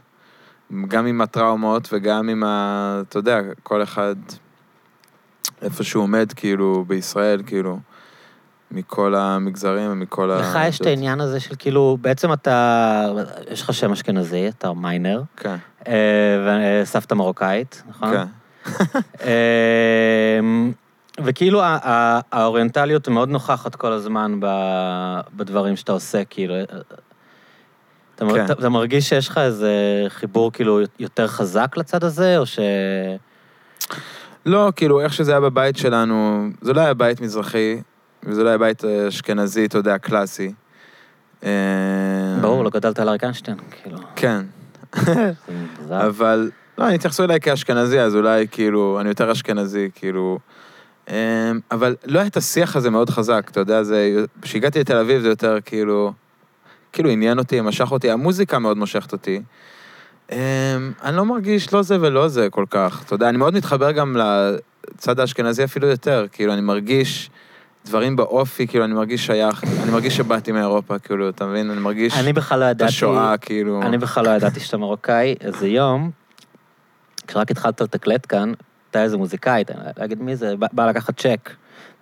גם 0.87 1.05
עם 1.05 1.21
הטראומות 1.21 1.89
וגם 1.93 2.29
עם 2.29 2.43
ה... 2.43 3.01
אתה 3.09 3.19
יודע, 3.19 3.39
כל 3.63 3.83
אחד 3.83 4.15
איפה 5.61 5.83
שהוא 5.83 6.03
עומד, 6.03 6.33
כאילו, 6.35 6.85
בישראל, 6.87 7.41
כאילו, 7.45 7.79
מכל 8.71 9.15
המגזרים 9.15 9.91
ומכל 9.91 10.31
ה... 10.31 10.39
לך 10.39 10.57
יש 10.67 10.81
את 10.81 10.85
העניין 10.85 11.21
הזה 11.21 11.39
של 11.39 11.55
כאילו, 11.59 11.97
בעצם 12.01 12.33
אתה, 12.33 13.07
יש 13.51 13.61
לך 13.61 13.73
שם 13.73 13.91
אשכנזי, 13.91 14.49
אתה 14.49 14.73
מיינר, 14.73 15.21
כן, 15.37 15.55
אה, 15.87 16.81
וסבתא 16.83 17.13
מרוקאית, 17.13 17.83
נכון? 17.89 18.11
כן. 18.11 18.25
אה, 19.25 20.39
וכאילו 21.23 21.61
האוריינטליות 22.31 23.07
מאוד 23.07 23.29
נוכחת 23.29 23.75
כל 23.75 23.91
הזמן 23.91 24.39
בדברים 25.35 25.75
שאתה 25.75 25.91
עושה, 25.91 26.23
כאילו. 26.23 26.53
אה, 26.53 26.63
אתה, 28.15 28.25
כן. 28.33 28.45
אתה, 28.45 28.53
אתה 28.53 28.69
מרגיש 28.69 29.09
שיש 29.09 29.27
לך 29.27 29.37
איזה 29.37 30.05
חיבור 30.09 30.51
כאילו 30.51 30.79
יותר 30.99 31.27
חזק 31.27 31.77
לצד 31.77 32.03
הזה, 32.03 32.37
או 32.37 32.45
ש... 32.45 32.59
לא, 34.45 34.71
כאילו, 34.75 35.01
איך 35.01 35.13
שזה 35.13 35.31
היה 35.31 35.39
בבית 35.39 35.77
שלנו, 35.77 36.47
זה 36.61 36.73
לא 36.73 36.81
היה 36.81 36.93
בית 36.93 37.21
מזרחי, 37.21 37.81
וזה 38.23 38.43
לא 38.43 38.49
היה 38.49 38.57
בית 38.57 38.85
אה, 38.85 39.07
אשכנזי, 39.07 39.65
אתה 39.65 39.77
יודע, 39.77 39.97
קלאסי. 39.97 40.53
ברור, 42.41 42.63
לא 42.63 42.69
גדלת 42.69 42.99
על 42.99 43.09
אריק 43.09 43.23
איינשטיין, 43.23 43.57
כאילו. 43.81 43.97
כן. 44.15 44.41
אבל, 45.89 46.51
לא, 46.81 46.87
אני 46.87 46.95
התייחסו 46.95 47.23
אליי 47.23 47.39
כאשכנזי, 47.39 47.99
אז 47.99 48.15
אולי, 48.15 48.47
כאילו, 48.51 48.97
אני 49.01 49.09
יותר 49.09 49.31
אשכנזי, 49.31 49.89
כאילו... 49.95 50.39
אמ, 51.09 51.15
אבל 51.71 51.95
לא 52.05 52.19
היה 52.19 52.27
את 52.27 52.37
השיח 52.37 52.75
הזה 52.75 52.89
מאוד 52.89 53.09
חזק, 53.09 53.47
אתה 53.51 53.59
יודע, 53.59 53.83
זה... 53.83 54.25
כשהגעתי 54.41 54.79
לתל 54.79 54.97
אביב 54.97 55.21
זה 55.21 55.29
יותר 55.29 55.57
כאילו... 55.65 56.13
כאילו 56.93 57.09
עניין 57.09 57.39
אותי, 57.39 57.61
משך 57.61 57.91
אותי, 57.91 58.11
המוזיקה 58.11 58.59
מאוד 58.59 58.77
מושכת 58.77 59.11
אותי. 59.11 59.41
אמ, 60.31 60.37
אני 61.03 61.17
לא 61.17 61.25
מרגיש 61.25 61.73
לא 61.73 61.81
זה 61.81 61.97
ולא 62.01 62.27
זה 62.27 62.49
כל 62.49 62.65
כך, 62.69 63.03
אתה 63.05 63.15
יודע, 63.15 63.29
אני 63.29 63.37
מאוד 63.37 63.53
מתחבר 63.53 63.91
גם 63.91 64.17
לצד 64.17 65.19
האשכנזי 65.19 65.63
אפילו 65.63 65.87
יותר, 65.87 66.25
כאילו, 66.31 66.53
אני 66.53 66.61
מרגיש 66.61 67.29
דברים 67.85 68.15
באופי, 68.15 68.67
כאילו, 68.67 68.85
אני 68.85 68.93
מרגיש 68.93 69.25
שייך, 69.25 69.63
אני 69.83 69.91
מרגיש 69.91 70.17
שבאתי 70.17 70.51
מאירופה, 70.51 70.99
כאילו, 70.99 71.29
אתה 71.29 71.45
מבין? 71.45 71.71
אני 71.71 71.79
מרגיש 71.79 72.17
אני 72.17 72.33
בכלל 72.33 72.59
לא 72.59 72.65
את 72.65 72.75
ידעתי... 72.75 72.89
השואה, 72.89 73.37
כאילו... 73.37 73.81
אני 73.81 73.97
בכלל 73.97 74.25
לא 74.25 74.29
ידעתי 74.29 74.59
שאתה 74.59 74.77
מרוקאי. 74.77 75.35
איזה 75.41 75.67
יום, 75.67 76.11
כשרק 77.31 77.51
התחלת 77.51 77.81
לתקלט 77.81 78.25
כאן, 78.29 78.53
הייתה 78.87 79.03
איזה 79.03 79.17
מוזיקאית, 79.17 79.71
אני 79.71 79.79
לא 79.99 80.05
אגיד 80.05 80.21
מי 80.21 80.35
זה, 80.35 80.55
בא- 80.55 80.67
באה 80.73 80.87
לקחת 80.87 81.19
צ'ק. 81.19 81.49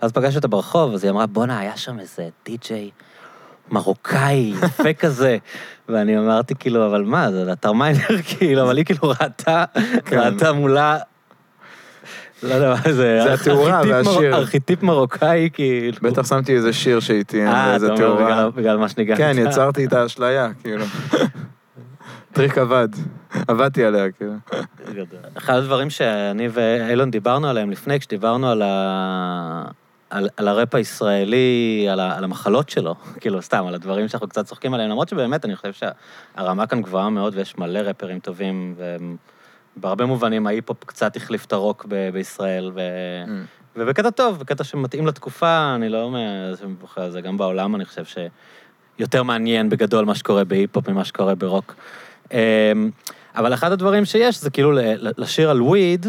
ואז 0.01 0.11
פגשתי 0.11 0.35
אותה 0.35 0.47
ברחוב, 0.47 0.93
אז 0.93 1.03
היא 1.03 1.11
אמרה, 1.11 1.25
בואנה, 1.25 1.59
היה 1.59 1.77
שם 1.77 1.99
איזה 1.99 2.29
די-ג'יי 2.45 2.89
מרוקאי, 3.71 4.53
יפה 4.63 4.93
כזה. 5.01 5.37
ואני 5.89 6.17
אמרתי, 6.19 6.55
כאילו, 6.59 6.85
אבל 6.85 7.01
מה, 7.03 7.31
זה 7.31 7.51
אתר 7.53 7.71
מיינר, 7.73 7.99
כאילו, 8.29 8.61
אבל 8.63 8.77
היא 8.77 8.85
כאילו 8.85 8.99
ראתה, 9.21 9.65
כן. 10.05 10.19
ראתה 10.19 10.53
מולה... 10.53 10.97
לא 12.43 12.53
יודע 12.53 12.69
מה 12.69 12.91
זה, 12.93 13.19
זה 13.23 13.33
התאורה 13.33 13.81
והשיר. 13.89 14.35
ארכיטיפ 14.35 14.83
מרוקאי, 14.83 15.49
כאילו. 15.53 15.97
בטח 16.01 16.25
שמתי 16.29 16.55
איזה 16.55 16.73
שיר 16.73 16.99
שהייתי, 16.99 17.45
אה, 17.45 17.73
איזה 17.73 17.85
אתה 17.85 17.93
אומר, 17.93 18.05
תאורה. 18.07 18.25
בגלל- 18.25 18.51
בגלל 18.55 18.77
מה 18.77 18.89
שניגנת. 18.89 19.17
כן, 19.17 19.35
יצרתי 19.37 19.85
את 19.85 19.93
האשליה, 19.93 20.49
כאילו. 20.63 20.85
טריק 22.33 22.57
עבד. 22.57 22.89
עבדתי 23.47 23.83
עליה, 23.85 24.11
כאילו. 24.11 24.33
אחד 25.37 25.53
הדברים 25.53 25.89
שאני 25.89 26.47
ואילון 26.51 27.11
דיברנו 27.11 27.49
עליהם 27.49 27.71
לפני, 27.71 27.99
כשדיברנו 27.99 28.49
על, 28.49 28.61
ה... 28.61 29.65
על, 30.09 30.29
על 30.37 30.47
הראפ 30.47 30.75
הישראלי, 30.75 31.87
על, 31.91 31.99
ה... 31.99 32.17
על 32.17 32.23
המחלות 32.23 32.69
שלו, 32.69 32.95
כאילו, 33.21 33.41
סתם, 33.41 33.65
על 33.67 33.75
הדברים 33.75 34.07
שאנחנו 34.07 34.27
קצת 34.27 34.45
צוחקים 34.45 34.73
עליהם, 34.73 34.89
למרות 34.89 35.09
שבאמת 35.09 35.45
אני 35.45 35.55
חושב 35.55 35.73
שהרמה 35.73 36.67
כאן 36.67 36.81
גבוהה 36.81 37.09
מאוד 37.09 37.35
ויש 37.35 37.57
מלא 37.57 37.79
ראפרים 37.79 38.19
טובים, 38.19 38.75
ובהרבה 39.77 40.05
מובנים 40.05 40.47
ההיפ-הופ 40.47 40.83
קצת 40.83 41.15
החליף 41.15 41.45
את 41.45 41.53
הרוק 41.53 41.85
ב... 41.89 42.09
בישראל, 42.09 42.71
ו... 42.75 42.79
Mm. 43.25 43.29
ובקטע 43.75 44.09
טוב, 44.09 44.39
בקטע 44.39 44.63
שמתאים 44.63 45.07
לתקופה, 45.07 45.75
אני 45.75 45.89
לא 45.89 46.03
אומר 46.03 46.55
זה, 47.09 47.21
גם 47.21 47.37
בעולם 47.37 47.75
אני 47.75 47.85
חושב 47.85 48.03
שיותר 48.97 49.23
מעניין 49.23 49.69
בגדול 49.69 50.05
מה 50.05 50.15
שקורה 50.15 50.43
בהיפ-הופ 50.43 50.89
ממה 50.89 51.05
שקורה 51.05 51.35
ברוק. 51.35 51.75
אמ, 52.31 52.89
אבל 53.35 53.53
אחד 53.53 53.71
הדברים 53.71 54.05
שיש 54.05 54.41
זה 54.41 54.49
כאילו 54.49 54.71
לשיר 55.17 55.49
על 55.49 55.61
וויד 55.61 56.05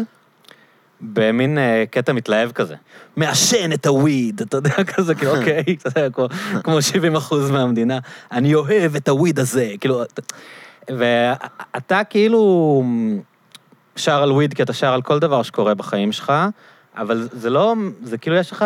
במין 1.01 1.57
אה, 1.57 1.83
קטע 1.91 2.13
מתלהב 2.13 2.51
כזה. 2.51 2.75
מעשן 3.15 3.71
את 3.73 3.85
הוויד, 3.85 4.41
אתה 4.41 4.57
יודע, 4.57 4.83
כזה, 4.95 5.15
כאילו, 5.15 5.37
אוקיי, 5.37 5.63
אתה 5.87 5.99
יודע, 5.99 6.09
כמו- 6.09 6.27
כמו 6.63 6.81
70 6.81 7.15
אחוז 7.15 7.51
מהמדינה, 7.51 7.99
אני 8.31 8.55
אוהב 8.55 8.95
את 8.95 9.07
הוויד 9.09 9.39
הזה, 9.39 9.71
כאילו, 9.79 10.03
אתה- 10.03 10.21
ואתה 10.89 12.01
כאילו 12.03 12.83
שר 13.95 14.23
על 14.23 14.31
וויד 14.31 14.53
כי 14.53 14.63
אתה 14.63 14.73
שר 14.73 14.93
על 14.93 15.01
כל 15.01 15.19
דבר 15.19 15.43
שקורה 15.43 15.73
בחיים 15.73 16.11
שלך, 16.11 16.33
אבל 16.97 17.27
זה 17.31 17.49
לא, 17.49 17.73
זה 18.03 18.17
כאילו 18.17 18.35
יש 18.35 18.51
לך... 18.51 18.65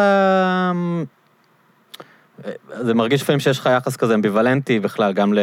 זה 2.82 2.94
מרגיש 2.94 3.22
לפעמים 3.22 3.40
שיש 3.40 3.60
לך 3.60 3.70
יחס 3.78 3.96
כזה 3.96 4.16
אמביוולנטי 4.16 4.80
בכלל, 4.80 5.14
גם, 5.14 5.34
ל, 5.34 5.40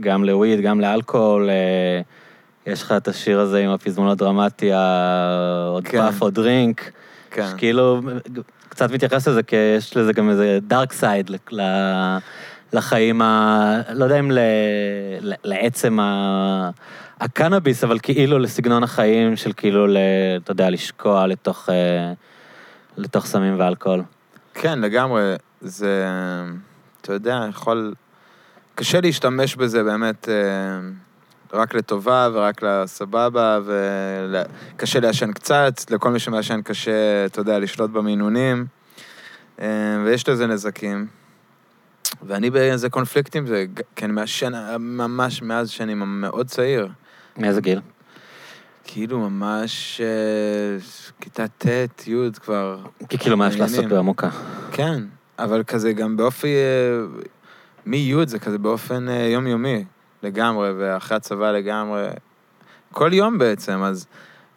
גם 0.00 0.24
לוויד, 0.24 0.60
גם 0.60 0.80
לאלכוהול. 0.80 1.50
אה, 1.50 2.00
יש 2.66 2.82
לך 2.82 2.92
את 2.92 3.08
השיר 3.08 3.40
הזה 3.40 3.58
עם 3.58 3.70
הפזמון 3.70 4.08
הדרמטי, 4.08 4.70
עוד 5.68 5.84
כן. 5.84 5.98
פאף 5.98 6.22
או 6.22 6.30
דרינק, 6.30 6.90
כן. 7.30 7.46
שכאילו 7.50 8.00
קצת 8.68 8.90
מתייחס 8.90 9.28
לזה, 9.28 9.42
כי 9.42 9.56
יש 9.76 9.96
לזה 9.96 10.12
גם 10.12 10.30
איזה 10.30 10.58
דארק 10.62 10.92
סייד 10.92 11.30
לחיים, 12.72 13.22
ה, 13.22 13.80
לא 13.92 14.04
יודע 14.04 14.18
אם 14.18 14.30
ל, 14.30 14.38
ל, 15.20 15.32
לעצם 15.44 16.00
ה, 16.00 16.70
הקנאביס, 17.20 17.84
אבל 17.84 17.98
כאילו 18.02 18.38
לסגנון 18.38 18.82
החיים 18.82 19.36
של 19.36 19.52
כאילו, 19.56 19.86
ל, 19.86 19.96
אתה 20.44 20.50
יודע, 20.50 20.70
לשקוע 20.70 21.26
לתוך, 21.26 21.68
אה, 21.70 22.12
לתוך 22.96 23.26
סמים 23.26 23.54
ואלכוהול. 23.58 24.02
כן, 24.54 24.78
לגמרי. 24.78 25.36
זה, 25.60 26.06
אתה 27.00 27.12
יודע, 27.12 27.46
יכול... 27.48 27.94
קשה 28.74 29.00
להשתמש 29.00 29.56
בזה 29.56 29.82
באמת 29.82 30.28
אה, 30.28 30.34
רק 31.52 31.74
לטובה 31.74 32.28
ורק 32.32 32.62
לסבבה, 32.62 33.58
וקשה 33.64 35.00
לעשן 35.00 35.32
קצת, 35.32 35.90
לכל 35.90 36.10
מי 36.10 36.18
שמעשן 36.18 36.62
קשה, 36.62 37.26
אתה 37.26 37.40
יודע, 37.40 37.58
לשלוט 37.58 37.90
במינונים, 37.90 38.66
אה, 39.60 39.66
ויש 40.04 40.28
לזה 40.28 40.46
נזקים. 40.46 41.06
ואני 42.22 42.50
באיזה 42.50 42.90
קונפליקט 42.90 43.36
עם 43.36 43.46
זה, 43.46 43.64
כי 43.96 44.04
אני 44.04 44.12
מעשן 44.12 44.52
ממש 44.78 45.42
מאז 45.42 45.70
שאני 45.70 45.94
מאוד 45.94 46.46
צעיר. 46.46 46.88
מאיזה 47.36 47.60
גיל? 47.60 47.80
כאילו 48.84 49.18
ממש 49.30 50.00
אה, 50.00 50.78
כיתה 51.20 51.48
ט', 51.48 52.06
י' 52.06 52.30
כבר, 52.42 52.78
כי 53.08 53.18
כאילו 53.18 53.36
מה 53.36 53.48
יש 53.48 53.56
לעשות. 53.56 53.84
בעמוקה. 53.84 54.28
כן, 54.72 55.02
אבל 55.38 55.62
כזה 55.64 55.92
גם 55.92 56.16
באופי... 56.16 56.48
אה, 56.48 57.22
מ-י' 57.86 58.26
זה? 58.26 58.38
כזה 58.38 58.58
באופן 58.58 59.08
אה, 59.08 59.14
יומיומי 59.14 59.84
לגמרי, 60.22 60.72
ואחרי 60.78 61.16
הצבא 61.16 61.52
לגמרי, 61.52 62.08
כל 62.92 63.10
יום 63.12 63.38
בעצם, 63.38 63.82
אז, 63.82 64.06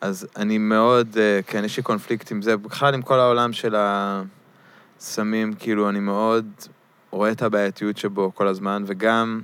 אז 0.02 0.28
אני 0.36 0.58
מאוד, 0.58 1.18
אה, 1.18 1.40
כן, 1.48 1.64
יש 1.66 1.78
לי 1.78 1.84
קונפליקט 1.84 2.32
עם 2.32 2.42
זה, 2.42 2.58
בכלל 2.58 2.94
עם 2.94 3.02
כל 3.02 3.20
העולם 3.20 3.54
של 3.54 3.76
הסמים, 3.78 5.54
כאילו, 5.54 5.90
אני 5.90 6.00
מאוד 6.00 6.46
רואה 7.12 7.32
את 7.32 7.42
הבעייתיות 7.42 7.98
שבו 7.98 8.32
כל 8.36 8.48
הזמן, 8.48 8.84
וגם 8.86 9.42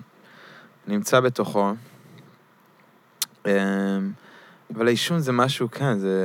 נמצא 0.87 1.19
בתוכו. 1.19 1.73
אבל 3.45 4.87
העישון 4.87 5.19
זה 5.19 5.31
משהו, 5.31 5.71
כן, 5.71 5.97
זה... 5.99 6.15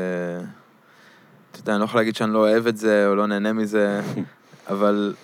אתה 1.50 1.60
יודע, 1.60 1.72
אני 1.72 1.80
לא 1.80 1.84
יכול 1.84 2.00
להגיד 2.00 2.16
שאני 2.16 2.32
לא 2.32 2.38
אוהב 2.38 2.66
את 2.66 2.76
זה, 2.76 3.06
או 3.08 3.14
לא 3.14 3.26
נהנה 3.26 3.52
מזה, 3.52 4.00
אבל 4.72 5.14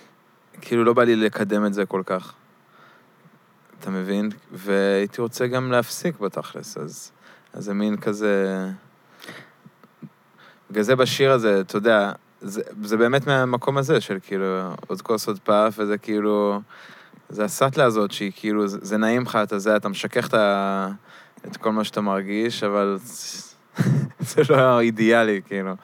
כאילו 0.61 0.83
לא 0.83 0.93
בא 0.93 1.03
לי 1.03 1.15
לקדם 1.15 1.65
את 1.65 1.73
זה 1.73 1.85
כל 1.85 2.01
כך. 2.05 2.33
אתה 3.79 3.89
מבין? 3.89 4.29
והייתי 4.51 5.21
רוצה 5.21 5.47
גם 5.47 5.71
להפסיק 5.71 6.19
בתכלס, 6.19 6.77
אז, 6.77 7.11
אז 7.53 7.63
זה 7.63 7.73
מין 7.73 7.97
כזה... 7.97 8.65
בגלל 10.71 10.83
זה 10.83 10.95
בשיר 10.95 11.31
הזה, 11.31 11.61
אתה 11.61 11.77
יודע, 11.77 12.11
זה, 12.41 12.61
זה 12.83 12.97
באמת 12.97 13.27
מהמקום 13.27 13.77
הזה 13.77 14.01
של 14.01 14.17
כאילו, 14.23 14.45
עוד 14.87 15.01
כוס 15.01 15.27
עוד 15.27 15.39
פאף, 15.39 15.73
וזה 15.77 15.97
כאילו... 15.97 16.61
זה 17.29 17.43
הסאטלה 17.43 17.83
הזאת 17.83 18.11
שהיא 18.11 18.31
כאילו, 18.35 18.67
זה, 18.67 18.77
זה 18.81 18.97
נעים 18.97 19.21
לך, 19.21 19.35
אתה 19.43 19.59
זה, 19.59 19.75
אתה 19.75 19.89
משכך 19.89 20.27
את, 20.27 20.33
ה, 20.33 20.89
את 21.47 21.57
כל 21.57 21.71
מה 21.71 21.83
שאתה 21.83 22.01
מרגיש, 22.01 22.63
אבל 22.63 22.97
זה 24.29 24.41
לא 24.49 24.79
אידיאלי, 24.79 25.41
כאילו. 25.45 25.75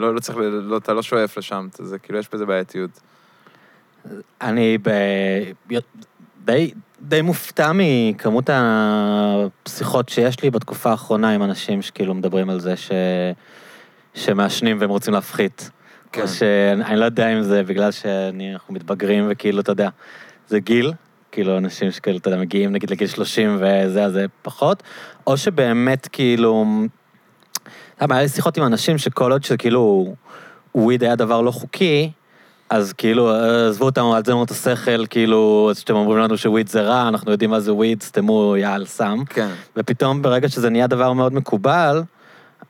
לא, 0.00 0.14
לא 0.14 0.20
צריך, 0.20 0.38
לא, 0.40 0.76
אתה 0.76 0.92
לא 0.92 1.02
שואף 1.02 1.38
לשם, 1.38 1.68
זה 1.78 1.98
כאילו, 1.98 2.18
יש 2.18 2.28
בזה 2.32 2.46
בעייתיות. 2.46 3.00
אני 4.40 4.78
ב... 4.82 4.90
די, 6.44 6.70
די 7.00 7.22
מופתע 7.22 7.70
מכמות 7.74 8.50
הפסיכות 8.52 10.08
שיש 10.08 10.42
לי 10.42 10.50
בתקופה 10.50 10.90
האחרונה 10.90 11.30
עם 11.30 11.42
אנשים 11.42 11.82
שכאילו 11.82 12.14
מדברים 12.14 12.50
על 12.50 12.60
זה 12.60 12.76
ש... 12.76 12.90
שמעשנים 14.14 14.76
והם 14.80 14.90
רוצים 14.90 15.14
להפחית. 15.14 15.70
כן. 16.12 16.22
או 16.22 16.28
שאני 16.28 16.96
לא 16.96 17.04
יודע 17.04 17.28
אם 17.28 17.42
זה 17.42 17.62
בגלל 17.62 17.90
שאנחנו 17.90 18.74
מתבגרים 18.74 19.26
וכאילו, 19.30 19.60
אתה 19.60 19.72
יודע, 19.72 19.88
זה 20.48 20.60
גיל, 20.60 20.92
כאילו 21.32 21.58
אנשים 21.58 21.90
שכאילו, 21.90 22.18
אתה 22.18 22.28
יודע, 22.28 22.40
מגיעים 22.40 22.72
נגיד 22.72 22.90
לגיל 22.90 23.06
30 23.06 23.56
וזה, 23.60 24.04
אז 24.04 24.12
זה 24.12 24.26
פחות, 24.42 24.82
או 25.26 25.36
שבאמת 25.36 26.08
כאילו, 26.12 26.64
למה, 28.02 28.14
היה 28.14 28.22
לי 28.22 28.28
שיחות 28.28 28.56
עם 28.58 28.64
אנשים 28.66 28.98
שכל 28.98 29.32
עוד 29.32 29.44
שכאילו 29.44 30.14
וויד 30.74 31.04
היה 31.04 31.16
דבר 31.16 31.40
לא 31.40 31.50
חוקי, 31.50 32.10
אז 32.70 32.92
כאילו, 32.92 33.30
עזבו 33.68 33.84
אותנו, 33.84 34.14
על 34.14 34.24
זה 34.24 34.32
אמרו 34.32 34.44
את 34.44 34.50
השכל, 34.50 35.06
כאילו, 35.06 35.68
אז 35.70 35.78
שאתם 35.78 35.94
אומרים 35.94 36.18
לנו 36.18 36.36
שוויד 36.36 36.68
זה 36.68 36.82
רע, 36.82 37.08
אנחנו 37.08 37.32
יודעים 37.32 37.50
מה 37.50 37.60
זה 37.60 37.72
וויד, 37.72 38.02
סתמו 38.02 38.56
יעל 38.56 38.86
סם. 38.86 39.22
כן. 39.28 39.48
ופתאום 39.76 40.22
ברגע 40.22 40.48
שזה 40.48 40.70
נהיה 40.70 40.86
דבר 40.86 41.12
מאוד 41.12 41.34
מקובל, 41.34 42.02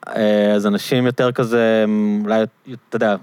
אה, 0.08 0.52
אז 0.52 0.66
אנשים 0.66 1.06
יותר 1.06 1.32
כזה, 1.32 1.84
אולי, 2.24 2.42
אתה 2.88 2.96
יודע, 2.96 3.16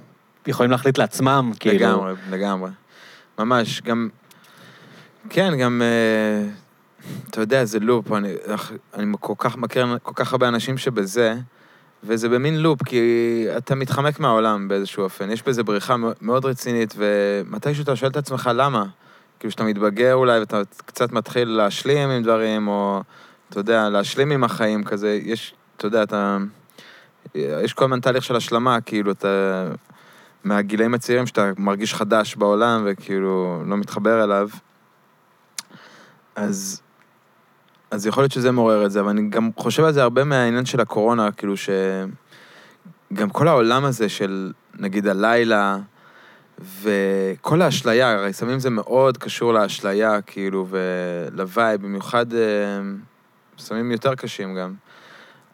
יכולים 0.47 0.71
להחליט 0.71 0.97
לעצמם, 0.97 1.51
כאילו. 1.59 1.75
לגמרי, 1.75 2.13
לגמרי. 2.31 2.69
ממש, 3.39 3.81
גם... 3.81 4.09
כן, 5.29 5.57
גם... 5.57 5.81
אה, 5.81 6.49
אתה 7.29 7.41
יודע, 7.41 7.65
זה 7.65 7.79
לופ, 7.79 8.11
אני, 8.11 8.33
אני 8.93 9.13
כל 9.19 9.33
כך 9.37 9.57
מכיר 9.57 9.97
כל 10.03 10.13
כך 10.15 10.31
הרבה 10.31 10.47
אנשים 10.47 10.77
שבזה, 10.77 11.35
וזה 12.07 12.29
במין 12.29 12.59
לופ, 12.59 12.83
כי 12.83 13.45
אתה 13.57 13.75
מתחמק 13.75 14.19
מהעולם 14.19 14.67
באיזשהו 14.67 15.03
אופן. 15.03 15.31
יש 15.31 15.43
בזה 15.43 15.63
בריחה 15.63 15.95
מאוד 16.21 16.45
רצינית, 16.45 16.93
ומתישהו 16.97 17.83
אתה 17.83 17.95
שואל 17.95 18.11
את 18.11 18.17
עצמך 18.17 18.49
למה. 18.53 18.85
כאילו, 19.39 19.51
שאתה 19.51 19.63
מתבגר 19.63 20.13
אולי, 20.13 20.39
ואתה 20.39 20.61
קצת 20.85 21.11
מתחיל 21.11 21.47
להשלים 21.47 22.09
עם 22.09 22.23
דברים, 22.23 22.67
או, 22.67 23.01
אתה 23.49 23.59
יודע, 23.59 23.89
להשלים 23.89 24.31
עם 24.31 24.43
החיים 24.43 24.83
כזה. 24.83 25.19
יש, 25.23 25.53
אתה 25.77 25.87
יודע, 25.87 26.03
אתה... 26.03 26.37
יש 27.35 27.73
כל 27.73 27.85
הזמן 27.85 27.99
תהליך 27.99 28.23
של 28.23 28.35
השלמה, 28.35 28.81
כאילו, 28.81 29.11
אתה... 29.11 29.67
מהגילאים 30.43 30.93
הצעירים 30.93 31.27
שאתה 31.27 31.51
מרגיש 31.57 31.93
חדש 31.93 32.35
בעולם, 32.35 32.83
וכאילו, 32.85 33.63
לא 33.65 33.77
מתחבר 33.77 34.23
אליו. 34.23 34.49
אז... 36.35 36.81
אז 37.91 38.07
יכול 38.07 38.23
להיות 38.23 38.31
שזה 38.31 38.51
מעורר 38.51 38.85
את 38.85 38.91
זה, 38.91 38.99
אבל 38.99 39.09
אני 39.09 39.29
גם 39.29 39.49
חושב 39.57 39.83
על 39.83 39.93
זה 39.93 40.03
הרבה 40.03 40.23
מהעניין 40.23 40.65
של 40.65 40.81
הקורונה, 40.81 41.31
כאילו 41.31 41.57
ש... 41.57 41.69
גם 43.13 43.29
כל 43.29 43.47
העולם 43.47 43.85
הזה 43.85 44.09
של, 44.09 44.51
נגיד, 44.79 45.07
הלילה, 45.07 45.77
וכל 46.81 47.61
האשליה, 47.61 48.11
הרי 48.11 48.33
סמים 48.33 48.59
זה 48.59 48.69
מאוד 48.69 49.17
קשור 49.17 49.53
לאשליה, 49.53 50.21
כאילו, 50.21 50.67
ולווייב, 50.69 51.81
במיוחד 51.81 52.33
אה, 52.33 52.39
סמים 53.57 53.91
יותר 53.91 54.15
קשים 54.15 54.55
גם. 54.55 54.73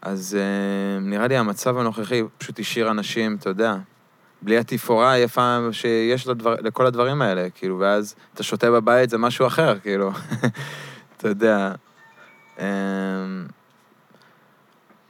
אז 0.01 0.37
אה, 0.39 0.99
נראה 0.99 1.27
לי 1.27 1.37
המצב 1.37 1.77
הנוכחי 1.77 2.23
פשוט 2.37 2.59
השאיר 2.59 2.91
אנשים, 2.91 3.35
אתה 3.39 3.49
יודע, 3.49 3.75
בלי 4.41 4.57
התפאורה 4.57 5.11
היפה 5.11 5.59
שיש 5.71 6.27
לדבר, 6.27 6.55
לכל 6.61 6.85
הדברים 6.85 7.21
האלה, 7.21 7.49
כאילו, 7.55 7.79
ואז 7.79 8.15
אתה 8.33 8.43
שותה 8.43 8.71
בבית, 8.71 9.09
זה 9.09 9.17
משהו 9.17 9.47
אחר, 9.47 9.79
כאילו. 9.79 10.11
אתה 11.17 11.27
יודע. 11.27 11.71
אמ, 12.59 12.65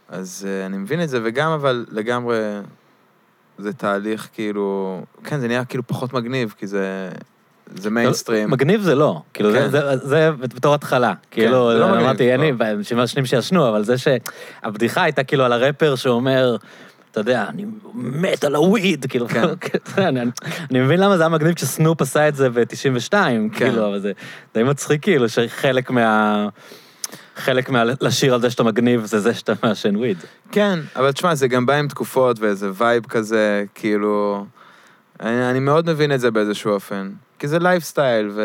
אז 0.08 0.46
אה, 0.48 0.66
אני 0.66 0.76
מבין 0.76 1.02
את 1.02 1.08
זה, 1.08 1.20
וגם 1.24 1.50
אבל 1.50 1.86
לגמרי 1.90 2.38
זה 3.58 3.72
תהליך 3.72 4.28
כאילו, 4.32 5.00
כן, 5.24 5.40
זה 5.40 5.48
נהיה 5.48 5.64
כאילו 5.64 5.86
פחות 5.86 6.12
מגניב, 6.12 6.54
כי 6.58 6.66
זה, 6.66 7.10
זה 7.74 7.90
מיינסטרים. 7.90 8.50
מגניב 8.50 8.80
זה 8.80 8.94
לא, 8.94 9.22
כאילו 9.34 9.52
כן. 9.52 9.70
זה, 9.70 9.96
זה, 9.96 10.08
זה 10.08 10.30
בתור 10.38 10.74
התחלה. 10.74 11.14
כאילו, 11.30 11.72
זה 11.72 11.78
לא 11.78 11.88
מגניב, 11.88 12.04
אמרתי, 12.04 12.32
אין 12.32 12.40
לי, 12.40 12.52
לא. 12.52 12.70
אנשים 12.70 12.96
מעשנים 12.96 13.26
שישנו, 13.26 13.68
אבל 13.68 13.84
זה 13.84 13.94
שהבדיחה 13.98 15.02
הייתה 15.02 15.24
כאילו 15.24 15.44
על 15.44 15.52
הרפר 15.52 15.94
שאומר, 15.94 16.56
אתה 17.10 17.20
יודע, 17.20 17.44
אני 17.48 17.64
מת 17.94 18.44
על 18.44 18.54
הוויד, 18.54 19.06
כאילו, 19.08 19.26
כן. 19.28 19.38
אני, 19.98 20.20
אני, 20.20 20.30
אני 20.70 20.80
מבין 20.80 21.00
למה 21.00 21.16
זה 21.16 21.22
היה 21.22 21.28
מגניב 21.28 21.54
כשסנופ 21.54 22.02
עשה 22.02 22.28
את 22.28 22.36
זה 22.36 22.50
ב-92, 22.50 23.10
כן. 23.10 23.48
כאילו, 23.50 23.88
אבל 23.88 24.00
זה 24.00 24.12
די 24.54 24.62
מצחיק, 24.62 25.02
כאילו, 25.02 25.28
שחלק 25.28 25.90
מה... 25.90 26.48
חלק 27.36 27.70
מה... 27.70 27.84
לשיר 28.00 28.34
על 28.34 28.40
זה 28.40 28.50
שאתה 28.50 28.62
מגניב 28.62 29.04
זה 29.04 29.20
זה 29.20 29.34
שאתה 29.34 29.52
מעשן 29.62 29.96
וויד. 29.96 30.18
כן, 30.52 30.78
אבל 30.96 31.12
תשמע, 31.12 31.34
זה 31.34 31.48
גם 31.48 31.66
בא 31.66 31.74
עם 31.74 31.88
תקופות 31.88 32.40
ואיזה 32.40 32.70
vibe 32.74 33.06
כזה, 33.06 33.64
כאילו... 33.74 34.44
אני, 35.20 35.50
אני 35.50 35.60
מאוד 35.60 35.90
מבין 35.90 36.12
את 36.12 36.20
זה 36.20 36.30
באיזשהו 36.30 36.70
אופן. 36.70 37.10
כי 37.38 37.48
זה 37.48 37.58
לייפסטייל, 37.58 38.30
ו... 38.34 38.42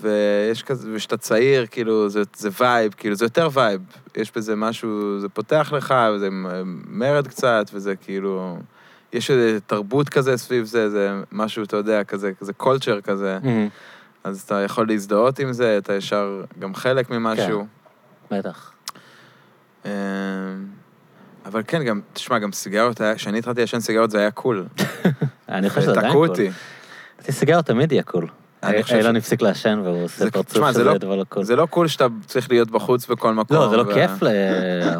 ויש 0.00 0.62
כזה, 0.62 0.88
וכשאתה 0.94 1.16
צעיר, 1.16 1.66
כאילו, 1.66 2.08
זה, 2.08 2.22
זה 2.36 2.48
vibe, 2.60 2.94
כאילו, 2.96 3.14
זה 3.14 3.24
יותר 3.24 3.48
vibe. 3.52 3.80
יש 4.16 4.32
בזה 4.36 4.56
משהו, 4.56 5.20
זה 5.20 5.28
פותח 5.28 5.72
לך, 5.76 5.94
וזה 6.14 6.28
מרד 6.86 7.28
קצת, 7.28 7.70
וזה 7.74 7.96
כאילו... 7.96 8.58
יש 9.12 9.30
איזו 9.30 9.60
תרבות 9.66 10.08
כזה 10.08 10.36
סביב 10.36 10.64
זה, 10.64 10.90
זה 10.90 11.10
משהו, 11.32 11.62
אתה 11.62 11.76
יודע, 11.76 12.04
כזה, 12.04 12.32
כזה 12.40 12.52
culture 12.52 13.00
כזה. 13.00 13.38
אז 14.24 14.40
אתה 14.40 14.54
יכול 14.54 14.88
להזדהות 14.88 15.38
עם 15.38 15.52
זה, 15.52 15.78
אתה 15.78 15.94
ישר 15.94 16.28
גם 16.58 16.74
חלק 16.74 17.10
ממשהו. 17.10 17.66
בטח. 18.30 18.72
אמ, 19.84 19.90
אבל 21.46 21.62
כן, 21.66 21.82
גם, 21.84 22.00
תשמע, 22.12 22.38
גם 22.38 22.52
סיגריות, 22.52 23.00
כשאני 23.14 23.38
התחלתי 23.38 23.60
לעשן 23.60 23.80
סיגריות 23.80 24.10
זה 24.10 24.18
היה 24.18 24.30
cool. 24.30 24.66
אני 25.48 25.68
חושב 25.68 25.80
שזה 25.80 25.90
עדיין 25.90 26.06
תקעו 26.08 26.20
cool. 26.20 26.28
אותי. 26.28 26.50
לדעתי 27.18 27.32
סיגריות 27.32 27.66
תמיד 27.66 27.92
יהיה 27.92 28.02
cool. 28.02 28.26
אילון 28.94 29.14
ש- 29.14 29.18
הפסיק 29.18 29.42
לעשן 29.42 29.80
והוא 29.84 30.04
עושה 30.04 30.30
פרצוף 30.30 30.70
שזה 30.70 30.84
לא- 30.84 30.98
דבר 30.98 31.16
לא 31.16 31.24
cool. 31.24 31.44
זה 31.44 31.56
לא 31.56 31.66
cool 31.66 31.88
שאתה 31.88 32.06
צריך 32.26 32.50
להיות 32.50 32.70
בחוץ 32.70 33.06
בכל 33.06 33.34
מקום. 33.34 33.56
לא, 33.56 33.68
זה 33.68 33.76
לא 33.76 33.84
כיף 33.94 34.10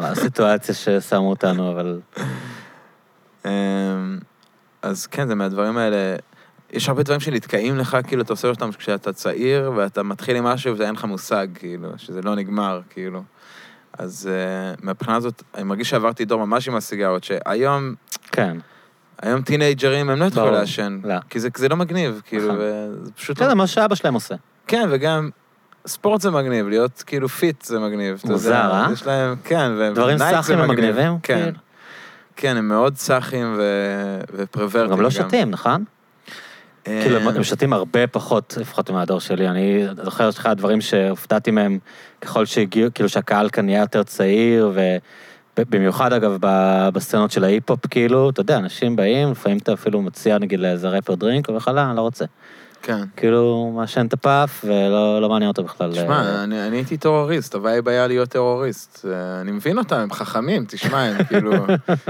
לסיטואציה 0.01 0.75
ששמו 0.75 1.29
אותנו, 1.29 1.71
אבל... 1.71 1.99
אמ, 3.45 3.51
אז 4.81 5.07
כן, 5.07 5.27
זה 5.27 5.35
מהדברים 5.35 5.77
האלה. 5.77 6.15
יש 6.73 6.89
הרבה 6.89 7.03
דברים 7.03 7.19
שנתקעים 7.19 7.77
לך, 7.77 7.97
כאילו, 8.07 8.21
אתה 8.21 8.33
עושה 8.33 8.47
אותם 8.47 8.71
כשאתה 8.71 9.13
צעיר, 9.13 9.71
ואתה 9.75 10.03
מתחיל 10.03 10.35
עם 10.35 10.43
משהו 10.43 10.77
ואין 10.77 10.95
לך 10.95 11.05
מושג, 11.05 11.47
כאילו, 11.55 11.89
שזה 11.97 12.21
לא 12.21 12.35
נגמר, 12.35 12.81
כאילו. 12.89 13.23
אז 13.97 14.29
אה, 14.29 14.79
מהבחינה 14.83 15.15
הזאת, 15.15 15.43
אני 15.55 15.63
מרגיש 15.63 15.89
שעברתי 15.89 16.25
דור 16.25 16.45
ממש 16.45 16.67
עם 16.67 16.75
הסיגריות, 16.75 17.23
שהיום, 17.23 17.95
כן. 18.31 18.57
היום 19.21 19.41
טינאייג'רים 19.41 20.09
הם 20.09 20.19
לא 20.19 20.25
יתחילו 20.25 20.51
לעשן. 20.51 20.99
לא. 21.03 21.15
כי 21.29 21.39
זה, 21.39 21.49
זה 21.55 21.69
לא 21.69 21.75
מגניב, 21.75 22.21
כאילו, 22.25 22.47
נכון. 22.47 22.59
וזה 22.59 23.11
פשוט... 23.11 23.39
כן, 23.39 23.49
זה 23.49 23.55
מה 23.55 23.67
שאבא 23.67 23.95
שלהם 23.95 24.13
עושה. 24.13 24.35
כן, 24.67 24.87
וגם 24.91 25.29
ספורט 25.87 26.21
זה 26.21 26.31
מגניב, 26.31 26.67
להיות 26.67 27.03
כאילו 27.05 27.29
fit 27.29 27.65
זה 27.65 27.79
מגניב. 27.79 28.21
מוזר, 28.25 28.71
אה? 28.73 28.87
יש 28.93 29.05
להם, 29.05 29.35
כן. 29.43 29.93
דברים 29.93 30.17
זה 30.17 30.23
סאחים, 30.31 30.59
הם 30.59 30.69
מגניב. 30.69 30.89
מגניבים? 30.89 31.19
כן. 31.23 31.43
כאילו. 31.43 31.57
כן, 32.35 32.57
הם 32.57 32.67
מאוד 32.67 32.97
סאחים 32.97 33.55
ו... 33.57 33.63
ופרוורטים. 34.33 34.91
גם 34.91 35.01
לא 35.01 35.09
שותים, 35.09 35.51
נכון? 35.51 35.83
אה, 36.87 36.99
כאילו, 37.03 37.17
הם- 37.17 37.27
הם 37.27 37.43
שותים 37.43 37.73
הרבה 37.73 38.07
פחות, 38.07 38.57
לפחות 38.59 38.89
מהדור 38.89 39.19
שלי. 39.19 39.47
אני 39.47 39.83
זוכר 40.03 40.31
שאחד 40.31 40.49
הדברים 40.49 40.81
שהופתעתי 40.81 41.51
מהם, 41.51 41.79
ככל 42.21 42.45
שהגיעו, 42.45 42.89
כאילו 42.93 43.09
שהקהל 43.09 43.49
כאן 43.49 43.65
נהיה 43.65 43.79
יותר 43.81 44.03
צעיר, 44.03 44.71
ובמיוחד 45.57 46.13
אגב 46.13 46.37
בסצנות 46.93 47.31
של 47.31 47.43
ההיפ-הופ, 47.43 47.87
כאילו, 47.87 48.29
אתה 48.29 48.41
יודע, 48.41 48.57
אנשים 48.57 48.95
באים, 48.95 49.31
לפעמים 49.31 49.57
אתה 49.57 49.73
אפילו 49.73 50.01
מציע 50.01 50.37
נגיד 50.37 50.59
לאיזה 50.59 50.89
ראפר 50.89 51.15
drink, 51.15 51.49
לך, 51.49 51.71
לא, 51.75 51.81
אני 51.81 51.95
לא 51.97 52.01
רוצה. 52.01 52.25
כן. 52.81 53.03
כאילו, 53.17 53.71
מעשן 53.75 54.05
את 54.05 54.13
הפאף 54.13 54.65
ולא 54.67 55.21
לא 55.21 55.29
מעניין 55.29 55.49
אותו 55.49 55.63
בכלל. 55.63 55.91
תשמע, 55.91 56.43
אני 56.43 56.67
אני 56.67 56.77
הייתי 56.77 56.97
טרוריסט, 56.97 57.55
ה 57.55 57.61
vibe 57.61 57.87
היה 57.87 58.07
להיות 58.07 58.29
טרוריסט. 58.29 59.05
אה, 59.11 59.41
אני 59.41 59.51
מבין 59.51 59.77
אותם, 59.77 59.95
הם 59.95 60.11
חכמים, 60.11 60.65
תשמע, 60.67 61.01
הם 61.01 61.23
כאילו 61.29 61.51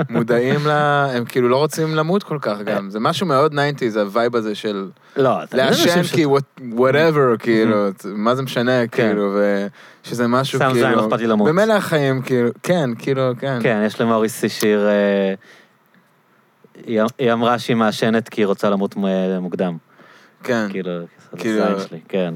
מודעים 0.10 0.60
ל... 0.68 0.70
הם 1.16 1.26
כאילו 1.26 1.50
לא 1.50 1.58
רוצים 1.58 1.96
למות 1.96 2.24
כל 2.24 2.38
כך 2.42 2.58
גם. 2.66 2.90
זה 2.90 3.00
משהו 3.00 3.28
מאוד 3.28 3.54
90's, 3.54 4.00
ה 4.00 4.07
vibe 4.07 4.36
הזה 4.36 4.56
של 4.56 4.90
לא, 5.16 5.44
אתה 5.44 5.58
לעשן 5.58 5.90
אנשים 5.90 6.04
ש- 6.04 6.12
כי 6.12 6.26
whatever, 6.78 7.38
כאילו, 7.40 7.76
מה 8.06 8.36
זה 8.36 8.42
משנה, 8.42 8.88
כאילו, 8.88 9.40
ושזה 10.06 10.28
משהו 10.28 10.60
שם 10.60 10.72
כאילו... 10.74 10.88
זין, 10.88 10.98
לא 10.98 11.06
אכפת 11.08 11.20
לי 11.20 11.28
למות. 11.28 11.50
במילא 11.50 11.74
החיים, 11.74 12.22
כאילו, 12.22 12.50
כן, 12.64 12.90
כאילו, 13.00 13.32
כן. 13.40 13.60
כן, 13.64 13.84
יש 13.86 14.02
למוריסי 14.02 14.50
שיר... 14.50 14.88
אה, 14.88 15.34
היא 17.18 17.32
אמרה 17.34 17.60
שהיא 17.60 17.76
מעשנת 17.76 18.30
כי 18.30 18.42
היא 18.42 18.48
רוצה 18.48 18.70
למות 18.70 18.96
מוקדם. 19.42 19.78
כן. 20.44 20.68
כאילו, 20.70 20.92
כאילו- 21.38 21.64
הזין 21.64 21.88
שלי, 21.88 22.00
כן. 22.08 22.34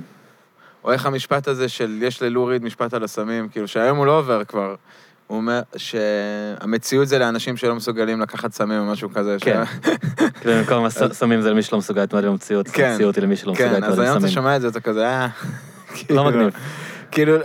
או 0.84 0.92
איך 0.92 1.06
המשפט 1.06 1.48
הזה 1.48 1.70
של 1.70 2.00
יש 2.02 2.22
ללוריד 2.22 2.64
משפט 2.64 2.94
על 2.94 3.04
הסמים, 3.04 3.50
כאילו 3.50 3.68
שהיום 3.68 3.98
הוא 3.98 4.06
לא 4.06 4.20
עובר 4.20 4.44
כבר. 4.44 4.76
הוא 5.28 5.38
אומר 5.38 5.62
שהמציאות 5.78 7.08
זה 7.08 7.20
לאנשים 7.20 7.58
שלא 7.58 7.76
מסוגלים 7.76 8.22
לקחת 8.22 8.54
סמים 8.54 8.80
או 8.80 8.86
משהו 8.86 9.10
כזה. 9.14 9.38
כן. 9.42 9.64
כאילו, 10.42 10.56
במקום 10.56 10.86
שמים 11.20 11.42
זה 11.42 11.50
למי 11.52 11.62
שלא 11.62 11.78
מסוגל 11.78 12.02
להתמודד 12.02 12.28
במציאות, 12.28 12.68
כן. 12.68 12.90
המציאות 12.92 13.16
היא 13.16 13.24
למי 13.24 13.36
שלא 13.36 13.54
מסוגל 13.54 13.70
כן, 13.70 13.76
אז 13.76 13.82
להתמודד 13.82 14.00
היום 14.00 14.12
עם 14.12 14.18
אתה 14.18 14.22
סמים. 14.22 14.34
שומע 14.34 14.56
את 14.56 14.62
זה, 14.62 14.68
אתה 14.68 14.80
כזה, 14.80 15.06
אה... 15.06 15.28
לא 15.28 15.94
כאילו, 15.96 16.24
מגניב. 16.24 16.50
כאילו, 17.12 17.38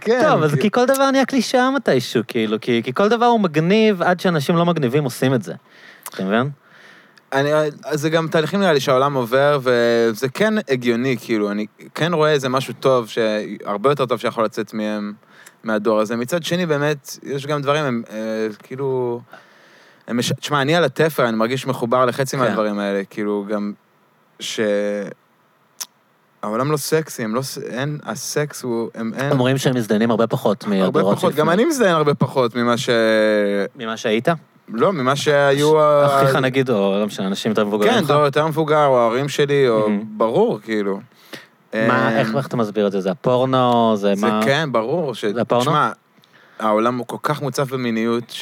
כן. 0.00 0.22
טוב, 0.22 0.42
אז 0.42 0.54
כי 0.54 0.70
כל 0.70 0.86
דבר 0.86 1.10
נהיה 1.10 1.24
קלישאה 1.24 1.70
מתישהו, 1.70 2.22
כאילו, 2.28 2.56
כי 2.60 2.92
כל 2.94 3.08
דבר 3.08 3.26
הוא 3.26 3.40
מגניב 3.40 4.02
עד 4.02 4.20
שאנשים 4.20 4.56
לא 4.56 4.66
מגניבים 4.66 5.04
עושים 5.04 5.34
את 5.34 5.42
זה. 5.42 5.54
אתה 6.08 6.24
מבין? 6.24 6.50
אני, 7.32 7.50
זה 7.92 8.10
גם 8.10 8.28
תהליכים 8.28 8.60
נראה 8.60 8.72
לי 8.72 8.80
שהעולם 8.80 9.14
עובר, 9.14 9.58
וזה 9.62 10.28
כן 10.28 10.54
הגיוני, 10.68 11.16
כאילו, 11.20 11.50
אני 11.50 11.66
כן 11.94 12.14
רואה 12.14 12.32
איזה 12.32 12.48
משהו 12.48 12.74
טוב, 12.80 13.08
שהרבה 13.08 13.90
יותר 13.90 14.06
טוב 14.06 14.18
שיכול 14.18 14.44
לצאת 14.44 14.74
מהם, 14.74 15.12
מהדור 15.64 16.00
הזה. 16.00 16.16
מצד 16.16 16.42
שני, 16.42 16.66
באמת, 16.66 17.18
יש 17.22 17.46
גם 17.46 17.62
דברים, 17.62 17.84
הם 17.84 18.02
אה, 18.10 18.46
כאילו... 18.58 19.20
הם 20.08 20.16
מש... 20.16 20.32
תשמע, 20.32 20.62
אני 20.62 20.76
על 20.76 20.84
התפר, 20.84 21.28
אני 21.28 21.36
מרגיש 21.36 21.66
מחובר 21.66 22.04
לחצי 22.04 22.36
כן. 22.36 22.42
מהדברים 22.42 22.78
האלה, 22.78 23.04
כאילו, 23.10 23.46
גם 23.48 23.72
ש... 24.40 24.60
העולם 26.42 26.72
לא 26.72 26.76
סקסי, 26.76 27.24
הם 27.24 27.34
לא... 27.34 27.40
אין... 27.66 27.98
הסקס 28.04 28.62
הוא... 28.62 28.90
הם 28.94 29.12
אין... 29.16 29.32
אומרים 29.32 29.58
שהם 29.58 29.76
מזדיינים 29.76 30.10
הרבה 30.10 30.26
פחות 30.26 30.64
הרבה 30.64 30.76
מהדורות 30.76 31.16
פחות, 31.16 31.34
גם 31.34 31.50
אני 31.50 31.64
מזדיין 31.64 31.94
הרבה 31.94 32.14
פחות 32.14 32.54
ממה 32.56 32.76
ש... 32.76 32.90
ממה 33.76 33.96
שהיית? 33.96 34.28
לא, 34.72 34.92
ממה 34.92 35.16
שהיו... 35.16 35.72
אחיך 36.06 36.36
נגיד, 36.36 36.70
או 36.70 36.96
לא 37.00 37.06
משנה, 37.06 37.26
אנשים 37.26 37.50
יותר 37.50 37.64
מבוגרים 37.64 37.92
כן? 37.92 38.04
דור 38.06 38.24
יותר 38.24 38.46
מבוגר, 38.46 38.86
או 38.86 38.98
ההורים 39.00 39.28
שלי, 39.28 39.68
או... 39.68 39.88
ברור, 40.16 40.58
כאילו. 40.64 41.00
מה, 41.74 41.78
אה, 41.78 42.18
איך 42.20 42.36
איך 42.36 42.46
אתה 42.46 42.56
מסביר 42.56 42.86
את 42.86 42.92
זה? 42.92 43.00
זה 43.00 43.10
הפורנו? 43.10 43.92
זה 43.96 44.14
זה 44.14 44.26
מה? 44.26 44.40
כן, 44.44 44.68
ברור. 44.72 45.14
ש- 45.14 45.24
זה 45.24 45.40
הפורנו? 45.40 45.64
תשמע, 45.64 45.90
העולם 46.58 46.98
הוא 46.98 47.06
כל 47.06 47.16
כך 47.22 47.42
מוצף 47.42 47.72
במיניות, 47.72 48.32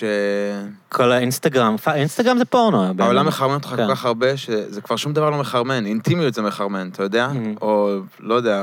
כל 0.88 1.12
האינסטגרם, 1.12 1.76
אינסטגרם 1.94 2.38
זה 2.38 2.44
פורנו. 2.44 2.94
בעיניי. 2.96 3.22
מחרמן 3.24 3.54
אותך 3.54 3.68
כן. 3.68 3.76
כל 3.86 3.94
כך 3.94 4.04
הרבה, 4.04 4.36
שזה 4.36 4.80
כבר 4.80 4.96
שום 4.96 5.12
דבר 5.12 5.30
לא 5.30 5.38
מחרמן. 5.38 5.86
אינטימיות 5.86 6.34
זה 6.34 6.42
מחרמן, 6.42 6.88
אתה 6.92 7.02
יודע? 7.02 7.28
או, 7.62 7.96
לא 8.20 8.34
יודע, 8.34 8.62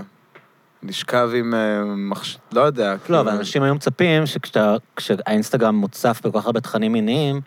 לשכב 0.84 1.30
עם 1.36 1.54
אה, 1.54 1.60
מחש... 1.86 2.38
לא 2.54 2.62
יודע. 2.62 2.92
לא, 2.94 2.98
כאילו- 3.06 3.20
אבל 3.20 3.32
אנשים 3.32 3.64
היו 3.64 3.76
מצפים 3.76 4.26
שכשאתה- 4.26 4.76
כשהאינסטגרם 4.96 5.76
מוצף 5.76 6.22
בכל 6.24 6.40
כך 6.40 6.46
הרבה 6.46 6.60
תכנים 6.62 6.94
מיניים, 6.94 7.42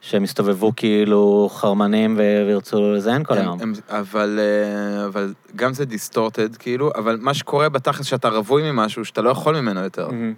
שהם 0.00 0.24
יסתובבו 0.24 0.72
כאילו 0.76 1.48
חרמנים 1.52 2.18
וירצו 2.18 2.92
לזיין 2.92 3.24
כל 3.24 3.34
היום. 3.38 3.58
הם- 3.60 3.72
אבל, 3.88 4.38
אה, 4.42 5.06
אבל 5.06 5.34
גם 5.56 5.74
זה 5.74 5.84
דיסטורטד, 5.84 6.56
כאילו, 6.56 6.90
אבל 6.94 7.18
מה 7.20 7.34
שקורה 7.34 7.68
בתכלס 7.68 8.06
שאתה 8.06 8.28
רווי 8.28 8.72
ממשהו 8.72 9.04
שאתה 9.04 9.22
לא 9.22 9.30
יכול 9.30 9.60
ממנו 9.60 9.80
יותר. 9.80 10.08
מהמם. 10.08 10.34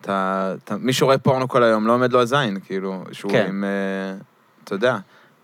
אתה, 0.00 0.54
אתה, 0.64 0.76
מי 0.76 0.92
שרואה 0.92 1.18
פורנו 1.18 1.48
כל 1.48 1.62
היום, 1.62 1.86
לא 1.86 1.92
עומד 1.94 2.12
לו 2.12 2.20
הזין, 2.20 2.58
כאילו, 2.66 3.02
שהוא 3.12 3.32
כן. 3.32 3.46
עם, 3.48 3.64
אה, 3.64 4.16
אתה 4.64 4.74
יודע, 4.74 4.96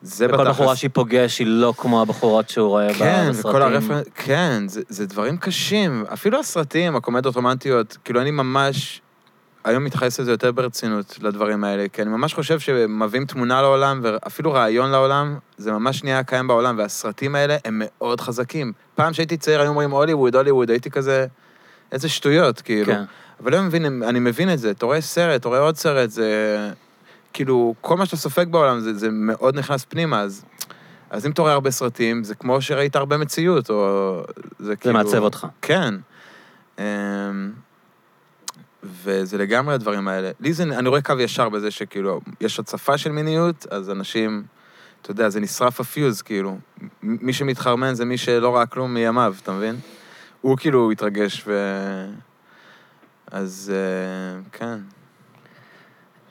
זה 0.03 0.27
וכל 0.27 0.37
בתכלס... 0.37 0.49
בחורה 0.57 0.77
שהיא 0.77 0.91
פוגש 0.93 1.39
היא 1.39 1.47
לא 1.47 1.75
כמו 1.77 2.03
הבחורות 2.03 2.49
שהוא 2.49 2.69
רואה 2.69 2.95
כן, 2.95 3.27
בסרטים. 3.31 3.51
וכל 3.51 3.63
הרפרנס, 3.63 4.07
כן, 4.15 4.63
זה, 4.69 4.83
זה 4.89 5.07
דברים 5.07 5.37
קשים. 5.37 6.05
אפילו 6.13 6.39
הסרטים, 6.41 6.97
הקומדיות 6.97 7.37
רומנטיות, 7.37 7.97
כאילו, 8.05 8.21
אני 8.21 8.31
ממש 8.31 9.03
היום 9.65 9.85
מתייחס 9.85 10.21
לזה 10.21 10.31
יותר 10.31 10.53
ברצינות, 10.53 11.19
לדברים 11.23 11.65
האלה, 11.65 11.89
כי 11.93 12.03
אני 12.03 12.11
ממש 12.11 12.35
חושב 12.35 12.59
שמביאים 12.59 13.27
תמונה 13.27 13.63
לעולם, 13.63 14.01
ואפילו 14.03 14.53
רעיון 14.53 14.91
לעולם, 14.91 15.39
זה 15.57 15.73
ממש 15.73 16.05
נהיה 16.05 16.23
קיים 16.23 16.47
בעולם, 16.47 16.79
והסרטים 16.79 17.35
האלה 17.35 17.57
הם 17.65 17.83
מאוד 17.85 18.21
חזקים. 18.21 18.73
פעם 18.95 19.13
שהייתי 19.13 19.37
צעיר, 19.37 19.61
היו 19.61 19.69
אומרים 19.69 19.91
הוליווד, 19.91 20.37
הוליווד, 20.37 20.71
הייתי 20.71 20.91
כזה, 20.91 21.27
איזה 21.93 22.09
שטויות, 22.09 22.61
כאילו. 22.61 22.93
כן. 22.93 23.03
אבל 23.43 23.55
היום 23.55 23.67
מבין, 23.67 24.03
אני 24.03 24.19
מבין 24.19 24.53
את 24.53 24.59
זה, 24.59 24.71
אתה 24.71 24.87
רואה 24.87 25.01
סרט, 25.01 25.41
אתה 25.41 25.49
רואה 25.49 25.61
עוד 25.61 25.77
סרט, 25.77 26.11
זה... 26.11 26.71
כאילו, 27.33 27.75
כל 27.81 27.97
מה 27.97 28.07
שאתה 28.07 28.17
סופג 28.17 28.47
בעולם, 28.51 28.81
זה, 28.81 28.95
זה 28.95 29.09
מאוד 29.11 29.59
נכנס 29.59 29.85
פנימה, 29.89 30.21
אז... 30.21 30.45
אז 31.11 31.27
אם 31.27 31.31
אתה 31.31 31.43
רואה 31.43 31.53
הרבה 31.53 31.71
סרטים, 31.71 32.25
זה 32.25 32.35
כמו 32.35 32.61
שראית 32.61 32.97
הרבה 32.97 33.17
מציאות, 33.17 33.71
או... 33.71 34.23
זה 34.59 34.67
זה 34.67 34.77
כאילו... 34.77 34.95
מעצב 34.95 35.23
אותך. 35.23 35.47
כן. 35.63 35.95
וזה 38.83 39.39
לגמרי 39.39 39.75
הדברים 39.75 40.09
האלה. 40.09 40.31
לי 40.41 40.53
זה, 40.53 40.63
אני 40.63 40.89
רואה 40.89 41.03
קו 41.03 41.15
ישר 41.21 41.49
בזה 41.49 41.71
שכאילו, 41.71 42.21
יש 42.41 42.59
הצפה 42.61 42.99
של 42.99 43.13
מיניות, 43.13 43.67
אז 43.71 43.91
אנשים, 43.91 44.43
אתה 45.03 45.11
יודע, 45.11 45.29
זה 45.29 45.41
נשרף 45.41 45.81
הפיוז, 45.81 46.23
כאילו. 46.23 46.59
מי 47.03 47.33
שמתחרמן 47.33 47.95
זה 47.95 48.05
מי 48.05 48.19
שלא 48.19 48.57
ראה 48.57 48.67
כלום 48.67 48.95
מימיו, 48.95 49.35
אתה 49.43 49.53
מבין? 49.53 49.77
הוא 50.41 50.57
כאילו 50.57 50.91
התרגש 50.91 51.43
ו... 51.47 51.53
אז 53.31 53.73
אה, 53.75 54.41
כן. 54.53 54.79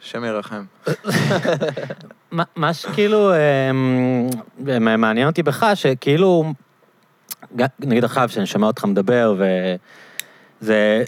השם 0.03 0.23
ירחם. 0.23 0.63
מה- 2.55 2.73
שכאילו 2.73 3.31
אמ, 3.33 4.29
מעניין 4.79 5.27
אותי 5.27 5.43
בך, 5.43 5.65
שכאילו, 5.75 6.53
נגיד 7.79 8.03
עכשיו 8.03 8.29
שאני 8.29 8.45
שומע 8.45 8.67
אותך 8.67 8.85
מדבר, 8.85 9.35
וזה 10.61 11.03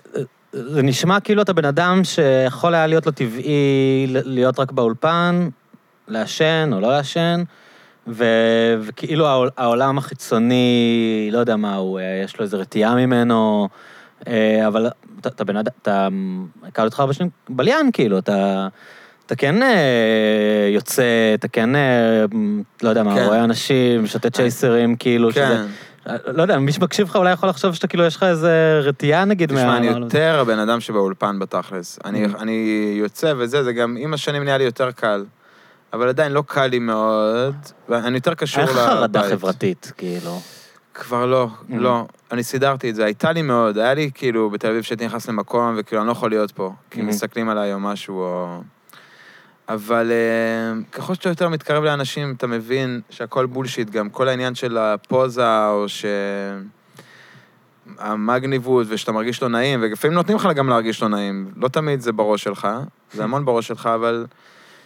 זה 0.51 0.81
נשמע 0.81 1.19
כאילו 1.19 1.41
אתה 1.41 1.53
בן 1.53 1.65
אדם 1.65 2.03
שיכול 2.03 2.75
היה 2.75 2.87
להיות 2.87 3.05
לו 3.05 3.11
טבעי 3.11 4.07
להיות 4.09 4.59
רק 4.59 4.71
באולפן, 4.71 5.49
לעשן 6.07 6.69
או 6.73 6.79
לא 6.79 6.91
לעשן, 6.91 7.43
ו- 8.07 8.75
וכאילו 8.81 9.27
העול- 9.27 9.49
העולם 9.57 9.97
החיצוני, 9.97 11.29
לא 11.31 11.39
יודע 11.39 11.55
מה 11.55 11.75
הוא, 11.75 11.99
אה, 11.99 12.21
יש 12.23 12.37
לו 12.37 12.43
איזו 12.43 12.59
רתיעה 12.59 12.95
ממנו, 12.95 13.67
אה, 14.27 14.67
אבל 14.67 14.87
אתה, 15.19 15.29
אתה 15.29 15.43
בן 15.43 15.57
אדם, 15.57 15.71
אתה, 15.81 16.07
הכרתי 16.63 16.85
אותך 16.85 16.99
הרבה 16.99 17.13
שנים 17.13 17.29
בליין, 17.49 17.89
כאילו, 17.93 18.17
אתה... 18.19 18.67
אתה 19.25 19.35
כן 19.35 19.63
אה, 19.63 20.69
יוצא, 20.73 21.03
אתה 21.33 21.47
כן, 21.47 21.69
לא 22.83 22.89
יודע 22.89 23.03
מה, 23.03 23.15
כן. 23.15 23.25
רואה 23.25 23.43
אנשים, 23.43 24.07
שותה 24.07 24.29
צ'ייסרים, 24.29 24.95
כאילו, 24.95 25.29
כן. 25.33 25.53
שזה... 25.55 25.65
לא 26.27 26.41
יודע, 26.41 26.59
מי 26.59 26.71
שמקשיב 26.71 27.07
לך 27.07 27.15
אולי 27.15 27.31
יכול 27.31 27.49
לחשוב 27.49 27.73
שאתה 27.75 27.87
כאילו, 27.87 28.03
יש 28.05 28.15
לך 28.15 28.23
איזה 28.23 28.79
רתיעה 28.83 29.25
נגיד 29.25 29.49
תשמע, 29.49 29.77
אני 29.77 29.89
מה- 29.89 29.97
יותר 29.99 30.39
הבן 30.41 30.59
אדם 30.59 30.79
שבאולפן 30.79 31.39
בתכלס. 31.39 31.99
אני, 32.05 32.25
Mm. 32.25 32.29
אני 32.39 32.51
יוצא 32.97 33.33
וזה, 33.37 33.63
זה 33.63 33.73
גם 33.73 33.95
עם 33.99 34.13
השנים 34.13 34.43
נהיה 34.43 34.57
לי 34.57 34.63
יותר 34.63 34.91
קל. 34.91 35.25
אבל 35.93 36.07
עדיין 36.09 36.31
לא 36.31 36.43
קל 36.47 36.67
לי 36.67 36.79
מאוד, 36.79 37.55
ואני 37.89 38.17
יותר 38.17 38.33
קשור 38.33 38.63
היה 38.63 38.71
לבית. 38.71 38.83
לך 38.83 38.89
חרדה 38.89 39.23
חברתית, 39.29 39.91
כאילו. 39.97 40.39
כבר 40.93 41.25
לא, 41.25 41.47
Mm. 41.69 41.73
לא. 41.75 42.05
אני 42.31 42.43
סידרתי 42.43 42.89
את 42.89 42.95
זה. 42.95 43.05
הייתה 43.05 43.31
לי 43.31 43.41
מאוד, 43.41 43.77
היה 43.77 43.93
לי 43.93 44.09
כאילו 44.13 44.49
בתל 44.49 44.67
אביב 44.67 44.81
שהייתי 44.81 45.05
נכנס 45.05 45.27
למקום, 45.29 45.75
וכאילו 45.77 46.01
אני 46.01 46.07
לא 46.07 46.11
יכול 46.11 46.29
להיות 46.29 46.51
פה, 46.51 46.71
כי 46.91 46.99
Mhm. 47.01 47.03
מסתכלים 47.03 47.49
עליי 47.49 47.73
או 47.73 47.79
משהו, 47.79 48.19
או... 48.19 48.61
אבל 49.73 50.11
אה, 50.11 50.81
ככל 50.91 51.13
שאתה 51.13 51.29
יותר 51.29 51.49
מתקרב 51.49 51.83
לאנשים, 51.83 52.33
אתה 52.37 52.47
מבין 52.47 53.01
שהכל 53.09 53.45
בולשיט, 53.45 53.89
גם 53.89 54.09
כל 54.09 54.27
העניין 54.27 54.55
של 54.55 54.77
הפוזה, 54.77 55.67
או 55.67 55.89
ש... 55.89 56.05
המגניבות, 57.99 58.87
ושאתה 58.89 59.11
מרגיש 59.11 59.41
לא 59.41 59.49
נעים, 59.49 59.79
ולפעמים 59.83 60.15
נותנים 60.17 60.37
לך 60.37 60.49
גם 60.55 60.69
להרגיש 60.69 61.01
לא 61.01 61.07
נעים. 61.07 61.51
לא 61.55 61.67
תמיד 61.67 62.01
זה 62.01 62.11
בראש 62.11 62.43
שלך, 62.43 62.67
זה 63.13 63.23
המון 63.23 63.45
בראש 63.45 63.67
שלך, 63.67 63.89
אבל... 63.95 64.25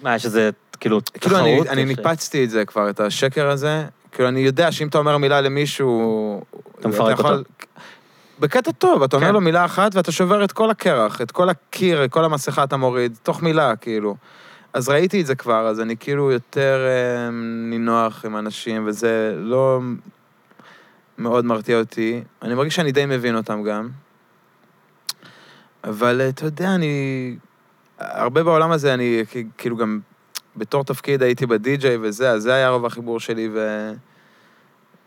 מה, 0.03 0.15
יש 0.15 0.25
איזה, 0.25 0.49
כאילו, 0.79 0.99
כאילו, 1.21 1.37
אני, 1.39 1.51
תחרות? 1.53 1.67
אני 1.67 1.81
יש- 1.81 1.87
ניפצתי 1.87 2.43
את 2.43 2.49
זה 2.49 2.65
כבר, 2.65 2.89
את 2.89 2.99
השקר 2.99 3.49
הזה. 3.49 3.85
כאילו, 4.11 4.29
אני 4.29 4.39
יודע 4.39 4.71
שאם 4.71 4.87
אתה 4.87 4.97
אומר 4.97 5.17
מילה 5.17 5.41
למישהו... 5.41 6.41
אתה 6.79 6.87
מפרק 6.87 7.19
אותו. 7.19 7.43
בקטע 8.39 8.71
טוב, 8.71 9.03
אתה 9.03 9.15
אומר 9.15 9.27
כן. 9.27 9.33
לו 9.33 9.41
מילה 9.41 9.65
אחת 9.65 9.95
ואתה 9.95 10.11
שובר 10.11 10.43
את 10.43 10.51
כל 10.51 10.69
הקרח, 10.69 11.21
את 11.21 11.31
כל 11.31 11.49
הקיר, 11.49 12.05
את 12.05 12.11
כל 12.11 12.25
המסכה 12.25 12.63
אתה 12.63 12.77
מוריד, 12.77 13.17
תוך 13.23 13.41
מילה, 13.41 13.75
כאילו. 13.75 14.15
אז 14.75 14.89
ראיתי 14.89 15.21
את 15.21 15.25
זה 15.25 15.35
כבר, 15.35 15.67
אז 15.67 15.81
אני 15.81 15.97
כאילו 15.97 16.31
יותר 16.31 16.87
אה, 16.87 17.29
נינוח 17.69 18.25
עם 18.25 18.37
אנשים, 18.37 18.87
וזה 18.87 19.35
לא 19.37 19.79
מאוד 21.17 21.45
מרתיע 21.45 21.79
אותי. 21.79 22.23
אני 22.41 22.55
מרגיש 22.55 22.75
שאני 22.75 22.91
די 22.91 23.05
מבין 23.05 23.35
אותם 23.35 23.63
גם. 23.63 23.89
אבל 25.83 26.21
אה, 26.21 26.29
אתה 26.29 26.45
יודע, 26.45 26.75
אני... 26.75 27.35
הרבה 27.99 28.43
בעולם 28.43 28.71
הזה, 28.71 28.93
אני 28.93 29.23
כאילו 29.57 29.77
גם 29.77 29.99
בתור 30.55 30.83
תפקיד 30.83 31.23
הייתי 31.23 31.45
בדי-ג'יי 31.45 31.97
וזה, 32.01 32.31
אז 32.31 32.43
זה 32.43 32.53
היה 32.53 32.69
רוב 32.69 32.85
החיבור 32.85 33.19
שלי, 33.19 33.49
ו... 33.53 33.91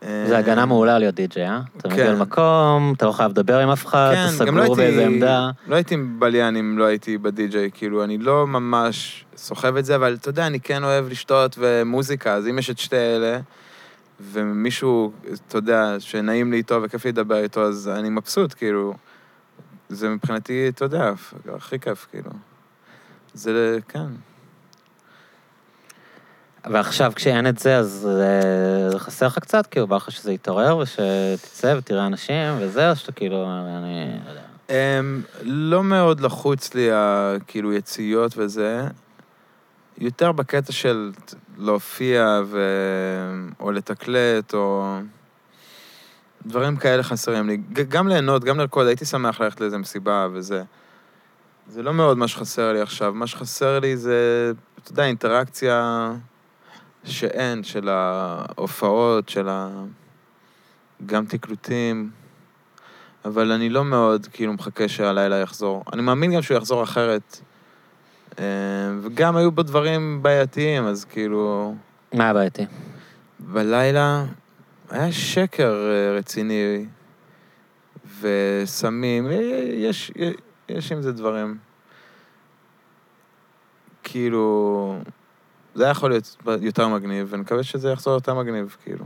זה 0.01 0.37
הגנה 0.37 0.65
מעולה 0.65 0.99
להיות 0.99 1.15
די-ג'יי, 1.15 1.49
אה? 1.49 1.61
אתה 1.77 1.89
מגיע 1.89 2.05
כן. 2.05 2.11
למקום, 2.11 2.93
אתה 2.97 3.05
לא 3.05 3.11
חייב 3.11 3.31
לדבר 3.31 3.59
עם 3.59 3.69
אף 3.69 3.85
אחד, 3.85 4.11
אתה 4.13 4.39
כן, 4.39 4.45
גם 4.45 4.57
לא 4.57 4.63
סגור 4.63 4.75
באיזה 4.75 5.05
עמדה. 5.05 5.49
לא 5.67 5.75
הייתי 5.75 5.97
בליין 5.97 6.55
אם 6.55 6.77
לא 6.77 6.83
הייתי 6.83 7.17
בדי-ג'יי, 7.17 7.69
כאילו, 7.73 8.03
אני 8.03 8.17
לא 8.17 8.47
ממש 8.47 9.25
סוחב 9.37 9.75
את 9.75 9.85
זה, 9.85 9.95
אבל 9.95 10.17
אתה 10.21 10.29
יודע, 10.29 10.47
אני 10.47 10.59
כן 10.59 10.83
אוהב 10.83 11.09
לשתות 11.09 11.55
ומוזיקה, 11.59 12.33
אז 12.33 12.47
אם 12.47 12.59
יש 12.59 12.69
את 12.69 12.77
שתי 12.77 12.95
אלה, 12.95 13.39
ומישהו, 14.31 15.11
אתה 15.47 15.57
יודע, 15.57 15.95
שנעים 15.99 16.51
לי 16.51 16.57
איתו 16.57 16.81
וכיף 16.83 17.05
לי 17.05 17.11
לדבר 17.11 17.43
איתו, 17.43 17.63
אז 17.63 17.91
אני 17.95 18.09
מבסוט, 18.09 18.53
כאילו. 18.53 18.93
זה 19.89 20.09
מבחינתי, 20.09 20.69
אתה 20.69 20.85
יודע, 20.85 21.11
הכי 21.55 21.79
כיף, 21.79 22.07
כאילו. 22.11 22.31
זה, 23.33 23.77
כן. 23.87 24.05
ועכשיו 26.65 27.11
כשאין 27.15 27.47
את 27.47 27.59
זה, 27.59 27.77
אז 27.77 27.89
זה, 27.89 28.41
זה 28.91 28.99
חסר 28.99 29.27
לך 29.27 29.39
קצת? 29.39 29.67
כאילו, 29.67 29.87
בא 29.87 29.95
לך 29.95 30.11
שזה 30.11 30.33
יתעורר 30.33 30.77
ושתצא 30.77 31.75
ותראה 31.77 32.05
אנשים 32.05 32.55
וזה, 32.59 32.91
או 32.91 32.95
שאתה 32.95 33.11
כאילו, 33.11 33.45
אני 33.45 34.19
לא 34.25 34.29
יודע. 34.29 34.41
Um, 34.67 35.41
לא 35.43 35.83
מאוד 35.83 36.19
לחוץ 36.19 36.73
לי, 36.73 36.89
כאילו, 37.47 37.73
יציאות 37.73 38.33
וזה. 38.37 38.87
יותר 39.97 40.31
בקטע 40.31 40.71
של 40.71 41.11
להופיע 41.57 42.41
ו... 42.45 42.59
או 43.59 43.71
לתקלט, 43.71 44.53
או... 44.53 44.95
דברים 46.45 46.77
כאלה 46.77 47.03
חסרים 47.03 47.47
לי. 47.47 47.57
גם 47.89 48.07
ליהנות, 48.07 48.43
גם 48.43 48.57
לרקוד, 48.57 48.87
הייתי 48.87 49.05
שמח 49.05 49.41
ללכת 49.41 49.61
לאיזה 49.61 49.77
מסיבה 49.77 50.27
וזה. 50.33 50.63
זה 51.67 51.83
לא 51.83 51.93
מאוד 51.93 52.17
מה 52.17 52.27
שחסר 52.27 52.73
לי 52.73 52.81
עכשיו. 52.81 53.13
מה 53.13 53.27
שחסר 53.27 53.79
לי 53.79 53.97
זה, 53.97 54.51
אתה 54.83 54.91
יודע, 54.91 55.05
אינטראקציה 55.05 56.11
שאין, 57.03 57.63
של 57.63 57.89
ההופעות, 57.89 59.29
של 59.29 59.49
ה... 59.49 59.83
גם 61.05 61.25
תקלוטים. 61.25 62.11
אבל 63.25 63.51
אני 63.51 63.69
לא 63.69 63.85
מאוד 63.85 64.27
כאילו 64.33 64.53
מחכה 64.53 64.87
שהלילה 64.87 65.35
יחזור. 65.35 65.83
אני 65.93 66.01
מאמין 66.01 66.33
גם 66.33 66.41
שהוא 66.41 66.57
יחזור 66.57 66.83
אחרת. 66.83 67.41
אה, 68.39 68.45
וגם 69.01 69.35
היו 69.35 69.51
בו 69.51 69.63
דברים 69.63 70.23
בעייתיים, 70.23 70.85
אז 70.85 71.05
כאילו... 71.05 71.75
מה 72.13 72.23
היה 72.23 72.33
בעייתי? 72.33 72.65
בלילה 73.39 74.25
היה 74.89 75.11
שקר 75.11 75.73
אה, 75.73 76.17
רציני, 76.17 76.85
וסמים, 78.21 79.27
אה, 79.27 79.33
יש, 79.73 80.11
יש, 80.15 80.33
יש 80.69 80.91
עם 80.91 81.01
זה 81.01 81.11
דברים. 81.11 81.57
כאילו, 84.03 84.97
זה 85.75 85.83
היה 85.83 85.91
יכול 85.91 86.09
להיות 86.09 86.37
יותר 86.61 86.87
מגניב, 86.87 87.27
ואני 87.29 87.41
מקווה 87.41 87.63
שזה 87.63 87.89
יחזור 87.89 88.13
יותר 88.13 88.33
מגניב, 88.33 88.77
כאילו. 88.83 89.05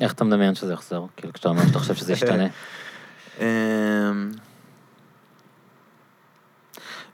איך 0.00 0.12
אתה 0.12 0.24
מדמיין 0.24 0.54
שזה 0.54 0.72
יחזור? 0.72 1.08
כאילו, 1.16 1.32
כשאתה 1.32 1.48
אומר 1.48 1.66
שאתה 1.66 1.78
חושב 1.78 1.94
שזה 1.94 2.12
ישתנה. 2.12 2.46
אמ, 3.40 4.30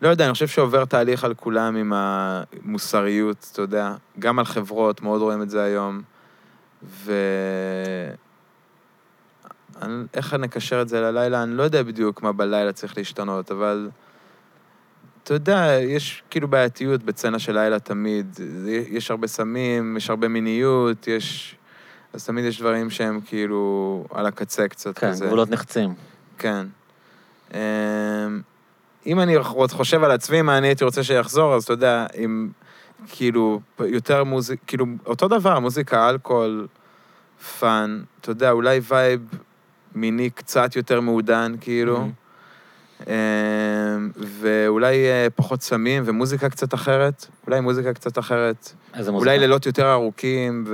לא 0.02 0.08
יודע, 0.08 0.24
אני 0.24 0.32
חושב 0.32 0.46
שעובר 0.46 0.84
תהליך 0.84 1.24
על 1.24 1.34
כולם 1.34 1.76
עם 1.76 1.92
המוסריות, 1.96 3.50
אתה 3.52 3.62
יודע, 3.62 3.94
גם 4.18 4.38
על 4.38 4.44
חברות, 4.44 5.02
מאוד 5.02 5.20
רואים 5.20 5.42
את 5.42 5.50
זה 5.50 5.62
היום, 5.62 6.02
ו... 6.84 7.12
איך 10.14 10.34
אני 10.34 10.46
אקשר 10.46 10.82
את 10.82 10.88
זה 10.88 11.00
ללילה? 11.00 11.42
אני 11.42 11.56
לא 11.56 11.62
יודע 11.62 11.82
בדיוק 11.82 12.22
מה 12.22 12.32
בלילה 12.32 12.72
צריך 12.72 12.98
להשתנות, 12.98 13.50
אבל... 13.50 13.90
אתה 15.24 15.34
יודע, 15.34 15.78
יש 15.80 16.22
כאילו 16.30 16.48
בעייתיות 16.48 17.02
בצנע 17.02 17.38
של 17.38 17.52
לילה 17.52 17.78
תמיד. 17.78 18.40
יש 18.66 19.10
הרבה 19.10 19.26
סמים, 19.26 19.96
יש 19.96 20.10
הרבה 20.10 20.28
מיניות, 20.28 21.08
יש... 21.08 21.56
אז 22.12 22.26
תמיד 22.26 22.44
יש 22.44 22.60
דברים 22.60 22.90
שהם 22.90 23.20
כאילו 23.26 24.04
על 24.10 24.26
הקצה 24.26 24.68
קצת 24.68 24.98
כן, 24.98 25.10
כזה. 25.10 25.26
גבולות 25.26 25.50
נחצים. 25.50 25.94
כן. 26.38 26.66
אמ, 27.54 27.58
אם 29.06 29.20
אני 29.20 29.42
חושב 29.70 30.04
על 30.04 30.10
עצמי, 30.10 30.42
מה 30.42 30.58
אני 30.58 30.66
הייתי 30.66 30.84
רוצה 30.84 31.02
שיחזור, 31.02 31.54
אז 31.54 31.64
אתה 31.64 31.72
יודע, 31.72 32.06
אם 32.24 32.48
כאילו 33.08 33.60
יותר 33.78 34.24
מוזיקה, 34.24 34.62
כאילו 34.66 34.86
אותו 35.06 35.28
דבר, 35.28 35.58
מוזיקה, 35.58 36.08
אלכוהול, 36.10 36.66
fun, 37.58 38.02
אתה 38.20 38.30
יודע, 38.30 38.50
אולי 38.50 38.80
vibe 38.88 39.20
מיני 39.94 40.30
קצת 40.30 40.76
יותר 40.76 41.00
מעודן, 41.00 41.54
כאילו, 41.60 41.98
מהמם. 41.98 42.21
אמ, 43.06 44.10
ואולי 44.40 45.06
אה, 45.06 45.26
פחות 45.34 45.62
סמים 45.62 46.02
ומוזיקה 46.06 46.48
קצת 46.48 46.74
אחרת, 46.74 47.26
אולי 47.46 47.60
מוזיקה 47.60 47.92
קצת 47.92 48.18
אחרת, 48.18 48.72
איזה 48.94 49.12
מוזיקה? 49.12 49.30
אולי 49.30 49.38
לילות 49.38 49.66
יותר 49.66 49.92
ארוכים, 49.92 50.64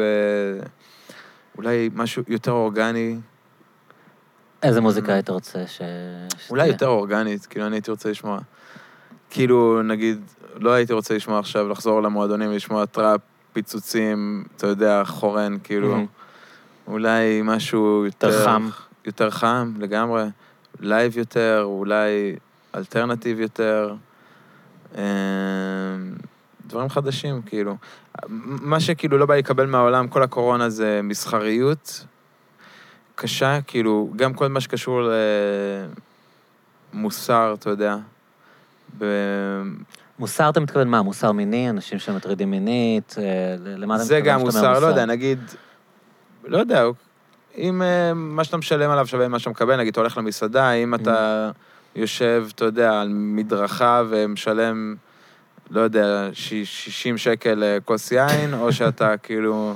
ואולי 1.55 1.91
משהו 1.95 2.23
יותר 2.29 2.53
אורגני. 2.53 3.17
איזה 4.63 4.81
מוזיקה 4.81 5.13
היית 5.13 5.31
רוצה 5.31 5.67
ש... 5.67 5.81
אולי? 6.51 6.67
יותר 6.67 6.87
אורגנית, 6.87 7.47
כאילו, 7.47 7.67
אני 7.67 7.77
הייתי 7.77 7.91
רוצה 7.91 8.11
לשמוע. 8.11 8.39
כאילו, 9.31 9.83
נגיד, 9.83 10.21
לא 10.55 10.71
הייתי 10.71 10.93
רוצה 10.93 11.15
לשמוע 11.15 11.39
עכשיו, 11.39 11.69
לחזור 11.69 12.03
למועדונים 12.03 12.51
ולשמוע 12.51 12.87
טראפ, 12.87 13.21
פיצוצים, 13.53 14.45
אתה 14.57 14.67
יודע, 14.67 15.03
חורן, 15.05 15.57
כאילו. 15.65 16.07
אולי 16.87 17.41
משהו 17.45 18.05
יותר... 18.07 18.27
יותר 18.27 18.45
חם. 18.45 18.69
יותר 19.05 19.31
חם, 19.31 19.73
לגמרי. 19.79 20.25
live 20.81 21.19
יותר, 21.19 21.63
אולי 21.65 22.37
alternative 22.75 23.41
יותר. 23.41 23.95
אמ, 24.95 25.01
דברים 26.67 26.89
חדשים, 26.89 27.43
כאילו. 27.43 27.77
מה 28.29 28.81
שכאילו 28.81 29.19
לא 29.19 29.27
בא 29.27 29.35
לקבל 29.35 29.67
מהעולם, 29.67 30.09
כל 30.09 30.23
הקורונה 30.23 30.69
זה 30.71 31.01
מסחריות 31.03 32.05
קשה, 33.15 33.59
כאילו, 33.67 34.11
גם 34.17 34.35
כל 34.35 34.49
מה 34.49 34.61
שקשור 34.61 35.01
למוסר, 36.95 37.55
אתה 37.59 37.71
יודע. 37.71 37.97
ב... 38.99 39.05
מוסר 40.19 40.49
אתה 40.49 40.61
מתכוון 40.61 40.89
מה? 40.89 41.03
מוסר 41.03 41.33
מיני? 41.33 41.71
אנשים 41.71 41.99
שמטרידים 41.99 42.51
מינית? 42.51 43.15
אה, 43.19 43.25
למה 43.77 43.97
אתה 43.97 44.05
זה 44.05 44.19
מתכוון 44.19 44.35
גם 44.35 44.49
כשאתה 44.49 44.59
אומר 44.59 44.71
מוסר, 44.71 44.81
לא 44.81 44.87
יודע, 44.87 45.05
נגיד, 45.05 45.39
לא 46.45 46.59
יודע, 46.59 46.85
אם 47.59 47.83
אה, 47.83 48.15
מה 48.15 48.45
שאתה 48.45 48.57
משלם 48.57 48.91
עליו 48.91 49.07
שווה 49.07 49.29
מה 49.29 49.39
שאתה 49.39 49.51
מקבל, 49.51 49.77
נגיד, 49.77 49.91
אתה 49.91 50.01
הולך 50.01 50.19
למסעדה, 50.19 50.73
אם 50.73 50.95
אתה 50.95 51.51
יושב, 51.97 52.47
אתה 52.55 52.65
יודע, 52.65 53.01
על 53.01 53.09
מדרכה 53.13 54.03
ומשלם, 54.09 54.95
לא 55.71 55.81
יודע, 55.81 56.29
ש- 56.33 56.55
60 56.65 57.19
שקל 57.19 57.63
אה, 57.63 57.79
כוס 57.85 58.13
יין, 58.13 58.55
או 58.55 58.73
שאתה 58.73 59.17
כאילו, 59.23 59.75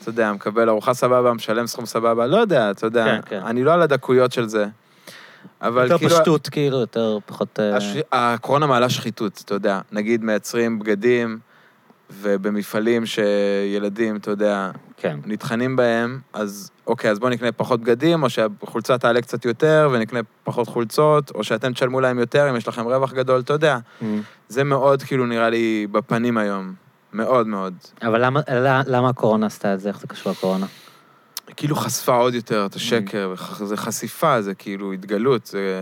אתה 0.00 0.08
יודע, 0.08 0.32
מקבל 0.32 0.68
ארוחה 0.68 0.94
סבבה, 0.94 1.32
משלם 1.32 1.66
סכום 1.66 1.86
סבבה, 1.86 2.26
לא 2.26 2.36
יודע, 2.36 2.70
אתה 2.70 2.86
יודע, 2.86 3.04
כן, 3.04 3.20
כן. 3.26 3.40
אני 3.46 3.64
לא 3.64 3.72
על 3.72 3.82
הדקויות 3.82 4.32
של 4.32 4.48
זה. 4.48 4.66
אבל 5.62 5.82
יותר 5.82 5.98
כאילו... 5.98 6.10
פשטות, 6.10 6.48
כאילו, 6.48 6.80
יותר 6.80 7.18
פחות... 7.26 7.60
אה, 7.60 7.76
הש... 7.76 7.84
הקורונה 8.12 8.66
מעלה 8.66 8.90
שחיתות, 8.90 9.42
אתה 9.44 9.54
יודע. 9.54 9.80
נגיד 9.92 10.24
מייצרים 10.24 10.78
בגדים, 10.78 11.38
ובמפעלים 12.10 13.02
שילדים, 13.06 14.16
אתה 14.16 14.30
יודע, 14.30 14.70
כן. 14.96 15.18
נטחנים 15.26 15.76
בהם, 15.76 16.20
אז 16.32 16.70
אוקיי, 16.86 17.10
אז 17.10 17.18
בואו 17.18 17.30
נקנה 17.30 17.52
פחות 17.52 17.80
בגדים, 17.80 18.22
או 18.22 18.30
שהחולצה 18.30 18.98
תעלה 18.98 19.20
קצת 19.20 19.44
יותר, 19.44 19.90
ונקנה 19.92 20.20
פחות 20.44 20.68
חולצות, 20.68 21.30
או 21.34 21.44
שאתם 21.44 21.72
תשלמו 21.72 22.00
להם 22.00 22.18
יותר 22.18 22.50
אם 22.50 22.56
יש 22.56 22.68
לכם 22.68 22.82
רווח 22.84 23.12
גדול, 23.12 23.40
אתה 23.40 23.52
יודע. 23.52 23.78
אמ, 24.02 24.22
זה 24.48 24.64
מאוד, 24.64 25.02
כאילו, 25.02 25.26
נראה 25.26 25.50
לי 25.50 25.86
בפנים 25.92 26.38
היום. 26.38 26.74
מאוד 27.12 27.46
מאוד. 27.46 27.74
אבל 28.02 28.24
למה- 28.24 28.40
למה- 28.86 29.08
הקורונה 29.08 29.46
עשתה 29.46 29.74
את 29.74 29.80
זה? 29.80 29.88
איך 29.88 30.00
זה 30.00 30.06
קשור 30.06 30.32
לקורונה? 30.32 30.66
כאילו 31.56 31.76
חשפה 31.76 32.14
עוד 32.16 32.34
יותר 32.34 32.66
את 32.66 32.74
השקר, 32.74 33.30
וח- 33.32 33.64
זה 33.64 33.76
חשיפה, 33.76 34.42
זה 34.42 34.54
כאילו 34.54 34.92
התגלות. 34.92 35.46
זה... 35.46 35.80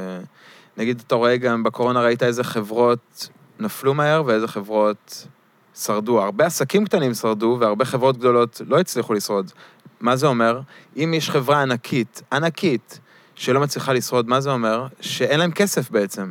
נגיד, 0.77 1.03
אתה 1.07 1.15
רואה 1.15 1.37
גם 1.37 1.63
בקורונה, 1.63 2.01
ראית 2.03 2.23
איזה 2.23 2.45
חברות 2.45 3.29
נפלו 3.61 3.95
מהר 3.95 4.23
ואיזה 4.27 4.49
חברות 4.49 5.27
שרדו. 5.75 6.23
הרבה 6.23 6.47
עסקים 6.47 6.85
קטנים 6.85 7.15
שרדו, 7.15 7.57
והרבה 7.61 7.85
חברות 7.85 8.19
גדולות 8.19 8.61
לא 8.67 8.81
הצליחו 8.81 9.15
לשרוד. 9.15 9.51
מה 10.01 10.17
זה 10.17 10.27
אומר? 10.27 10.61
אם 10.97 11.15
יש 11.17 11.31
חברה 11.31 11.63
ענקית, 11.63 12.23
ענקית, 12.33 13.01
שלא 13.35 13.61
מצליחה 13.61 13.93
לשרוד, 13.93 14.29
מה 14.29 14.41
זה 14.41 14.51
אומר? 14.51 14.87
שאין 15.01 15.41
להם 15.41 15.53
כסף 15.53 15.91
בעצם. 15.91 16.31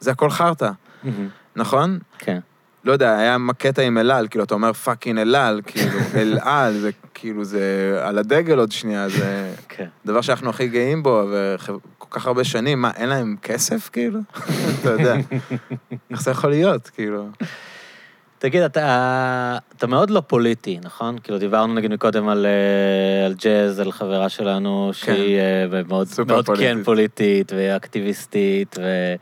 זה 0.00 0.10
הכל 0.10 0.30
חרטא, 0.30 0.70
נכון? 1.56 1.98
כן. 2.18 2.38
לא 2.84 2.92
יודע, 2.92 3.18
היה 3.18 3.36
קטע 3.58 3.82
עם 3.82 3.98
אל 3.98 4.10
על, 4.10 4.28
כאילו, 4.28 4.44
אתה 4.44 4.54
אומר 4.54 4.72
fucking 4.72 5.18
אל 5.18 5.34
על, 5.34 5.60
כאילו, 5.66 5.98
אל 6.16 6.38
על, 6.42 6.78
זה 6.78 6.90
כאילו, 7.14 7.44
זה 7.44 7.98
על 8.02 8.18
הדגל 8.18 8.58
עוד 8.58 8.72
שנייה, 8.72 9.08
זה 9.08 9.54
כן. 9.68 9.86
דבר 10.06 10.20
שאנחנו 10.20 10.50
הכי 10.50 10.68
גאים 10.68 11.02
בו, 11.02 11.24
וכל 11.30 12.06
כך 12.10 12.26
הרבה 12.26 12.44
שנים, 12.44 12.82
מה, 12.82 12.90
אין 12.96 13.08
להם 13.08 13.36
כסף, 13.42 13.90
כאילו? 13.92 14.20
אתה 14.80 14.90
יודע, 14.90 15.16
איך 16.10 16.22
זה 16.22 16.30
יכול 16.30 16.50
להיות, 16.50 16.88
כאילו? 16.88 17.28
תגיד, 18.42 18.62
אתה, 18.62 19.58
אתה 19.76 19.86
מאוד 19.86 20.10
לא 20.10 20.22
פוליטי, 20.26 20.78
נכון? 20.82 21.18
כאילו, 21.18 21.38
דיברנו 21.38 21.74
נגיד 21.74 21.90
מקודם 21.92 22.28
על, 22.28 22.46
אה, 22.46 23.26
על 23.26 23.34
ג'אז, 23.44 23.80
על 23.80 23.92
חברה 23.92 24.28
שלנו, 24.28 24.90
שהיא 24.92 25.38
אה, 25.38 25.82
מאוד, 25.88 26.08
מאוד 26.26 26.46
כן 26.46 26.54
פוליטית. 26.54 26.84
פוליטית 26.84 27.52
ואקטיביסטית, 27.56 28.76
ו, 28.78 29.14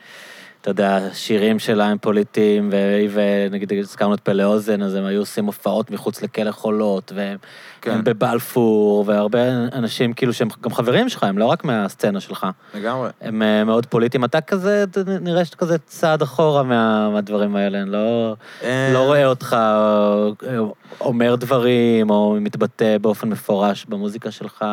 אתה 0.60 0.70
יודע, 0.70 0.98
שירים 1.12 1.58
שלה 1.58 1.86
הם 1.86 1.98
פוליטיים, 1.98 2.70
ונגיד 3.12 3.72
הזכרנו 3.72 4.14
את 4.14 4.20
פלא 4.20 4.42
אוזן, 4.42 4.82
אז 4.82 4.94
הם 4.94 5.04
היו 5.04 5.20
עושים 5.20 5.46
הופעות 5.46 5.90
מחוץ 5.90 6.22
לכלא 6.22 6.50
חולות, 6.50 7.12
והם 7.16 7.38
כן. 7.82 8.04
בבלפור, 8.04 9.04
והרבה 9.06 9.38
אנשים 9.72 10.12
כאילו 10.12 10.32
שהם 10.32 10.48
גם 10.60 10.72
חברים 10.72 11.08
שלך, 11.08 11.22
הם 11.22 11.38
לא 11.38 11.44
רק 11.44 11.64
מהסצנה 11.64 12.20
שלך. 12.20 12.46
לגמרי. 12.74 13.10
הם 13.20 13.42
אה, 13.42 13.64
מאוד 13.64 13.86
פוליטיים. 13.86 14.24
אתה 14.24 14.40
כזה, 14.40 14.84
נראה 15.20 15.44
שאתה 15.44 15.56
כזה 15.56 15.78
צעד 15.78 16.22
אחורה 16.22 16.62
מה, 16.62 17.10
מהדברים 17.10 17.56
האלה, 17.56 17.82
אני 17.82 17.90
לא, 17.90 18.36
אה, 18.62 18.90
לא 18.92 19.06
רואה 19.06 19.26
אותך 19.26 19.52
אה, 19.52 20.58
אומר 21.00 21.34
דברים, 21.34 22.10
או 22.10 22.36
מתבטא 22.40 22.98
באופן 22.98 23.28
מפורש 23.28 23.84
במוזיקה 23.88 24.30
שלך. 24.30 24.64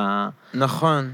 נכון. 0.54 1.12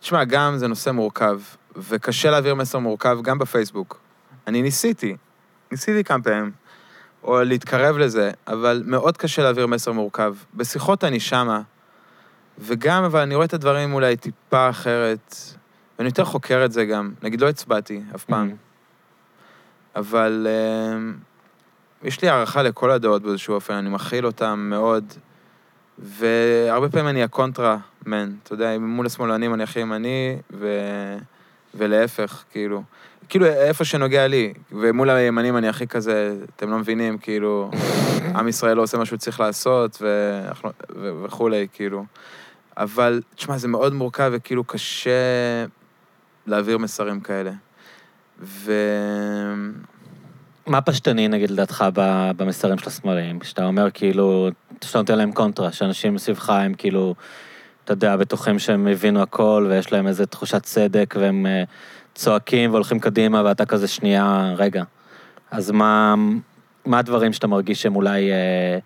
תשמע, 0.00 0.24
גם 0.24 0.56
זה 0.56 0.68
נושא 0.68 0.90
מורכב, 0.90 1.40
וקשה 1.78 2.30
להעביר 2.30 2.54
מסר 2.54 2.78
מורכב 2.78 3.18
גם 3.22 3.38
בפייסבוק. 3.38 4.00
אני 4.46 4.62
ניסיתי, 4.62 5.16
ניסיתי 5.70 6.04
כמה 6.04 6.22
פעמים, 6.22 6.50
או 7.22 7.42
להתקרב 7.42 7.98
לזה, 7.98 8.30
אבל 8.46 8.82
מאוד 8.86 9.16
קשה 9.16 9.42
להעביר 9.42 9.66
מסר 9.66 9.92
מורכב. 9.92 10.34
בשיחות 10.54 11.04
אני 11.04 11.20
שמה, 11.20 11.60
וגם, 12.58 13.04
אבל 13.04 13.20
אני 13.20 13.34
רואה 13.34 13.46
את 13.46 13.54
הדברים 13.54 13.94
אולי 13.94 14.16
טיפה 14.16 14.70
אחרת, 14.70 15.34
ואני 15.98 16.08
יותר 16.08 16.24
חוקר 16.24 16.64
את 16.64 16.72
זה 16.72 16.84
גם. 16.84 17.12
נגיד, 17.22 17.40
לא 17.40 17.48
הצבעתי 17.48 18.02
אף 18.14 18.24
פעם, 18.24 18.50
אבל 19.96 20.46
אה, 20.50 20.98
יש 22.02 22.22
לי 22.22 22.28
הערכה 22.28 22.62
לכל 22.62 22.90
הדעות 22.90 23.22
באיזשהו 23.22 23.54
אופן, 23.54 23.74
אני 23.74 23.90
מכיל 23.90 24.26
אותם 24.26 24.66
מאוד, 24.70 25.04
והרבה 25.98 26.88
פעמים 26.88 27.08
אני 27.08 27.22
הקונטרה 27.22 27.76
מן, 28.06 28.34
אתה 28.42 28.54
יודע, 28.54 28.78
מול 28.78 29.06
השמאלנים 29.06 29.54
אני 29.54 29.62
הכי 29.62 29.80
ימני, 29.80 30.38
ו... 30.52 30.66
ולהפך, 31.74 32.44
כאילו. 32.52 32.82
כאילו, 33.28 33.46
איפה 33.46 33.84
שנוגע 33.84 34.26
לי, 34.26 34.52
ומול 34.72 35.10
הימנים 35.10 35.56
אני 35.56 35.68
הכי 35.68 35.86
כזה, 35.86 36.36
אתם 36.56 36.70
לא 36.70 36.78
מבינים, 36.78 37.18
כאילו, 37.18 37.70
עם 38.34 38.48
ישראל 38.48 38.76
לא 38.76 38.82
עושה 38.82 38.98
מה 38.98 39.06
שהוא 39.06 39.18
צריך 39.18 39.40
לעשות, 39.40 39.98
ואנחנו- 40.02 40.70
ו... 40.96 41.12
וכולי, 41.24 41.66
כאילו. 41.72 42.04
אבל, 42.76 43.22
תשמע, 43.34 43.58
זה 43.58 43.68
מאוד 43.68 43.92
מורכב 43.94 44.30
וכאילו 44.34 44.64
קשה 44.64 45.10
להעביר 46.46 46.78
מסרים 46.78 47.20
כאלה. 47.20 47.50
ו... 48.40 48.72
מה 50.66 50.80
פשטני, 50.80 51.28
נגיד, 51.28 51.50
לדעתך, 51.50 51.84
במסרים 52.36 52.78
של 52.78 52.88
השמאליים? 52.88 53.38
שאתה 53.42 53.66
אומר, 53.66 53.90
כאילו, 53.90 54.48
שאתה 54.84 54.98
נותן 54.98 55.18
להם 55.18 55.32
קונטרה, 55.32 55.72
שאנשים 55.72 56.14
מסביבך 56.14 56.50
הם 56.50 56.74
כאילו, 56.74 57.14
אתה 57.88 57.94
יודע, 57.94 58.16
בטוחים 58.16 58.58
שהם 58.58 58.86
הבינו 58.86 59.22
הכל, 59.22 59.66
ויש 59.68 59.92
להם 59.92 60.06
איזו 60.06 60.26
תחושת 60.26 60.62
צדק, 60.62 61.14
והם 61.18 61.46
אה, 61.46 61.62
צועקים 62.14 62.70
והולכים 62.70 63.00
קדימה, 63.00 63.42
ואתה 63.44 63.66
כזה 63.66 63.88
שנייה, 63.88 64.54
רגע. 64.56 64.82
אז 65.50 65.70
מה, 65.70 66.14
מה 66.84 66.98
הדברים 66.98 67.32
שאתה 67.32 67.46
מרגיש 67.46 67.82
שהם 67.82 67.96
אולי, 67.96 68.30
אה, 68.32 68.78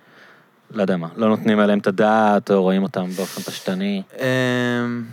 לא 0.71 0.83
יודע 0.83 0.97
מה, 0.97 1.09
לא 1.17 1.29
נותנים 1.29 1.59
עליהם 1.59 1.79
את 1.79 1.87
הדעת, 1.87 2.51
או 2.51 2.63
רואים 2.63 2.83
אותם 2.83 3.11
באופן 3.17 3.43
פשטני? 3.43 4.03
אמ, 4.19 5.05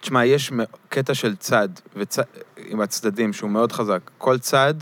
תשמע, 0.00 0.24
יש 0.24 0.52
קטע 0.88 1.14
של 1.14 1.36
צד, 1.36 1.68
וצ... 1.96 2.18
עם 2.66 2.80
הצדדים, 2.80 3.32
שהוא 3.32 3.50
מאוד 3.50 3.72
חזק. 3.72 4.10
כל 4.18 4.38
צד 4.38 4.74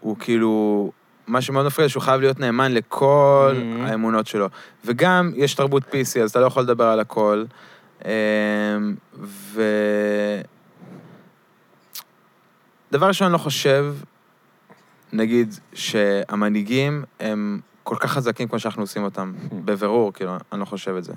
הוא 0.00 0.16
כאילו... 0.18 0.92
מה 1.26 1.40
שמאוד 1.40 1.66
מפריע, 1.66 1.88
שהוא 1.88 2.02
חייב 2.02 2.20
להיות 2.20 2.40
נאמן 2.40 2.72
לכל 2.72 3.54
Mhm. 3.56 3.88
האמונות 3.88 4.26
שלו. 4.26 4.48
וגם 4.84 5.30
יש 5.36 5.54
תרבות 5.54 5.82
PC, 5.82 6.20
אז 6.22 6.30
אתה 6.30 6.40
לא 6.40 6.46
יכול 6.46 6.62
לדבר 6.62 6.84
על 6.84 7.00
הכל. 7.00 7.44
אמ, 8.04 8.10
ו... 9.18 9.62
דבר 12.92 13.06
ראשון, 13.06 13.32
לא 13.32 13.38
חושב, 13.38 13.94
נגיד, 15.12 15.54
שהמנהיגים 15.74 17.04
הם 17.20 17.60
כל 17.82 17.96
כך 18.00 18.12
חזקים 18.12 18.48
כמו 18.48 18.58
שאנחנו 18.58 18.82
עושים 18.82 19.02
אותם. 19.04 19.32
בבירור, 19.64 20.12
כאילו, 20.12 20.32
אני 20.52 20.60
לא 20.60 20.64
חושב 20.64 20.96
את 20.96 21.04
זה. 21.04 21.12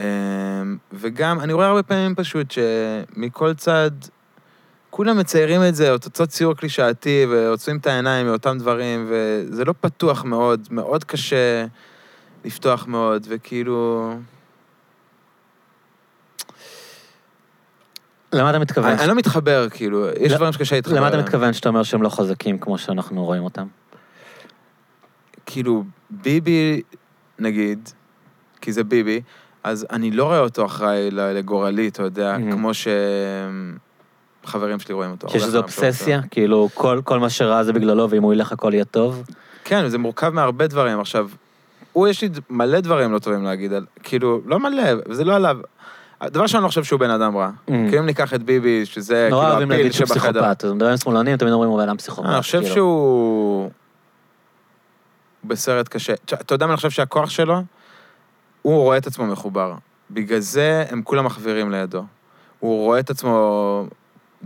אמ, 0.00 0.04
וגם, 0.92 1.40
אני 1.40 1.52
רואה 1.52 1.66
הרבה 1.66 1.82
פעמים 1.82 2.14
פשוט 2.14 2.50
שמכל 2.50 3.54
צד, 3.54 3.90
כולם 4.96 5.18
מציירים 5.18 5.60
את 5.68 5.74
זה, 5.74 5.92
אותו 5.92 6.26
ציור 6.26 6.54
קלישאתי, 6.54 7.26
ועוצמים 7.30 7.76
את 7.78 7.86
העיניים 7.86 8.26
מאותם 8.26 8.58
דברים, 8.58 9.06
וזה 9.10 9.64
לא 9.64 9.74
פתוח 9.80 10.24
מאוד, 10.24 10.68
מאוד 10.70 11.04
קשה 11.04 11.66
לפתוח 12.44 12.86
מאוד, 12.86 13.26
וכאילו... 13.30 14.10
למה 18.32 18.50
אתה 18.50 18.58
מתכוון? 18.58 18.90
אני, 18.90 19.00
אני 19.00 19.08
לא 19.08 19.14
מתחבר, 19.14 19.68
כאילו, 19.70 20.06
יש 20.20 20.32
לא- 20.32 20.36
דברים 20.36 20.52
שקשה 20.52 20.76
להתחבר. 20.76 20.96
למה 20.96 21.08
אתה. 21.08 21.16
מתכוון 21.18 21.52
שאתה 21.52 21.68
אומר 21.68 21.82
שהם 21.82 22.02
לא 22.02 22.08
חזקים 22.08 22.58
כמו 22.58 22.78
שאנחנו 22.78 23.24
רואים 23.24 23.44
אותם? 23.44 23.66
כאילו, 25.46 25.84
ביבי, 26.10 26.82
נגיד, 27.38 27.88
כי 28.60 28.72
זה 28.72 28.84
ביבי, 28.84 29.20
אז 29.64 29.86
אני 29.90 30.10
לא 30.10 30.24
רואה 30.24 30.38
אותו 30.40 30.66
אחראי 30.66 31.10
לגורלי, 31.10 31.88
אתה 31.88 32.02
יודע, 32.02 32.36
Mhm. 32.36 32.52
כמו 32.52 32.70
שחברים 34.46 34.78
שלי 34.78 34.94
רואים 34.94 35.10
אותו. 35.10 35.28
שיש 35.28 35.42
איזו 35.42 35.62
חברים 35.62 35.62
אובססיה? 35.62 36.20
כאילו, 36.30 36.68
כל, 36.74 37.00
כל 37.04 37.18
מה 37.18 37.30
שרע 37.30 37.62
זה 37.62 37.72
בגללו, 37.72 38.10
ואם 38.10 38.22
הוא 38.22 38.34
ילך 38.34 38.52
הכל 38.52 38.74
יהיה 38.74 38.84
טוב? 38.84 39.22
כן, 39.64 39.88
זה 39.88 39.98
מורכב 39.98 40.30
מהרבה 40.34 40.66
דברים. 40.66 41.00
עכשיו, 41.00 41.28
הוא, 41.92 42.08
יש 42.08 42.22
לי 42.22 42.28
מלא 42.50 42.80
דברים 42.80 43.12
לא 43.12 43.18
טובים 43.18 43.44
להגיד, 43.44 43.72
על, 43.72 43.86
כאילו, 44.02 44.40
לא 44.46 44.58
מלא, 44.58 44.82
וזה 45.08 45.24
לא 45.24 45.34
עליו. 45.36 45.56
דבר 46.24 46.42
ראשון, 46.42 46.58
אני 46.58 46.62
לא 46.62 46.68
חושב 46.68 46.84
שהוא 46.84 47.00
בן 47.00 47.10
אדם 47.10 47.36
רע. 47.36 47.50
כאילו, 47.66 47.98
אם 47.98 48.06
ניקח 48.06 48.34
את 48.34 48.42
ביבי, 48.42 48.86
שזה 48.86 49.28
נורא 49.30 49.42
כאילו 49.42 49.52
אוהבים 49.52 49.70
הפיל 49.70 49.78
להגיד 49.78 49.92
שהוא 49.92 50.06
שבחדר. 50.06 50.40
פסיכופת. 50.40 50.64
אז 50.64 50.72
מדברים 50.72 50.90
עם 50.90 50.96
שמאלנים, 50.96 51.36
תמיד 51.36 51.52
אומרים, 51.52 51.70
הוא 51.70 51.78
בן 51.78 51.88
אדם 51.88 51.96
פסיכופת. 51.96 52.28
אני 52.28 52.40
חושב 52.40 52.60
כאילו. 52.60 52.74
שהוא 52.74 53.70
בסרט 55.44 55.88
קשה. 55.88 56.14
אתה 56.14 56.54
יודע 56.54 56.66
מה 56.66 56.72
אני 56.72 56.76
חושב 56.76 56.90
שהכוח 56.90 57.30
שלו? 57.30 57.62
הוא 58.62 58.82
רואה 58.82 58.96
את 58.96 59.06
עצמו 59.06 59.26
מחובר. 59.26 59.74
בגלל 60.10 60.38
זה 60.38 60.84
הם 60.90 61.02
כולם 61.02 61.24
מחווירים 61.24 61.70
לידו. 61.70 62.04
הוא 62.60 62.84
רואה 62.84 63.00
את 63.00 63.10
עצמו 63.10 63.86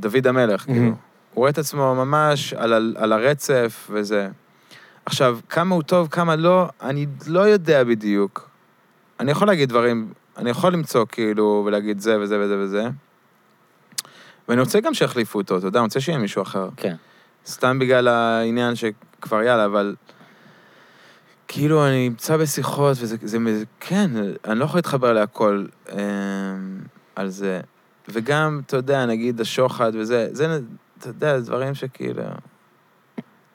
דוד 0.01 0.27
המלך, 0.27 0.65
כאילו. 0.65 0.81
מהמם. 0.81 0.95
הוא 1.35 1.43
רואה 1.43 1.51
את 1.51 1.59
עצמו 1.59 1.95
ממש 1.95 2.53
על, 2.53 2.73
על, 2.73 2.95
על 2.99 3.13
הרצף 3.13 3.91
וזה. 3.93 4.29
עכשיו, 5.07 5.39
כמה 5.49 5.75
הוא 5.75 5.83
טוב, 5.83 6.09
כמה 6.11 6.37
לא, 6.37 6.69
אני 6.83 7.07
לא 7.27 7.41
יודע 7.41 7.85
בדיוק. 7.85 8.49
אני 9.21 9.31
יכול 9.31 9.47
להגיד 9.47 9.69
דברים, 9.69 10.13
אני 10.37 10.51
יכול 10.51 10.73
למצוא 10.73 11.05
כאילו, 11.09 11.63
ולהגיד 11.67 12.01
זה 12.01 12.21
וזה 12.21 12.41
וזה 12.41 12.59
וזה. 12.59 12.89
ואני 14.49 14.61
רוצה 14.61 14.81
גם 14.81 14.95
שיחליפו 14.95 15.39
אותו, 15.39 15.59
אתה 15.59 15.67
יודע, 15.67 15.79
אני 15.79 15.85
רוצה 15.85 16.01
שיהיה 16.01 16.19
מישהו 16.19 16.43
אחר. 16.43 16.69
כן. 16.77 16.95
סתם 17.47 17.79
בגלל 17.79 18.09
העניין 18.09 18.75
שכבר 18.75 19.43
יאללה, 19.43 19.65
אבל... 19.65 19.95
כאילו, 21.49 21.87
אני 21.87 22.09
נמצא 22.09 22.37
בשיחות, 22.37 22.97
וזה, 23.01 23.17
זה, 23.23 23.39
זה, 23.59 23.65
כן, 23.81 24.11
אני 24.45 24.59
לא 24.59 24.65
יכול 24.65 24.79
להתחבר 24.79 25.13
להכל 25.13 25.67
אה, 25.93 25.97
על 27.17 27.29
זה. 27.29 27.61
וגם, 28.13 28.61
אתה 28.67 28.77
יודע, 28.77 29.07
נגיד 29.07 29.41
השוחד 29.41 29.93
וזה, 29.95 30.29
זה, 30.33 30.59
אתה 30.99 31.09
יודע, 31.09 31.39
דברים 31.39 31.75
שכאילו... 31.75 32.23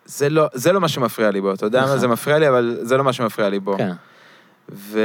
זה 0.05 0.29
לא, 0.29 0.47
זה 0.53 0.71
לא 0.71 0.81
מה 0.81 0.87
שמפריע 0.87 1.31
לי 1.31 1.41
בו, 1.41 1.53
אתה 1.53 1.65
יודע 1.65 1.79
מה? 1.79 1.85
נכון. 1.85 1.99
זה 1.99 2.07
מפריע 2.07 2.39
לי, 2.39 2.49
אבל 2.49 2.77
זה 2.81 2.97
לא 2.97 3.03
מה 3.03 3.13
שמפריע 3.13 3.49
לי 3.49 3.59
בו. 3.59 3.77
כן. 3.77 3.91
ו... 4.71 4.99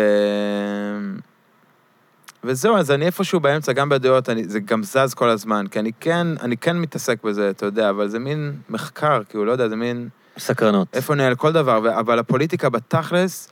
וזהו, 2.45 2.77
אז 2.77 2.91
אני 2.91 3.07
איפשהו 3.07 3.41
באמצע, 3.41 3.73
גם 3.73 3.89
בדעות, 3.89 4.29
אני, 4.29 4.45
זה 4.45 4.61
גם 4.61 4.83
זז 4.83 5.15
כל 5.15 5.29
הזמן, 5.29 5.67
כי 5.71 5.79
אני 5.79 5.93
כן, 6.01 6.27
אני 6.41 6.57
כן 6.57 6.79
מתעסק 6.79 7.23
בזה, 7.25 7.51
אתה 7.51 7.67
יודע, 7.67 7.91
אבל 7.91 8.09
זה 8.09 8.19
מין 8.19 8.57
מחקר, 8.69 9.23
כאילו, 9.29 9.45
לא 9.45 9.53
יודע, 9.53 9.69
זה 9.69 9.77
מין... 9.77 10.09
סקרנות. 10.39 10.89
איפה 10.93 11.15
נהיה 11.15 11.35
כל 11.35 11.53
דבר, 11.53 11.81
ו... 11.85 11.99
אבל 11.99 12.19
הפוליטיקה 12.19 12.69
בתכלס, 12.69 13.51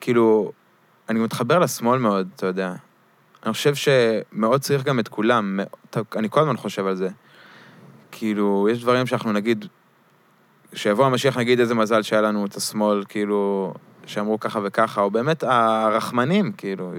כאילו, 0.00 0.52
אני 1.08 1.20
מתחבר 1.20 1.58
לשמאל 1.58 1.98
מאוד, 1.98 2.28
אתה 2.36 2.46
יודע. 2.46 2.72
אני 3.46 3.52
חושב 3.52 3.74
שמאוד 3.74 4.60
צריך 4.60 4.82
גם 4.84 4.98
את 4.98 5.08
כולם, 5.08 5.60
אני 6.16 6.30
כל 6.30 6.40
הזמן 6.40 6.56
חושב 6.56 6.86
על 6.86 6.94
זה. 6.94 7.08
כאילו, 8.12 8.68
יש 8.72 8.82
דברים 8.82 9.06
שאנחנו 9.06 9.32
נגיד, 9.32 9.64
כשיבוא 10.72 11.06
המשיח 11.06 11.38
נגיד 11.38 11.60
איזה 11.60 11.74
מזל 11.74 12.02
שהיה 12.02 12.22
לנו 12.22 12.46
את 12.46 12.54
השמאל, 12.54 13.04
כאילו, 13.08 13.74
שאמרו 14.06 14.40
ככה 14.40 14.60
וככה, 14.64 15.00
או 15.00 15.10
באמת 15.10 15.42
הרחמנים, 15.42 16.52
כאילו. 16.52 16.92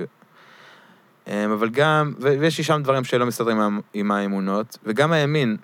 אמ, 1.27 1.51
אבל 1.51 1.69
גם, 1.69 2.13
ויש 2.19 2.57
לי 2.57 2.63
שם 2.63 2.81
דברים 2.83 3.03
שלא 3.03 3.25
מסתדרים 3.25 3.81
עם, 3.93 4.11
האמונות, 4.11 4.77
וגם 4.83 5.11
הימין, 5.11 5.57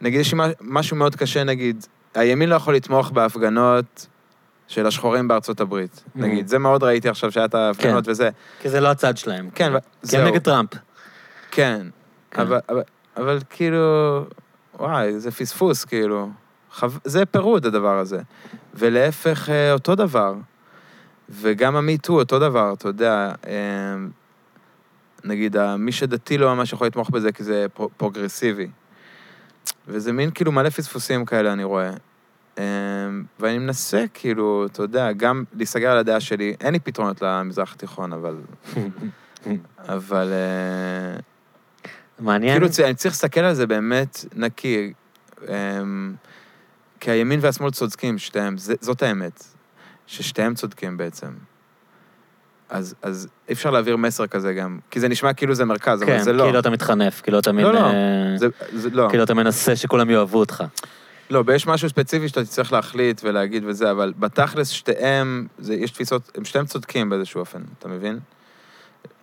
נגיד 0.00 0.20
יש 0.20 0.34
לי 0.34 0.40
משהו 0.60 0.96
מאוד 0.96 1.16
קשה, 1.16 1.44
נגיד, 1.44 1.86
הימין 2.14 2.48
לא 2.48 2.54
יכול 2.54 2.74
לתמוך 2.74 3.10
בהפגנות 3.10 4.06
של 4.68 4.86
השחורים 4.86 5.28
בארצות 5.28 5.60
הברית. 5.60 5.96
Mhm. 5.96 6.20
נגיד, 6.20 6.48
זה 6.48 6.58
מאוד 6.58 6.82
ראיתי 6.82 7.08
עכשיו 7.08 7.32
שהיה 7.32 7.46
את 7.46 7.54
ההפגנות 7.54 8.04
כן. 8.04 8.10
וזה. 8.10 8.30
כי 8.60 8.68
זה 8.68 8.80
לא 8.80 8.88
הצד 8.88 9.16
שלהם. 9.16 9.50
כן, 9.54 9.72
זהו. 10.02 10.24
נגד 10.26 10.42
טראמפ. 10.42 10.70
כן. 11.50 11.86
כן. 12.30 12.40
אבל, 12.40 12.60
אבל, 12.68 12.82
אבל 13.16 13.38
כאילו, 13.50 14.24
וואי, 14.78 15.20
זה 15.20 15.30
פספוס, 15.30 15.84
כאילו. 15.84 16.30
חו... 16.72 16.86
זה 17.04 17.26
פירוד, 17.26 17.66
הדבר 17.66 17.98
הזה. 17.98 18.20
ולהפך, 18.74 19.48
אה, 19.50 19.72
אותו 19.72 19.94
דבר. 19.94 20.34
וגם 21.28 21.76
המיטו, 21.76 22.12
אותו 22.18 22.38
דבר, 22.38 22.72
אתה 22.72 22.88
יודע. 22.88 23.32
אה, 23.46 23.54
נגיד, 25.24 25.56
מי 25.78 25.92
שדתי 25.92 26.38
לא 26.38 26.54
ממש 26.54 26.72
יכול 26.72 26.86
לתמוך 26.86 27.10
בזה, 27.10 27.32
כי 27.32 27.44
זה 27.44 27.66
פר- 27.74 27.86
פרוגרסיבי. 27.96 28.68
וזה 29.88 30.12
מין 30.12 30.30
כאילו 30.30 30.52
מלא 30.52 30.68
פספוסים 30.68 31.24
כאלה, 31.24 31.52
אני 31.52 31.64
רואה. 31.64 31.90
אמ, 32.58 32.62
ואני 33.40 33.58
מנסה, 33.58 34.04
כאילו, 34.14 34.66
אתה 34.66 34.82
יודע, 34.82 35.12
גם 35.12 35.44
להיסגר 35.56 35.90
על 35.90 35.98
הדעה 35.98 36.20
שלי. 36.20 36.54
אין 36.60 36.72
לי 36.72 36.80
פתרונות 36.80 37.22
למזרח 37.22 37.74
התיכון, 37.74 38.12
אבל... 38.12 38.36
אבל... 39.96 40.32
אה, 40.32 41.20
מעניין. 42.18 42.52
כאילו, 42.52 42.86
אני 42.86 42.94
צריך 42.94 43.14
להסתכל 43.14 43.40
על 43.40 43.54
זה 43.54 43.66
באמת 43.66 44.24
נקי. 44.34 44.92
אמ, 45.48 46.14
כי 47.00 47.10
הימין 47.10 47.40
והשמאל 47.42 47.70
צודקים, 47.70 48.18
שתיהם, 48.18 48.54
זאת 48.56 49.02
האמת. 49.02 49.44
ששתיהם 50.06 50.54
צודקים 50.54 50.96
בעצם. 50.96 51.28
אז, 52.68 52.94
אז 53.02 53.28
אי 53.48 53.52
אפשר 53.52 53.70
להעביר 53.70 53.96
מסר 53.96 54.26
כזה 54.26 54.54
גם, 54.54 54.78
כי 54.90 55.00
זה 55.00 55.08
נשמע 55.08 55.32
כאילו 55.32 55.54
זה 55.54 55.64
מרכז, 55.64 56.02
אבל 56.02 56.12
כן, 56.12 56.22
זה 56.22 56.32
לא. 56.32 56.44
כאילו 56.44 56.58
אתה 56.58 56.70
מתחנף, 56.70 57.20
כאילו 57.20 57.38
אתה 57.38 57.52
מין... 57.52 57.64
לא, 57.64 57.72
לא. 57.72 57.78
אה, 57.80 57.92
זה, 58.36 58.46
זה 58.72 58.90
לא. 58.90 59.06
כאילו 59.10 59.24
אתה 59.24 59.34
מנסה 59.34 59.76
שכולם 59.76 60.10
יאהבו 60.10 60.38
אותך. 60.38 60.64
לא, 61.30 61.42
ויש 61.46 61.66
משהו 61.66 61.88
ספציפי 61.88 62.28
שאתה 62.28 62.44
תצטרך 62.44 62.72
להחליט 62.72 63.20
ולהגיד 63.24 63.62
וזה, 63.66 63.90
אבל 63.90 64.12
בתכלס 64.18 64.68
שתיהם, 64.68 65.46
זה, 65.58 65.74
יש 65.74 65.90
תפיסות, 65.90 66.30
הם 66.34 66.44
שתיהם 66.44 66.66
צודקים 66.66 67.10
באיזשהו 67.10 67.40
אופן, 67.40 67.62
אתה 67.78 67.88
מבין? 67.88 68.18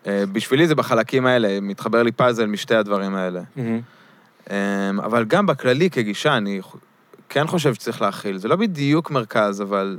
אה, 0.07 0.23
בשבילי 0.31 0.67
זה 0.67 0.75
בחלקים 0.75 1.25
האלה, 1.25 1.59
מתחבר 1.61 2.03
לי 2.03 2.11
פאזל 2.11 2.45
משתי 2.45 2.75
הדברים 2.75 3.15
האלה. 3.15 3.41
אה, 4.51 4.89
אבל 4.89 5.25
גם 5.25 5.45
בכללי 5.45 5.89
כגישה, 5.89 6.37
אני 6.37 6.61
כן 7.29 7.47
חושב 7.47 7.73
שצריך 7.73 8.01
להכיל. 8.01 8.37
זה 8.37 8.47
לא 8.47 8.55
בדיוק 8.55 9.11
מרכז, 9.11 9.61
אבל... 9.61 9.97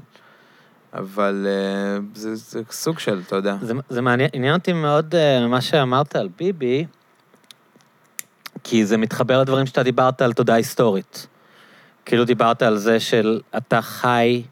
אבל 0.95 1.47
אה, 1.49 1.99
זה, 2.15 2.35
זה 2.35 2.61
סוג 2.71 2.99
של, 2.99 3.21
אתה 3.27 3.37
יודע. 3.37 3.57
זה, 3.63 3.75
זה 3.89 4.01
מעניין, 4.01 4.31
עניין 4.33 4.55
אותי 4.55 4.73
מאוד 4.73 5.15
אה, 5.15 5.47
מה 5.47 5.61
שאמרת 5.61 6.17
על 6.17 6.29
ביבי, 6.39 6.87
כי 8.65 8.87
זה 8.87 8.97
מתחבר 8.97 9.41
לדברים 9.41 9.67
שאתה 9.67 9.83
דיברת 9.83 10.23
על 10.23 10.33
תודעה 10.33 10.57
היסטורית. 10.57 11.27
כאילו 12.07 12.25
דיברת 12.25 12.63
על 12.63 12.77
זה 12.77 13.01
של 13.01 13.41
אתה 13.57 13.83
חי 13.83 14.43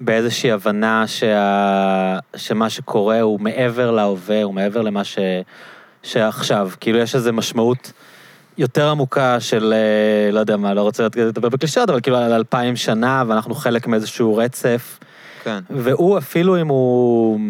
באיזושהי 0.00 0.50
הבנה 0.52 1.06
שה, 1.06 2.18
שמה 2.36 2.70
שקורה 2.70 3.20
הוא 3.20 3.40
מעבר 3.40 3.90
להווה, 3.90 4.42
הוא 4.42 4.54
מעבר 4.54 4.82
למה 4.82 5.04
ש, 5.04 5.18
שעכשיו. 6.02 6.70
כאילו 6.80 6.98
יש 6.98 7.14
איזו 7.14 7.32
משמעות 7.32 7.92
יותר 8.58 8.88
עמוקה 8.88 9.40
של, 9.40 9.74
אה, 9.76 10.32
לא 10.32 10.40
יודע 10.40 10.56
מה, 10.56 10.74
לא 10.74 10.82
רוצה 10.82 11.06
לדבר 11.16 11.48
בקלישאות, 11.48 11.90
אבל 11.90 12.00
כאילו 12.00 12.16
על 12.16 12.32
אלפיים 12.32 12.76
שנה, 12.76 13.24
ואנחנו 13.26 13.54
חלק 13.54 13.86
מאיזשהו 13.86 14.36
רצף. 14.36 14.98
כן. 15.44 15.58
והוא 15.70 16.18
אפילו 16.18 16.60
אם 16.60 16.68
הוא 16.68 17.40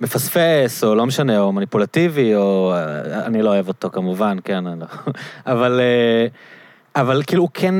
מפספס, 0.00 0.84
או 0.84 0.94
לא 0.94 1.06
משנה, 1.06 1.38
או 1.38 1.52
מניפולטיבי, 1.52 2.34
או... 2.34 2.74
אני 3.24 3.42
לא 3.42 3.48
אוהב 3.48 3.68
אותו 3.68 3.90
כמובן, 3.90 4.36
כן, 4.44 4.66
אני 4.66 4.80
לא... 4.80 4.86
אבל, 5.52 5.80
אה, 5.80 6.26
אבל 6.96 7.22
כאילו 7.26 7.42
הוא 7.42 7.50
כן 7.54 7.74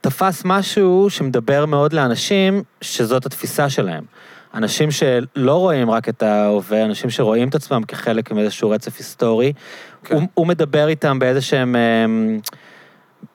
תפס 0.00 0.42
משהו 0.44 1.10
שמדבר 1.10 1.66
מאוד 1.66 1.92
לאנשים 1.92 2.62
שזאת 2.80 3.26
התפיסה 3.26 3.70
שלהם. 3.70 4.04
אנשים 4.54 4.90
שלא 4.90 5.54
רואים 5.54 5.90
רק 5.90 6.08
את 6.08 6.22
ההווה, 6.22 6.84
אנשים 6.84 7.10
שרואים 7.10 7.48
את 7.48 7.54
עצמם 7.54 7.82
כחלק 7.88 8.32
מאיזשהו 8.32 8.70
רצף 8.70 8.98
היסטורי, 8.98 9.52
כן. 10.04 10.14
הוא, 10.14 10.22
הוא 10.34 10.46
מדבר 10.46 10.88
איתם 10.88 11.18
באיזה 11.18 11.40
שהם 11.40 11.76
אמ, 11.76 12.38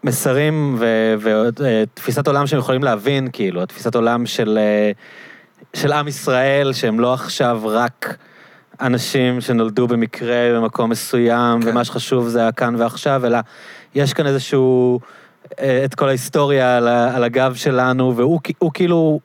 מסרים 0.03 0.80
ותפיסת 1.19 2.28
עולם 2.28 2.48
שהם 2.48 2.60
יכולים 2.60 2.84
להבין, 2.84 3.28
כאילו, 3.34 3.61
התפיסת 3.61 3.95
עולם 3.95 4.26
של, 4.26 4.60
אה, 4.61 4.91
של 5.73 5.91
עם 5.91 6.07
ישראל, 6.07 6.73
שהם 6.73 6.99
לא 6.99 7.14
עכשיו 7.14 7.61
רק 7.65 8.18
אנשים 8.82 9.41
שנולדו 9.41 9.88
במקרה 9.88 10.52
במקום 10.56 10.90
מסוים, 10.90 11.62
כן. 11.62 11.70
ומה 11.70 11.84
שחשוב 11.84 12.28
זה 12.28 12.48
הכאן 12.48 12.76
ועכשיו, 12.76 13.26
אלא 13.26 13.40
יש 13.95 14.14
כאן 14.14 14.28
איזשהו, 14.28 14.99
אה, 15.60 15.82
את 15.86 15.95
כל 15.95 16.08
ההיסטוריה 16.08 16.78
על, 16.78 16.88
על 16.88 17.24
הגב 17.24 17.56
שלנו, 17.56 18.18
והוא 18.18 18.40
הוא 18.60 18.72
כאילו... 18.74 19.20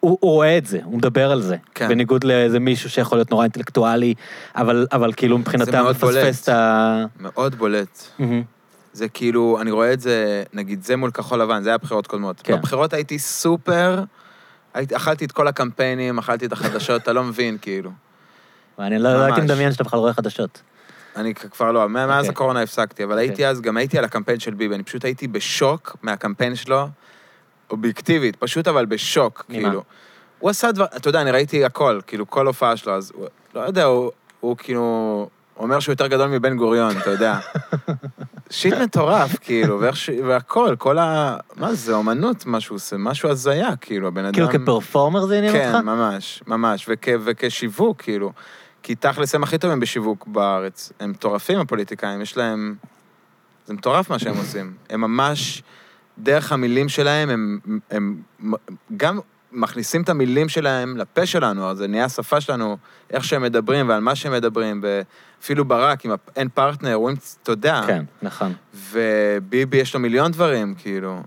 הוא, 0.00 0.18
הוא 0.20 0.32
רואה 0.32 0.58
את 0.58 0.66
זה, 0.66 0.78
הוא 0.84 0.98
מדבר 0.98 1.32
על 1.32 1.42
זה. 1.42 1.56
כן. 1.74 1.88
בניגוד 1.88 2.24
לאיזה 2.24 2.60
מישהו 2.60 2.90
שיכול 2.90 3.18
להיות 3.18 3.30
נורא 3.30 3.42
אינטלקטואלי, 3.42 4.14
אבל, 4.56 4.86
אבל 4.92 5.12
כאילו 5.12 5.38
מבחינתם 5.38 5.82
מאוד 5.82 5.96
בולט. 5.96 6.16
מפספס 6.16 6.42
את 6.42 6.48
ה... 6.48 7.04
מאוד 7.20 7.54
בולט. 7.54 8.02
מהמם. 8.18 8.42
זה 8.92 9.08
כאילו, 9.08 9.58
אני 9.60 9.70
רואה 9.70 9.92
את 9.92 10.00
זה, 10.00 10.42
נגיד, 10.52 10.84
זה 10.84 10.96
מול 10.96 11.10
כחול 11.10 11.40
לבן, 11.40 11.62
זה 11.62 11.68
היה 11.68 11.78
בחירות 11.78 12.06
קודמות. 12.06 12.40
כן. 12.44 12.56
בבחירות 12.56 12.92
הייתי 12.92 13.18
סופר, 13.18 14.02
הייתי, 14.74 14.96
אכלתי 14.96 15.24
את 15.24 15.32
כל 15.32 15.48
הקמפיינים, 15.48 16.18
אכלתי 16.18 16.46
את 16.46 16.52
החדשות, 16.52 17.02
אתה 17.02 17.12
לא 17.12 17.24
מבין, 17.24 17.56
כאילו. 17.62 17.90
ואני 18.78 18.98
לא 18.98 19.12
לא 19.12 19.22
הייתי. 19.22 19.40
מדמיין 19.40 19.72
שאתה 19.72 19.84
בכלל 19.84 20.00
רואה 20.00 20.12
חדשות. 20.12 20.62
אני 21.16 21.34
כבר 21.34 21.72
לא, 21.72 21.88
מאז 21.88 22.08
אוקיי. 22.18 22.28
הקורונה 22.30 22.62
הפסקתי, 22.62 23.04
אבל 23.04 23.18
הייתי 23.18 23.32
אוקיי. 23.32 23.48
אז, 23.48 23.60
גם 23.60 23.76
הייתי 23.76 23.98
על 23.98 24.04
הקמפיין 24.04 24.38
של 24.38 24.54
ביבי, 24.54 24.74
אני 24.74 24.82
פשוט 24.82 25.04
הייתי 25.04 25.28
בשוק 25.28 25.96
מהקמפיין 26.02 26.54
שלו, 26.54 26.88
אובייקטיבית, 27.70 28.36
פשוט 28.36 28.68
אבל 28.68 28.86
בשוק? 28.86 29.44
כאילו. 29.48 29.82
הוא 30.38 30.50
עשה 30.50 30.72
דבר, 30.72 30.84
אתה 30.96 31.08
יודע, 31.08 31.20
אני 31.20 31.30
ראיתי 31.30 31.64
הכל, 31.64 32.00
כאילו, 32.06 32.30
כל 32.30 32.46
הופעה 32.46 32.76
שלו, 32.76 32.94
אז 32.94 33.12
לא 33.54 33.60
יודע, 33.60 33.84
הוא, 34.40 34.56
כאילו, 34.56 35.28
אומר 35.56 35.80
שהוא 35.80 35.92
יותר 35.92 36.06
גדול 36.06 36.28
מבן 36.28 36.56
גוריון, 36.56 36.96
אתה 36.98 37.10
יודע. 37.10 37.38
שיט 38.50 38.74
מטורף, 38.74 39.36
כאילו, 39.40 39.80
ש... 39.94 40.10
והכל, 40.24 40.74
כל 40.78 40.98
ה... 40.98 41.36
מה 41.56 41.74
זה, 41.74 41.94
אומנות, 41.94 42.46
מה 42.46 42.60
שהוא 42.60 42.76
עושה, 42.76 42.96
משהו 42.96 43.28
הזיה, 43.28 43.76
כאילו, 43.76 44.08
הבן 44.08 44.24
אדם... 44.24 44.34
כאילו 44.34 44.48
כפרפורמר 44.48 45.26
זה 45.26 45.38
עניין 45.38 45.52
כן, 45.52 45.74
אותך? 45.74 45.84
ממש, 45.84 46.42
ממש, 46.46 46.86
וכ, 46.88 47.08
וכשיווק, 47.24 48.02
כאילו. 48.02 48.32
כי 48.84 48.94
תכלס 48.94 49.34
הם 49.34 49.42
הכי 49.42 49.58
טובים 49.58 49.80
בשיווק 49.80 50.26
בארץ. 50.26 50.92
הם 51.00 51.10
מטורפים, 51.10 51.58
הפוליטיקאים, 51.58 52.20
יש 52.20 52.36
להם... 52.36 52.74
זה 53.66 53.74
מטורף 53.74 54.10
מה 54.10 54.18
שהם 54.18 54.36
עושים. 54.36 54.74
הם 54.90 55.00
ממש, 55.00 55.62
דרך 56.18 56.52
המילים 56.52 56.88
שלהם, 56.88 57.30
הם, 57.30 57.58
הם 57.90 58.16
גם 58.96 59.20
מכניסים 59.52 60.02
את 60.02 60.08
המילים 60.08 60.48
שלהם 60.48 60.96
לפה 60.96 61.26
שלנו, 61.26 61.70
אז 61.70 61.78
זה 61.78 61.86
נהיה 61.86 62.04
השפה 62.04 62.40
שלנו, 62.40 62.76
איך 63.10 63.24
שהם 63.24 63.42
מדברים 63.42 63.88
ועל 63.88 64.00
מה 64.00 64.14
שהם 64.14 64.32
מדברים, 64.32 64.82
ואפילו 64.82 65.64
ברק, 65.64 66.04
עם 66.04 66.12
אין 66.36 66.48
פרטנר, 66.48 66.94
רואים, 66.94 67.16
אתה 67.42 67.52
יודע. 67.52 67.80
כן, 67.86 68.04
נכון. 68.22 68.52
וביבי 68.74 69.76
יש 69.76 69.94
לו 69.94 70.00
מיליון 70.00 70.32
דברים, 70.32 70.74
כאילו. 70.78 71.22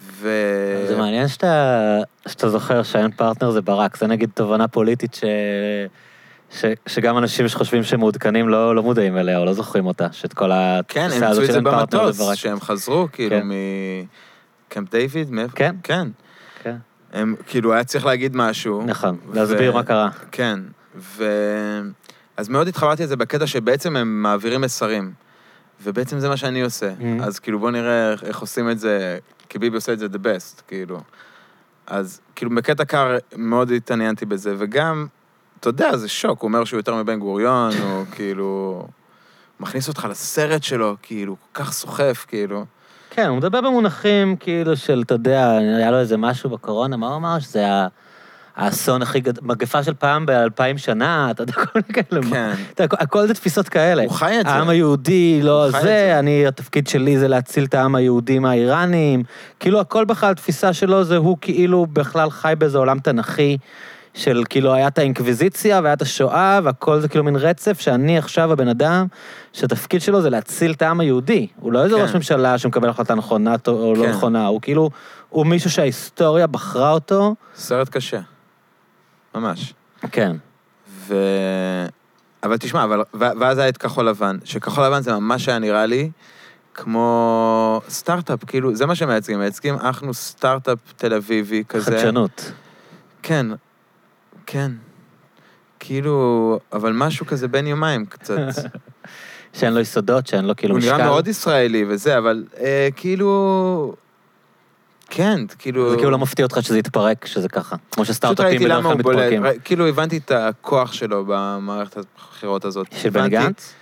ו... 0.00 0.28
זה 0.88 0.96
מעניין 0.96 1.28
שאתה, 1.28 1.98
שאתה 2.28 2.48
זוכר 2.48 2.82
שאין 2.82 3.10
פרטנר 3.10 3.50
זה 3.50 3.62
ברק, 3.62 3.96
זה 3.96 4.06
נגיד 4.06 4.30
תובנה 4.34 4.68
פוליטית 4.68 5.14
ש... 5.14 5.24
ש... 6.60 6.64
שגם 6.86 7.18
אנשים 7.18 7.48
שחושבים 7.48 7.82
שהם 7.82 8.00
מעודכנים 8.00 8.48
לא, 8.48 8.76
לא 8.76 8.82
מודעים 8.82 9.16
אליה 9.16 9.38
או 9.38 9.44
לא 9.44 9.52
זוכרים 9.52 9.86
אותה, 9.86 10.08
שאת 10.12 10.32
כל 10.34 10.50
כן, 10.88 11.00
הם 11.00 11.06
התפיסה 11.06 11.26
עשו 11.30 11.32
הזאת 11.32 11.42
את 11.42 11.46
של 11.46 11.52
זה 11.52 11.58
אין 11.58 11.64
פרטנר 11.64 12.00
במטוס, 12.00 12.16
זה 12.16 12.24
ברק. 12.24 12.34
שהם 12.34 12.60
חזרו, 12.60 13.08
כאילו, 13.12 13.36
כן. 13.36 13.46
מקמפ 14.70 14.90
דיוויד, 14.90 15.30
מאיפה? 15.30 15.56
כן. 15.56 15.74
כן. 15.82 16.08
כן. 16.62 16.76
הם, 17.12 17.34
כאילו, 17.46 17.72
היה 17.72 17.84
צריך 17.84 18.06
להגיד 18.06 18.36
משהו. 18.36 18.82
נכון, 18.86 19.16
להסביר 19.32 19.72
מה 19.72 19.82
קרה. 19.82 20.08
כן, 20.32 20.60
ו... 20.96 21.24
אז 22.36 22.48
מאוד 22.48 22.68
התחברתי 22.68 23.02
לזה 23.02 23.16
בקטע 23.16 23.46
שבעצם 23.46 23.96
הם 23.96 24.22
מעבירים 24.22 24.60
מסרים. 24.60 25.12
ובעצם 25.82 26.18
זה 26.18 26.28
מה 26.28 26.36
שאני 26.36 26.62
עושה. 26.62 26.92
Mhm. 27.00 27.22
אז 27.22 27.38
כאילו, 27.38 27.58
בוא 27.58 27.70
נראה 27.70 28.12
איך- 28.12 28.24
איך 28.24 28.38
עושים 28.38 28.70
את 28.70 28.78
זה, 28.78 29.18
כי 29.48 29.58
ביבי 29.58 29.76
עושה 29.76 29.92
את 29.92 29.98
זה 29.98 30.06
the 30.06 30.18
best, 30.26 30.62
כאילו. 30.68 31.00
אז 31.86 32.20
כאילו, 32.36 32.50
בקטע 32.54 32.84
קר 32.84 33.16
מאוד 33.36 33.70
התעניינתי 33.70 34.26
בזה, 34.26 34.54
וגם, 34.58 35.06
אתה 35.64 35.84
יודע, 35.84 35.96
זה 35.96 36.08
שוק, 36.08 36.42
הוא 36.42 36.48
אומר 36.48 36.64
שהוא 36.64 36.78
יותר 36.78 36.94
מבן 36.94 37.18
גוריון, 37.18 37.72
הוא 37.82 38.04
כאילו... 38.14 38.82
מכניס 39.60 39.88
אותך 39.88 40.06
לסרט 40.10 40.62
שלו, 40.62 40.96
כאילו, 41.02 41.36
כל 41.52 41.64
כך 41.64 41.72
סוחף, 41.72 42.24
כאילו. 42.28 42.64
כן, 43.10 43.26
הוא 43.28 43.36
מדבר 43.36 43.60
במונחים 43.60 44.36
כאילו 44.36 44.76
של, 44.76 45.02
אתה 45.06 45.14
יודע, 45.14 45.50
היה 45.78 45.90
לו 45.90 45.98
איזה 45.98 46.16
משהו 46.16 46.50
בקורונה, 46.50 46.96
מה 46.96 47.06
הוא 47.08 47.16
אמר? 47.16 47.38
שזה 47.38 47.66
ה- 47.72 47.86
האסון 48.56 49.02
הכי 49.02 49.20
גדול, 49.20 49.44
מגפה 49.46 49.82
של 49.82 49.94
פעם 49.94 50.26
באלפיים 50.26 50.78
שנה, 50.78 51.30
אתה 51.30 51.42
יודע, 51.42 51.52
כל 51.52 51.80
מיני 51.88 52.02
כאלה. 52.08 52.22
כן. 52.30 52.52
אתה 52.74 52.84
יודע, 52.84 52.96
הכל 53.00 53.26
זה 53.26 53.34
תפיסות 53.34 53.68
כאלה. 53.68 54.02
הוא 54.02 54.12
חי 54.12 54.40
את 54.40 54.46
זה. 54.46 54.52
העם 54.52 54.68
היהודי, 54.68 55.40
לא 55.42 55.70
זה, 55.70 55.78
זה. 55.82 56.18
אני, 56.18 56.46
התפקיד 56.46 56.86
שלי 56.86 57.18
זה 57.18 57.28
להציל 57.28 57.64
את 57.64 57.74
העם 57.74 57.94
היהודי 57.94 58.38
מהאיראנים. 58.38 59.22
כאילו, 59.60 59.80
הכל 59.80 60.04
בכלל, 60.04 60.30
התפיסה 60.30 60.72
שלו 60.72 61.04
זה 61.04 61.16
הוא 61.16 61.36
כאילו 61.40 61.86
בכלל 61.92 62.30
חי 62.30 62.52
באיזה 62.58 62.78
עולם 62.78 62.98
תנכי. 62.98 63.58
של 64.14 64.42
כאילו 64.48 64.74
היה 64.74 64.88
את 64.88 64.98
האינקוויזיציה 64.98 65.80
והיה 65.82 65.94
את 65.94 66.02
השואה 66.02 66.60
והכל 66.64 67.00
זה 67.00 67.08
כאילו 67.08 67.24
מין 67.24 67.36
רצף 67.36 67.80
שאני 67.80 68.18
עכשיו 68.18 68.52
הבן 68.52 68.68
אדם 68.68 69.06
שהתפקיד 69.52 70.00
שלו 70.00 70.22
זה 70.22 70.30
להציל 70.30 70.72
את 70.72 70.82
העם 70.82 71.00
היהודי. 71.00 71.46
הוא 71.56 71.72
לא 71.72 71.84
איזה 71.84 71.96
כן. 71.96 72.02
ראש 72.02 72.14
ממשלה 72.14 72.58
שמקבל 72.58 72.88
החלטה 72.88 73.14
נכונה 73.14 73.54
או 73.68 73.94
לא 73.94 74.04
כן. 74.04 74.10
נכונה, 74.10 74.46
הוא 74.46 74.60
כאילו, 74.60 74.90
הוא 75.28 75.46
מישהו 75.46 75.70
שההיסטוריה 75.70 76.46
בחרה 76.46 76.90
אותו. 76.90 77.34
סרט 77.56 77.88
קשה. 77.88 78.20
ממש. 79.34 79.74
כן. 80.12 80.36
ו... 80.88 81.16
אבל 82.42 82.56
תשמע, 82.56 82.84
אבל... 82.84 83.02
ואז 83.14 83.58
היה 83.58 83.68
את 83.68 83.76
כחול 83.76 84.08
לבן, 84.08 84.38
שכחול 84.44 84.84
לבן 84.84 85.00
זה 85.00 85.12
ממש 85.12 85.48
היה 85.48 85.58
נראה 85.58 85.86
לי 85.86 86.10
כמו 86.74 87.80
סטארט-אפ, 87.88 88.44
כאילו, 88.44 88.74
זה 88.74 88.86
מה 88.86 88.94
שהם 88.94 89.08
מייצגים, 89.08 89.38
מייצגים 89.38 89.74
אנחנו 89.74 90.14
סטארט-אפ 90.14 90.78
תל 90.96 91.14
אביבי 91.14 91.64
כזה. 91.68 91.84
חדשנות. 91.84 92.52
כן, 93.22 93.46
כן. 94.46 94.70
כאילו, 95.80 96.58
אבל 96.72 96.92
משהו 96.92 97.26
כזה 97.26 97.48
בין 97.48 97.66
יומיים 97.66 98.06
קצת. 98.06 98.36
שאין 99.58 99.72
לו 99.74 99.80
יסודות, 99.80 100.26
שאין 100.26 100.44
לו 100.44 100.56
כאילו 100.56 100.74
הוא 100.74 100.78
משקל. 100.78 100.92
נראה 100.96 101.06
מאוד 101.06 101.28
ישראלי 101.28 101.84
וזה, 101.88 102.18
אבל 102.18 102.44
אה, 102.60 102.88
כאילו... 102.96 103.94
כן, 105.10 105.40
כאילו... 105.58 105.90
זה 105.90 105.96
כאילו 105.96 106.10
לא 106.10 106.18
מפתיע 106.18 106.44
אותך 106.44 106.58
שזה 106.62 106.78
יתפרק, 106.78 107.26
שזה 107.26 107.48
ככה. 107.48 107.76
כמו 107.90 108.04
שסטארט-אפים 108.04 108.60
בדרך 108.60 108.82
כלל 108.82 108.92
הוא. 108.92 108.94
מתפרקים. 108.98 109.44
ראי- 109.46 109.58
כאילו 109.64 109.86
הבנתי 109.86 110.16
את 110.16 110.30
הכוח 110.30 110.92
שלו 110.92 111.24
במערכת 111.28 111.96
הבחירות 111.96 112.64
הזאת. 112.64 112.86
של 112.92 113.10
בני 113.10 113.20
הבנתי- 113.22 113.36
גנץ? 113.46 113.72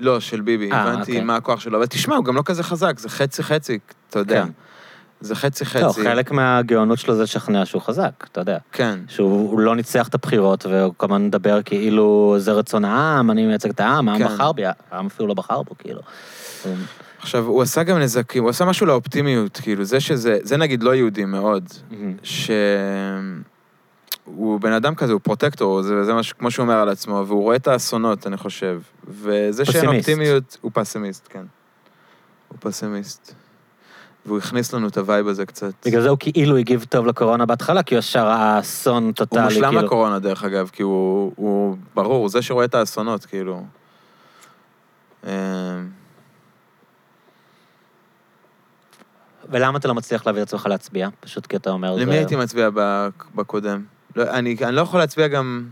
לא, 0.00 0.20
של 0.20 0.40
ביבי. 0.40 0.72
אה, 0.72 0.82
הבנתי 0.82 1.00
אוקיי. 1.00 1.20
מה 1.20 1.36
הכוח 1.36 1.60
שלו. 1.60 1.78
אבל 1.78 1.86
תשמע, 1.86 2.16
הוא 2.16 2.24
גם 2.24 2.36
לא 2.36 2.42
כזה 2.44 2.62
חזק, 2.62 2.98
זה 2.98 3.08
חצי-חצי, 3.08 3.78
אתה 4.10 4.18
יודע. 4.18 4.44
כן. 4.44 4.50
זה 5.20 5.34
חצי-חצי. 5.34 6.02
לא, 6.02 6.10
חלק 6.10 6.30
מהגאונות 6.30 6.98
שלו 6.98 7.16
זה 7.16 7.22
לשכנע 7.22 7.66
שהוא 7.66 7.82
חזק, 7.82 8.26
אתה 8.32 8.40
יודע. 8.40 8.58
כן. 8.72 8.98
שהוא 9.08 9.50
הוא 9.50 9.60
לא 9.60 9.76
ניצח 9.76 10.08
את 10.08 10.14
הבחירות, 10.14 10.66
והוא 10.66 10.94
הזמן 11.00 11.26
מדבר 11.26 11.62
כאילו 11.62 12.34
זה 12.38 12.52
רצון 12.52 12.84
העם, 12.84 13.30
אני 13.30 13.46
מייצג 13.46 13.70
את 13.70 13.80
העם, 13.80 14.08
העם 14.08 14.18
כן. 14.18 14.24
בחר 14.24 14.52
בי, 14.52 14.62
העם 14.90 15.06
אפילו 15.06 15.28
לא 15.28 15.34
בחר 15.34 15.62
בו, 15.62 15.74
כאילו. 15.78 16.00
עכשיו, 17.18 17.46
הוא 17.46 17.62
עשה 17.62 17.82
גם 17.82 17.98
נזקים, 17.98 18.42
הוא 18.42 18.50
עשה 18.50 18.64
משהו 18.64 18.86
לאופטימיות, 18.86 19.60
כאילו, 19.62 19.84
זה 19.84 20.00
שזה, 20.00 20.38
זה 20.42 20.56
נגיד 20.56 20.82
לא 20.82 20.94
יהודי 20.94 21.24
מאוד, 21.24 21.64
ש... 22.22 22.50
הוא 24.24 24.60
בן 24.60 24.72
אדם 24.72 24.94
כזה, 24.94 25.12
הוא 25.12 25.20
פרוטקטור, 25.20 25.82
זה, 25.82 26.04
זה 26.04 26.14
משהו, 26.14 26.38
כמו 26.38 26.50
שהוא 26.50 26.62
אומר 26.62 26.74
על 26.74 26.88
עצמו, 26.88 27.24
והוא 27.26 27.42
רואה 27.42 27.56
את 27.56 27.68
האסונות, 27.68 28.26
אני 28.26 28.36
חושב. 28.36 28.80
וזה 29.08 29.64
שאין 29.64 29.76
פסימיסט. 29.76 30.08
אופטימיות, 30.08 30.56
הוא 30.60 30.70
פסימיסט, 30.74 31.28
כן. 31.30 31.44
הוא 32.48 32.58
פסימיסט. 32.60 33.34
והוא 34.26 34.38
הכניס 34.38 34.72
לנו 34.72 34.88
את 34.88 34.96
ה 34.98 35.04
vibe 35.04 35.28
הזה 35.28 35.46
קצת. 35.46 35.72
בגלל 35.86 36.02
זה 36.02 36.08
הוא 36.08 36.18
כאילו 36.20 36.56
הגיב 36.56 36.84
טוב 36.88 37.06
לקורונה 37.06 37.46
בהתחלה, 37.46 37.82
כי 37.82 37.94
הוא 37.94 37.98
ישר 37.98 38.26
ראה 38.26 38.60
אסון 38.60 39.12
טוטאלי, 39.12 39.42
הוא 39.42 39.50
כאילו. 39.50 39.66
מושלם 39.68 39.84
לקורונה, 39.84 40.18
דרך 40.18 40.44
אגב, 40.44 40.68
כי 40.72 40.82
הוא, 40.82 41.32
הוא 41.36 41.76
ברור, 41.94 42.14
הוא 42.16 42.28
זה 42.28 42.42
שרואה 42.42 42.64
את 42.64 42.74
האסונות, 42.74 43.24
כאילו. 43.24 43.64
אמ, 45.24 45.30
ולמה 49.50 49.78
אתה 49.78 49.88
לא 49.88 49.94
מצליח 49.94 50.26
להביא 50.26 50.42
את 50.42 50.46
עצמך 50.46 50.66
להצביע? 50.66 51.08
פשוט 51.20 51.46
כי 51.46 51.56
אתה 51.56 51.70
אומר... 51.70 51.92
למי 51.96 52.04
זה- 52.04 52.12
הייתי 52.12 52.36
מצביע 52.36 52.68
בקודם? 53.34 53.84
לא, 54.16 54.22
אני, 54.30 54.56
אני 54.62 54.74
לא 54.76 54.80
יכול 54.80 55.00
להצביע 55.00 55.28
גם... 55.28 55.68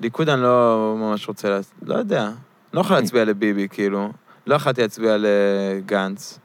ליכוד 0.00 0.28
אני 0.28 0.42
לא 0.42 0.94
ממש 0.98 1.28
רוצה 1.28 1.48
לה... 1.50 1.58
לא 1.82 1.94
יודע. 1.94 2.30
לא 2.72 2.80
יכול 2.80 2.96
להצביע 2.96 3.24
לביבי, 3.24 3.68
כאילו. 3.70 4.12
לא 4.46 4.54
יכלתי 4.54 4.82
להצביע 4.82 5.16
לגנץ. 5.18 6.38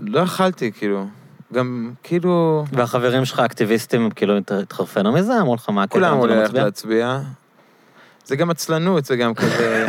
לא 0.00 0.20
יכלתי, 0.20 0.72
כאילו. 0.72 1.06
גם, 1.52 1.92
כאילו... 2.02 2.64
והחברים 2.72 3.24
שלך 3.24 3.38
האקטיביסטים, 3.38 4.10
כאילו 4.10 4.36
הת- 4.36 4.50
התחרפנו 4.50 5.12
מזה? 5.12 5.40
אמרו 5.40 5.54
לך 5.54 5.68
מה 5.68 5.82
הקטע? 5.82 5.94
כולם 5.98 6.12
אמרו 6.12 6.26
לא 6.26 6.34
לי 6.34 6.42
מצביע? 6.42 6.64
להצביע. 6.64 7.18
זה 8.24 8.36
גם 8.36 8.50
עצלנות, 8.50 9.04
זה 9.04 9.16
גם 9.16 9.34
כזה... 9.34 9.86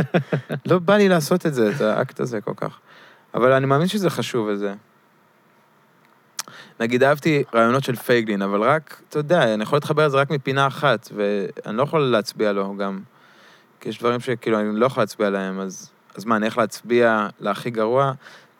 לא 0.70 0.78
בא 0.78 0.96
לי 0.96 1.08
לעשות 1.08 1.46
את 1.46 1.54
זה, 1.54 1.70
את 1.76 1.80
האקט 1.80 2.20
הזה 2.20 2.40
כל 2.40 2.52
כך. 2.56 2.78
אבל 3.34 3.52
אני 3.52 3.66
מאמין 3.66 3.86
שזה 3.86 4.10
חשוב, 4.10 4.46
וזה. 4.48 4.74
נגיד, 6.80 7.02
אהבתי 7.02 7.44
רעיונות 7.54 7.84
של 7.84 7.96
פייגלין, 7.96 8.42
אבל 8.42 8.62
רק, 8.62 9.00
אתה 9.08 9.18
יודע, 9.18 9.54
אני 9.54 9.62
יכול 9.62 9.76
להתחבר 9.76 10.06
לזה 10.06 10.16
רק 10.16 10.30
מפינה 10.30 10.66
אחת, 10.66 11.08
ואני 11.14 11.76
לא 11.76 11.82
יכול 11.82 12.00
להצביע 12.00 12.52
לו 12.52 12.76
גם. 12.76 13.00
כי 13.80 13.88
יש 13.88 13.98
דברים 13.98 14.20
שכאילו, 14.20 14.60
אני 14.60 14.80
לא 14.80 14.86
יכול 14.86 15.02
להצביע 15.02 15.30
להם, 15.30 15.60
אז, 15.60 15.90
אז 16.16 16.24
מה, 16.24 16.36
אני 16.36 16.46
איך 16.46 16.58
להצביע 16.58 17.28
להכי 17.40 17.70
גרוע? 17.70 18.12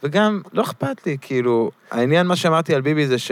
וגם, 0.03 0.41
לא 0.53 0.63
אכפת 0.63 1.07
לי, 1.07 1.17
כאילו, 1.21 1.71
העניין, 1.91 2.27
מה 2.27 2.37
שאמרתי 2.37 2.75
על 2.75 2.81
ביבי 2.81 3.07
זה 3.07 3.19
ש... 3.19 3.31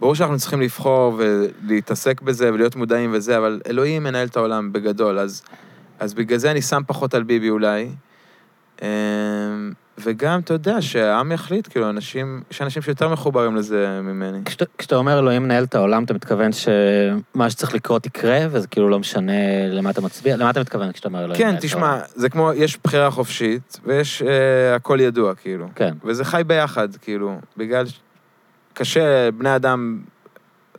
ברור 0.00 0.14
שאנחנו 0.14 0.38
צריכים 0.38 0.60
לבחור 0.60 1.18
ולהתעסק 1.18 2.20
בזה 2.20 2.52
ולהיות 2.52 2.76
מודעים 2.76 3.10
וזה, 3.12 3.38
אבל 3.38 3.60
אלוהים 3.66 4.04
מנהל 4.04 4.26
את 4.26 4.36
העולם 4.36 4.72
בגדול, 4.72 5.18
אז, 5.18 5.42
אז 5.98 6.14
בגלל 6.14 6.38
זה 6.38 6.50
אני 6.50 6.62
שם 6.62 6.82
פחות 6.86 7.14
על 7.14 7.22
ביבי 7.22 7.50
אולי. 7.50 7.88
אמ, 8.82 9.72
וגם, 9.98 10.40
אתה 10.40 10.54
יודע, 10.54 10.82
שהעם 10.82 11.32
יחליט, 11.32 11.68
כאילו, 11.70 11.90
אנשים, 11.90 12.42
יש 12.50 12.62
אנשים 12.62 12.82
שיותר 12.82 13.08
מחוברים 13.08 13.56
לזה 13.56 14.00
ממני. 14.02 14.38
כשאתה- 14.44 14.64
כשאתה 14.78 14.96
אומר 14.96 15.18
אלוהים 15.18 15.42
מנהל 15.42 15.64
את 15.64 15.74
העולם, 15.74 16.04
אתה 16.04 16.14
מתכוון 16.14 16.50
שמה 16.52 17.50
שצריך 17.50 17.74
לקרות 17.74 18.06
יקרה, 18.06 18.38
וזה 18.50 18.66
כאילו 18.66 18.88
לא 18.88 18.98
משנה 18.98 19.32
למה 19.70 19.90
אתה 19.90 20.00
מצביע? 20.00 20.36
למה 20.36 20.50
אתה 20.50 20.60
מתכוון 20.60 20.92
כשאתה 20.92 21.08
אומר 21.08 21.18
אלוהים 21.24 21.38
כן, 21.38 21.44
מנהל 21.48 21.58
את 21.58 21.72
העולם? 21.74 21.98
תשמע, 21.98 22.06
זה 22.14 22.28
כמו, 22.28 22.52
יש 22.52 22.78
בחירה 22.84 23.10
חופשית, 23.10 23.80
ויש 23.84 24.22
אה, 24.22 24.74
הכל 24.74 24.98
ידוע, 25.00 25.34
כאילו. 25.34 25.68
כן. 25.74 25.94
וזה 26.04 26.24
חי 26.24 26.42
ביחד, 26.46 26.88
כאילו, 26.96 27.38
בגלל 27.56 27.86
ש- 27.86 28.00
קשה, 28.74 29.30
בני 29.30 29.56
אדם, 29.56 29.98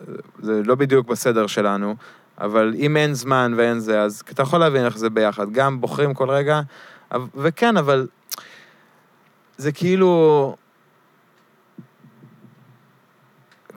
אה, 0.02 0.14
זה 0.40 0.62
לא 0.66 0.76
בדיוק 0.76 1.08
בסדר 1.08 1.48
שלנו, 1.48 1.96
אבל 2.42 2.74
אם 2.78 2.98
אין 2.98 3.14
זמן 3.14 3.54
ואין 3.58 3.80
זה, 3.80 4.02
אז 4.02 4.24
אתה 4.34 4.42
יכול 4.44 4.60
להבין 4.60 4.86
איך 4.86 4.98
זה 4.98 5.10
ביחד. 5.10 5.52
גם 5.52 5.82
בוחרים 5.82 6.14
כל 6.14 6.30
רגע, 6.30 6.62
וכן, 7.36 7.78
אבל 7.78 8.08
זה 9.58 9.72
כאילו... 9.72 10.56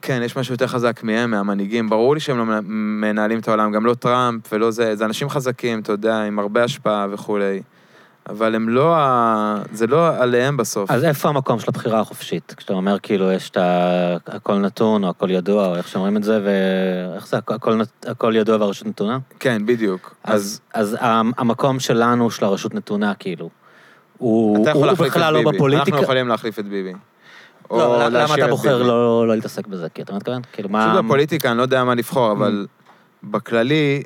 כן, 0.02 0.22
יש 0.24 0.36
משהו 0.36 0.54
יותר 0.54 0.66
חזק 0.66 1.02
מהם, 1.02 1.30
מהמנהיגים. 1.30 1.90
ברור 1.90 2.14
לי 2.14 2.20
שהם 2.20 2.38
לא 2.38 2.44
מנהלים 2.64 3.38
את 3.38 3.48
העולם, 3.48 3.72
גם 3.72 3.86
לא 3.86 3.94
טראמפ 3.94 4.52
ולא 4.52 4.70
זה, 4.70 4.96
זה 4.96 5.04
אנשים 5.04 5.28
חזקים, 5.28 5.80
אתה 5.80 5.92
יודע, 5.92 6.22
עם 6.22 6.38
הרבה 6.38 6.64
השפעה 6.64 7.06
וכולי. 7.10 7.62
אבל 8.28 8.54
הם 8.54 8.68
לא 8.68 8.94
ה... 8.96 9.56
זה 9.72 9.86
לא 9.86 10.16
עליהם 10.22 10.56
בסוף. 10.56 10.90
אז 10.90 11.04
איפה 11.04 11.28
המקום 11.28 11.58
של 11.58 11.66
הבחירה 11.68 12.00
החופשית? 12.00 12.54
כשאתה 12.56 12.72
אומר 12.72 12.96
כאילו 12.98 13.32
יש 13.32 13.50
את 13.50 13.56
ה... 13.56 14.16
הכל 14.26 14.54
נתון, 14.58 15.04
או 15.04 15.08
הכל 15.08 15.30
ידוע, 15.30 15.66
או 15.66 15.76
איך 15.76 15.88
שאומרים 15.88 16.16
את 16.16 16.22
זה, 16.24 16.40
ואיך 16.44 17.26
זה, 17.26 17.36
הכ- 17.38 17.54
הכל, 17.54 17.80
הכל 18.06 18.32
ידוע 18.36 18.56
והרשות 18.56 18.86
נתונה? 18.86 19.18
כן, 19.40 19.66
בדיוק. 19.66 20.14
אז, 20.24 20.60
אז 20.74 20.96
המ- 21.00 21.32
המקום 21.38 21.80
שלנו, 21.80 22.30
של 22.30 22.44
הרשות 22.44 22.74
נתונה, 22.74 23.14
כאילו, 23.14 23.50
הוא, 24.18 24.68
הוא 24.74 24.92
בכלל 24.92 25.34
לא. 25.34 25.52
בפוליטיקה. 25.52 25.90
אנחנו 25.90 26.02
יכולים 26.02 26.28
להחליף 26.28 26.58
את 26.58 26.68
ביבי. 26.68 26.92
או 27.70 27.78
לא, 27.78 28.08
למה 28.08 28.34
אתה 28.34 28.44
את 28.44 28.50
בוחר. 28.50 28.82
לא, 28.82 29.26
לא 29.28 29.34
להתעסק 29.34 29.66
בזה? 29.66 29.88
כי 29.94 30.02
אתה 30.02 30.14
מתכוון? 30.14 30.42
כאילו, 30.52 30.68
מה... 30.68 30.92
פשוט 30.92 31.04
בפוליטיקה, 31.04 31.50
אני 31.50 31.58
לא 31.58 31.62
יודע 31.62 31.84
מה 31.84 31.94
לבחור, 31.94 32.32
אבל 32.32 32.66
בכללי, 33.24 34.02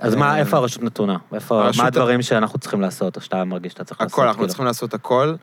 אז 0.00 0.14
מה, 0.14 0.30
אה, 0.30 0.38
איפה 0.38 0.56
הרשות 0.56 0.82
נתונה? 0.82 1.16
איפה, 1.34 1.64
הרשות 1.64 1.82
מה 1.82 1.86
הדברים 1.86 2.22
שאנחנו 2.22 2.58
צריכים 2.58 2.80
לעשות, 2.80 3.16
או 3.16 3.20
שאתה 3.20 3.44
מרגיש 3.44 3.72
שאתה 3.72 3.84
צריך 3.84 4.00
לעשות? 4.00 4.12
הכל, 4.12 4.22
אנחנו 4.22 4.38
כאילו? 4.38 4.48
צריכים 4.48 4.66
לעשות 4.66 4.94
הכל. 4.94 5.34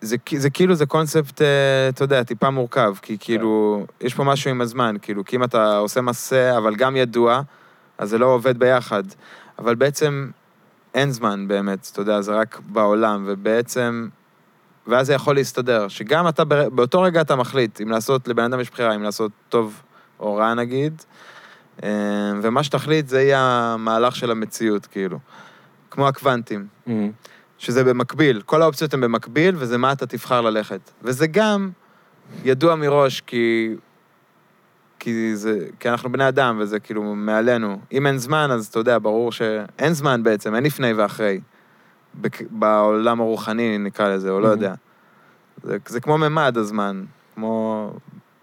זה, 0.00 0.50
כאילו, 0.50 0.74
זה 0.74 0.86
קונספט, 0.86 1.42
אה, 1.42 1.88
אתה 1.88 2.04
יודע, 2.04 2.22
טיפה 2.22 2.50
מורכב, 2.50 2.94
כי 3.02 3.16
כאילו, 3.20 3.84
יש 4.00 4.14
פה 4.14 4.24
משהו 4.24 4.50
עם 4.50 4.60
הזמן, 4.60 4.96
כאילו, 5.02 5.24
כי 5.24 5.36
אם 5.36 5.44
אתה 5.44 5.76
עושה 5.76 6.00
מעשה, 6.00 6.56
אבל 6.56 6.74
גם 6.74 6.96
ידוע, 6.96 7.40
אז 7.98 8.10
זה 8.10 8.18
לא 8.18 8.26
עובד 8.26 8.58
ביחד. 8.58 9.02
אבל 9.58 9.74
בעצם 9.74 10.30
אין 10.94 11.10
זמן 11.10 11.48
באמת, 11.48 11.88
אתה 11.92 12.00
יודע, 12.00 12.20
זה 12.20 12.32
רק 12.32 12.60
בעולם, 12.66 13.24
ובעצם... 13.26 14.08
ואז 14.86 15.06
זה 15.06 15.14
יכול 15.14 15.34
להסתדר, 15.34 15.88
שגם 15.88 16.28
אתה, 16.28 16.44
באותו 16.44 17.02
רגע 17.02 17.20
אתה 17.20 17.36
מחליט 17.36 17.80
אם 17.80 17.90
לעשות, 17.90 18.28
לבן 18.28 18.44
אדם 18.44 18.60
יש 18.60 18.70
בחירה, 18.70 18.94
אם 18.94 19.02
לעשות 19.02 19.32
טוב 19.48 19.82
או 20.20 20.36
רע 20.36 20.54
נגיד, 20.54 21.02
ומה 22.42 22.62
שתחליט 22.64 23.08
זה 23.08 23.22
יהיה 23.22 23.40
המהלך 23.74 24.16
של 24.16 24.30
המציאות, 24.30 24.86
כאילו. 24.86 25.18
כמו 25.90 26.08
הקוונטים. 26.08 26.66
אמ, 26.86 27.10
שזה 27.58 27.84
במקביל, 27.84 28.40
כל 28.46 28.62
האופציות 28.62 28.94
הן 28.94 29.00
במקביל, 29.00 29.54
וזה 29.58 29.78
מה 29.78 29.92
אתה 29.92 30.06
תבחר 30.06 30.40
ללכת. 30.40 30.90
וזה 31.02 31.26
גם 31.26 31.70
ידוע 32.44 32.74
מראש, 32.74 33.20
כי... 33.20 33.74
כי, 34.98 35.36
זה, 35.36 35.66
כי 35.80 35.88
אנחנו 35.88 36.12
בני 36.12 36.28
אדם, 36.28 36.56
וזה 36.60 36.80
כאילו 36.80 37.02
מעלינו. 37.14 37.78
אם 37.92 38.06
אין 38.06 38.18
זמן, 38.18 38.48
אז 38.50 38.66
אתה 38.66 38.78
יודע, 38.78 38.98
ברור 39.02 39.32
שאין 39.32 39.92
זמן 39.92 40.22
בעצם, 40.22 40.54
אין 40.54 40.64
לפני 40.64 40.92
ואחרי. 40.92 41.40
בק- 42.20 42.42
בעולם 42.50 43.20
הרוחני, 43.20 43.78
נקרא 43.78 44.08
לזה, 44.08 44.30
או 44.30 44.40
לא 44.40 44.46
Mhm. 44.48 44.50
יודע. 44.50 44.74
זה, 45.62 45.76
זה 45.88 46.00
כמו 46.00 46.18
ממד 46.18 46.56
הזמן, 46.58 47.04
כמו 47.34 47.92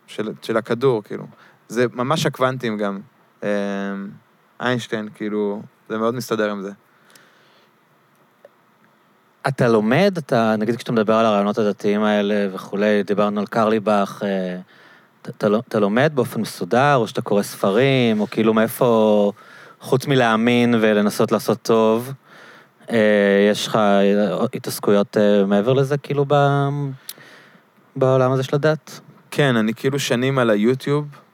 של, 0.08 0.32
של 0.42 0.58
הכדור, 0.58 1.04
כאילו. 1.04 1.24
זה 1.68 1.86
ממש 1.94 2.26
הקוונטים 2.26 2.78
גם. 2.78 3.00
אה, 3.44 3.50
איינשטיין, 4.60 5.10
כאילו, 5.16 5.62
זה 5.90 5.98
מאוד 5.98 6.16
מסתדר 6.16 6.52
עם 6.52 6.62
זה. 6.62 6.72
אתה 9.48 9.68
לומד, 9.68 10.14
אתה, 10.18 10.56
נגיד 10.56 10.76
כשאתה 10.76 10.92
מדבר 10.92 11.14
על 11.14 11.26
הרעיונות 11.26 11.58
הדתיים 11.58 12.04
האלה 12.04 12.48
וכולי, 12.56 13.04
דיברנו 13.04 13.40
על 13.40 13.46
קרליבך, 13.46 14.22
אה, 14.26 14.60
אתה, 15.22 15.32
אתה, 15.38 15.50
לא- 15.50 15.62
אתה 15.68 15.80
לומד 15.80 16.12
באופן 16.16 16.42
מסודר, 16.42 16.96
או 16.96 17.08
שאתה 17.08 17.22
קורא 17.22 17.42
ספרים, 17.42 18.20
או 18.20 18.28
כאילו 18.28 18.54
מאיפה, 18.54 19.32
חוץ 19.80 20.08
מלהאמין 20.08 20.76
ולנסות 20.82 21.32
לעשות 21.32 21.62
טוב, 21.62 22.14
אה, 22.92 23.48
יש 23.52 23.68
לך 23.68 23.80
התעסקויות 24.54 25.18
אה, 25.18 25.46
מעבר 25.46 25.74
לזה, 25.74 25.98
כאילו, 25.98 26.26
ב, 26.28 26.36
בעולם 27.96 28.32
הזה 28.32 28.44
של 28.44 28.56
הדת? 28.56 29.00
כן, 29.32 29.56
אני 29.56 29.74
כאילו 29.74 30.00
שנים 30.00 30.40
על 30.40 30.50
היוטיוב, 30.50 31.06
אמ, 31.06 31.31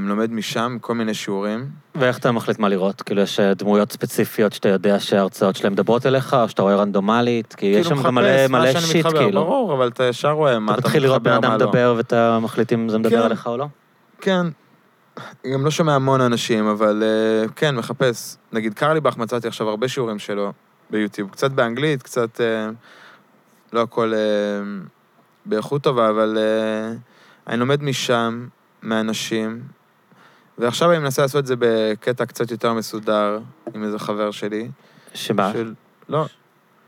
לומד 0.00 0.32
משם 0.32 0.76
כל 0.80 0.94
מיני 0.94 1.14
שיעורים. 1.14 1.66
ואיך 1.94 2.18
אתה 2.18 2.32
מחליט 2.32 2.58
מה 2.58 2.68
לראות? 2.68 3.02
כאילו, 3.02 3.22
יש 3.22 3.40
אה, 3.40 3.54
דמויות 3.54 3.92
ספציפיות 3.92 4.52
שאתה 4.52 4.68
יודע 4.68 5.00
שההרצאות 5.00 5.56
שלהן 5.56 5.72
מדברות 5.72 6.06
אליך, 6.06 6.34
או 6.34 6.48
שאתה 6.48 6.62
רואה 6.62 6.76
רנדומלית? 6.76 7.54
כי 7.54 7.66
יש 7.66 7.86
כאילו 7.86 8.00
שם 8.00 8.06
גם 8.06 8.14
מלא, 8.14 8.46
מה 8.48 8.60
מלא 8.60 8.80
שיט, 8.80 9.06
מתחבר, 9.06 9.24
כאילו. 9.24 9.44
ברור, 9.44 9.74
אבל 9.74 9.88
אתה 9.88 10.04
ישר 10.04 10.30
רואה 10.30 10.58
מה 10.58 10.72
אתה 10.72 10.78
אתה 10.80 10.88
מתחיל 10.88 11.02
לראות 11.02 11.22
בן 11.22 11.30
מתחבר, 11.30 11.46
אדם 11.48 11.52
מה 11.52 11.64
לא. 11.64 11.66
מדבר, 11.66 11.94
ואתה 11.96 12.38
מחליט 12.42 12.72
אם 12.72 12.88
זה 12.88 12.98
מדבר 12.98 13.20
כן. 13.20 13.26
אליך 13.26 13.46
או 13.46 13.56
לא? 13.56 13.66
כן. 14.20 14.46
גם 15.52 15.64
לא 15.64 15.70
שומע 15.70 15.94
המון 15.94 16.20
אנשים, 16.20 16.66
אבל 16.66 17.02
אה, 17.02 17.48
כן, 17.56 17.76
מחפש. 17.76 18.36
נגיד 18.52 18.74
קרליבך 18.74 19.16
מצאתי 19.16 19.48
עכשיו 19.48 19.68
הרבה 19.68 19.88
שיעורים 19.88 20.18
שלו, 20.18 20.52
ביוטיוב. 20.90 21.30
קצת 21.30 21.50
באנגלית, 21.50 22.02
קצת... 22.02 22.40
אה, 22.40 22.70
לא 23.72 23.82
הכל 23.82 24.12
באיכות 25.46 25.82
טובה, 25.82 26.10
אבל 26.10 26.38
אני 27.46 27.60
לומד 27.60 27.82
משם, 27.82 28.46
מאנשים, 28.82 29.62
ועכשיו 30.58 30.90
אני 30.90 30.98
מנסה 30.98 31.22
לעשות 31.22 31.40
את 31.40 31.46
זה 31.46 31.54
בקטע 31.58 32.26
קצת 32.26 32.50
יותר 32.50 32.72
מסודר, 32.72 33.38
עם 33.74 33.84
איזה 33.84 33.98
חבר 33.98 34.30
שלי. 34.30 34.68
שמה? 35.14 35.52
של... 35.52 35.74
לא, 36.08 36.26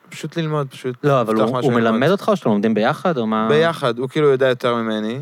פשוט 0.08 0.36
ללמוד, 0.36 0.66
פשוט... 0.70 0.96
לא, 1.04 1.20
אבל 1.20 1.34
הוא 1.34 1.58
הוא. 1.58 1.72
מלמד 1.72 2.08
אותך 2.08 2.28
או 2.28 2.36
שאתם 2.36 2.50
לומדים 2.50 2.74
ביחד, 2.74 3.18
או 3.18 3.26
מה? 3.26 3.48
ביחד, 3.48 3.98
הוא 3.98 4.08
כאילו 4.08 4.28
יודע 4.28 4.48
יותר 4.48 4.74
ממני, 4.74 5.20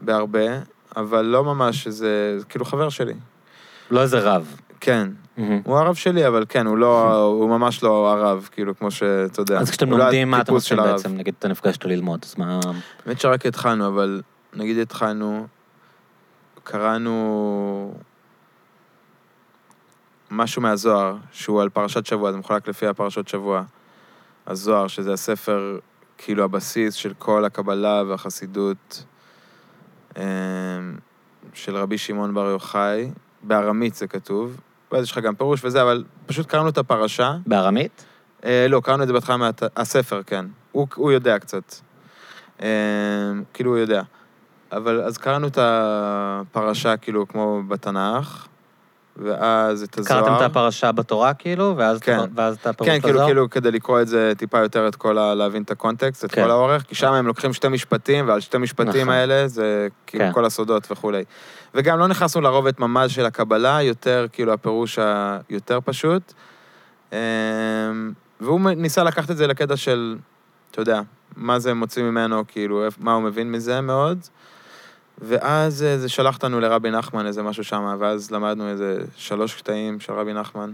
בהרבה, 0.00 0.58
אבל 0.96 1.24
לא 1.24 1.44
ממש. 1.44 1.88
זה 1.88 2.38
כאילו 2.48 2.64
חבר 2.64 2.88
שלי. 2.88 3.14
לא 3.90 4.02
איזה 4.02 4.20
רב. 4.20 4.56
כן. 4.80 5.08
מהמם. 5.36 5.60
הוא 5.64 5.76
הרב 5.76 5.94
שלי, 5.94 6.26
אבל 6.26 6.44
כן, 6.48 6.66
הוא 6.66 6.78
לא... 6.78 7.22
הוא 7.22 7.48
ממש 7.48 7.82
לא 7.82 8.12
הרב, 8.12 8.48
כאילו, 8.52 8.78
כמו 8.78 8.90
שאתה 8.90 9.40
יודע. 9.40 9.58
אז 9.58 9.70
כשאתם 9.70 9.90
לא 9.90 9.98
לומדים, 9.98 10.30
מה 10.30 10.40
אתם 10.40 10.52
עושים. 10.52 10.76
בעצם? 10.76 11.14
נגיד, 11.16 11.34
אתה 11.38 11.48
נפגשת 11.48 11.84
ללמוד, 11.84 12.20
אז 12.24 12.34
מה... 12.38 12.60
האמת 13.06 13.20
שרק 13.20 13.46
התחלנו, 13.46 13.86
אבל 13.86 14.22
נגיד 14.54 14.78
התחלנו, 14.78 15.46
קראנו 16.64 17.94
משהו 20.30 20.62
מהזוהר, 20.62 21.16
שהוא 21.32 21.62
על 21.62 21.68
פרשת 21.68 22.06
שבוע, 22.06 22.32
זה 22.32 22.38
מחולק 22.38 22.68
לפי 22.68 22.86
הפרשות 22.86 23.28
שבוע. 23.28 23.62
הזוהר, 24.46 24.86
שזה 24.88 25.12
הספר, 25.12 25.78
כאילו 26.18 26.44
הבסיס 26.44 26.94
של 26.94 27.12
כל 27.18 27.44
הקבלה 27.44 28.02
והחסידות 28.08 29.04
אמ, 30.16 30.22
של 31.54 31.76
רבי 31.76 31.98
שמעון 31.98 32.34
בר 32.34 32.46
יוחאי. 32.46 33.10
בארמית 33.42 33.94
זה 33.94 34.06
כתוב, 34.06 34.60
ואז 34.92 35.04
יש 35.04 35.12
לך 35.12 35.18
גם 35.18 35.34
פירוש 35.34 35.64
וזה, 35.64 35.82
אבל 35.82 36.04
פשוט 36.26 36.46
קראנו 36.46 36.68
את 36.68 36.78
הפרשה. 36.78 37.36
בארמית? 37.46 38.04
אה, 38.44 38.66
לא, 38.68 38.80
קראנו 38.84 39.02
את 39.02 39.06
זה 39.06 39.12
בהתחלה 39.12 39.36
מהת... 39.36 39.62
הספר, 39.76 40.22
כן. 40.26 40.46
הוא, 40.72 40.86
הוא 40.94 41.12
יודע 41.12 41.38
קצת. 41.38 41.74
אה, 42.62 42.68
כאילו, 43.54 43.70
הוא 43.70 43.78
יודע. 43.78 44.02
אבל 44.76 45.00
אז 45.00 45.18
קראנו 45.18 45.46
את 45.46 45.58
הפרשה, 45.60 46.96
כאילו, 46.96 47.28
כמו 47.28 47.62
בתנ"ך, 47.68 48.46
ואז 49.16 49.82
את 49.82 49.98
הזוהר. 49.98 50.20
קראתם 50.20 50.36
את 50.36 50.50
הפרשה 50.50 50.92
בתורה, 50.92 51.34
כאילו, 51.34 51.74
ואז 51.76 52.00
כן. 52.00 52.18
ואז 52.34 52.56
את 52.60 52.66
הפירוש 52.66 52.92
כן, 52.92 53.00
כאילו, 53.00 53.14
בזוהר? 53.14 53.28
כאילו, 53.28 53.50
כדי 53.50 53.70
לקרוא 53.70 54.00
את 54.00 54.08
זה 54.08 54.32
טיפה 54.36 54.58
יותר, 54.58 54.88
את 54.88 54.96
כל 54.96 55.18
ה... 55.18 55.34
להבין 55.34 55.62
את 55.62 55.70
הקונטקסט, 55.70 56.24
את 56.24 56.32
כן. 56.32 56.44
כל 56.44 56.50
האורך, 56.50 56.82
כי 56.82 56.94
שם 56.94 57.12
הם 57.12 57.26
לוקחים 57.26 57.52
שתי 57.52 57.68
משפטים, 57.68 58.28
ועל 58.28 58.40
שתי 58.40 58.58
משפטים 58.58 59.00
נכון. 59.00 59.08
האלה 59.08 59.48
זה 59.48 59.88
כאילו 60.06 60.24
כן. 60.24 60.32
כל 60.32 60.44
הסודות 60.44 60.90
וכולי. 60.90 61.24
וגם 61.74 61.98
לא 61.98 62.06
נכנסנו 62.06 62.40
לרובד 62.40 62.72
ממש 62.78 63.14
של 63.14 63.26
הקבלה, 63.26 63.82
יותר 63.82 64.26
כאילו 64.32 64.52
הפירוש 64.52 64.98
היותר 65.48 65.78
פשוט. 65.84 66.32
אמ, 67.12 67.18
והוא 68.40 68.60
ניסה 68.60 69.04
לקחת 69.04 69.30
את 69.30 69.36
זה 69.36 69.46
לקטע 69.46 69.76
של, 69.76 70.16
אתה 70.70 70.80
יודע, 70.80 71.00
מה 71.36 71.58
זה 71.58 71.74
מוציא 71.74 72.02
ממנו, 72.02 72.44
כאילו, 72.48 72.84
מה 72.98 73.12
הוא 73.12 73.22
מבין 73.22 73.52
מזה 73.52 73.80
מאוד. 73.80 74.18
ואז 75.18 75.82
אה, 75.82 75.98
זה 75.98 76.08
שלח 76.08 76.34
אותנו 76.34 76.60
לרבי 76.60 76.90
נחמן, 76.90 77.26
איזה 77.26 77.42
משהו 77.42 77.64
שם, 77.64 77.96
ואז 78.00 78.30
למדנו 78.30 78.68
איזה 78.68 79.04
שלוש 79.16 79.54
קטעים 79.54 80.00
של 80.00 80.12
רבי 80.12 80.32
נחמן. 80.32 80.72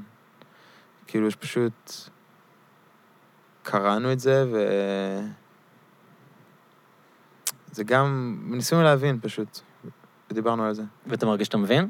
כאילו, 1.06 1.28
פשוט... 1.40 1.92
קראנו 3.62 4.12
את 4.12 4.20
זה, 4.20 4.46
ו... 4.52 4.58
זה 7.72 7.84
גם... 7.84 8.38
ניסינו 8.46 8.82
להבין 8.82 9.18
פשוט, 9.22 9.60
ודיברנו 10.30 10.64
על 10.64 10.74
זה. 10.74 10.82
ואתה 11.06 11.26
מרגיש 11.26 11.46
שאתה 11.46 11.56
מבין? 11.56 11.88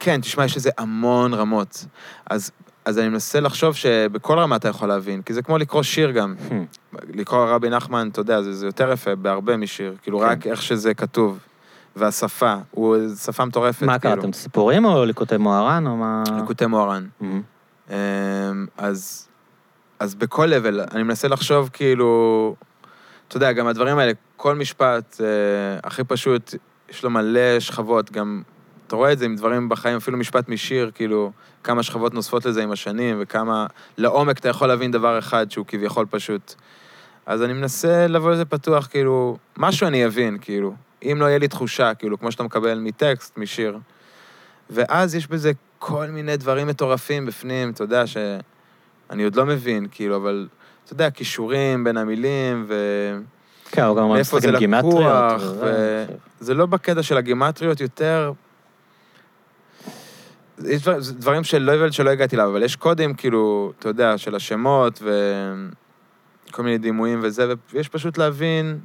כן, 0.00 0.20
תשמע, 0.20 0.44
יש 0.44 0.56
לזה 0.56 0.70
המון 0.78 1.34
רמות. 1.34 1.84
אז, 2.26 2.50
אז 2.84 2.98
אני 2.98 3.08
מנסה 3.08 3.40
לחשוב 3.40 3.74
שבכל 3.74 4.38
רמה 4.38 4.56
אתה 4.56 4.68
יכול 4.68 4.88
להבין, 4.88 5.22
כי 5.22 5.32
זה 5.34 5.42
כמו 5.42 5.58
לקרוא 5.58 5.82
שיר 5.82 6.10
גם. 6.10 6.34
לקרוא 7.14 7.46
רבי 7.46 7.70
נחמן, 7.70 8.08
אתה 8.12 8.20
יודע, 8.20 8.42
זה, 8.42 8.52
זה 8.52 8.66
יותר 8.66 8.92
יפה 8.92 9.14
בהרבה 9.14 9.56
משיר. 9.56 9.94
כאילו, 10.02 10.18
כן. 10.18 10.24
רק 10.24 10.46
איך 10.46 10.62
שזה 10.62 10.94
כתוב. 10.94 11.38
והשפה, 11.96 12.54
הוא 12.70 12.96
שפה 13.24 13.44
מטורפת, 13.44 13.82
מה 13.82 13.98
כאילו. 13.98 14.14
קראתם? 14.14 14.32
סיפורים 14.32 14.84
או 14.84 15.04
ליקוטי 15.04 15.36
מוהר"ן, 15.36 15.86
או 15.86 15.96
מה... 15.96 16.22
ליקוטי 16.36 16.66
מוהר"ן. 16.66 17.06
אמ, 17.90 17.94
אז, 18.76 19.28
אז 19.98 20.14
בכל 20.14 20.46
לבל, 20.46 20.80
אני 20.80 21.02
מנסה 21.02 21.28
לחשוב 21.28 21.70
כאילו, 21.72 22.54
אתה 23.28 23.36
יודע, 23.36 23.52
גם 23.52 23.66
הדברים 23.66 23.98
האלה, 23.98 24.12
כל 24.36 24.54
משפט 24.54 25.20
אה, 25.20 25.26
הכי 25.88 26.04
פשוט, 26.04 26.54
יש 26.90 27.04
לו 27.04 27.10
מלא 27.10 27.60
שכבות, 27.60 28.12
גם, 28.12 28.42
אתה 28.92 28.96
רואה 28.96 29.12
את 29.12 29.18
זה 29.18 29.24
עם 29.24 29.36
דברים 29.36 29.68
בחיים, 29.68 29.96
אפילו 29.96 30.18
משפט 30.18 30.48
משיר, 30.48 30.90
כאילו, 30.94 31.32
כמה 31.64 31.82
שכבות 31.82 32.14
נוספות 32.14 32.46
לזה 32.46 32.62
עם 32.62 32.70
השנים, 32.70 33.16
וכמה 33.20 33.66
לעומק 33.98 34.38
אתה 34.38 34.48
יכול 34.48 34.68
להבין 34.68 34.90
דבר 34.90 35.18
אחד 35.18 35.50
שהוא 35.50 35.66
כביכול 35.68 36.06
פשוט. 36.10 36.54
אז 37.26 37.42
אני 37.42 37.52
מנסה 37.52 38.06
לבוא 38.06 38.30
לזה 38.30 38.44
פתוח, 38.44 38.86
כאילו, 38.86 39.36
משהו 39.56 39.86
אני 39.86 40.06
אבין, 40.06 40.38
כאילו, 40.40 40.74
אם 41.02 41.16
לא 41.20 41.24
יהיה 41.24 41.38
לי 41.38 41.48
תחושה, 41.48 41.94
כאילו, 41.94 42.18
כמו 42.18 42.32
שאתה 42.32 42.42
מקבל 42.42 42.78
מטקסט, 42.78 43.38
משיר. 43.38 43.78
ואז 44.70 45.14
יש 45.14 45.26
בזה 45.26 45.52
כל 45.78 46.06
מיני 46.06 46.36
דברים 46.36 46.66
מטורפים 46.66 47.26
בפנים, 47.26 47.70
אתה 47.70 47.84
יודע, 47.84 48.06
שאני 48.06 49.24
עוד 49.24 49.36
לא 49.36 49.46
מבין, 49.46 49.86
כאילו, 49.90 50.16
אבל, 50.16 50.48
אתה 50.84 50.92
יודע, 50.92 51.10
כישורים 51.10 51.84
בין 51.84 51.96
המילים, 51.96 52.64
ו... 52.68 52.74
כן, 53.70 53.82
הוא 53.82 53.96
גם 53.96 54.08
מאיפה 54.08 54.40
זה 54.40 54.52
גימטריות. 54.58 54.94
לקוח, 54.96 55.42
וזה, 55.42 56.06
ו- 56.08 56.14
זה 56.40 56.54
לא 56.54 56.66
בקטע 56.66 57.02
של 57.02 57.16
הגימטריות, 57.16 57.80
יותר... 57.80 58.32
יש 60.68 60.82
דבר- 60.82 60.98
דברים 61.12 61.44
של 61.44 61.62
לבל 61.62 61.90
שלא 61.90 62.10
הגעתי 62.10 62.36
אליו, 62.36 62.50
אבל 62.50 62.62
יש 62.62 62.76
קודים, 62.76 63.14
כאילו, 63.14 63.72
אתה 63.78 63.88
יודע, 63.88 64.18
של 64.18 64.34
השמות 64.34 65.02
וכל 66.48 66.62
מיני 66.62 66.78
דימויים 66.78 67.20
וזה, 67.22 67.46
ויש 67.72 67.88
פשוט 67.88 68.18
להבין, 68.18 68.78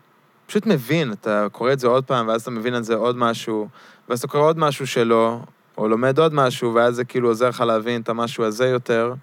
פשוט 0.47 0.65
מבין, 0.65 1.11
אתה 1.11 1.47
קורא 1.51 1.73
את 1.73 1.79
זה 1.79 1.87
עוד 1.87 2.03
פעם, 2.03 2.27
ואז 2.27 2.41
אתה 2.41 2.51
מבין 2.51 2.73
על 2.73 2.83
זה 2.83 2.95
עוד 2.95 3.17
משהו, 3.17 3.67
ואז 4.09 4.19
אתה 4.19 4.27
קורא 4.27 4.43
עוד 4.43 4.59
משהו 4.59 4.87
שלא, 4.87 5.39
או 5.77 5.87
לומד 5.87 6.19
עוד 6.19 6.33
משהו, 6.33 6.73
ואז 6.73 6.95
זה 6.95 7.05
כאילו 7.05 7.27
עוזר 7.29 7.49
לך 7.49 7.61
להבין 7.61 8.01
את 8.01 8.09
המשהו 8.09 8.43
הזה 8.43 8.67
יותר. 8.67 9.13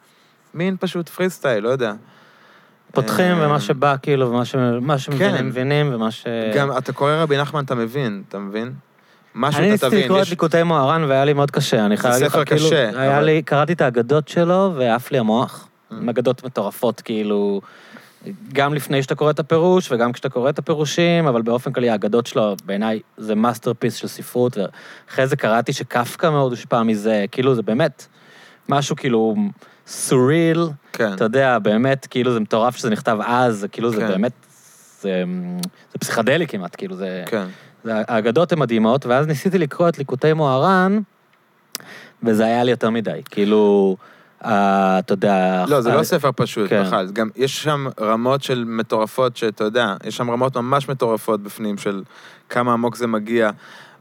מין 0.55 0.77
פשוט 0.81 1.09
פרי 1.09 1.31
סטייל, 1.31 1.65
לא 1.65 1.69
יודע. 1.69 1.93
פותחים, 2.93 3.37
אה, 3.41 3.47
ומה 3.47 3.61
שבא, 3.61 3.95
כאילו, 4.03 4.29
ומה 4.31 4.45
ש- 4.45 5.05
שמבינים, 5.05 5.37
כן. 5.37 5.47
מבינים, 5.47 5.95
ומה 5.95 6.11
ש... 6.11 6.27
גם 6.57 6.79
אתה 6.79 6.93
קורא 6.93 7.13
רבי 7.13 7.37
נחמן, 7.39 7.65
אתה 7.65 7.75
מבין, 7.75 8.23
אתה 8.29 8.39
מבין? 8.39 8.73
משהו 9.35 9.59
אני 9.59 9.67
אתה 9.67 9.73
ניסיתי 9.73 9.91
תבין. 9.91 10.05
לקרוא 10.05 10.23
את 10.23 10.29
ליקוטי 10.29 10.63
מוהר"ן 10.63 11.05
והיה 11.05 11.25
לי 11.25 11.33
מאוד 11.33 11.51
קשה, 11.51 11.87
אני 11.87 11.97
חייב 11.97 12.13
להגיד 12.13 12.27
לך, 12.27 12.33
ספר 12.33 12.45
כאילו, 12.45 12.67
קשה, 12.67 13.01
היה 13.01 13.21
לי, 13.21 13.43
קראתי 13.43 13.73
את 13.73 13.81
האגדות 13.81 14.29
שלו 14.29 14.73
ועף 14.77 15.13
לי 15.13 15.19
המוח. 15.19 15.69
Mm. 15.91 15.95
עם 15.95 16.09
אגדות 16.09 16.45
מטורפות, 16.45 17.01
כאילו, 17.01 17.61
גם 18.53 18.75
לפני 18.75 19.03
שאתה 19.03 19.15
קורא 19.15 19.31
את 19.31 19.39
הפירוש 19.39 19.93
וגם 19.93 20.13
כשאתה 20.13 20.29
קורא 20.29 20.51
את 20.51 20.59
הפירושים, 20.59 21.27
אבל 21.27 21.43
באופן 21.43 21.73
כללי 21.73 21.91
האגדות 21.91 22.27
שלו, 22.27 22.57
בעיניי, 22.65 23.01
זה 23.17 23.35
masterpiece 23.35 23.95
של 23.95 24.09
ספרות, 24.09 24.59
ואחרי 24.59 25.27
זה 25.27 25.37
קראתי 25.37 25.73
שקפקא 25.73 26.31
מאוד 26.31 26.53
הושפע 26.53 26.83
מזה, 26.83 27.25
כאילו, 27.33 27.55
זה 27.55 27.63
באמת 27.63 28.07
משהו 28.69 28.97
כאילו 28.97 29.37
surreal, 29.87 30.69
כן. 30.93 31.13
אתה 31.13 31.25
יודע, 31.25 31.59
באמת, 31.59 32.07
כאילו, 32.11 32.33
זה 32.33 32.41
מטורף 32.41 32.77
שזה 32.77 32.91
נכתב 32.91 33.19
אז, 33.27 33.57
זה 33.59 33.69
כאילו, 33.69 33.91
זה 33.91 34.01
כן. 34.01 34.09
באמת, 34.09 34.33
זה, 35.01 35.25
זה 35.93 35.99
פסיכדלי 35.99 36.47
כמעט, 36.47 36.77
כאילו, 36.79 36.97
זה... 36.97 37.23
כן. 37.27 37.47
האגדות 37.85 38.53
הן 38.53 38.59
מדהימות, 38.59 39.07
ואז 39.07 39.27
ניסיתי 39.27 39.59
לקרוא 39.59 39.89
את 39.89 39.99
ליקוטי 39.99 40.33
מוהר"ן, 40.33 40.99
וזה 42.23 42.45
היה 42.45 42.65
לי 42.65 42.71
יותר 42.71 42.91
מדי. 42.91 43.21
כאילו, 43.31 43.97
אה, 44.45 44.99
אתה 44.99 45.13
יודע... 45.13 45.65
לא, 45.69 45.81
זה 45.81 45.91
אה, 45.91 45.97
לא 45.97 46.03
ספר 46.03 46.31
פשוט, 46.37 46.71
כן. 46.71 46.83
בכלל. 46.83 47.09
גם 47.13 47.29
יש 47.37 47.63
שם 47.63 47.87
רמות 48.01 48.43
של 48.43 48.65
מטורפות, 48.65 49.37
שאתה 49.37 49.65
יודע, 49.65 49.95
יש 50.05 50.17
שם 50.17 50.31
רמות 50.31 50.57
ממש 50.57 50.89
מטורפות 50.89 51.43
בפנים 51.43 51.79
של 51.79 52.03
כמה 52.49 52.73
עמוק 52.73 52.97
זה 52.97 53.07
מגיע. 53.07 53.51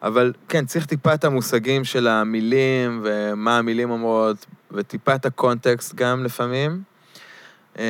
אבל 0.03 0.33
כן, 0.49 0.65
צריך 0.65 0.85
טיפה 0.85 1.13
את 1.13 1.23
המושגים 1.23 1.83
של 1.83 2.07
המילים, 2.07 3.01
ומה 3.03 3.57
המילים 3.57 3.91
אומרות, 3.91 4.45
וטיפה 4.71 5.15
את 5.15 5.25
הקונטקסט 5.25 5.95
גם 5.95 6.23
לפעמים. 6.23 6.92
אמ, 7.79 7.83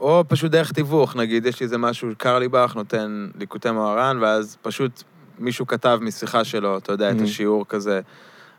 או 0.00 0.24
פשוט 0.28 0.50
דרך 0.50 0.72
תיווך, 0.72 1.16
נגיד, 1.16 1.46
יש 1.46 1.60
לי 1.60 1.64
איזה 1.64 1.78
משהו, 1.78 2.08
קרלי 2.18 2.48
באך 2.48 2.76
נותן 2.76 3.28
ליקוטי 3.38 3.70
מוהר"ן, 3.70 4.18
ואז 4.20 4.56
פשוט 4.62 5.02
מישהו 5.38 5.66
כתב 5.66 5.98
משיחה 6.02 6.44
שלו, 6.44 6.78
אתה 6.78 6.92
יודע, 6.92 7.10
את 7.10 7.16
Mhm. 7.20 7.22
השיעור 7.22 7.64
כזה 7.68 8.00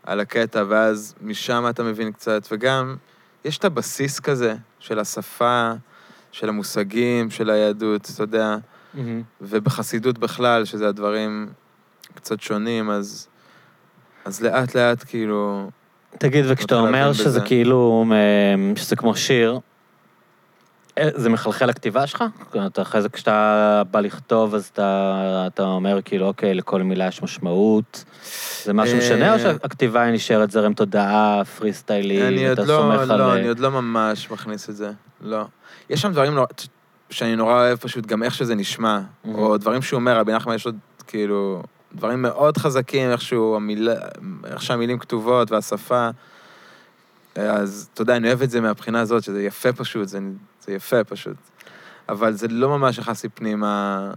על 0.04 0.20
הקטע, 0.20 0.64
ואז 0.68 1.14
משם 1.22 1.64
אתה 1.70 1.82
מבין 1.82 2.12
קצת, 2.12 2.48
וגם 2.52 2.96
יש 3.44 3.58
את 3.58 3.64
הבסיס 3.64 4.20
כזה 4.20 4.54
של 4.78 4.98
השפה, 4.98 5.72
של 6.32 6.48
המושגים, 6.48 7.30
של 7.30 7.50
היהדות, 7.50 8.10
אתה 8.14 8.22
יודע, 8.22 8.56
מהמם. 8.94 9.22
ובחסידות 9.40 10.18
בכלל, 10.18 10.64
שזה 10.64 10.88
הדברים 10.88 11.48
קצת 12.14 12.40
שונים, 12.40 12.90
אז, 12.90 13.28
אז 14.24 14.40
לאט 14.42 14.74
לאט 14.74 15.04
כאילו, 15.06 15.70
תגיד, 16.18 16.44
וכשאתה 16.48 16.74
אומר 16.74 17.12
שזה 17.12 17.24
בזה. 17.28 17.40
כאילו, 17.40 18.04
שזה 18.76 18.96
כמו 18.96 19.16
שיר, 19.16 19.58
זה 21.14 21.28
מחלחל 21.28 21.66
לכתיבה 21.66 22.06
שלך? 22.06 22.24
אתה 22.66 22.82
אחרי 22.82 23.02
זה 23.02 23.08
כשאתה 23.08 23.82
בא 23.90 24.00
לכתוב, 24.00 24.54
אז 24.54 24.70
אתה, 24.72 25.14
אתה 25.46 25.62
אומר 25.62 26.02
כאילו, 26.04 26.26
אוקיי, 26.26 26.54
לכל 26.54 26.82
מילה 26.82 27.06
יש 27.06 27.22
משמעות. 27.22 28.04
זה 28.64 28.72
משהו 28.72 28.94
אה, 28.94 28.98
משנה, 28.98 29.34
או 29.34 29.38
שהכתיבה 29.38 30.02
היא 30.02 30.14
נשארת 30.14 30.50
זרם 30.50 30.74
תודעה, 30.74 31.42
פרי 31.58 31.72
סטיילי, 31.72 32.52
אתה 32.52 32.62
לא, 32.62 32.66
סומך 32.66 33.10
על... 33.10 33.18
לא, 33.18 33.30
אה, 33.32 33.36
אני 33.38 33.48
עוד 33.48 33.58
לא 33.58 33.70
ממש 33.70 34.30
מכניס 34.30 34.70
את 34.70 34.76
זה, 34.76 34.90
לא. 35.22 35.44
יש 35.90 36.00
שם 36.02 36.12
דברים 36.12 36.34
נורא- 36.34 36.46
שאני 37.10 37.36
נורא 37.36 37.52
אוהב 37.54 37.78
פשוט, 37.78 38.06
גם 38.06 38.22
איך 38.22 38.34
שזה 38.34 38.54
נשמע, 38.54 39.00
Mhm. 39.24 39.28
או 39.34 39.56
דברים 39.56 39.82
שהוא 39.82 39.98
אומר, 40.00 40.18
רבי 40.18 40.32
נחמן 40.32 40.54
יש 40.54 40.66
עוד, 40.66 40.76
כאילו, 41.06 41.62
דברים 41.94 42.22
מאוד 42.22 42.56
חזקים, 42.58 43.10
איכשהו, 43.10 43.56
המילה, 43.56 43.94
איך 44.46 44.62
שהמילים 44.62 44.98
כתובות 44.98 45.50
והשפה. 45.52 46.08
אז 47.36 47.88
אתה 47.94 48.02
יודע, 48.02 48.16
אני 48.16 48.28
אוהב 48.28 48.42
את 48.42 48.50
זה 48.50 48.60
מהבחינה 48.60 49.00
הזאת, 49.00 49.22
שזה 49.22 49.42
יפה 49.42 49.72
פשוט, 49.72 50.08
זה, 50.08 50.18
זה 50.68 50.74
יפה 50.74 51.04
פשוט. 51.04 51.36
אבל 52.08 52.32
זה 52.32 52.48
לא 52.48 52.68
ממש 52.68 53.00
לי 53.22 53.28
פנימה, 53.28 54.10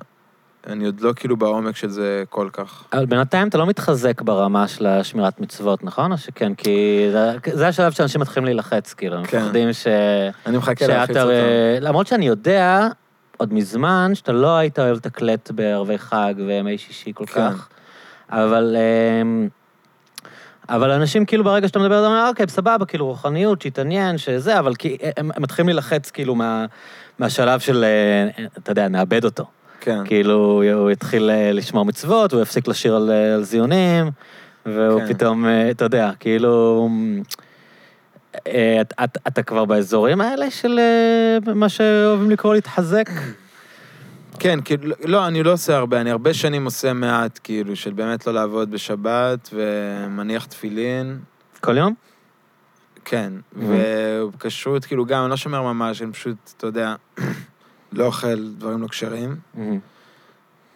אני 0.67 0.85
עוד 0.85 1.01
לא 1.01 1.13
כאילו 1.15 1.37
בעומק 1.37 1.75
של 1.75 1.89
זה 1.89 2.23
כל 2.29 2.49
כך. 2.53 2.83
אבל 2.93 3.05
בינתיים 3.05 3.47
אתה 3.47 3.57
לא 3.57 3.65
מתחזק 3.65 4.21
ברמה 4.21 4.67
של 4.67 4.85
השמירת 4.85 5.39
מצוות, 5.39 5.83
נכון? 5.83 6.11
או 6.11 6.17
שכן? 6.17 6.55
כי 6.55 7.07
זה, 7.11 7.31
זה 7.53 7.67
השלב 7.67 7.91
שאנשים 7.91 8.21
מתחילים 8.21 8.45
להילחץ, 8.45 8.93
כאילו, 8.93 9.17
הם 9.17 9.25
כן. 9.25 9.43
מפחדים 9.43 9.73
ש... 9.73 9.87
אני 10.45 10.57
מחכה. 10.57 10.87
להלחיץ 10.87 11.17
אותם. 11.17 11.29
למרות 11.81 12.07
שאני 12.07 12.27
יודע, 12.27 12.87
עוד 13.37 13.53
מזמן, 13.53 14.11
שאתה 14.15 14.31
לא 14.31 14.57
היית 14.57 14.79
אוהב 14.79 14.97
לתקלט 14.97 15.51
בערבי 15.51 15.97
חג 15.97 16.33
וימי 16.37 16.77
שישי 16.77 17.11
כל 17.15 17.25
כן. 17.25 17.33
כך, 17.33 17.69
אבל... 18.29 18.75
אמ, 19.21 19.49
אבל 20.71 20.91
אנשים 20.91 21.25
כאילו 21.25 21.43
ברגע 21.43 21.67
שאתה 21.67 21.79
מדבר, 21.79 21.99
אתה 21.99 22.07
אומר, 22.07 22.25
אוקיי, 22.29 22.45
סבבה, 22.49 22.85
כאילו 22.85 23.05
רוחניות, 23.07 23.61
שהתעניין, 23.61 24.17
שזה, 24.17 24.59
אבל 24.59 24.75
כי 24.75 24.97
הם, 25.17 25.29
הם 25.35 25.41
מתחילים 25.43 25.67
להילחץ 25.67 26.11
כאילו 26.11 26.35
מה, 26.35 26.65
מהשלב 27.19 27.59
של, 27.59 27.83
אה, 27.83 28.43
אתה 28.57 28.71
יודע, 28.71 28.87
נאבד 28.87 29.25
אותו. 29.25 29.43
כן. 29.81 29.99
כאילו, 30.05 30.63
הוא 30.73 30.89
התחיל 30.89 31.29
אה, 31.29 31.51
לשמור 31.51 31.85
מצוות, 31.85 32.33
הוא 32.33 32.41
הפסיק 32.41 32.67
לשיר 32.67 32.95
על, 32.95 33.11
אה, 33.11 33.33
על 33.33 33.43
זיונים, 33.43 34.09
והוא 34.65 34.99
כן. 34.99 35.07
פתאום, 35.13 35.45
אה, 35.45 35.71
אתה 35.71 35.85
יודע, 35.85 36.11
כאילו... 36.19 36.89
אה, 38.47 38.77
את- 38.81 38.93
את- 39.03 39.17
אתה 39.27 39.43
כבר 39.43 39.65
באזורים 39.65 40.21
האלה 40.21 40.51
של 40.51 40.79
אה, 40.79 41.53
מה 41.53 41.69
שאוהבים 41.69 42.31
לקרוא 42.31 42.53
להתחזק? 42.53 43.09
כן, 44.41 44.59
כאילו, 44.65 44.95
לא, 45.05 45.27
אני 45.27 45.43
לא 45.43 45.53
עושה 45.53 45.77
הרבה, 45.77 46.01
אני 46.01 46.11
הרבה 46.11 46.33
שנים 46.33 46.65
עושה 46.65 46.93
מעט, 46.93 47.39
כאילו, 47.43 47.75
של 47.75 47.93
באמת 47.93 48.27
לא 48.27 48.33
לעבוד 48.33 48.71
בשבת, 48.71 49.49
ומניח 49.53 50.45
תפילין, 50.45 51.19
כל 51.59 51.77
יום? 51.77 51.93
כן. 53.05 53.33
Mhm. 53.53 53.57
ובכשרות, 53.59 54.85
כאילו, 54.85 55.05
גם, 55.05 55.21
אני 55.23 55.29
לא 55.31 55.37
שומר 55.37 55.61
ממש, 55.61 56.01
אני 56.01 56.11
פשוט, 56.11 56.35
אתה 56.57 56.67
יודע, 56.67 56.95
לא 57.93 58.05
אוכל 58.05 58.47
דברים 58.57 58.81
לא 58.81 58.87
כשרים, 58.87 59.35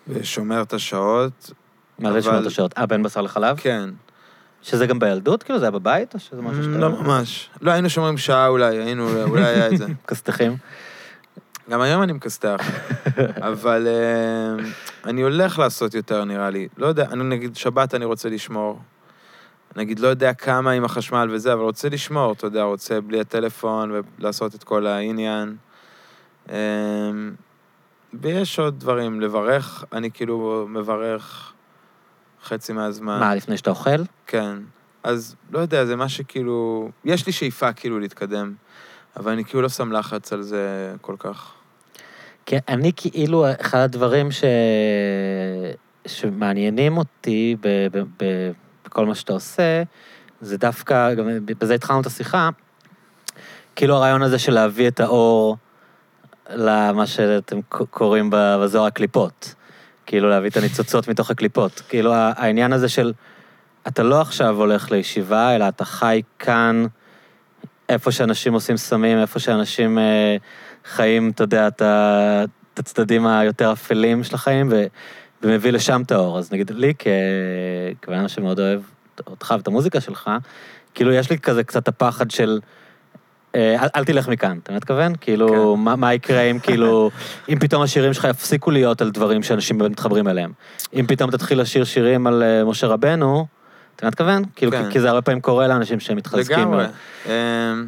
ושומר 0.08 0.62
את 0.62 0.74
השעות, 0.74 1.52
מה 2.00 2.12
זה 2.12 2.18
אבל- 2.18 2.22
שמות 2.38 2.46
השעות? 2.46 2.78
אה, 2.78 2.86
בין 2.86 3.04
בשר 3.04 3.22
לחלב? 3.22 3.58
כן. 3.58 3.90
שזה 4.62 4.86
גם 4.86 5.00
בילדות, 5.00 5.44
כאילו? 5.44 5.60
זה 5.60 5.66
היה 5.66 5.72
בבית, 5.72 6.14
או 6.14 6.20
שזה 6.20 6.42
משהו 6.42 6.64
שאתה... 6.64 6.78
לא 6.78 6.90
ממש. 6.90 7.50
לא, 7.62 7.72
היינו 7.72 7.90
שומרים 7.90 8.18
שעה 8.18 8.48
אולי, 8.48 8.78
היינו, 8.78 9.24
אולי 9.24 9.44
היה 9.46 9.68
את 9.68 9.78
זה. 9.78 9.86
כסתכים? 10.08 10.58
גם 11.70 11.82
היום 11.82 12.04
אני 12.04 12.14
מכסתח, 12.14 12.58
אבל 13.50 13.88
אה, 13.88 14.66
אני 15.06 15.22
הולך 15.22 15.60
לעשות 15.60 15.94
יותר, 15.94 16.24
נראה 16.24 16.50
לי. 16.50 16.68
לא 16.78 16.88
יודע, 16.88 17.06
אני 17.12 17.24
נגיד, 17.24 17.56
שבת 17.56 17.96
אני 17.96 18.06
רוצה 18.06 18.30
לשמור. 18.30 18.80
נגיד, 19.76 20.00
לא 20.00 20.08
יודע 20.08 20.34
כמה 20.34 20.72
עם 20.72 20.86
החשמל 20.86 21.30
וזה, 21.32 21.54
אבל 21.54 21.62
רוצה 21.62 21.90
לשמור, 21.90 22.32
אתה 22.32 22.48
יודע, 22.48 22.64
רוצה 22.64 23.02
בלי 23.02 23.20
הטלפון 23.20 24.02
ולעשות 24.20 24.56
את 24.56 24.64
כל 24.64 24.88
העניין. 24.88 25.56
אה, 26.50 26.56
ויש 28.14 28.60
עוד 28.60 28.80
דברים, 28.80 29.22
לברך, 29.22 29.84
אני 29.94 30.12
כאילו 30.12 30.66
מברך 30.70 31.54
חצי 32.44 32.74
מהזמן. 32.74 33.20
מה, 33.20 33.36
לפני 33.36 33.58
שאתה 33.58 33.70
אוכל? 33.70 34.04
כן. 34.28 34.58
אז 35.04 35.36
לא 35.52 35.60
יודע, 35.60 35.86
זה 35.86 35.96
מה 35.96 36.10
שכאילו... 36.10 36.90
יש 37.06 37.26
לי 37.26 37.32
שאיפה 37.32 37.74
כאילו 37.74 38.00
להתקדם, 38.00 38.54
אבל 39.18 39.32
אני 39.32 39.46
כאילו 39.46 39.62
לא 39.62 39.70
שם 39.70 39.92
לחץ 39.92 40.34
על 40.34 40.42
זה 40.42 40.94
כל 41.02 41.16
כך. 41.20 41.54
כי 42.46 42.56
אני 42.68 42.92
כאילו, 42.96 43.46
אחד 43.62 43.80
הדברים 43.80 44.32
ש... 44.32 44.44
שמעניינים 46.08 46.98
אותי 46.98 47.56
ב... 47.62 47.68
ב... 47.92 48.04
ב... 48.24 48.52
בכל 48.86 49.06
מה 49.06 49.16
שאתה 49.16 49.34
עושה, 49.34 49.84
זה 50.42 50.58
דווקא, 50.58 51.14
גם 51.14 51.30
בזה 51.46 51.74
התחלנו 51.74 52.02
את 52.02 52.06
השיחה, 52.06 52.50
כאילו 53.76 53.96
הרעיון 53.96 54.22
הזה 54.22 54.40
של 54.40 54.54
להביא 54.54 54.88
את 54.88 55.00
האור 55.00 55.58
למה 56.50 57.08
שאתם 57.08 57.60
קוראים 57.70 58.30
בזוהר 58.34 58.86
הקליפות. 58.86 59.56
כאילו 60.06 60.30
להביא 60.30 60.50
את 60.50 60.58
הניצוצות 60.58 61.08
מתוך 61.08 61.32
הקליפות. 61.32 61.82
כאילו 61.90 62.14
העניין 62.14 62.74
הזה 62.74 62.90
של, 62.90 63.14
אתה 63.88 64.04
לא 64.04 64.22
עכשיו 64.22 64.56
הולך 64.56 64.92
לישיבה, 64.92 65.56
אלא 65.56 65.68
אתה 65.68 65.86
חי 65.86 66.22
כאן, 66.40 66.86
איפה 67.90 68.12
שאנשים 68.12 68.54
עושים 68.54 68.78
סמים, 68.78 69.18
איפה 69.18 69.40
שאנשים 69.40 69.98
אה, 69.98 70.38
חיים, 70.86 71.30
אתה 71.30 71.44
יודע, 71.44 71.68
את 71.68 72.80
הצדדים 72.80 73.28
היותר 73.28 73.72
אפלים 73.72 74.24
של 74.24 74.36
החיים, 74.36 74.68
ו, 74.72 74.84
ומביא 75.44 75.72
לשם 75.72 76.02
את 76.06 76.12
האור. 76.12 76.38
אז 76.38 76.52
נגיד 76.52 76.72
לי, 76.72 76.94
כבן 78.02 78.18
אדם 78.18 78.28
שמאוד 78.28 78.60
אוהב 78.60 78.82
אותך 79.28 79.54
ואת 79.58 79.68
המוזיקה 79.68 80.02
שלך, 80.02 80.32
כאילו 80.94 81.14
יש 81.14 81.30
לי 81.30 81.40
כזה 81.40 81.64
קצת 81.64 81.88
הפחד 81.88 82.32
של... 82.32 82.60
אה, 83.56 83.84
אל, 83.84 83.88
אל 83.96 84.06
תלך 84.06 84.28
מכאן, 84.28 84.60
אתה 84.64 84.74
מתכוון? 84.74 85.14
כאילו, 85.22 85.76
כן. 85.78 85.84
מה, 85.84 85.96
מה 85.96 86.14
יקרה 86.14 86.42
אם 86.42 86.60
כאילו, 86.60 87.12
אם 87.50 87.60
פתאום 87.60 87.82
השירים 87.82 88.14
שלך 88.14 88.28
יפסיקו 88.30 88.72
להיות 88.72 89.02
על 89.02 89.12
דברים 89.12 89.44
שאנשים 89.44 89.78
באמת 89.78 89.92
מתחברים 89.92 90.28
אליהם. 90.28 90.52
אם 90.94 91.06
פתאום 91.08 91.32
תתחיל 91.32 91.62
לשיר 91.62 91.84
שירים 91.84 92.28
על 92.28 92.44
אה, 92.44 92.64
משה 92.64 92.88
רבנו, 92.88 93.46
אתה 93.96 94.08
מתכוון? 94.08 94.44
כאילו, 94.56 94.72
כן. 94.72 94.92
כי, 94.92 95.00
זה 95.00 95.10
הרבה 95.10 95.22
פעמים 95.22 95.42
קורה 95.42 95.68
לאנשים 95.68 96.00
שהם 96.00 96.18
מתחזקים. 96.18 96.60
לגמרי. 96.60 96.78
מאוד. 96.78 96.90
אמ, 97.26 97.88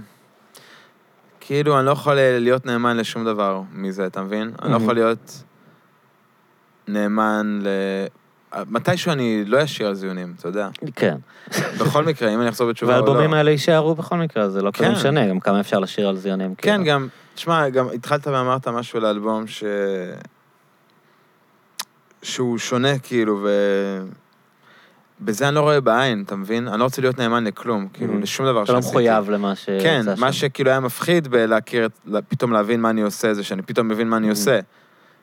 כאילו, 1.40 1.78
אני 1.78 1.86
לא 1.86 1.92
יכול 1.92 2.14
להיות 2.16 2.66
נאמן 2.66 2.98
לשום 2.98 3.26
דבר 3.26 3.62
מזה, 3.74 4.06
אתה 4.06 4.22
מבין? 4.22 4.52
אני 4.62 4.72
לא. 4.72 4.78
יכול 4.78 4.94
להיות 4.94 5.44
נאמן 6.88 7.60
ל... 7.64 7.68
מתישהו 8.70 9.12
אני 9.12 9.46
לא 9.46 9.64
אשיר 9.64 9.88
על 9.88 9.94
זיונים, 9.94 10.34
אתה 10.40 10.48
יודע. 10.48 10.70
כן. 10.96 11.16
בכל 11.80 12.04
מקרה, 12.04 12.34
אם 12.34 12.42
אני 12.42 12.50
אחזור 12.50 12.70
בתשובה 12.70 13.00
או 13.00 13.06
לא. 13.06 13.06
והאלבומים 13.06 13.34
האלה 13.34 13.52
יישארו 13.52 13.96
בכל 13.96 14.18
מקרה, 14.18 14.50
זה 14.50 14.62
לא 14.62 14.72
כזה 14.72 14.86
כן. 14.86 14.92
משנה, 14.92 15.28
גם 15.28 15.40
כמה 15.40 15.60
אפשר 15.60 15.80
לשיר 15.80 16.10
על 16.10 16.18
זיונים. 16.18 16.56
כן, 16.56 16.72
כאילו. 16.72 16.84
גם, 16.84 17.08
תשמע, 17.36 17.70
גם 17.70 17.88
התחלת 17.94 18.28
ואמרת 18.28 18.68
משהו 18.68 19.00
לאלבום 19.00 19.48
ש... 19.48 19.64
שהוא 22.22 22.58
שונה, 22.58 23.00
כאילו, 23.00 23.40
ו... 23.44 23.50
בזה 25.22 25.48
אני 25.48 25.56
לא 25.56 25.60
רואה 25.62 25.82
בעין, 25.82 26.24
אתה 26.26 26.36
מבין? 26.36 26.68
אני 26.68 26.80
לא 26.80 26.84
רוצה 26.84 27.02
להיות 27.02 27.18
נאמן 27.20 27.44
לכלום, 27.44 27.88
כאילו, 27.94 28.14
Mhm. 28.14 28.22
לשום 28.24 28.46
דבר 28.46 28.64
אתה 28.64 28.74
לא 28.74 28.82
שעשיתי. 28.82 28.92
מחויב 28.98 29.30
למה 29.30 29.56
ש... 29.56 29.66
כן, 29.66 30.00
יצא 30.02 30.14
מה 30.18 30.32
שם. 30.32 30.40
שכאילו 30.40 30.70
היה 30.72 30.80
מפחיד 30.80 31.28
בלהכיר, 31.28 31.90
פתאום 32.28 32.54
להבין 32.54 32.82
מה 32.82 32.90
אני 32.90 33.02
עושה, 33.02 33.34
זה 33.34 33.44
שאני 33.44 33.62
פתאום 33.62 33.88
מבין 33.88 34.10
מה 34.10 34.18
אני 34.18 34.28
Mhm. 34.28 34.32
עושה. 34.32 34.60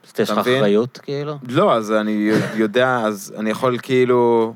אז 0.07 0.13
יש 0.21 0.31
לך? 0.31 0.39
אחריות, 0.39 0.99
כאילו? 1.03 1.39
לא, 1.49 1.75
אז 1.75 1.93
אני 1.93 2.31
יודע, 2.55 3.01
אז 3.07 3.35
אני 3.39 3.51
יכול 3.51 3.79
כאילו... 3.83 4.55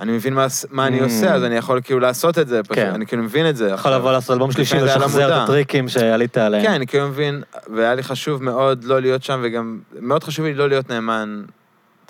אני 0.00 0.12
מבין 0.12 0.34
מה, 0.34 0.46
מה 0.70 0.86
אני 0.86 1.00
Mm. 1.00 1.04
עושה, 1.04 1.34
אז 1.34 1.44
אני 1.44 1.54
יכול 1.56 1.80
כאילו 1.84 2.00
לעשות 2.00 2.38
את 2.38 2.48
זה, 2.48 2.62
פשוט, 2.62 2.74
כן. 2.74 2.90
אני 2.94 3.06
כאילו 3.06 3.22
מבין 3.22 3.48
את 3.48 3.56
זה. 3.56 3.68
יכול 3.68 3.90
לבוא 3.92 4.12
לעשות 4.12 4.34
אלבום 4.34 4.52
שלישי 4.52 4.82
ולשחזר 4.82 5.28
את. 5.36 5.42
הטריקים 5.42 5.88
שעלית 5.88 6.38
עליהם. 6.38 6.62
כן, 6.64 6.72
אני 6.72 6.86
כאילו 6.86 7.08
מבין, 7.08 7.42
והיה 7.74 7.94
לי 7.94 8.02
חשוב 8.02 8.42
מאוד 8.42 8.84
לא 8.84 9.00
להיות 9.00 9.22
שם, 9.22 9.40
וגם 9.44 9.78
מאוד 10.00 10.24
חשוב 10.24 10.44
לי 10.44 10.54
לא 10.54 10.68
להיות 10.68 10.90
נאמן. 10.90 11.42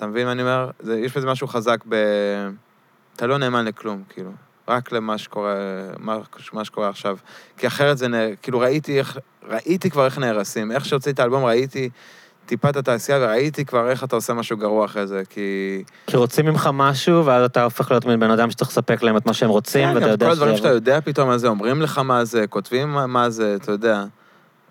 אתה 0.02 0.10
מבין 0.10 0.26
מה 0.26 0.32
אני 0.32 0.42
אומר? 0.42 0.70
זה, 0.80 0.98
יש 0.98 1.16
בזה 1.16 1.26
משהו 1.26 1.46
חזק 1.46 1.78
ב... 1.88 1.94
אתה 3.16 3.26
לא 3.26 3.38
נאמן 3.38 3.64
לכלום, 3.64 4.02
כאילו. 4.08 4.30
רק 4.68 4.92
למה 4.92 5.18
שקורה, 5.18 5.54
מה, 5.98 6.16
מה 6.52 6.64
שקורה 6.64 6.88
עכשיו. 6.88 7.16
כי 7.56 7.66
אחרת 7.66 7.98
זה, 7.98 8.08
נ- 8.08 8.34
כאילו 8.42 8.58
ראיתי 8.60 8.98
איך, 8.98 9.18
ראיתי 9.48 9.90
כבר 9.90 10.04
איך 10.04 10.18
נהרסים. 10.18 10.72
איך 10.72 10.84
שהוצאתי 10.84 11.10
את 11.10 11.20
האלבום 11.20 11.44
ראיתי 11.44 11.90
טיפה 12.46 12.68
את 12.70 12.76
התעשייה, 12.76 13.18
וראיתי 13.18 13.64
כבר 13.64 13.90
איך 13.90 14.04
אתה 14.04 14.16
עושה 14.16 14.32
משהו 14.34 14.56
גרוע 14.56 14.84
אחרי 14.84 15.06
זה, 15.06 15.22
כי... 15.30 15.82
כי 16.06 16.16
רוצים 16.16 16.46
ממך 16.46 16.70
משהו, 16.72 17.26
ואז 17.26 17.44
אתה 17.44 17.64
הופך 17.64 17.90
להיות 17.90 18.04
מין 18.06 18.20
בן 18.20 18.30
אדם 18.30 18.50
שצריך 18.50 18.70
לספק 18.70 19.02
להם 19.02 19.16
את 19.16 19.26
מה 19.26 19.34
שהם 19.34 19.50
רוצים, 19.50 19.88
כן, 19.88 19.94
ואתה 19.96 20.08
יודע 20.08 20.26
כל 20.26 20.32
הדברים 20.32 20.56
שאתה 20.56 20.68
יודע 20.68 21.00
פתאום 21.00 21.28
מה 21.28 21.38
זה, 21.38 21.48
אומרים 21.48 21.82
לך 21.82 21.98
מה 21.98 22.24
זה, 22.24 22.46
כותבים 22.46 22.88
מה- 22.92 23.06
מה 23.06 23.30
זה, 23.30 23.54
אתה 23.62 23.72
יודע. 23.72 24.04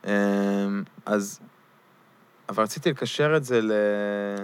אמ, 0.08 0.12
אז... 1.06 1.40
אבל 2.52 2.64
רציתי 2.64 2.90
לקשר 2.90 3.34
את 3.38 3.44
זה 3.44 3.62
ל... 3.62 3.72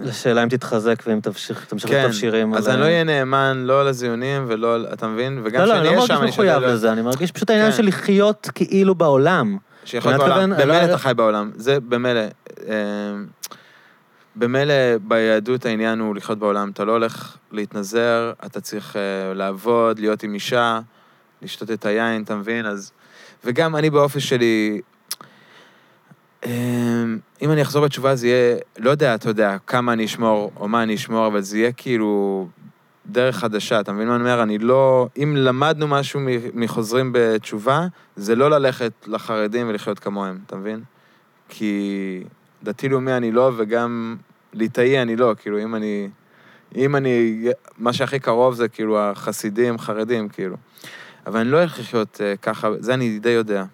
לשאלה 0.02 0.42
אם 0.42 0.48
תתחזק 0.48 1.02
ואם 1.06 1.20
תמשיך 1.20 1.64
תמשיך 1.64 1.90
כן, 1.90 1.98
לכתוב 1.98 2.12
שירים. 2.12 2.54
אז 2.54 2.66
על- 2.66 2.72
אני 2.72 2.80
לא 2.80 2.86
אהיה 2.86 3.04
נאמן 3.04 3.62
לא 3.66 3.86
לזיונים 3.88 4.44
ולא, 4.48 4.92
אתה 4.92 5.06
מבין? 5.08 5.40
וגם 5.44 5.60
לא, 5.60 5.66
לא, 5.66 5.72
כשאני 5.74 5.78
אני 5.78 5.84
לא 5.84 5.90
אהיה 5.90 5.98
מרגיש 5.98 6.16
שם, 6.16 6.22
אני 6.22 6.30
מחויב 6.30 6.50
אשתדל 6.56 6.72
לזה, 6.72 6.92
אני 6.92 7.02
מרגיש 7.02 7.32
פשוט 7.32 7.50
העניין 7.50 7.70
כן. 7.70 7.76
של 7.76 7.86
לחיות 7.86 8.48
כאילו 8.54 8.94
בעולם. 8.94 9.56
שיכול 9.84 10.10
אני 10.12 10.18
להיות 10.18 10.30
בעולם. 10.30 10.50
במילא 10.50 10.78
לא- 10.78 10.84
אתה 10.84 10.98
חי 10.98 11.12
בעולם, 11.16 11.50
זה 11.56 11.80
במילא. 11.80 12.20
אמ, 12.66 12.72
במילא 14.36 14.74
ביהדות 15.02 15.66
העניין 15.66 15.98
הוא 16.00 16.16
לחיות 16.16 16.38
בעולם. 16.38 16.70
אתה 16.70 16.84
לא 16.84 16.92
הולך 16.92 17.36
להתנזר, 17.52 18.32
אתה 18.46 18.60
צריך 18.60 18.96
אה, 18.96 19.34
לעבוד, 19.34 19.98
להיות 19.98 20.22
עם 20.22 20.34
אישה, 20.34 20.80
לשתות 21.42 21.70
את 21.70 21.86
היין, 21.86 22.22
אתה 22.22 22.36
מבין? 22.36 22.66
אז... 22.66 22.92
וגם 23.44 23.76
אני 23.76 23.90
באופי 23.90 24.20
שלי, 24.20 24.80
אם 26.46 27.52
אני 27.52 27.62
אחזור 27.62 27.84
בתשובה 27.84 28.16
זה 28.16 28.26
יהיה, 28.26 28.56
לא 28.78 28.90
יודע, 28.90 29.14
אתה 29.14 29.28
יודע, 29.28 29.56
כמה 29.66 29.92
אני 29.92 30.04
אשמור 30.04 30.52
או 30.56 30.68
מה 30.68 30.82
אני 30.82 30.94
אשמור, 30.94 31.26
אבל 31.26 31.40
זה 31.40 31.58
יהיה 31.58 31.72
כאילו 31.72 32.48
דרך 33.06 33.36
חדשה, 33.36 33.80
אתה 33.80 33.92
מבין 33.92 34.08
מה 34.08 34.14
אני 34.14 34.22
אומר? 34.22 34.42
אני 34.42 34.58
לא... 34.58 35.08
אם 35.16 35.34
למדנו 35.36 35.88
משהו 35.88 36.20
מחוזרים 36.54 37.10
בתשובה, 37.14 37.86
זה 38.16 38.34
לא 38.34 38.50
ללכת 38.50 38.92
לחרדים 39.06 39.68
ולחיות 39.68 39.98
כמוהם, 39.98 40.38
אתה 40.46 40.56
מבין? 40.56 40.80
כי 41.48 42.22
דתי-לאומי 42.62 43.12
אני 43.12 43.32
לא, 43.32 43.52
וגם 43.56 44.16
ליטאי 44.52 45.02
אני 45.02 45.16
לא, 45.16 45.34
כאילו, 45.38 45.62
אם 45.62 45.74
אני... 45.74 46.08
אם 46.76 46.96
אני... 46.96 47.44
מה 47.78 47.92
שהכי 47.92 48.18
קרוב 48.18 48.54
זה 48.54 48.68
כאילו 48.68 49.00
החסידים, 49.00 49.78
חרדים, 49.78 50.28
כאילו. 50.28 50.56
אבל 51.26 51.40
אני 51.40 51.50
לא 51.50 51.58
הולך 51.58 51.78
לחיות 51.78 52.20
אה, 52.24 52.36
ככה, 52.36 52.68
זה 52.78 52.94
אני 52.94 53.18
די 53.18 53.30
יודע. 53.30 53.64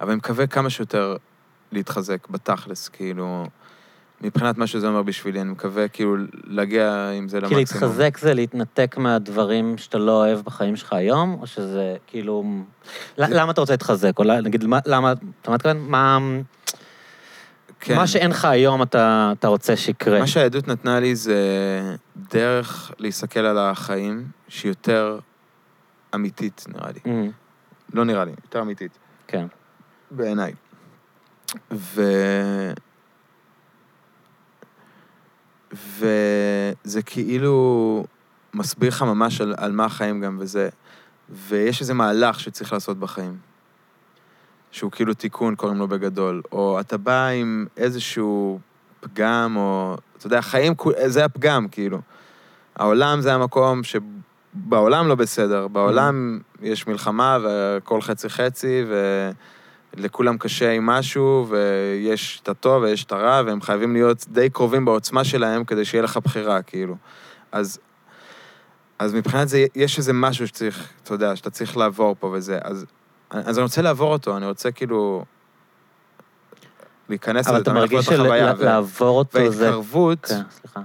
אבל 0.00 0.10
אני 0.10 0.16
מקווה 0.16 0.46
כמה 0.46 0.70
שיותר 0.70 1.16
להתחזק 1.72 2.28
בתכלס, 2.28 2.88
כאילו, 2.88 3.44
מבחינת 4.20 4.58
מה 4.58 4.66
שזה 4.66 4.88
אומר 4.88 5.02
בשבילי, 5.02 5.40
אני 5.40 5.50
מקווה 5.50 5.88
כאילו 5.88 6.16
להגיע 6.44 7.10
עם 7.16 7.28
זה 7.28 7.40
כי 7.40 7.54
למקסימום. 7.54 7.84
להתחזק 7.84 8.18
זה 8.18 8.34
להתנתק 8.34 8.94
מהדברים 8.98 9.78
שאתה 9.78 9.98
לא 9.98 10.12
אוהב 10.12 10.40
בחיים 10.40 10.76
שלך 10.76 10.92
היום, 10.92 11.36
או 11.40 11.46
שזה 11.46 11.96
כאילו... 12.06 12.44
ל- 13.18 13.40
למה 13.40 13.52
אתה 13.52 13.60
רוצה 13.60 13.72
להתחזק? 13.72 14.18
או 14.18 14.24
נגיד, 14.24 14.64
מה- 14.64 14.78
למה... 14.86 15.12
אתה 15.42 15.50
מתכוון? 15.50 15.78
מה... 15.78 16.18
כן. 17.80 17.96
מה 17.96 18.06
שאין 18.06 18.30
לך 18.30 18.44
היום 18.44 18.82
אתה 18.82 19.32
אתה 19.38 19.48
רוצה 19.48 19.76
שיקרה. 19.76 20.18
מה 20.20 20.26
שהעדות 20.26 20.68
נתנה 20.68 21.00
לי 21.00 21.16
זה 21.16 21.36
דרך 22.32 22.92
להסתכל 22.98 23.40
על 23.40 23.58
החיים 23.58 24.26
שהיא 24.48 24.70
יותר 24.70 25.18
אמיתית, 26.14 26.64
נראה 26.74 26.90
לי. 26.92 27.00
Mm, 27.04 27.32
לא 27.92 28.04
נראה 28.04 28.24
לי, 28.24 28.32
יותר 28.44 28.60
אמיתית. 28.60 28.98
כן. 29.26 29.46
בעיניי. 30.10 30.52
ו... 31.72 32.02
וזה 35.72 37.02
כאילו 37.06 38.04
מסביר 38.54 38.88
לך 38.88 39.02
ממש 39.02 39.40
על, 39.40 39.54
על 39.56 39.72
מה 39.72 39.84
החיים 39.84 40.20
גם, 40.20 40.36
וזה... 40.40 40.68
ויש 41.30 41.80
איזה 41.80 41.94
מהלך 41.94 42.40
שצריך 42.40 42.72
לעשות 42.72 42.98
בחיים, 42.98 43.36
שהוא 44.70 44.90
כאילו 44.90 45.14
תיקון, 45.14 45.54
קוראים 45.54 45.78
לו 45.78 45.88
בגדול, 45.88 46.42
או 46.52 46.80
אתה 46.80 46.96
בא 46.96 47.26
עם 47.26 47.66
איזשהו 47.76 48.60
פגם, 49.00 49.54
או... 49.56 49.96
אתה 50.18 50.26
יודע, 50.26 50.38
החיים, 50.38 50.74
זה 51.06 51.24
הפגם, 51.24 51.68
כאילו. 51.68 52.00
העולם 52.76 53.20
זה 53.20 53.34
המקום 53.34 53.80
שבעולם 53.82 55.08
לא 55.08 55.14
בסדר, 55.14 55.68
בעולם 55.68 56.40
יש 56.62 56.86
מלחמה 56.86 57.38
והכל 57.42 58.00
חצי 58.00 58.28
חצי, 58.28 58.84
ולכולם 59.96 60.38
קשה 60.38 60.70
עם 60.72 60.86
משהו, 60.86 61.46
ויש 61.48 62.40
את 62.42 62.48
הטוב 62.48 62.82
ויש 62.82 63.04
את 63.04 63.12
הרע, 63.12 63.42
והם 63.46 63.60
חייבים 63.60 63.92
להיות 63.92 64.24
די 64.28 64.50
קרובים 64.50 64.84
בעוצמה 64.84 65.24
שלהם 65.24 65.64
כדי 65.64 65.84
שיהיה 65.84 66.02
לך 66.02 66.16
בחירה, 66.24 66.62
כאילו. 66.62 66.96
אז, 67.52 67.78
אז 68.98 69.14
מבחינת 69.14 69.48
זה, 69.48 69.66
יש 69.74 69.98
איזה 69.98 70.12
משהו 70.12 70.46
שצריך, 70.46 70.88
אתה 71.02 71.14
יודע, 71.14 71.36
שאתה 71.36 71.50
צריך 71.50 71.76
לעבור 71.76 72.16
פה 72.20 72.26
וזה. 72.26 72.58
אז, 72.62 72.86
אז 73.30 73.58
אני 73.58 73.62
רוצה 73.62 73.82
לעבור 73.82 74.12
אותו, 74.12 74.36
אני 74.36 74.46
רוצה 74.46 74.70
כאילו... 74.70 75.24
להיכנס 77.08 77.46
אבל 77.46 77.54
לזה, 77.54 77.62
אתה 77.62 77.72
לחוות 77.72 77.92
מרגיש 77.92 78.08
החוויה, 78.08 78.54
ו- 78.56 78.60
שלעבור 78.60 79.18
אותו 79.18 79.50
זה... 79.50 79.64
וההתקרבות, 79.64 80.26
כן, 80.26 80.40
סליחה. 80.50 80.80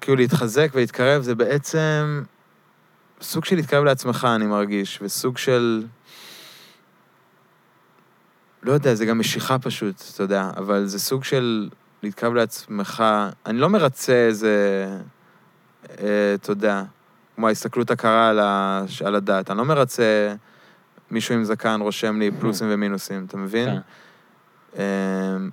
כאילו 0.00 0.16
להתחזק 0.16 0.68
ולהתקרב, 0.74 1.22
זה 1.22 1.34
בעצם 1.34 2.22
סוג 3.20 3.44
של 3.44 3.56
להתקרב 3.56 3.84
לעצמך, 3.84 4.28
אני 4.34 4.46
מרגיש, 4.46 4.98
וסוג 5.02 5.38
של... 5.38 5.84
לא 8.68 8.72
יודע, 8.72 8.94
זה 8.94 9.06
גם 9.06 9.18
משיכה 9.18 9.58
פשוט, 9.58 10.02
אתה 10.14 10.22
יודע, 10.22 10.50
אבל 10.56 10.86
זה 10.86 10.98
סוג 10.98 11.24
של 11.24 11.68
להתקרב 12.02 12.34
לעצמך. 12.34 13.04
אני 13.46 13.58
לא 13.58 13.68
מרצה 13.68 14.12
איזה, 14.12 14.86
אה, 16.00 16.34
אתה 16.34 16.52
יודע, 16.52 16.82
כמו 17.36 17.48
ההסתכלות 17.48 17.90
הקרה 17.90 18.28
על, 18.28 18.38
ה... 18.38 18.84
על 19.04 19.14
הדת. 19.14 19.50
אני 19.50 19.58
לא 19.58 19.64
מרצה 19.64 20.34
מישהו 21.10 21.34
עם 21.34 21.44
זקן 21.44 21.80
רושם 21.80 22.18
לי 22.18 22.30
פלוסים 22.40 22.66
ומינוסים, 22.70 23.24
אתה 23.24 23.36
מבין? 23.36 23.68
אמ, 24.76 24.80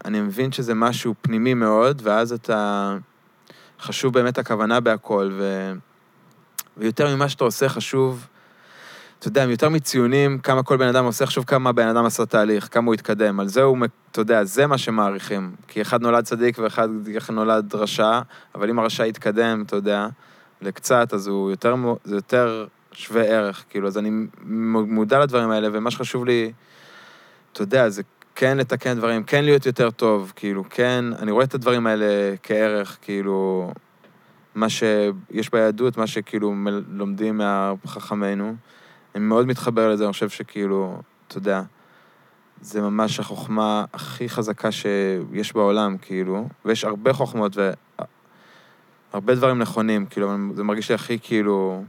אני 0.06 0.22
מבין 0.22 0.52
שזה 0.52 0.74
משהו 0.74 1.16
פנימי 1.22 1.54
מאוד, 1.54 2.02
ואז 2.06 2.34
אתה... 2.34 2.98
חשוב 3.80 4.14
באמת 4.14 4.38
הכוונה 4.38 4.80
בהכל, 4.80 5.30
ו... 5.34 5.72
ויותר 6.78 7.16
ממה 7.16 7.30
שאתה 7.30 7.44
עושה 7.44 7.70
חשוב, 7.70 8.28
אתה 9.26 9.32
יודע, 9.32 9.52
יותר 9.52 9.70
מציונים, 9.70 10.40
כמה 10.40 10.64
כל 10.64 10.78
בן 10.78 10.88
אדם 10.88 11.06
עושה, 11.06 11.26
חשוב 11.26 11.46
כמה 11.46 11.72
בן 11.72 11.88
אדם 11.88 12.06
עשה 12.06 12.26
תהליך, 12.26 12.68
כמה 12.72 12.86
הוא 12.86 12.94
התקדם. 12.94 13.40
על 13.40 13.48
זה 13.48 13.62
הוא, 13.62 13.78
אתה 14.12 14.22
יודע, 14.22 14.44
זה 14.44 14.68
מה 14.68 14.78
שמעריכים. 14.78 15.56
כי 15.68 15.82
אחד 15.82 16.02
נולד 16.02 16.24
צדיק 16.24 16.60
ואחד 16.60 16.90
נולד 17.30 17.76
רשע, 17.76 18.22
אבל 18.56 18.70
אם 18.70 18.80
הרשע 18.80 19.06
יתקדם, 19.06 19.64
אתה 19.66 19.76
יודע, 19.76 20.08
לקצת, 20.62 21.14
אז 21.14 21.28
הוא 21.28 21.52
יותר, 21.52 21.76
זה 22.04 22.16
יותר 22.16 22.68
שווה 22.92 23.24
ערך, 23.24 23.66
כאילו, 23.70 23.88
אז 23.88 23.98
אני 23.98 24.10
מודע 24.88 25.20
לדברים 25.20 25.52
האלה, 25.52 25.68
ומה 25.74 25.92
שחשוב 25.92 26.26
לי, 26.26 26.52
אתה 27.54 27.62
יודע, 27.62 27.90
זה 27.90 28.02
כן 28.36 28.58
לתקן 28.58 28.94
דברים, 28.94 29.24
כן 29.24 29.46
להיות 29.46 29.66
יותר 29.66 29.92
טוב, 29.92 30.34
כאילו, 30.36 30.64
כן, 30.70 31.06
אני 31.20 31.32
רואה 31.32 31.44
את 31.44 31.54
הדברים 31.54 31.88
האלה 31.88 32.36
כערך, 32.44 32.98
כאילו, 33.02 33.72
מה 34.56 34.70
שיש 34.70 35.52
ביהדות, 35.52 35.98
מה 35.98 36.08
שכאילו 36.08 36.54
לומדים 36.90 37.38
מהחכמינו. 37.38 38.56
אני 39.16 39.24
מאוד 39.24 39.48
מתחבר 39.48 39.90
לזה, 39.90 40.04
אני 40.06 40.14
חושב 40.14 40.30
שכאילו, 40.30 40.98
אתה 41.28 41.38
יודע, 41.38 41.62
זה 42.62 42.82
ממש 42.82 43.20
החוכמה 43.20 43.86
הכי 43.94 44.30
חזקה 44.30 44.70
שיש 44.72 45.54
בעולם, 45.54 45.98
כאילו, 46.02 46.48
ויש 46.66 46.84
הרבה 46.84 47.14
חוכמות 47.14 47.58
והרבה 49.14 49.36
דברים 49.36 49.60
נכונים, 49.60 50.06
כאילו, 50.06 50.32
זה 50.56 50.64
מרגיש 50.64 50.90
לי 50.90 50.96
הכי 50.96 51.20
כאילו 51.22 51.84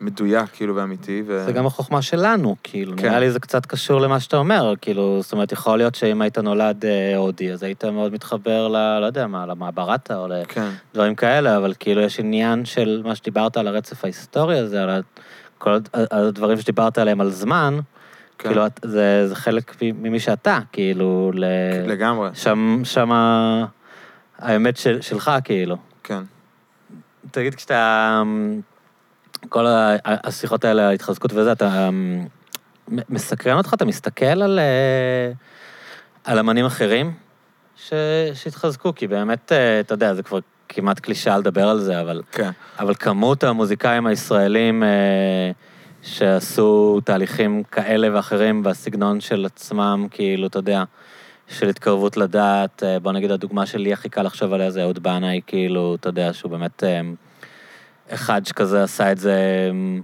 מדויק, 0.00 0.50
כאילו, 0.52 0.76
ואמיתי. 0.76 1.22
ו... 1.26 1.44
זה 1.44 1.52
גם 1.52 1.66
החוכמה 1.66 2.02
שלנו, 2.02 2.56
כאילו, 2.62 2.96
כן. 2.96 3.08
נראה 3.08 3.20
לי 3.20 3.30
זה 3.30 3.40
קצת 3.40 3.66
קשור 3.66 4.00
למה 4.00 4.20
שאתה 4.20 4.36
אומר, 4.36 4.74
כאילו, 4.80 5.22
זאת 5.22 5.32
אומרת, 5.32 5.52
יכול 5.52 5.78
להיות 5.78 5.94
שאם 5.94 6.22
היית 6.22 6.38
נולד 6.38 6.84
אה, 6.84 7.16
הודי, 7.16 7.52
אז 7.52 7.62
היית 7.62 7.84
מאוד 7.84 8.12
מתחבר 8.12 8.68
ל... 8.68 8.98
לא 9.00 9.06
יודע 9.06 9.26
מה, 9.26 9.46
למעברתה 9.46 10.16
או 10.16 10.26
כן, 10.48 10.70
לדברים 10.92 11.14
כאלה, 11.14 11.56
אבל 11.56 11.74
כאילו 11.78 12.00
יש 12.00 12.20
עניין 12.20 12.64
של 12.64 13.02
מה 13.04 13.14
שדיברת 13.14 13.56
על 13.56 13.68
הרצף 13.68 14.04
ההיסטורי 14.04 14.58
הזה, 14.58 14.82
על 14.82 15.02
כל 15.58 15.72
הד- 15.74 15.88
הדברים 16.10 16.60
שדיברת 16.60 16.98
עליהם 16.98 17.20
על 17.20 17.30
זמן, 17.30 17.78
כן, 18.38 18.48
כאילו, 18.48 18.62
זה 18.82 19.28
זה 19.28 19.34
חלק 19.36 19.76
ממי 19.82 20.20
שאתה, 20.20 20.58
כאילו, 20.72 21.30
ל... 21.34 21.44
לגמרי, 21.86 22.30
שם, 22.34 22.80
שם 22.84 23.10
האמת 24.38 24.76
של, 24.76 25.00
שלך, 25.00 25.30
כאילו. 25.44 25.76
כן. 26.04 26.22
תגיד, 27.30 27.54
כשאתה... 27.54 28.22
כל 29.48 29.64
השיחות 30.04 30.64
האלה, 30.64 30.88
ההתחזקות 30.88 31.32
וזה, 31.32 31.52
אתה 31.52 31.88
מסקרן 32.88 33.56
אותך? 33.56 33.74
אתה 33.74 33.84
מסתכל 33.84 34.26
על, 34.42 34.58
אה, 34.58 35.32
על 36.24 36.38
אמנים 36.38 36.64
אחרים 36.64 37.12
ש, 37.76 37.92
שהתחזקו? 38.34 38.94
כי 38.94 39.06
באמת, 39.06 39.52
אה, 39.52 39.80
אתה 39.80 39.94
יודע, 39.94 40.14
זה 40.14 40.22
כבר 40.22 40.38
כמעט 40.68 41.00
קלישאה 41.00 41.38
לדבר 41.38 41.68
על 41.68 41.80
זה, 41.80 42.00
אבל, 42.00 42.22
כן. 42.32 42.50
אבל 42.78 42.94
כמות 42.94 43.44
המוזיקאים 43.44 44.06
הישראלים 44.06 44.82
אה, 44.82 45.50
שעשו 46.02 47.00
תהליכים 47.04 47.62
כאלה 47.62 48.08
ואחרים 48.12 48.62
בסגנון 48.62 49.20
של 49.20 49.46
עצמם, 49.46 50.06
כאילו, 50.10 50.46
אתה 50.46 50.58
יודע, 50.58 50.84
של 51.48 51.68
התקרבות 51.68 52.16
לדעת, 52.16 52.82
אה, 52.82 52.98
בוא 52.98 53.12
נגיד, 53.12 53.30
הדוגמה 53.30 53.66
שלי 53.66 53.92
הכי 53.92 54.08
קל 54.08 54.22
לחשוב 54.22 54.52
עליה 54.52 54.70
זה 54.70 54.82
אהוד 54.82 55.02
בנאי, 55.02 55.40
כאילו, 55.46 55.96
אתה 56.00 56.08
יודע, 56.08 56.32
שהוא 56.32 56.50
באמת 56.50 56.84
אה, 56.84 57.00
אחד 58.10 58.46
שכזה 58.46 58.82
עשה 58.82 59.12
את 59.12 59.18
זה, 59.18 59.32
אה, 59.32 60.00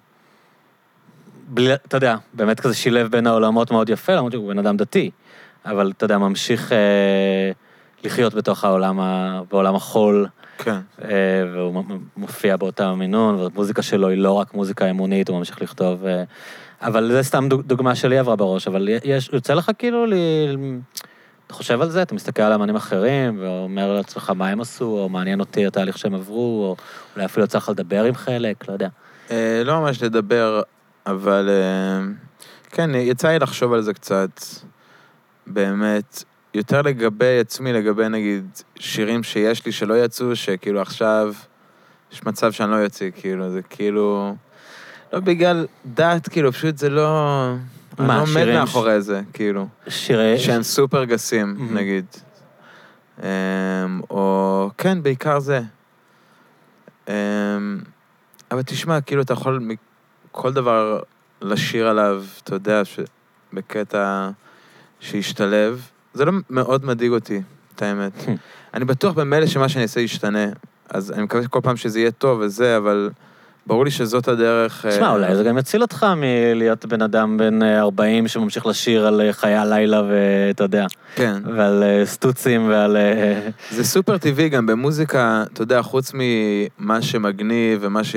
בלי, 1.48 1.74
אתה 1.74 1.96
יודע, 1.96 2.16
באמת 2.34 2.60
כזה 2.60 2.74
שילב 2.74 3.10
בין 3.10 3.26
העולמות 3.26 3.70
מאוד 3.70 3.88
יפה, 3.88 4.14
למרות 4.14 4.32
שהוא 4.32 4.48
בן 4.48 4.58
אדם 4.58 4.76
דתי, 4.76 5.10
אבל 5.66 5.92
אתה 5.96 6.04
יודע, 6.04 6.18
ממשיך 6.18 6.72
אה, 6.72 7.50
לחיות 8.04 8.34
בתוך 8.34 8.64
העולם, 8.64 9.00
ה, 9.00 9.40
בעולם 9.50 9.74
החול, 9.74 10.26
כן, 10.58 10.78
אה, 11.04 11.08
והוא 11.52 11.84
מופיע 12.16 12.56
באותה 12.56 12.94
מינון, 12.94 13.34
והמוזיקה 13.34 13.82
שלו 13.82 14.08
היא 14.08 14.18
לא 14.18 14.32
רק 14.32 14.54
מוזיקה 14.54 14.90
אמונית, 14.90 15.28
הוא 15.28 15.38
ממשיך 15.38 15.62
לכתוב... 15.62 16.06
אה, 16.06 16.24
אבל 16.82 17.12
זה 17.12 17.22
סתם 17.22 17.48
דוג- 17.48 17.62
דוגמה 17.66 17.94
שלי 17.94 18.18
עברה 18.18 18.36
בראש, 18.36 18.68
אבל 18.68 18.88
יש, 19.04 19.30
יוצא 19.32 19.54
לך 19.54 19.70
כאילו, 19.78 20.06
ל... 20.06 20.14
אתה 21.46 21.54
חושב 21.54 21.80
על 21.80 21.90
זה, 21.90 22.02
אתה 22.02 22.14
מסתכל 22.14 22.42
על 22.42 22.52
אמנים 22.52 22.76
אחרים, 22.76 23.38
ואומר 23.40 23.92
לעצמך 23.92 24.30
מה 24.30 24.48
הם 24.48 24.60
עשו, 24.60 24.84
או 24.84 25.08
מעניין 25.08 25.40
אותי 25.40 25.66
התהליך 25.66 25.98
שהם 25.98 26.14
עברו, 26.14 26.64
או 26.64 26.76
אולי 27.14 27.24
אפילו 27.26 27.46
לך 27.54 27.68
לדבר 27.68 28.04
עם 28.04 28.14
חלק, 28.14 28.68
לא 28.68 28.72
יודע. 28.72 28.88
אה, 29.30 29.62
לא 29.64 29.80
ממש 29.80 30.02
לדבר, 30.02 30.62
אבל 31.06 31.48
כן, 32.70 32.90
יצא 32.94 33.28
לי 33.28 33.38
לחשוב 33.38 33.72
על 33.72 33.80
זה 33.82 33.94
קצת, 33.94 34.40
באמת, 35.46 36.24
יותר 36.54 36.82
לגבי 36.82 37.38
עצמי, 37.38 37.72
לגבי 37.72 38.08
נגיד 38.08 38.46
שירים 38.78 39.22
שיש 39.22 39.66
לי 39.66 39.72
שלא 39.72 40.04
יצאו, 40.04 40.36
שכאילו 40.36 40.80
עכשיו 40.80 41.34
יש 42.12 42.24
מצב 42.24 42.52
שאני 42.52 42.70
לא 42.70 42.76
יוציא, 42.76 43.10
כאילו, 43.16 43.50
זה 43.50 43.62
כאילו... 43.62 44.34
לא 45.12 45.20
בגלל 45.20 45.66
דת, 45.86 46.28
כאילו, 46.28 46.52
פשוט 46.52 46.78
זה 46.78 46.90
לא... 46.90 47.50
אני 47.98 48.06
מה, 48.06 48.16
לא 48.16 48.22
עומד 48.22 48.46
מאחורי 48.54 49.00
זה, 49.00 49.20
כאילו. 49.32 49.68
שירי... 49.88 50.38
שהם 50.38 50.62
סופר 50.62 51.04
גסים, 51.04 51.54
מהמם. 51.58 51.78
נגיד. 51.78 52.04
אמ, 53.22 53.26
או, 54.10 54.70
כן, 54.78 55.02
בעיקר 55.02 55.38
זה. 55.38 55.60
אמ, 57.08 57.12
אבל 58.50 58.62
תשמע, 58.62 59.00
כאילו, 59.00 59.22
אתה 59.22 59.32
יכול 59.32 59.68
כל 60.32 60.52
דבר 60.52 61.00
לשיר 61.42 61.88
עליו, 61.88 62.24
אתה 62.44 62.54
יודע, 62.54 62.82
בקטע 63.52 64.30
שישתלב. 65.00 65.90
זה 66.14 66.24
לא 66.24 66.32
מאוד 66.50 66.84
מדאיג 66.84 67.12
אותי, 67.12 67.40
את 67.74 67.82
האמת. 67.82 68.12
אני 68.74 68.84
בטוח 68.84 69.12
במילא 69.14 69.46
שמה 69.46 69.68
שאני 69.68 69.82
אעשה 69.82 70.00
ישתנה, 70.00 70.46
אז 70.90 71.12
אני 71.12 71.22
מקווה 71.22 71.48
כל 71.48 71.60
פעם 71.62 71.76
שזה 71.76 72.00
יהיה 72.00 72.10
טוב 72.10 72.40
וזה, 72.40 72.76
אבל 72.76 73.10
ברור 73.66 73.84
לי 73.84 73.90
שזאת 73.90 74.28
הדרך... 74.28 74.86
תשמע, 74.88 75.06
אה, 75.06 75.12
אולי 75.12 75.36
זה 75.36 75.42
גם 75.42 75.58
יציל 75.58 75.82
אותך 75.82 76.06
מלהיות 76.16 76.86
בן 76.86 77.02
אדם 77.02 77.36
בן 77.36 77.62
אה, 77.62 77.80
40 77.80 78.28
שממשיך 78.28 78.66
לשיר 78.66 79.06
על 79.06 79.20
אה, 79.20 79.32
חיי 79.32 79.54
הלילה 79.54 80.02
ואתה 80.08 80.64
יודע, 80.64 80.86
כן. 81.14 81.42
ועל 81.56 81.82
אה, 81.82 82.06
סטוצים 82.06 82.68
ועל... 82.68 82.96
אה, 82.96 83.48
זה 83.70 83.84
סופר 83.84 84.18
טבעי 84.18 84.48
גם 84.48 84.66
במוזיקה, 84.66 85.44
אתה 85.52 85.62
יודע, 85.62 85.82
חוץ 85.82 86.12
ממה 86.14 87.02
שמגניב 87.02 87.78
ומה 87.82 88.04
ש... 88.04 88.16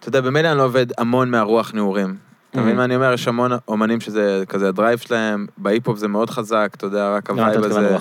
אתה 0.00 0.08
יודע, 0.08 0.20
במילא 0.20 0.48
אני 0.48 0.58
לא 0.58 0.64
עובד 0.64 0.86
המון 0.98 1.30
מהרוח 1.30 1.74
נעורים. 1.74 2.16
אתה 2.54 2.62
מבין 2.62 2.74
Mhm. 2.74 2.76
מה 2.78 2.84
אני 2.84 2.96
אומר? 2.96 3.12
יש 3.12 3.28
המון 3.28 3.50
אומנים 3.68 4.00
שזה 4.00 4.44
כזה 4.48 4.68
ה 4.68 4.73
drive 4.73 4.98
שלהם, 4.98 5.46
בהיפ-הופ 5.58 5.98
זה 5.98 6.08
מאוד 6.08 6.30
חזק, 6.30 6.70
אתה 6.76 6.86
יודע, 6.86 7.14
רק 7.16 7.24
אתה 7.24 7.32
ה 7.32 7.38
vibe 7.38 7.64
הזה. 7.64 7.96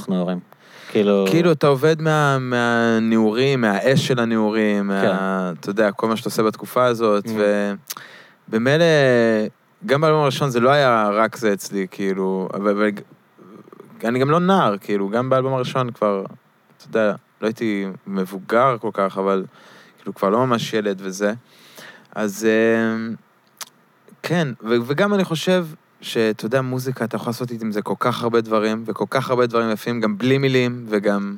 כאילו... 0.92 1.26
כאילו, 1.30 1.52
אתה 1.52 1.68
עובד 1.68 2.02
מה, 2.02 2.38
מהנעורים, 2.40 3.62
מהאש 3.62 4.08
של 4.08 4.20
הנעורים, 4.20 4.92
כן. 5.02 5.08
מה, 5.08 5.52
אתה 5.60 5.70
יודע, 5.70 5.92
כל 5.92 6.08
מה 6.08 6.16
שאתה 6.16 6.30
עושה 6.30 6.44
בתקופה 6.44 6.86
הזאת, 6.86 7.26
Mhm. 7.26 7.30
ובמילא, 8.50 8.86
גם 9.86 10.02
באלבום 10.02 10.22
הראשון 10.22 10.50
זה 10.50 10.60
לא 10.60 10.70
היה 10.70 11.10
רק 11.14 11.36
זה 11.36 11.54
אצלי, 11.54 11.88
כאילו, 11.92 12.50
אבל, 12.54 12.90
אני 14.04 14.20
גם 14.20 14.30
לא 14.30 14.40
נער, 14.40 14.78
כאילו, 14.78 15.10
גם 15.10 15.30
באלבום 15.30 15.54
הראשון 15.54 15.92
כבר, 15.92 16.24
אתה 16.78 16.86
יודע, 16.88 17.12
לא 17.42 17.48
הייתי 17.48 17.86
מבוגר 18.08 18.76
כל 18.82 18.90
כך, 18.94 19.18
אבל 19.18 19.46
כאילו, 20.00 20.14
כבר 20.16 20.30
לא 20.30 20.46
ממש 20.46 20.74
ילד 20.74 21.02
וזה. 21.04 21.34
אז 22.16 22.46
אה, 22.50 23.14
כן, 24.24 24.48
ו- 24.62 24.76
וגם 24.86 25.14
אני 25.14 25.24
חושב 25.24 25.66
שאתה 26.02 26.46
יודע, 26.46 26.62
מוזיקה, 26.62 27.06
אתה 27.06 27.16
יכול 27.16 27.30
לעשות 27.30 27.52
עם 27.52 27.72
זה 27.72 27.82
כל 27.82 27.94
כך 28.00 28.24
הרבה 28.24 28.42
דברים, 28.42 28.84
וכל 28.88 29.06
כך 29.10 29.30
הרבה 29.30 29.46
דברים 29.48 29.72
יפים, 29.72 30.02
גם 30.02 30.18
בלי 30.18 30.38
מילים, 30.38 30.86
וגם, 30.90 31.36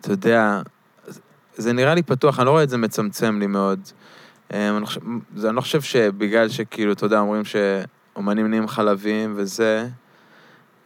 אתה 0.00 0.10
יודע, 0.12 0.62
זה- 1.06 1.20
זה 1.56 1.72
נראה 1.72 1.94
לי 1.94 2.02
פתוח, 2.02 2.38
אני 2.38 2.46
לא 2.46 2.50
רואה 2.50 2.62
את 2.62 2.70
זה 2.70 2.76
מצמצם 2.78 3.38
לי 3.40 3.46
מאוד. 3.46 3.80
אה, 4.52 4.76
אני, 4.76 4.86
חושב, 4.86 5.00
זה, 5.36 5.48
אני 5.48 5.56
לא 5.56 5.60
חושב 5.60 5.80
שבגלל 5.82 6.48
שכאילו, 6.48 6.92
אתה 6.92 7.06
יודע, 7.06 7.18
אומרים 7.18 7.42
שאומנים 7.44 8.46
נהיים 8.50 8.68
חלביים 8.68 9.32
וזה, 9.36 9.88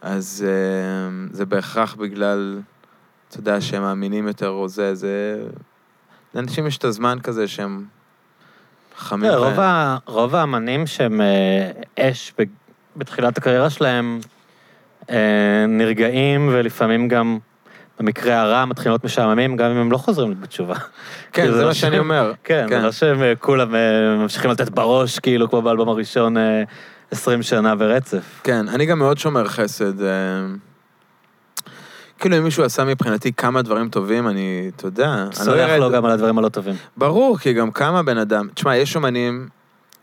אז 0.02 0.44
אה, 0.48 1.28
זה 1.32 1.46
בהכרח 1.46 1.94
בגלל, 1.94 2.60
אתה 3.28 3.38
יודע, 3.38 3.60
שהם 3.60 3.82
מאמינים 3.82 4.26
יותר 4.26 4.48
או 4.48 4.68
זה, 4.68 4.94
זה... 4.94 5.44
לאנשים 6.34 6.66
יש 6.66 6.78
את 6.78 6.84
הזמן 6.84 7.18
כזה 7.22 7.48
שהם 7.48 7.84
חמים. 8.98 9.30
בהם. 9.30 9.38
רוב 9.40 9.60
ה- 9.60 9.96
רוב 10.06 10.34
האמנים 10.34 10.86
שהם 10.86 11.20
אה, 11.20 11.70
אש 12.10 12.32
בתחילת 12.96 13.38
הקריירה 13.38 13.70
שלהם 13.70 14.20
אה, 15.10 15.16
נרגעים 15.68 16.48
ולפעמים 16.52 17.08
גם, 17.08 17.38
במקרה 18.00 18.40
הרע, 18.40 18.64
מתחילים 18.64 18.92
להיות 18.92 19.04
משעממים, 19.04 19.56
גם 19.56 19.70
אם 19.70 19.76
הם 19.76 19.92
לא 19.92 19.96
חוזרים 19.96 20.40
בתשובה. 20.40 20.74
כן, 20.78 20.88
כאילו, 21.32 21.54
זה 21.54 21.62
לא 21.62 21.68
מה 21.68 21.74
שאני 21.74 21.90
שהם- 21.92 22.00
אומר. 22.00 22.32
כן, 22.44 22.64
זה 22.68 22.74
כן. 22.74 22.82
לא 22.82 22.92
שהם 22.92 23.22
אה, 23.22 23.32
כולם 23.38 23.74
ממשיכים 24.18 24.50
לתת 24.50 24.68
בראש, 24.70 25.18
כאילו, 25.18 25.50
כמו 25.50 25.62
באלבום 25.62 25.88
הראשון, 25.88 26.36
אה, 26.36 26.62
20 27.10 27.42
שנה 27.42 27.74
ברצף. 27.74 28.40
כן, 28.44 28.68
אני 28.68 28.86
גם 28.86 28.98
מאוד 28.98 29.18
שומר 29.18 29.48
חסד. 29.48 29.92
כאילו, 32.18 32.38
אם 32.38 32.44
מישהו 32.44 32.64
עשה 32.64 32.84
מבחינתי 32.84 33.32
כמה 33.32 33.62
דברים 33.62 33.88
טובים, 33.88 34.28
אני, 34.28 34.70
אתה 34.76 34.86
יודע, 34.86 35.24
לא 35.26 35.32
סולח. 35.32 35.70
לו 35.70 35.90
גם 35.90 36.04
על 36.04 36.10
הדברים 36.10 36.38
הלא 36.38 36.48
טובים. 36.48 36.74
ברור, 36.96 37.38
כי 37.38 37.52
גם 37.52 37.70
כמה 37.70 38.02
בן 38.02 38.18
אדם... 38.18 38.48
תשמע, 38.54 38.76
יש 38.76 38.96
אומנים 38.96 39.48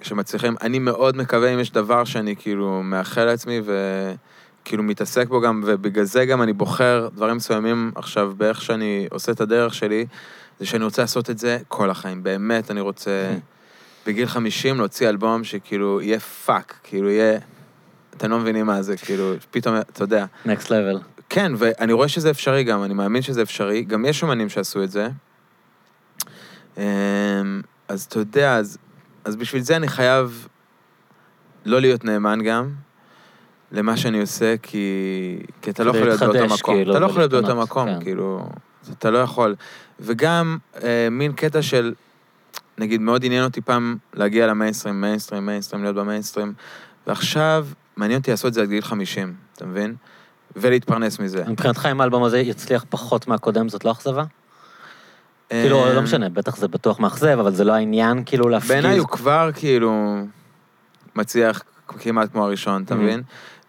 שמצליחים, 0.02 0.56
אני 0.62 0.80
מאוד 0.80 1.18
מקווה 1.18 1.54
אם 1.54 1.60
יש 1.60 1.72
דבר 1.72 2.04
שאני 2.04 2.36
כאילו 2.36 2.82
מאחל 2.84 3.26
לעצמי 3.26 3.62
וכאילו 3.62 4.84
מתעסק 4.84 5.28
בו 5.28 5.42
גם, 5.42 5.64
ובגלל 5.66 6.04
זה 6.04 6.26
גם 6.26 6.42
אני 6.42 6.54
בוחר 6.54 7.08
דברים 7.16 7.36
מסוימים 7.36 7.92
עכשיו 7.96 8.34
באיך 8.38 8.62
שאני 8.62 9.08
עושה 9.12 9.32
את 9.32 9.42
הדרך 9.42 9.74
שלי, 9.74 10.06
זה 10.60 10.66
שאני 10.66 10.84
רוצה 10.84 11.02
לעשות 11.02 11.30
את 11.30 11.38
זה 11.38 11.58
כל 11.68 11.90
החיים. 11.90 12.24
באמת, 12.24 12.72
אני 12.72 12.82
רוצה 12.82 13.34
בגיל 14.08 14.28
50 14.28 14.78
להוציא 14.78 15.10
אלבום 15.10 15.44
שכאילו 15.44 16.02
יהיה 16.02 16.20
fuck, 16.20 16.74
כאילו 16.84 17.10
יהיה... 17.10 17.40
אתם 18.18 18.32
לא 18.32 18.40
מבינים 18.40 18.66
מה 18.66 18.82
זה, 18.82 18.98
כאילו, 18.98 19.34
פתאום, 19.52 19.76
אתה 19.78 20.04
יודע. 20.04 20.26
next 20.46 20.70
level. 20.70 21.00
כן, 21.30 21.52
ואני 21.58 21.94
רואה 21.94 22.08
שזה 22.08 22.32
אפשרי 22.32 22.64
גם, 22.64 22.84
אני 22.84 22.94
מאמין 22.94 23.22
שזה 23.22 23.42
אפשרי. 23.42 23.82
גם 23.82 24.06
יש 24.06 24.24
אומנים 24.24 24.50
שעשו 24.50 24.84
את 24.84 24.92
זה. 24.92 25.10
אמ, 26.78 26.84
אז 27.88 28.04
אתה 28.04 28.20
יודע, 28.20 28.58
אז, 28.58 28.78
אז 29.26 29.36
בשביל 29.36 29.62
זה 29.62 29.76
אני 29.76 29.88
חייב 29.88 30.48
לא 31.66 31.82
להיות 31.82 32.06
נאמן 32.06 32.40
גם 32.44 32.72
למה 33.72 33.98
שאני 33.98 34.22
עושה, 34.22 34.56
כי, 34.62 35.38
כי 35.62 35.70
אתה 35.70 35.84
לא 35.84 35.90
יכול 35.90 36.08
להיות 36.08 36.20
באותו 36.20 36.46
מקום. 36.46 36.76
כאילו, 36.76 36.92
אתה 36.92 37.00
לא 37.00 37.06
יכול 37.06 37.20
להיות 37.20 37.32
באותו 37.32 37.56
מקום, 37.56 37.88
כן. 37.88 38.04
כאילו, 38.04 38.50
אתה 38.92 39.12
לא 39.12 39.18
יכול. 39.18 39.56
וגם 40.00 40.58
אה, 40.84 41.08
מין 41.12 41.34
קטע 41.34 41.62
של, 41.62 41.94
נגיד, 42.78 43.02
מאוד 43.02 43.26
עניין 43.26 43.44
אותי 43.44 43.62
פעם 43.62 43.98
להגיע 44.14 44.48
למיינסטרים, 44.48 45.02
מיינסטרים, 45.02 45.46
מיינסטרים, 45.46 45.84
להיות 45.84 45.96
במיינסטרים, 45.96 46.54
ועכשיו 47.08 47.68
מעניין 47.98 48.20
אותי 48.20 48.32
לעשות 48.32 48.48
את 48.48 48.54
זה 48.54 48.62
עד 48.62 48.70
גיל 48.70 48.82
50, 48.82 49.34
אתה 49.54 49.66
מבין? 49.66 49.96
ולהתפרנס 50.56 51.20
מזה. 51.20 51.44
מבחינתך, 51.48 51.88
אם 51.92 52.02
האלבום 52.02 52.24
הזה 52.24 52.40
יצליח 52.40 52.86
פחות 52.90 53.28
מהקודם, 53.28 53.70
זאת 53.70 53.86
לא 53.86 53.92
אכזבה? 53.92 54.24
כאילו, 55.50 55.86
לא 55.94 56.00
אמ, 56.00 56.04
משנה, 56.04 56.30
בטח 56.30 56.56
זה 56.58 56.68
בטוח 56.68 57.00
מאכזב, 57.00 57.38
אבל 57.40 57.54
זה 57.56 57.64
לא 57.64 57.74
העניין, 57.74 58.24
כאילו, 58.26 58.50
להפגיז. 58.50 58.72
בעיניי 58.72 58.98
הוא 58.98 59.08
כבר 59.08 59.50
כאילו 59.56 60.18
מצליח 61.16 61.62
כמעט 61.88 62.32
כמו 62.32 62.44
הראשון, 62.46 62.84
אתה 62.84 62.94
Mhm. 62.94 62.98
מבין? 62.98 63.22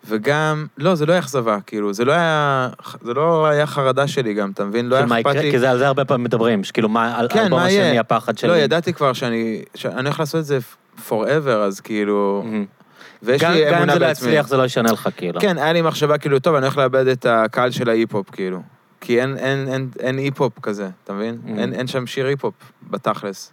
וגם, 0.09 0.67
לא, 0.79 0.95
זה 0.95 1.07
לא 1.07 1.13
היה 1.13 1.19
אכזבה, 1.21 1.59
כאילו, 1.67 1.93
זה 1.93 2.05
לא 2.05 2.13
היה, 2.13 2.69
זה 3.03 3.15
לא 3.15 3.47
היה 3.47 3.67
חרדה 3.67 4.07
שלי 4.09 4.35
גם, 4.35 4.51
אתה 4.51 4.65
מבין? 4.65 4.87
לא 4.89 4.97
היה 4.97 5.05
אכפת 5.05 5.35
לי. 5.35 5.51
כי 5.51 5.59
זה 5.59 5.71
על 5.71 5.79
זה 5.79 5.87
הרבה 5.87 6.05
פעמים 6.05 6.25
מדברים, 6.25 6.65
שכאילו, 6.65 6.89
מה, 6.89 7.19
על 7.19 7.29
כן, 7.31 7.51
מה 7.51 7.71
יהיה? 7.71 8.01
הפחד 8.01 8.39
שלי. 8.39 8.49
לא, 8.51 8.57
ידעתי 8.57 8.93
כבר 8.93 9.13
שאני, 9.13 9.63
שאני 9.75 9.95
הולך 10.03 10.21
לעשות 10.21 10.41
את 10.41 10.45
זה 10.45 10.59
forever, 11.09 11.49
אז 11.49 11.81
כאילו, 11.81 12.43
מהמם. 12.45 12.65
ויש 13.23 13.43
גם 13.43 13.53
לי 13.53 13.65
גם 13.65 13.69
אם 13.69 13.75
אמונה 13.75 13.93
זה 13.93 13.99
לא 13.99 14.07
בעצמי. 14.07 14.29
יצליח, 14.29 14.49
זה 14.49 14.57
לא 14.57 14.63
ישנה 14.63 14.93
לך, 14.93 15.09
כאילו. 15.17 15.41
כן, 15.41 15.59
היה 15.59 15.73
לי 15.73 15.83
מחשבה 15.83 16.19
כאילו, 16.19 16.39
טוב, 16.39 16.55
אני 16.55 16.67
הולך 16.67 16.77
לאבד 16.77 17.07
את 17.07 17.27
הקהל 17.27 17.71
של 17.71 17.89
ההיפ-הופ, 17.89 18.31
כאילו. 18.31 18.63
כי 19.01 19.21
אין, 19.21 19.37
אין, 19.37 19.69
אין, 19.69 19.89
אין 20.01 20.19
היפ-הופ 20.19 20.61
כזה, 20.63 20.89
אתה 21.05 21.13
מבין? 21.13 21.39
Mhm. 21.45 21.59
אין, 21.59 21.73
אין 21.73 21.87
שם 21.87 22.07
שיר 22.07 22.27
היפ-הופ 22.27 22.55
בתכלס. 22.91 23.53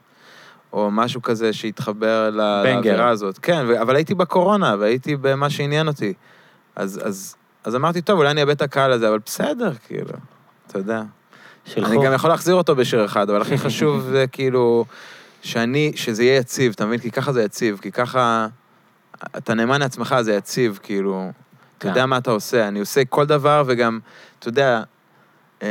או 0.73 0.91
משהו 0.91 1.21
כזה 1.21 1.51
banger. 1.99 2.29
לאווירה 2.29 3.09
הזאת. 3.09 3.37
כן, 3.37 3.65
אבל 3.81 3.95
הייתי 3.95 4.13
בקורונה, 4.13 4.75
והייתי 4.79 5.15
במה 5.15 5.49
שעניין 5.49 5.87
אותי. 5.87 6.13
אז, 6.75 7.01
אז, 7.03 7.35
אז 7.63 7.75
אמרתי, 7.75 8.01
טוב, 8.01 8.17
אולי 8.17 8.31
אני 8.31 8.41
אאבד 8.41 8.51
את 8.51 8.61
הקהל 8.61 8.91
הזה, 8.91 9.09
אבל 9.09 9.19
בסדר, 9.25 9.71
כאילו, 9.87 10.11
אתה 10.67 10.79
יודע. 10.79 11.01
שילכו. 11.65 11.91
אני 11.91 12.05
גם 12.05 12.13
יכול 12.13 12.29
להחזיר 12.29 12.55
אותו 12.55 12.75
בשיר 12.75 13.05
אחד, 13.05 13.29
אבל 13.29 13.41
הכי 13.41 13.57
חשוב 13.57 14.01
זה 14.01 14.25
כאילו, 14.31 14.85
שאני, 15.41 15.91
שזה 15.95 16.23
יהיה 16.23 16.37
יציב, 16.37 16.73
אתה 16.75 16.85
מבין? 16.85 16.99
כי 16.99 17.11
ככה 17.11 17.31
זה 17.31 17.43
יציב, 17.43 17.79
כי 17.81 17.91
ככה, 17.91 18.47
אתה 19.37 19.53
נאמן 19.53 19.79
לעצמך, 19.79 20.15
זה 20.21 20.33
יציב, 20.33 20.79
כאילו, 20.83 21.31
אתה 21.77 21.79
כן. 21.79 21.89
יודע 21.89 22.05
מה 22.05 22.17
אתה 22.17 22.31
עושה. 22.31 22.67
אני 22.67 22.79
עושה 22.79 23.05
כל 23.05 23.25
דבר, 23.25 23.63
וגם, 23.67 23.99
אתה 24.39 24.49
יודע, 24.49 24.83
אמ, 25.61 25.67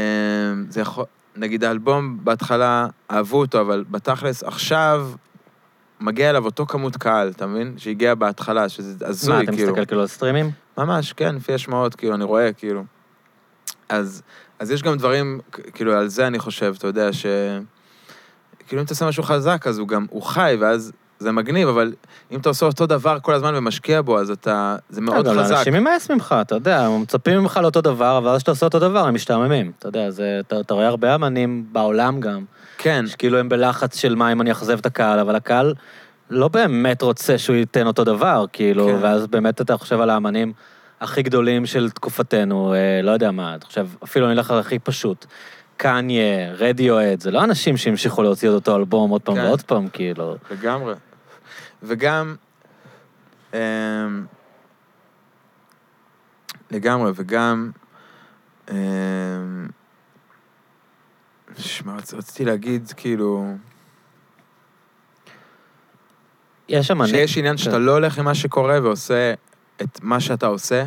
זה 0.69 0.81
יכול, 0.81 1.05
נגיד 1.37 1.65
האלבום 1.65 2.19
בהתחלה, 2.25 2.87
אהבו 3.11 3.41
אותו, 3.41 3.61
אבל 3.61 3.85
בתכלס, 3.91 4.43
עכשיו, 4.43 5.11
מגיע 6.01 6.31
אליו 6.31 6.45
אותו 6.45 6.67
כמות 6.67 6.97
קהל, 6.97 7.29
אתה 7.29 7.47
מבין? 7.47 7.75
שהגיע 7.77 8.15
בהתחלה, 8.15 8.69
שזה 8.69 9.05
מה, 9.05 9.09
הזוי, 9.09 9.45
אתה 9.45 9.53
כאילו. 9.53 9.73
מסתכל 9.73 9.85
כאילו 9.85 10.01
על 10.01 10.07
סטרימים? 10.07 10.51
ממש, 10.79 11.13
כן, 11.13 11.35
לפי 11.35 11.55
השמעות, 11.55 11.95
כאילו, 11.95 12.15
אני 12.15 12.25
רואה, 12.25 12.53
כאילו. 12.53 12.85
אז, 13.89 14.23
אז 14.59 14.71
יש 14.71 14.83
גם 14.83 14.97
דברים, 14.97 15.41
כאילו, 15.75 15.93
על 15.93 16.09
זה 16.09 16.27
אני 16.27 16.39
חושב, 16.39 16.75
אתה 16.79 16.87
יודע, 16.87 17.13
ש... 17.13 17.27
כאילו, 18.67 18.81
אם 18.81 18.85
אתה 18.85 18.93
עושה 18.93 19.07
משהו 19.07 19.23
חזק, 19.23 19.67
אז 19.67 19.79
הוא 19.79 19.89
גם, 19.89 20.07
הוא 20.11 20.23
חי, 20.23 20.57
ואז 20.61 20.93
זה 21.23 21.33
מגניב, 21.33 21.69
אבל 21.69 21.93
אם 22.33 22.41
אתה 22.41 22.49
עושה 22.49 22.67
אותו 22.67 22.87
דבר 22.87 23.19
כל 23.23 23.35
הזמן 23.35 23.55
ומשקיע 23.57 24.03
בו, 24.03 24.19
אז 24.21 24.31
אתה, 24.31 24.77
זה 24.91 25.01
מאוד 25.01 25.27
גם 25.27 25.39
חזק. 25.39 25.57
אנשים 25.59 25.75
יימאס 25.75 26.11
ממך, 26.11 26.35
אתה 26.41 26.55
יודע, 26.55 26.81
הם 26.87 27.03
מצפים 27.03 27.39
ממך 27.39 27.61
לאותו 27.63 27.81
דבר, 27.81 28.19
אבל 28.19 28.29
אז 28.29 28.37
כשאתה 28.39 28.51
עושה 28.51 28.67
אותו 28.67 28.79
דבר, 28.79 29.07
הם 29.07 29.15
משתעממים. 29.15 29.73
אתה 29.79 29.89
יודע, 29.89 30.11
זה- 30.11 30.39
אתה 30.47 30.61
אתה 30.61 30.75
רואה 30.75 30.87
הרבה 30.87 31.15
אמנים 31.15 31.65
בעולם 31.73 32.21
גם, 32.21 32.45
כן, 32.79 33.05
שכאילו 33.07 33.39
הם 33.39 33.49
בלחץ 33.49 33.97
של 33.97 34.15
מה 34.15 34.33
אם 34.33 34.41
אני 34.41 34.53
אכזב 34.53 34.79
את 34.79 34.87
הקהל, 34.87 35.19
אבל 35.19 35.37
הקהל 35.37 35.75
לא 36.31 36.49
באמת 36.49 37.03
רוצה 37.03 37.39
שהוא 37.39 37.57
ייתן 37.57 37.87
אותו 37.87 38.05
דבר, 38.05 38.45
כאילו, 38.53 38.87
כן. 38.87 38.97
ואז 39.01 39.27
באמת 39.27 39.61
אתה 39.61 39.77
חושב 39.77 40.01
על 40.01 40.11
האמנים 40.11 40.53
הכי 41.01 41.23
גדולים 41.23 41.67
של 41.67 41.91
תקופתנו, 41.91 42.75
אה, 42.75 42.79
לא 43.03 43.11
יודע 43.11 43.31
מה, 43.31 43.55
אתה 43.55 43.67
חושב, 43.67 43.87
אפילו 44.05 44.27
אני 44.27 44.35
אלך 44.35 44.51
על 44.51 44.59
הכי 44.59 44.79
פשוט. 44.79 45.27
קניה, 45.77 46.53
רדיואד, 46.59 47.21
זה 47.21 47.31
לא 47.31 47.45
אנשים 47.45 47.77
שהמשיכו 47.77 48.23
להוציא 48.23 48.49
את 48.49 48.55
אותו 48.55 48.77
אלבום 48.77 49.11
עוד 49.11 49.21
פעם 49.23 49.35
כן. 49.35 49.45
ועוד 49.45 49.63
פעם, 49.63 49.89
כאילו. 49.93 50.37
לגמרי. 50.51 50.95
וגם, 51.83 52.37
אמ, 53.55 53.59
לגמרי, 56.71 57.13
וגם... 57.15 57.71
אמ, 58.71 58.77
שמע, 61.59 61.97
רצ- 61.99 62.15
רציתי 62.15 62.45
להגיד, 62.45 62.93
כאילו, 62.97 63.55
יש 66.69 66.87
שם... 66.87 67.07
שיש 67.07 67.39
עניין 67.39 67.57
שאתה 67.57 67.77
כן. 67.77 67.83
לא 67.83 67.93
הולך 67.93 68.19
עם 68.19 68.25
מה 68.25 68.35
שקורה 68.35 68.79
ועושה 68.83 69.35
את 69.83 69.99
מה 70.03 70.21
שאתה 70.21 70.47
עושה, 70.47 70.85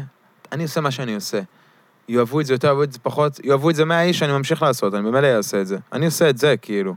אני 0.52 0.64
עושה 0.64 0.82
מה 0.82 0.92
שאני 0.92 1.16
עושה. 1.16 1.42
יאהבו 2.10 2.40
את 2.42 2.46
זה 2.46 2.54
יותר, 2.54 2.68
יאהבו 2.68 2.84
את 2.84 2.92
זה 2.94 3.00
פחות, 3.00 3.40
יאהבו 3.44 3.70
את 3.70 3.76
זה 3.76 3.86
100 3.86 4.02
איש, 4.04 4.24
אני 4.24 4.32
ממשיך 4.32 4.62
לעשות, 4.62 4.94
אני 4.94 5.02
ממילא 5.02 5.28
אעשה 5.28 5.62
את 5.62 5.68
זה. 5.68 5.78
אני 5.94 6.06
עושה 6.06 6.30
את 6.30 6.38
זה, 6.38 6.56
כאילו. 6.62 6.96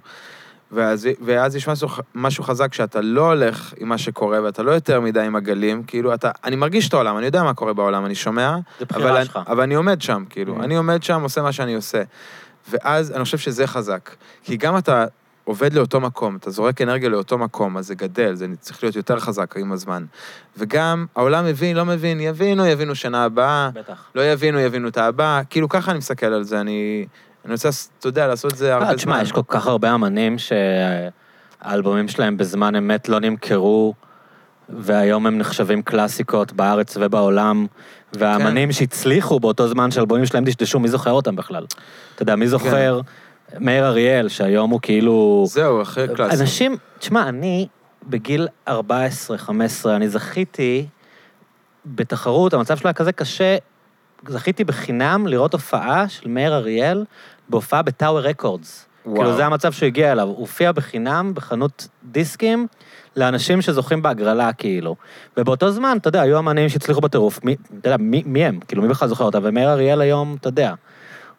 ואז, 0.73 1.09
ואז 1.21 1.57
יש 1.57 1.69
משהו, 1.69 1.89
משהו 2.15 2.45
חזק 2.45 2.75
שאתה 2.75 3.01
לא 3.01 3.27
הולך 3.27 3.75
עם 3.77 3.89
מה 3.89 3.99
שקורה 3.99 4.43
ואתה 4.43 4.63
לא 4.63 4.71
יותר 4.71 5.01
מדי 5.01 5.21
עם 5.21 5.37
הגלים, 5.37 5.83
כאילו, 5.83 6.15
אתה, 6.15 6.31
אני 6.45 6.57
מרגיש 6.57 6.89
את 6.89 6.95
העולם, 6.95 7.19
אני 7.19 7.27
יודע 7.27 7.43
מה 7.43 7.55
קורה 7.55 7.73
בעולם, 7.73 8.07
אני 8.07 8.15
שומע, 8.15 8.57
אבל, 8.95 9.25
שלך. 9.25 9.39
אבל 9.47 9.63
אני 9.63 9.75
עומד 9.75 10.03
שם, 10.03 10.25
כאילו, 10.31 10.57
Mm. 10.57 10.65
אני 10.65 10.77
עומד 10.77 11.03
שם, 11.03 11.23
עושה 11.23 11.43
מה 11.43 11.53
שאני 11.53 11.75
עושה. 11.75 12.03
ואז 12.71 13.13
אני 13.13 13.25
חושב 13.25 13.39
שזה 13.39 13.67
חזק. 13.67 14.11
כי 14.43 14.57
גם 14.57 14.79
אתה 14.79 15.05
עובד 15.45 15.73
לאותו 15.73 16.01
מקום, 16.01 16.37
אתה 16.37 16.51
זורק 16.51 16.81
אנרגיה 16.83 17.09
לאותו 17.09 17.39
מקום, 17.39 17.77
אז 17.77 17.87
זה 17.87 17.95
גדל, 17.95 18.35
זה 18.35 18.47
צריך 18.61 18.83
להיות 18.83 18.97
יותר 18.97 19.19
חזק 19.19 19.57
עם 19.57 19.73
הזמן. 19.73 20.05
וגם 20.57 21.07
העולם 21.17 21.45
מבין, 21.45 21.77
לא 21.77 21.85
מבין, 21.85 22.21
יבינו, 22.21 22.67
יבינו 22.67 22.95
שנה 22.95 23.25
הבאה, 23.25 23.71
בטח. 23.75 24.05
לא 24.15 24.33
יבינו, 24.33 24.59
יבינו 24.59 24.89
את 24.89 24.97
הבאה. 24.97 25.45
כאילו, 25.51 25.69
ככה 25.69 25.91
אני 25.91 25.99
מסתכל 25.99 26.27
על 26.27 26.43
זה, 26.43 26.61
אני... 26.61 27.07
אני 27.45 27.53
רוצה, 27.53 27.69
אתה 27.99 28.09
יודע, 28.09 28.27
לעשות 28.27 28.53
את 28.53 28.57
זה 28.59 28.75
הרבה 28.75 28.85
לא, 28.85 28.91
זמן. 28.91 28.97
תשמע, 28.97 29.23
יש 29.23 29.33
כל 29.33 29.41
כך 29.49 29.67
הרבה 29.67 29.95
אמנים 29.95 30.37
שהאלבומים 30.39 32.09
שלהם 32.09 32.37
בזמן 32.37 32.75
אמת 32.77 33.09
לא 33.09 33.21
נמכרו, 33.21 33.95
והיום 34.69 35.27
הם 35.27 35.39
נחשבים 35.39 35.83
קלאסיקות 35.83 36.53
בארץ 36.53 36.97
ובעולם, 37.01 37.67
והאמנים 38.13 38.73
שהצליחו 38.73 39.41
באותו 39.41 39.69
זמן 39.69 39.91
שהאלבומים 39.91 40.27
שלהם 40.27 40.45
דשדשו, 40.45 40.79
מי 40.79 40.89
זוכר 40.89 41.13
אותם 41.13 41.37
בכלל? 41.37 41.67
אתה 42.15 42.23
יודע, 42.23 42.37
מי 42.37 42.49
זוכר? 42.49 43.01
מאיר 43.59 43.87
אריאל, 43.87 44.29
שהיום 44.29 44.71
הוא 44.71 44.81
כאילו... 44.83 45.45
זהו, 45.49 45.83
אחרי 45.83 46.09
קלאסי. 46.15 46.43
אנשים, 46.43 46.77
תשמע, 46.99 47.29
אני 47.29 47.67
בגיל 48.09 48.49
14-15, 48.69 48.73
אני 49.87 50.09
זכיתי 50.09 50.87
בתחרות, 51.87 52.55
המצב 52.55 52.77
שלו 52.77 52.89
היה 52.89 52.95
כזה 52.95 53.13
קשה, 53.13 53.57
זכיתי 54.27 54.65
בחינם 54.65 55.27
לראות 55.27 55.53
הופעה 55.53 56.09
של 56.09 56.29
מאיר 56.29 56.55
אריאל 56.55 57.05
בהופעה 57.49 57.83
בטאוור 57.83 58.21
רקורדס. 58.21 58.89
כאילו, 59.15 59.37
זה 59.37 59.47
המצב 59.47 59.73
שהוא 59.73 59.87
הגיע 59.87 60.13
אליו. 60.13 60.27
הוא 60.27 60.39
הופיע 60.39 60.73
בחינם 60.73 61.33
בחנות 61.35 61.89
דיסקים 62.05 62.67
לאנשים 63.17 63.63
שזוכים 63.63 64.03
בהגרלה, 64.03 64.53
כאילו. 64.53 64.97
ובאותו 65.37 65.71
זמן, 65.71 65.97
אתה 66.01 66.09
יודע, 66.09 66.23
היו 66.23 66.39
אמנים 66.39 66.69
שהצליחו 66.69 67.01
בטירוף. 67.01 67.45
מי, 67.45 67.57
אתה 67.81 67.89
יודע, 67.89 67.97
מי, 67.97 68.23
מי 68.27 68.45
הם? 68.45 68.59
כאילו, 68.69 68.83
מי 68.83 68.89
בכלל 68.89 69.09
זוכר 69.09 69.25
אותם? 69.25 69.39
ומאיר 69.43 69.71
אריאל 69.71 70.01
היום, 70.01 70.37
אתה 70.41 70.49
יודע, 70.49 70.75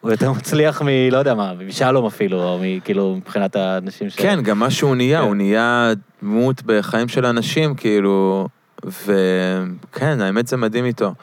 הוא 0.00 0.10
יותר 0.10 0.32
מצליח 0.38 0.82
מ... 0.82 0.88
לא 1.10 1.18
יודע 1.18 1.34
מה, 1.34 1.52
משלום 1.66 2.06
אפילו, 2.06 2.42
או 2.42 2.58
מ... 2.58 2.80
כאילו, 2.80 3.16
מבחינת 3.16 3.56
האנשים 3.56 4.10
ש... 4.10 4.16
כן, 4.16 4.42
גם 4.42 4.58
מה 4.58 4.70
שהוא 4.70 4.96
נהיה, 4.96 5.20
כן. 5.20 5.26
הוא 5.26 5.34
נהיה 5.34 5.92
דמות 6.22 6.62
בחיים 6.66 7.08
של 7.08 7.26
אנשים, 7.26 7.74
כאילו, 7.74 8.48
וכן, 8.84 10.20
האמת 10.20 10.46
זה 10.46 10.56
מדהים 10.56 10.84
איתו. 10.84 11.14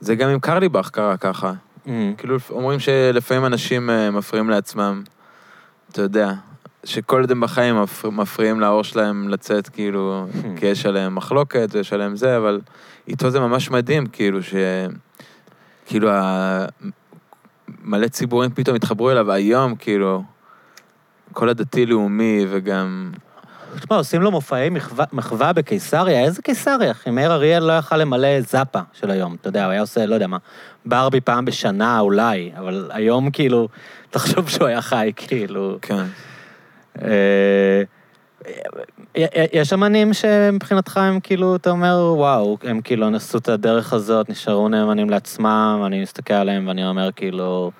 זה 0.00 0.14
גם 0.14 0.28
עם 0.28 0.40
קרליבך 0.40 0.90
קרה 0.90 1.16
ככה. 1.16 1.52
Mm. 1.86 1.88
כאילו, 2.18 2.36
אומרים 2.50 2.80
שלפעמים 2.80 3.44
אנשים 3.44 3.90
אה, 3.90 4.10
מפריעים 4.10 4.50
לעצמם, 4.50 5.02
אתה 5.92 6.02
יודע, 6.02 6.32
שכל 6.84 7.20
עוד 7.20 7.30
הם 7.30 7.40
בחיים 7.40 7.82
מפר- 7.82 8.10
מפריעים 8.10 8.60
לאור 8.60 8.84
שלהם 8.84 9.28
לצאת, 9.28 9.68
כאילו, 9.68 10.26
כי 10.56 10.66
יש 10.66 10.86
עליהם 10.86 11.14
מחלוקת 11.14 11.68
ויש 11.72 11.92
עליהם 11.92 12.16
זה, 12.16 12.36
אבל 12.36 12.60
איתו 13.08 13.30
זה 13.30 13.40
ממש 13.40 13.70
מדהים, 13.70 14.06
כאילו, 14.06 14.42
ש... 14.42 14.54
כאילו, 15.86 16.10
ה... 16.10 16.66
מלא 17.82 18.08
ציבורים 18.08 18.50
פתאום 18.50 18.76
התחברו 18.76 19.10
אליו 19.10 19.32
היום, 19.32 19.74
כאילו, 19.74 20.22
כל 21.32 21.48
הדתי-לאומי 21.48 22.46
וגם... 22.50 23.12
תשמע, 23.76 23.96
עושים 23.96 24.22
לו 24.22 24.30
מופעי 24.30 24.70
מחווה, 24.70 25.04
מחווה 25.12 25.52
בקיסריה, 25.52 26.24
איזה 26.24 26.42
קיסריה, 26.42 26.90
אחי? 26.90 27.10
מאיר 27.10 27.32
אריאל 27.32 27.62
לא 27.62 27.72
יכל 27.72 27.96
למלא 27.96 28.40
זאפה 28.40 28.80
של 28.92 29.10
היום, 29.10 29.36
אתה 29.40 29.48
יודע, 29.48 29.64
הוא 29.64 29.72
היה 29.72 29.80
עושה, 29.80 30.06
לא 30.06 30.14
יודע 30.14 30.26
מה, 30.26 30.36
ברבי 30.86 31.20
פעם 31.20 31.44
בשנה 31.44 32.00
אולי, 32.00 32.50
אבל 32.58 32.90
היום 32.92 33.30
כאילו, 33.30 33.68
תחשוב 34.10 34.48
שהוא 34.48 34.66
היה 34.66 34.82
חי, 34.82 35.12
כאילו. 35.16 35.78
כן. 35.82 36.04
אה, 37.02 37.82
יש 39.52 39.72
אמנים 39.72 40.14
שמבחינתך 40.14 40.96
הם 40.96 41.20
כאילו, 41.20 41.56
אתה 41.56 41.70
אומר, 41.70 42.12
וואו, 42.16 42.58
הם 42.62 42.80
כאילו 42.80 43.10
נסו 43.10 43.38
את 43.38 43.48
הדרך 43.48 43.92
הזאת, 43.92 44.30
נשארו 44.30 44.68
נאמנים 44.68 45.10
לעצמם, 45.10 45.82
אני 45.86 46.02
מסתכל 46.02 46.34
עליהם 46.34 46.68
ואני 46.68 46.86
אומר, 46.86 47.10
כאילו, 47.16 47.70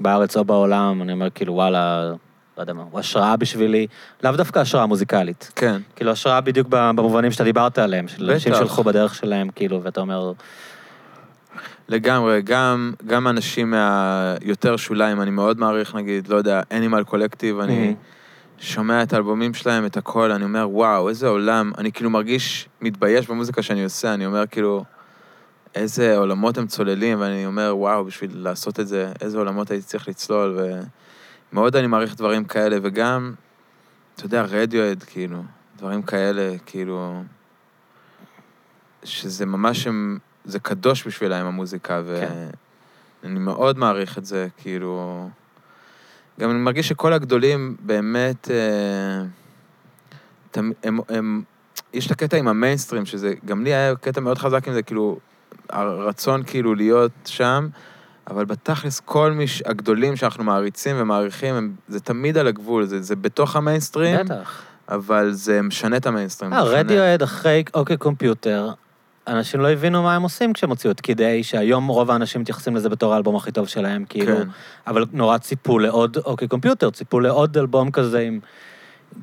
בארץ 0.00 0.36
או 0.36 0.44
בעולם, 0.44 1.02
אני 1.02 1.12
אומר, 1.12 1.30
כאילו, 1.30 1.52
וואלה, 1.52 2.12
לא 2.56 2.62
יודע 2.62 2.72
מה, 2.72 2.82
הוא 2.90 3.00
השראה 3.00 3.36
בשבילי, 3.36 3.86
לאו 4.22 4.32
דווקא 4.32 4.58
השראה 4.58 4.86
מוזיקלית. 4.86 5.52
כן. 5.56 5.80
כאילו, 5.96 6.10
השראה 6.10 6.40
בדיוק 6.40 6.68
במובנים 6.68 7.32
שאתה 7.32 7.44
דיברת 7.44 7.78
עליהם, 7.78 8.08
של 8.08 8.30
אנשים. 8.30 8.54
שהלכו 8.54 8.84
בדרך 8.84 9.14
שלהם, 9.14 9.48
כאילו, 9.50 9.82
ואתה 9.82 10.00
אומר, 10.00 10.32
לגמרי, 11.88 12.42
גם, 12.42 12.92
גם 13.06 13.28
אנשים 13.28 13.70
מהיותר 13.70 14.76
שוליים, 14.76 15.20
אני 15.20 15.30
מאוד 15.30 15.58
מעריך, 15.58 15.94
נגיד, 15.94 16.28
לא 16.28 16.36
יודע, 16.36 16.62
אנימל 16.72 17.04
קולקטיב, 17.04 17.60
אני 17.60 17.94
שומע 18.58 19.02
את 19.02 19.12
האלבומים 19.12 19.54
שלהם, 19.54 19.86
את 19.86 19.96
הכל, 19.96 20.32
אני 20.32 20.44
אומר, 20.44 20.68
וואו, 20.70 21.08
איזה 21.08 21.28
עולם, 21.28 21.72
אני 21.78 21.92
כאילו 21.92 22.10
מרגיש 22.10 22.68
מתבייש 22.80 23.28
במוזיקה 23.28 23.62
שאני 23.62 23.84
עושה, 23.84 24.14
אני 24.14 24.26
אומר, 24.26 24.46
כאילו, 24.46 24.84
איזה 25.74 26.16
עולמות 26.16 26.58
הם 26.58 26.66
צוללים, 26.66 27.20
ואני 27.20 27.46
אומר, 27.46 27.76
וואו, 27.76 28.04
בשביל 28.04 28.30
לעשות 28.34 28.80
את 28.80 28.88
זה, 28.88 29.12
איזה 29.20 29.38
עולמות 29.38 29.70
הייתי 29.70 29.86
צריך 29.86 30.08
לצלול, 30.08 30.58
ומאוד 31.52 31.76
אני 31.76 31.86
מעריך 31.86 32.16
דברים 32.16 32.44
כאלה, 32.44 32.76
וגם, 32.82 33.34
אתה 34.14 34.26
יודע, 34.26 34.42
רדיואד, 34.42 35.02
כאילו, 35.02 35.42
דברים 35.76 36.02
כאלה, 36.02 36.54
כאילו, 36.66 37.22
שזה 39.04 39.46
ממש, 39.46 39.86
הם, 39.86 40.18
זה 40.44 40.58
קדוש 40.58 41.06
בשבילהם, 41.06 41.46
המוזיקה, 41.46 42.02
כן. 42.20 42.48
ואני 43.22 43.38
מאוד 43.38 43.78
מעריך 43.78 44.18
את 44.18 44.24
זה, 44.24 44.48
כאילו... 44.56 45.28
גם 46.40 46.50
אני 46.50 46.58
מרגיש 46.58 46.88
שכל 46.88 47.12
הגדולים 47.12 47.76
באמת, 47.80 48.50
אה, 48.50 49.24
הם, 50.54 50.72
הם, 50.82 50.98
הם, 51.08 51.42
יש 51.92 52.06
את 52.06 52.10
הקטע 52.10 52.36
עם 52.36 52.48
המיינסטרים, 52.48 53.06
שזה, 53.06 53.34
גם 53.44 53.64
לי 53.64 53.74
היה 53.74 53.96
קטע 53.96 54.20
מאוד 54.20 54.38
חזק 54.38 54.68
עם 54.68 54.74
זה, 54.74 54.82
כאילו, 54.82 55.18
הרצון 55.70 56.42
כאילו 56.46 56.74
להיות 56.74 57.12
שם, 57.24 57.68
אבל 58.30 58.44
בתכלס 58.44 59.00
כל 59.00 59.32
מי, 59.32 59.46
ש- 59.46 59.62
הגדולים 59.66 60.16
שאנחנו 60.16 60.44
מעריצים 60.44 60.96
ומעריכים, 60.98 61.54
הם, 61.54 61.74
זה 61.88 62.00
תמיד 62.00 62.38
על 62.38 62.46
הגבול, 62.46 62.84
זה, 62.84 63.02
זה 63.02 63.16
בתוך 63.16 63.56
המיינסטרים, 63.56 64.26
בטח. 64.26 64.62
אבל 64.88 65.32
זה 65.32 65.62
משנה 65.62 65.96
את 65.96 66.06
המיינסטרים. 66.06 66.52
אה. 66.52 66.62
רדיואד 66.62 67.22
אחרי 67.22 67.64
OK 67.74 67.96
Computer, 67.96 68.70
אנשים 69.26 69.60
לא 69.60 69.70
הבינו 69.70 70.02
מה 70.02 70.16
הם 70.16 70.22
עושים 70.22 70.52
כשהם 70.52 70.70
הוציאו 70.70 70.92
את 70.92 71.00
Kid 71.00 71.25
A, 71.25 71.42
שהיום 71.42 71.86
רוב 71.86 72.10
האנשים 72.10 72.40
מתייחסים 72.40 72.76
לזה 72.76 72.88
בתור 72.88 73.14
האלבום 73.14 73.36
הכי 73.36 73.52
טוב 73.52 73.68
שלהם, 73.68 74.04
כאילו, 74.08 74.36
כן. 74.36 74.48
אבל 74.86 75.04
נורא 75.12 75.38
ציפו 75.38 75.78
לעוד 75.78 76.16
אוקיי 76.24 76.48
קומפיוטר, 76.48 76.90
ציפו 76.90 77.20
לעוד 77.20 77.58
אלבום 77.58 77.90
כזה 77.90 78.20
עם 78.20 78.40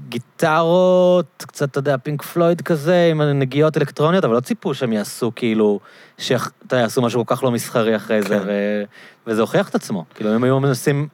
גיטרות, 0.10 1.46
קצת, 1.48 1.70
אתה 1.72 1.80
יודע, 1.80 1.98
פינק 1.98 2.22
פלויד 2.22 2.62
כזה, 2.62 3.08
עם 3.12 3.22
נגיעות 3.22 3.78
אלקטרוניות, 3.78 4.26
אבל 4.26 4.36
לא 4.36 4.40
ציפו 4.40 4.74
שהם 4.74 4.94
יעשו 4.94 5.32
כאילו, 5.36 5.80
שאתה 6.18 6.76
יעשו 6.78 7.02
משהו 7.02 7.26
כל 7.26 7.36
כך 7.36 7.44
לא 7.44 7.52
מסחרי 7.52 7.96
אחרי 7.96 8.22
זה, 8.22 8.40
כן. 8.40 8.44
ו... 8.46 8.84
וזה 9.28 9.42
הוכיח 9.42 9.70
את 9.70 9.76
עצמו. 9.76 10.06
כאילו, 10.16 10.36
אם 10.36 10.44
היו 10.44 10.60
מנסים, 10.60 11.08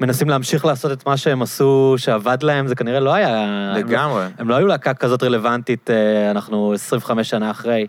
מנסים 0.00 0.28
להמשיך 0.28 0.64
לעשות 0.64 0.92
את 0.92 1.06
מה 1.06 1.16
שהם 1.16 1.42
עשו, 1.42 1.94
שעבד 1.96 2.42
להם, 2.42 2.66
זה 2.66 2.74
כנראה 2.74 3.00
לא 3.00 3.14
היה... 3.14 3.72
לגמרי. 3.76 4.24
הם 4.38 4.48
לא 4.48 4.54
היו 4.54 4.66
להקה 4.66 4.94
כזאת 4.94 5.22
רלוונטית, 5.22 5.90
אה, 5.90 6.30
אנחנו 6.30 6.72
25 6.72 7.30
שנה 7.30 7.50
אחרי. 7.50 7.86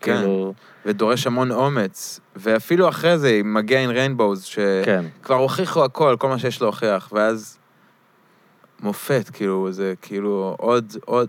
כן. 0.00 0.16
כאילו, 0.16 0.54
ודורש 0.86 1.26
המון 1.26 1.50
אומץ, 1.50 2.20
ואפילו 2.36 2.88
אחרי 2.88 3.18
זה, 3.18 3.36
עם 3.40 3.54
מגיע 3.54 3.80
עם 3.80 3.90
ריינבוז, 3.90 4.44
שכבר 4.44 4.82
כן. 5.24 5.34
הוכיחו 5.34 5.84
הכל, 5.84 6.16
כל 6.18 6.28
מה 6.28 6.38
שיש 6.38 6.62
להוכיח, 6.62 7.08
ואז 7.12 7.59
מופת, 8.82 9.30
כאילו, 9.32 9.72
זה 9.72 9.94
כאילו 10.02 10.56
עוד, 10.58 10.92
עוד, 11.04 11.28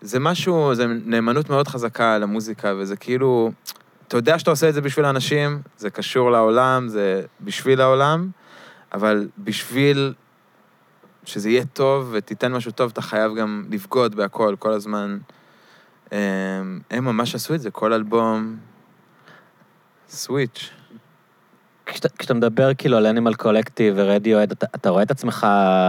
זה 0.00 0.20
משהו, 0.20 0.74
זה 0.74 0.86
נאמנות 0.86 1.50
מאוד 1.50 1.68
חזקה 1.68 2.18
למוזיקה, 2.18 2.74
וזה 2.78 2.96
כאילו, 2.96 3.50
אתה 4.08 4.16
יודע 4.16 4.38
שאתה 4.38 4.50
עושה 4.50 4.68
את 4.68 4.74
זה 4.74 4.80
בשביל 4.80 5.04
האנשים, 5.04 5.62
זה 5.78 5.90
קשור 5.90 6.30
לעולם, 6.30 6.88
זה 6.88 7.22
בשביל 7.40 7.80
העולם, 7.80 8.30
אבל 8.92 9.28
בשביל 9.38 10.14
שזה 11.24 11.50
יהיה 11.50 11.64
טוב 11.64 12.10
ותיתן 12.12 12.52
משהו 12.52 12.72
טוב, 12.72 12.90
אתה 12.92 13.02
חייב 13.02 13.34
גם 13.34 13.64
לבגוד 13.70 14.14
בהכל, 14.14 14.56
כל 14.58 14.72
הזמן. 14.72 15.18
הם, 16.10 16.80
הם 16.90 17.04
ממש 17.04 17.34
עשו 17.34 17.54
את 17.54 17.60
זה, 17.60 17.70
כל 17.70 17.92
אלבום, 17.92 18.56
switch. 20.08 20.70
כשאתה, 21.86 22.08
כשאתה 22.18 22.34
מדבר 22.34 22.74
כאילו 22.78 22.96
על 22.96 23.06
Animal 23.06 23.34
Collective 23.34 23.94
ו 23.96 24.01
Radiohead, 24.01 24.50
אתה, 24.50 24.66
אתה 24.74 24.90
רואה 24.90 25.02
את 25.02 25.10
עצמך 25.10 25.46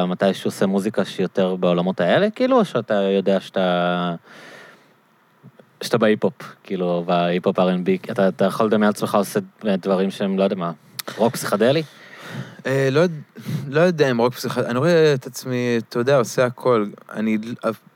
מתי 0.08 0.34
שהוא 0.34 0.50
עושה 0.50 0.66
מוזיקה 0.66 1.06
שהיא 1.06 1.24
יותר 1.24 1.56
בעולמות 1.56 2.02
האלה, 2.02 2.30
כאילו, 2.30 2.60
או 2.60 2.66
שאתה 2.66 2.94
יודע 2.94 3.40
שאתה... 3.40 4.16
כשאתה 5.80 5.98
בהיפ-הופ, 5.98 6.34
כאילו, 6.64 7.04
בהיפ-הופ 7.08 7.60
R&B, 7.60 8.12
אתה, 8.12 8.28
אתה 8.28 8.46
יכול 8.46 8.66
לדמיין 8.66 8.90
לעצמך 8.90 9.16
עושה 9.16 9.40
דברים 9.64 10.12
שהם, 10.12 10.38
לא 10.38 10.44
יודע 10.44 10.56
מה, 10.56 10.72
רוק 11.18 11.34
פסיכדלי? 11.34 11.84
אה, 12.66 12.90
לא, 12.92 13.02
לא 13.68 13.82
יודע 13.82 14.12
אם 14.12 14.18
רוק 14.18 14.34
פסיכדלי, 14.34 14.68
אני 14.68 14.80
רואה 14.80 15.14
את 15.14 15.28
עצמי, 15.28 15.78
אתה 15.78 16.00
יודע, 16.00 16.18
עושה 16.18 16.46
הכל. 16.46 16.86
אני 17.14 17.38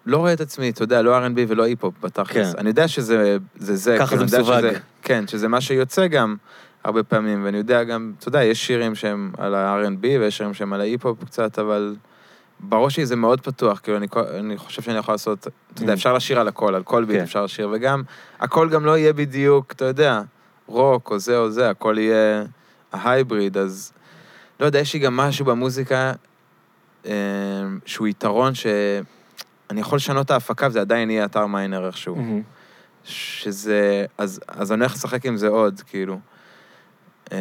לא 0.06 0.18
רואה 0.18 0.34
את 0.34 0.42
עצמי, 0.42 0.70
אתה 0.70 0.84
יודע, 0.84 1.02
לא 1.02 1.18
R&B 1.18 1.40
ולא 1.48 1.64
היפ-הופ 1.64 1.94
בתכלס. 2.02 2.54
כן. 2.54 2.60
אני 2.60 2.70
יודע 2.70 2.88
שזה 2.88 3.38
זה. 3.56 3.76
זה 3.76 3.96
ככה 4.00 4.08
כאילו, 4.08 4.28
זה 4.28 4.40
מסווג. 4.40 4.66
כן, 5.02 5.28
שזה 5.28 5.48
מה 5.48 5.62
שיוצא 5.62 6.08
גם 6.08 6.36
הרבה 6.84 7.04
פעמים, 7.04 7.46
ואני 7.46 7.58
יודע 7.58 7.84
גם, 7.84 8.14
אתה 8.20 8.28
יודע, 8.28 8.44
יש 8.44 8.68
שירים 8.68 8.96
שהם 8.96 9.32
על 9.38 9.56
ה-R&B 9.56 10.04
ויש 10.04 10.38
שירים 10.38 10.54
שהם 10.54 10.74
על 10.74 10.82
ההיפ-הופ 10.82 11.24
קצת, 11.24 11.60
אבל 11.60 11.96
בראש 12.60 12.96
שלי 12.96 13.06
זה 13.06 13.16
מאוד 13.16 13.42
פתוח, 13.42 13.80
כאילו, 13.80 13.98
אני, 13.98 14.08
אני 14.40 14.58
חושב 14.58 14.82
שאני 14.82 14.98
יכול 14.98 15.14
לעשות, 15.14 15.48
אתה 15.74 15.84
יודע, 15.84 15.94
Mm. 15.94 15.96
אפשר 15.96 16.14
לשיר 16.14 16.40
על 16.40 16.48
הכל, 16.48 16.76
על 16.76 16.84
כל 16.84 17.04
ביט 17.04 17.18
כן. 17.18 17.24
אפשר 17.24 17.44
לשיר, 17.44 17.70
וגם, 17.74 18.04
הכל 18.40 18.70
גם 18.70 18.86
לא 18.86 18.98
יהיה 18.98 19.14
בדיוק, 19.14 19.72
אתה 19.72 19.86
יודע, 19.86 20.22
רוק 20.68 21.12
או 21.12 21.20
זה 21.20 21.38
או 21.38 21.50
זה, 21.52 21.70
הכל 21.70 21.96
יהיה 21.98 22.44
ה 22.94 23.02
hybrid, 23.02 23.58
אז 23.58 23.92
לא 24.60 24.66
יודע, 24.66 24.80
יש 24.80 24.94
לי 24.94 25.00
גם 25.00 25.18
משהו 25.18 25.46
במוזיקה 25.46 26.14
אה, 27.06 27.12
שהוא 27.86 28.08
יתרון 28.08 28.56
שאני 28.56 29.82
יכול 29.82 29.96
לשנות 29.96 30.26
את 30.26 30.32
ההפקה 30.32 30.68
וזה 30.68 30.82
עדיין 30.82 31.10
יהיה 31.10 31.26
אתר 31.26 31.46
מיינר 31.46 31.88
איכשהו. 31.88 32.16
מהמם. 32.16 32.42
שזה... 33.04 34.06
אז, 34.18 34.40
אז 34.48 34.72
אני 34.72 34.80
הולך 34.80 34.94
לשחק 34.94 35.26
עם 35.26 35.38
זה 35.38 35.48
עוד, 35.48 35.82
כאילו. 35.88 36.20
אה, 37.32 37.38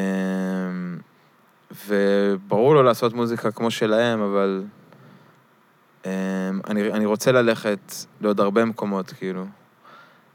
וברור 1.87 2.75
לו 2.75 2.83
לעשות 2.83 3.15
מוזיקה 3.15 3.51
כמו 3.51 3.71
שלהם, 3.71 4.21
אבל 4.21 4.65
אה, 6.07 6.11
אני, 6.71 6.93
אני 6.93 7.07
רוצה 7.07 7.33
ללכת 7.33 7.95
לעוד 8.21 8.41
הרבה 8.41 8.65
מקומות, 8.65 9.11
כאילו, 9.11 9.47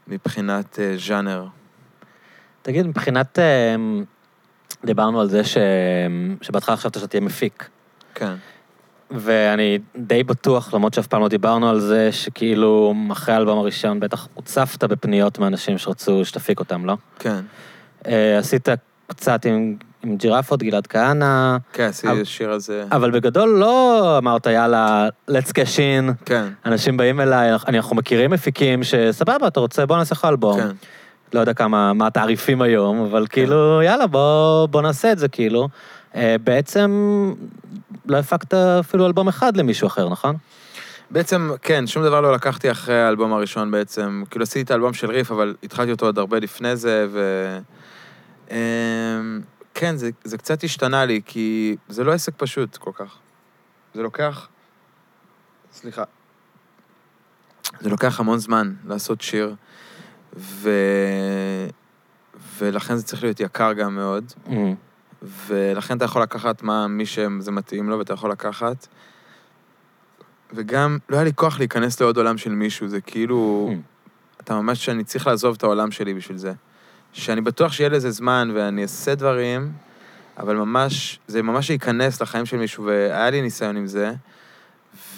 מבחינת 0.08 0.78
אה, 0.78 0.94
ז'אנר. 0.96 1.46
תגיד, 2.62 2.86
מבחינת... 2.86 3.38
אמ, 3.38 4.04
דיברנו 4.84 5.20
על 5.20 5.28
זה 5.28 5.44
ש... 5.44 5.56
שבהתחלה 6.42 6.76
חשבת 6.76 6.94
שאתה 6.94 7.06
תהיה 7.06 7.20
מפיק. 7.20 7.68
כן. 8.14 8.34
ואני 9.10 9.78
די 9.96 10.22
בטוח, 10.22 10.74
למרות 10.74 10.94
שאף 10.94 11.06
פעם 11.06 11.20
לא 11.20 11.28
דיברנו 11.28 11.70
על 11.70 11.80
זה, 11.80 12.12
שכאילו 12.12 12.94
אחרי 13.12 13.34
האלבום 13.34 13.58
הראשון 13.58 14.00
בטח 14.00 14.28
הוצפת 14.34 14.84
בפניות 14.84 15.38
מאנשים 15.38 15.78
שרצו 15.78 16.24
שתפיק 16.24 16.60
אותם, 16.60 16.84
לא? 16.84 16.96
כן. 17.18 17.40
אה, 18.06 18.38
עשית 18.38 18.68
קצת 19.06 19.46
עם, 19.46 19.76
עם 20.02 20.16
ג'ירפות, 20.16 20.62
גלעד 20.62 20.86
כהנא, 20.86 21.56
כן, 21.72 21.82
עשיתי 21.84 22.12
אבל- 22.12 22.24
שיר 22.24 22.50
הזה. 22.50 22.84
אבל 22.92 23.10
בגדול 23.10 23.48
לא 23.48 24.18
אמרת, 24.18 24.46
יאללה, 24.46 25.08
let's 25.30 25.48
cash 25.50 25.76
in, 25.76 26.12
כן, 26.24 26.44
אנשים 26.66 26.96
באים 26.96 27.20
אליי, 27.20 27.50
אנחנו 27.68 27.96
מכירים 27.96 28.30
מפיקים 28.30 28.84
שסבבה, 28.84 29.46
אתה 29.46 29.60
רוצה, 29.60 29.86
בוא 29.86 29.96
נעשה 29.96 30.14
לך 30.14 30.24
אלבום. 30.24 30.60
כן. 30.60 30.68
לא 31.32 31.40
יודע 31.40 31.54
כמה, 31.54 31.92
מה 31.92 32.06
התעריפים 32.06 32.62
היום, 32.62 33.04
אבל 33.04 33.26
כאילו, 33.30 33.82
יאללה, 33.82 34.06
בוא, 34.06 34.66
בוא 34.66 34.82
נעשה 34.82 35.12
את 35.12 35.18
זה, 35.18 35.28
כאילו. 35.28 35.68
אה, 36.16 36.36
בעצם 36.44 36.90
לא 38.06 38.16
הפקת 38.16 38.54
אפילו 38.54 39.06
אלבום 39.06 39.28
אחד 39.28 39.56
למישהו 39.56 39.86
אחר, 39.86 40.08
נכון? 40.08 40.36
בעצם, 41.10 41.50
כן, 41.62 41.86
שום 41.86 42.04
דבר 42.04 42.20
לא 42.20 42.32
לקחתי 42.34 42.70
אחרי 42.70 43.02
האלבום 43.02 43.32
הראשון 43.32 43.70
בעצם. 43.70 44.22
כאילו 44.30 44.42
עשיתי 44.42 44.60
את 44.62 44.70
האלבום 44.70 44.92
של 44.92 45.10
ריף, 45.10 45.30
אבל 45.32 45.54
התחלתי 45.62 45.90
אותו 45.90 46.06
עוד 46.06 46.18
הרבה 46.18 46.38
לפני 46.38 46.76
זה, 46.76 47.06
ו... 47.12 47.20
אמ, 48.50 49.40
כן, 49.74 49.96
זה, 49.96 50.10
זה 50.24 50.38
קצת 50.38 50.64
השתנה 50.64 51.04
לי, 51.04 51.20
כי 51.26 51.76
זה 51.88 52.04
לא 52.04 52.12
עסק 52.12 52.32
פשוט 52.36 52.76
כל 52.76 52.90
כך. 52.94 53.16
זה 53.94 54.02
לוקח... 54.02 54.48
סליחה. 55.72 56.04
זה 57.80 57.90
לוקח 57.90 58.20
המון 58.20 58.38
זמן 58.38 58.74
לעשות 58.84 59.20
שיר, 59.20 59.54
ו... 60.36 60.70
ולכן 62.58 62.96
זה 62.96 63.02
צריך 63.02 63.22
להיות 63.22 63.40
יקר 63.40 63.72
גם 63.72 63.94
מאוד. 63.94 64.32
אמ, 64.48 64.74
ולכן 65.22 65.96
אתה 65.96 66.04
יכול 66.04 66.22
לקחת 66.22 66.62
מה, 66.62 66.88
מי 66.88 67.06
שזה 67.06 67.50
מתאים 67.50 67.88
לו, 67.88 67.98
ואתה 67.98 68.12
יכול 68.12 68.30
לקחת. 68.30 68.86
וגם, 70.52 70.98
לא 71.08 71.16
היה 71.16 71.24
לי 71.24 71.32
כוח 71.34 71.58
להיכנס 71.58 72.00
לעוד 72.00 72.16
עולם 72.16 72.38
של 72.38 72.50
מישהו, 72.50 72.88
זה 72.88 73.00
כאילו... 73.00 73.70
Mm. 73.72 73.94
אתה 74.40 74.54
ממש, 74.54 74.84
שאני 74.84 75.04
צריך 75.04 75.26
לעזוב 75.26 75.54
את 75.56 75.62
העולם 75.62 75.90
שלי 75.90 76.14
בשביל 76.14 76.36
זה. 76.38 76.52
שאני 77.14 77.40
בטוח 77.40 77.72
שיהיה 77.72 77.90
לזה 77.90 78.10
זמן 78.10 78.50
ואני 78.54 78.82
אעשה 78.82 79.14
דברים, 79.14 79.72
אבל 80.38 80.56
ממש, 80.56 81.18
זה 81.26 81.42
ממש 81.42 81.70
ייכנס 81.70 82.22
לחיים 82.22 82.46
של 82.46 82.56
מישהו, 82.56 82.84
והיה 82.84 83.30
לי 83.30 83.42
ניסיון 83.42 83.76
עם 83.76 83.86
זה, 83.86 84.12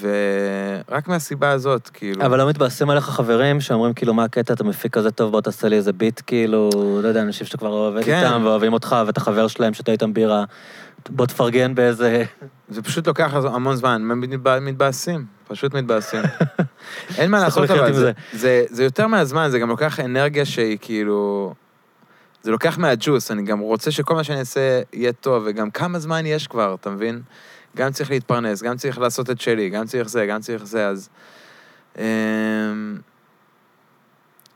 ורק 0.01 1.09
מהסיבה 1.09 1.51
הזאת, 1.51 1.89
כאילו... 1.89 2.27
אבל 2.27 2.39
לא 2.39 2.49
מתבאסים 2.49 2.91
עליך 2.91 3.05
חברים 3.05 3.61
שאומרים, 3.61 3.95
כאילו, 3.95 4.15
מה 4.15 4.25
הקטע, 4.25 4.55
אתה 4.55 4.65
מפיק 4.65 4.93
כזה 4.93 5.11
טוב, 5.11 5.33
בוא 5.33 5.41
תעשה 5.41 5.69
לי 5.69 5.77
איזה 5.77 5.93
ביט, 5.93 6.21
כאילו, 6.27 6.71
לא 7.03 7.09
יודע, 7.09 7.23
אנשים 7.23 7.47
שאתה 7.47 7.59
כבר 7.59 7.69
עובד 7.69 8.05
כן. 8.05 8.25
איתם, 8.25 8.43
ואוהבים 8.45 8.73
אותך, 8.73 8.97
ואת 9.07 9.17
החבר 9.17 9.47
שלהם 9.47 9.75
שאתה 9.75 9.93
איתם 9.93 10.15
בירה, 10.15 10.45
בוא 11.09 11.27
תפרגן 11.27 11.75
באיזה... 11.75 12.25
זה 12.69 12.83
פשוט 12.83 13.07
לוקח 13.07 13.35
המון 13.35 13.77
זמן, 13.77 14.03
מתבאסים, 14.61 15.25
פשוט 15.49 15.75
מתבאסים. 15.75 16.23
אין 17.19 17.31
מה 17.31 17.41
לעשות, 17.45 17.71
אבל 17.71 17.93
זה, 17.93 18.01
זה. 18.01 18.13
זה, 18.33 18.65
זה 18.71 18.85
יותר 18.85 19.07
מהזמן, 19.07 19.49
זה 19.51 19.59
גם 19.59 19.69
לוקח 19.69 20.01
אנרגיה 20.01 20.45
שהיא 20.45 20.79
כאילו... 20.81 21.55
זה 22.47 22.53
לוקח 22.53 22.79
מהג'וס, 22.79 23.31
אני 23.31 23.43
גם 23.43 23.59
רוצה 23.59 23.91
שכל 23.91 24.15
מה 24.15 24.25
שאני 24.25 24.41
אעשה 24.41 24.83
יהיה 24.93 25.13
טוב, 25.13 25.43
וגם 25.47 25.71
כמה 25.71 25.99
זמן 25.99 26.27
יש 26.27 26.47
כבר, 26.47 26.77
אתה 26.81 26.91
מבין? 26.91 27.23
גם 27.77 27.93
צריך 27.93 28.11
להתפרנס, 28.11 28.63
גם 28.63 28.77
צריך 28.77 28.99
לעשות 28.99 29.31
את 29.31 29.41
שלי, 29.41 29.71
גם 29.71 29.87
צריך 29.87 30.09
זה, 30.09 30.27
גם 30.27 30.41
צריך 30.41 30.65
זה, 30.65 30.89
אז... 30.89 31.09
אמ, 31.99 32.05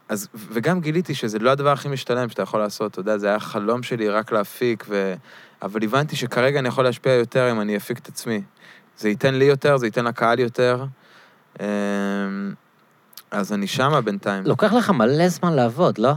אז, 0.09 0.29
וגם 0.35 0.81
גיליתי 0.81 1.15
שזה 1.15 1.39
לא 1.39 1.51
הדבר 1.51 1.73
הכי 1.73 1.89
משתלם 1.89 2.29
שאתה 2.29 2.43
יכול 2.43 2.61
לעשות, 2.61 2.93
אתה 2.93 3.01
יודע, 3.01 3.19
זה 3.19 3.29
היה 3.29 3.41
חלום 3.41 3.83
שלי 3.83 4.09
רק 4.09 4.33
להפיק, 4.33 4.85
ו... 4.89 5.15
אבל 5.62 5.85
הבנתי 5.85 6.17
שכרגע 6.17 6.59
אני 6.59 6.69
יכול 6.69 6.85
להשפיע 6.85 7.12
יותר 7.12 7.51
אם 7.51 7.61
אני 7.61 7.77
אפיק 7.77 7.99
את 7.99 8.09
עצמי. 8.09 8.43
זה 8.99 9.09
ייתן 9.09 9.35
לי 9.35 9.45
יותר, 9.45 9.77
זה 9.77 9.87
ייתן 9.87 10.05
לקהל 10.05 10.39
יותר. 10.39 10.85
אמ, 11.61 11.67
אז 13.31 13.53
אני 13.53 13.67
שמה 13.67 14.01
בינתיים. 14.01 14.45
לוקח 14.47 14.73
לך 14.73 14.91
מלא 14.91 15.29
זמן 15.29 15.53
לעבוד, 15.53 15.99
לא? 15.99 16.12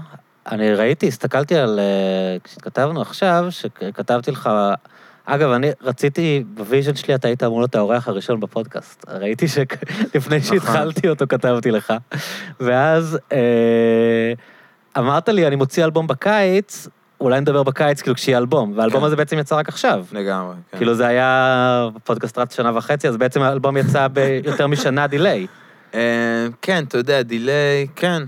אני 0.52 0.74
ראיתי, 0.74 1.08
הסתכלתי 1.08 1.56
על... 1.56 1.80
אה, 1.80 2.38
כשכתבנו 2.44 3.02
עכשיו, 3.02 3.46
שכתבתי 3.50 4.32
לך... 4.32 4.50
אגב, 5.26 5.52
אני 5.52 5.70
רציתי, 5.82 6.44
ב 6.54 6.60
vision 6.60 6.96
שלי 6.96 7.16
אתה 7.16 7.28
היית 7.28 7.44
אמור 7.44 7.60
להיות 7.60 7.76
האורח 7.76 8.08
הראשון 8.08 8.40
בפודקאסט. 8.40 9.06
ראיתי 9.08 9.48
שלפני 9.48 10.38
נכון. 10.38 10.60
שהתחלתי 10.60 11.10
אותו 11.10 11.26
כתבתי 11.30 11.72
לך. 11.72 11.94
ואז 12.60 13.18
אה, 13.32 14.34
אמרת 14.98 15.30
לי, 15.30 15.48
אני 15.48 15.56
מוציא 15.56 15.86
אלבום 15.86 16.08
בקיץ, 16.08 16.88
אולי 17.22 17.42
נדבר 17.42 17.64
בקיץ, 17.64 18.02
כאילו 18.02 18.16
כשיהיה 18.16 18.38
אלבום. 18.38 18.74
והאלבום 18.76 19.00
כן. 19.00 19.06
הזה 19.08 19.16
בעצם 19.16 19.40
יצא 19.40 19.56
רק 19.56 19.70
עכשיו. 19.70 20.06
לגמרי, 20.12 20.56
כן. 20.72 20.78
כאילו 20.78 20.96
זה 20.96 21.08
היה, 21.08 21.90
הפודקאסט 21.96 22.38
רץ 22.38 22.56
שנה 22.56 22.78
וחצי, 22.78 23.08
אז 23.08 23.18
בעצם 23.18 23.42
האלבום 23.42 23.78
יצא 23.78 24.08
ביותר 24.08 24.68
משנה 24.68 25.08
delay. 25.08 25.48
אה, 25.94 26.48
כן, 26.62 26.84
אתה 26.84 26.98
יודע, 26.98 27.22
delay, 27.22 27.88
כן. 27.96 28.24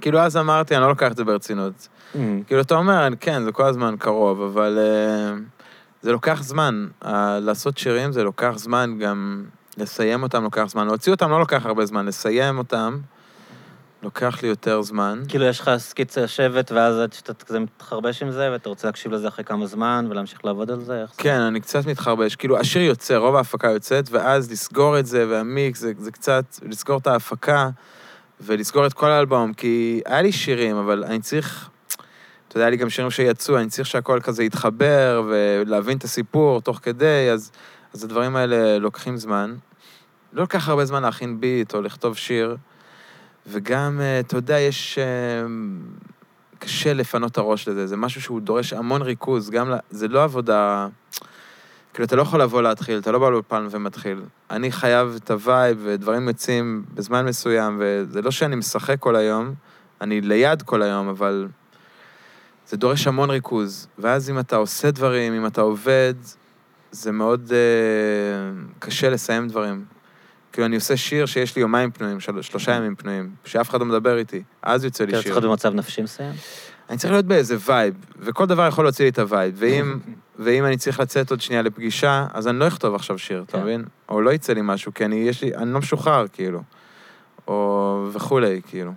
כאילו, 0.00 0.18
אז 0.18 0.36
אמרתי, 0.36 0.74
אני 0.74 0.82
לא 0.82 0.88
לוקח 0.88 1.12
את 1.12 1.16
זה 1.16 1.24
ברצינות. 1.24 1.88
כאילו, 2.46 2.60
אתה 2.60 2.74
אומר, 2.74 3.08
כן, 3.20 3.42
זה 3.44 3.52
כל 3.52 3.64
הזמן 3.64 3.94
קרוב, 3.98 4.42
אבל 4.42 4.78
אה, 4.78 5.34
זה 6.02 6.12
לוקח 6.12 6.42
זמן. 6.42 6.86
אה, 7.04 7.38
לעשות 7.40 7.78
שירים 7.78 8.12
זה 8.12 8.24
לוקח 8.24 8.52
זמן, 8.56 8.98
גם 9.00 9.44
לסיים 9.76 10.22
אותם 10.22 10.42
לוקח 10.42 10.64
זמן. 10.68 10.86
להוציא 10.86 11.12
אותם 11.12 11.30
לא 11.30 11.40
לוקח 11.40 11.66
הרבה 11.66 11.86
זמן, 11.86 12.06
לסיים 12.06 12.58
אותם 12.58 12.98
לוקח 14.02 14.42
לי 14.42 14.48
יותר 14.48 14.82
זמן. 14.82 15.22
כאילו, 15.28 15.44
יש 15.44 15.60
לך 15.60 15.70
סקיצה 15.78 16.22
לשבת, 16.22 16.72
ואז 16.72 16.98
עד 16.98 17.12
שאתה 17.12 17.34
כזה 17.34 17.58
מתחרבש 17.58 18.22
עם 18.22 18.30
זה, 18.30 18.48
ואתה 18.52 18.68
רוצה 18.68 18.88
להקשיב 18.88 19.12
לזה 19.12 19.28
אחרי 19.28 19.44
כמה 19.44 19.66
זמן, 19.66 20.06
ולהמשיך 20.10 20.44
לעבוד 20.44 20.70
על 20.70 20.80
זה? 20.80 21.02
איך 21.02 21.10
זה? 21.10 21.22
כן, 21.22 21.40
אני 21.40 21.60
קצת 21.60 21.86
מתחרבש. 21.86 22.36
כאילו, 22.36 22.58
השיר 22.58 22.82
יוצא, 22.82 23.16
רוב 23.16 23.36
ההפקה 23.36 23.70
יוצאת, 23.70 24.08
ואז 24.10 24.50
לסגור 24.50 24.98
את 24.98 25.06
זה, 25.06 25.26
והמיקס, 25.28 25.80
זה, 25.80 25.92
זה 25.98 26.10
קצת, 26.10 26.44
לסגור 26.62 26.98
את 26.98 27.06
ההפקה, 27.06 27.68
ולסגור 28.40 28.86
את 28.86 28.92
כל 28.92 29.10
האלבום, 29.10 29.52
כי 29.52 30.00
היה 30.06 30.22
לי 30.22 30.32
שירים, 30.32 30.76
אבל 30.76 31.04
אני 31.04 31.20
צריך, 31.20 31.68
אתה 32.48 32.56
יודע, 32.56 32.64
היה 32.64 32.70
לי 32.70 32.76
גם 32.76 32.90
שירים 32.90 33.10
שיצאו, 33.10 33.58
אני 33.58 33.68
צריך 33.68 33.88
שהכל 33.88 34.20
כזה 34.20 34.44
יתחבר, 34.44 35.22
ולהבין 35.28 35.98
את 35.98 36.04
הסיפור 36.04 36.60
תוך 36.60 36.80
כדי, 36.82 37.30
אז, 37.32 37.50
אז 37.94 38.04
הדברים 38.04 38.36
האלה 38.36 38.78
לוקחים 38.78 39.16
זמן. 39.16 39.54
לא 40.32 40.42
לוקח 40.42 40.68
הרבה 40.68 40.84
זמן 40.84 41.02
להכין 41.02 41.40
ביט 41.40 41.74
או 41.74 41.82
לכתוב 41.82 42.16
שיר, 42.16 42.56
וגם, 43.46 44.00
אה, 44.00 44.20
אתה 44.20 44.36
יודע, 44.36 44.58
יש... 44.58 44.98
אה, 44.98 45.46
קשה 46.58 46.92
לפנות 46.92 47.32
את 47.32 47.38
הראש 47.38 47.68
לזה, 47.68 47.86
זה 47.86 47.96
משהו 47.96 48.20
שהוא 48.20 48.40
דורש 48.40 48.72
המון 48.72 49.02
ריכוז, 49.02 49.50
גם, 49.50 49.70
ל- 49.70 49.78
זה 49.90 50.08
לא 50.08 50.24
עבודה... 50.24 50.88
כאילו, 51.98 52.06
אתה 52.06 52.16
לא 52.16 52.22
יכול 52.22 52.42
לבוא 52.42 52.62
להתחיל, 52.62 52.98
אתה 52.98 53.12
לא 53.12 53.18
בא 53.18 53.30
לאולפן 53.30 53.66
ומתחיל. 53.70 54.22
אני 54.50 54.72
חייב 54.72 55.18
את 55.24 55.30
ה 55.30 55.38
vibe, 55.38 55.78
ודברים 55.82 56.28
יוצאים 56.28 56.84
בזמן 56.94 57.26
מסוים, 57.26 57.80
וזה 57.80 58.22
לא 58.22 58.30
שאני 58.30 58.56
משחק 58.56 58.96
כל 59.00 59.16
היום, 59.16 59.54
אני 60.00 60.20
ליד 60.20 60.62
כל 60.62 60.82
היום, 60.82 61.08
אבל 61.08 61.48
זה 62.68 62.76
דורש 62.76 63.06
המון 63.06 63.30
ריכוז. 63.30 63.88
ואז 63.98 64.30
אם 64.30 64.38
אתה 64.38 64.56
עושה 64.56 64.90
דברים, 64.90 65.34
אם 65.34 65.46
אתה 65.46 65.60
עובד, 65.60 66.14
זה 66.90 67.12
מאוד 67.12 67.52
אה, 67.52 68.62
קשה 68.78 69.10
לסיים 69.10 69.48
דברים. 69.48 69.84
כאילו, 70.52 70.66
אני 70.66 70.76
עושה 70.76 70.96
שיר 70.96 71.26
שיש 71.26 71.56
לי 71.56 71.62
יומיים 71.62 71.90
פנויים, 71.90 72.20
של... 72.20 72.42
שלושה 72.42 72.72
ימים 72.72 72.94
פנויים, 72.96 73.30
שאף 73.44 73.70
אחד 73.70 73.80
לא 73.80 73.86
מדבר 73.86 74.18
איתי, 74.18 74.42
אז 74.62 74.84
יוצא 74.84 75.04
לי 75.04 75.10
אתה 75.10 75.22
שיר. 75.22 75.32
צריך 75.32 75.36
להיות 75.36 75.50
במצב 75.50 75.74
נפשי 75.74 76.02
מסוים? 76.02 76.32
אני 76.88 76.98
צריך 76.98 77.12
להיות 77.12 77.26
באיזה 77.26 77.56
vibe, 77.66 77.94
וכל 78.18 78.46
דבר 78.46 78.66
יכול 78.66 78.84
להוציא 78.84 79.04
לי 79.04 79.10
את 79.10 79.18
ה 79.18 79.24
vibe, 79.24 79.54
ואם, 79.58 79.98
ואם 80.38 80.64
אני 80.64 80.76
צריך 80.76 81.00
לצאת 81.00 81.30
עוד 81.30 81.40
שנייה 81.40 81.62
לפגישה, 81.62 82.26
אז 82.32 82.48
אני 82.48 82.58
לא 82.58 82.68
אכתוב 82.68 82.94
עכשיו 82.94 83.18
שיר, 83.18 83.42
אתה 83.46 83.52
כן. 83.52 83.62
מבין? 83.62 83.84
או 84.08 84.20
לא 84.20 84.30
יצא 84.30 84.52
לי 84.52 84.60
משהו, 84.64 84.94
כי 84.94 85.04
אני, 85.04 85.16
יש 85.16 85.42
לי, 85.42 85.54
אני 85.54 85.72
לא 85.72 85.78
משוחרר, 85.78 86.26
כאילו. 86.32 86.62
או 87.48 88.08
וכולי, 88.12 88.60
כאילו. 88.66 88.92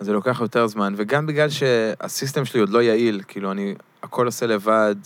אז 0.00 0.06
זה 0.06 0.12
לוקח 0.12 0.40
יותר 0.40 0.66
זמן, 0.66 0.94
וגם 0.96 1.26
בגלל 1.26 1.48
שהסיסטם 1.50 2.44
שלי 2.44 2.60
עוד 2.60 2.68
לא 2.68 2.82
יעיל, 2.82 3.22
כאילו, 3.28 3.52
אני 3.52 3.74
הכל 4.02 4.26
עושה 4.26 4.46
לבד, 4.46 4.96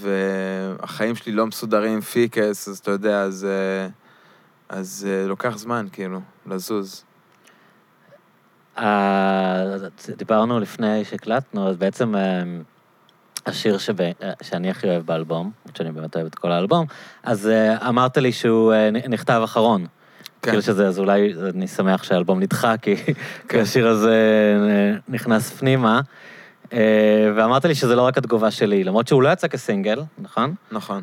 והחיים 0.00 1.14
שלי 1.14 1.32
לא 1.32 1.46
מסודרים, 1.46 2.00
פיקס, 2.00 2.68
אז 2.68 2.78
אתה 2.78 2.90
יודע, 2.90 3.22
אז, 3.22 3.44
אה, 3.50 3.88
אז 4.68 5.06
אה, 5.10 5.26
לוקח 5.26 5.58
זמן, 5.58 5.86
כאילו, 5.92 6.20
לזוז. 6.46 7.04
אה, 8.78 9.76
דיברנו 10.16 10.60
לפני 10.60 11.04
שהקלטנו, 11.04 11.68
אז 11.68 11.76
בעצם 11.76 12.16
אה, 12.16 12.42
השיר 13.46 13.78
שב- 13.78 14.00
אה, 14.00 14.12
שאני 14.42 14.70
הכי 14.70 14.88
אוהב 14.88 15.06
באלבום, 15.06 15.50
שאני 15.74 15.92
באמת 15.92 16.16
אוהב 16.16 16.26
את 16.26 16.34
כל 16.34 16.52
האלבום, 16.52 16.86
אז 17.22 17.50
אמרת 17.88 18.16
לי 18.18 18.32
שהוא 18.32 18.74
נכתב 19.08 19.40
אחרון. 19.44 19.86
כן. 20.42 20.50
כאילו 20.50 20.62
שזה, 20.62 20.88
אז 20.88 20.98
אולי 20.98 21.34
אני 21.54 21.68
שמח 21.68 22.02
שהאלבום 22.02 22.40
נדחה, 22.40 22.76
כי 22.76 22.94
השיר 23.62 23.88
הזה 23.88 24.16
נכנס 25.08 25.50
פנימה. 25.50 26.00
ואמרת 27.36 27.64
לי 27.64 27.74
שזה 27.74 27.96
לא 27.96 28.02
רק 28.02 28.18
התגובה 28.18 28.50
שלי, 28.50 28.84
למרות 28.84 29.08
שהוא 29.08 29.22
לא 29.22 29.28
יצא 29.28 29.48
כסינגל, 29.48 30.02
נכון? 30.18 30.54
נכון. 30.72 31.02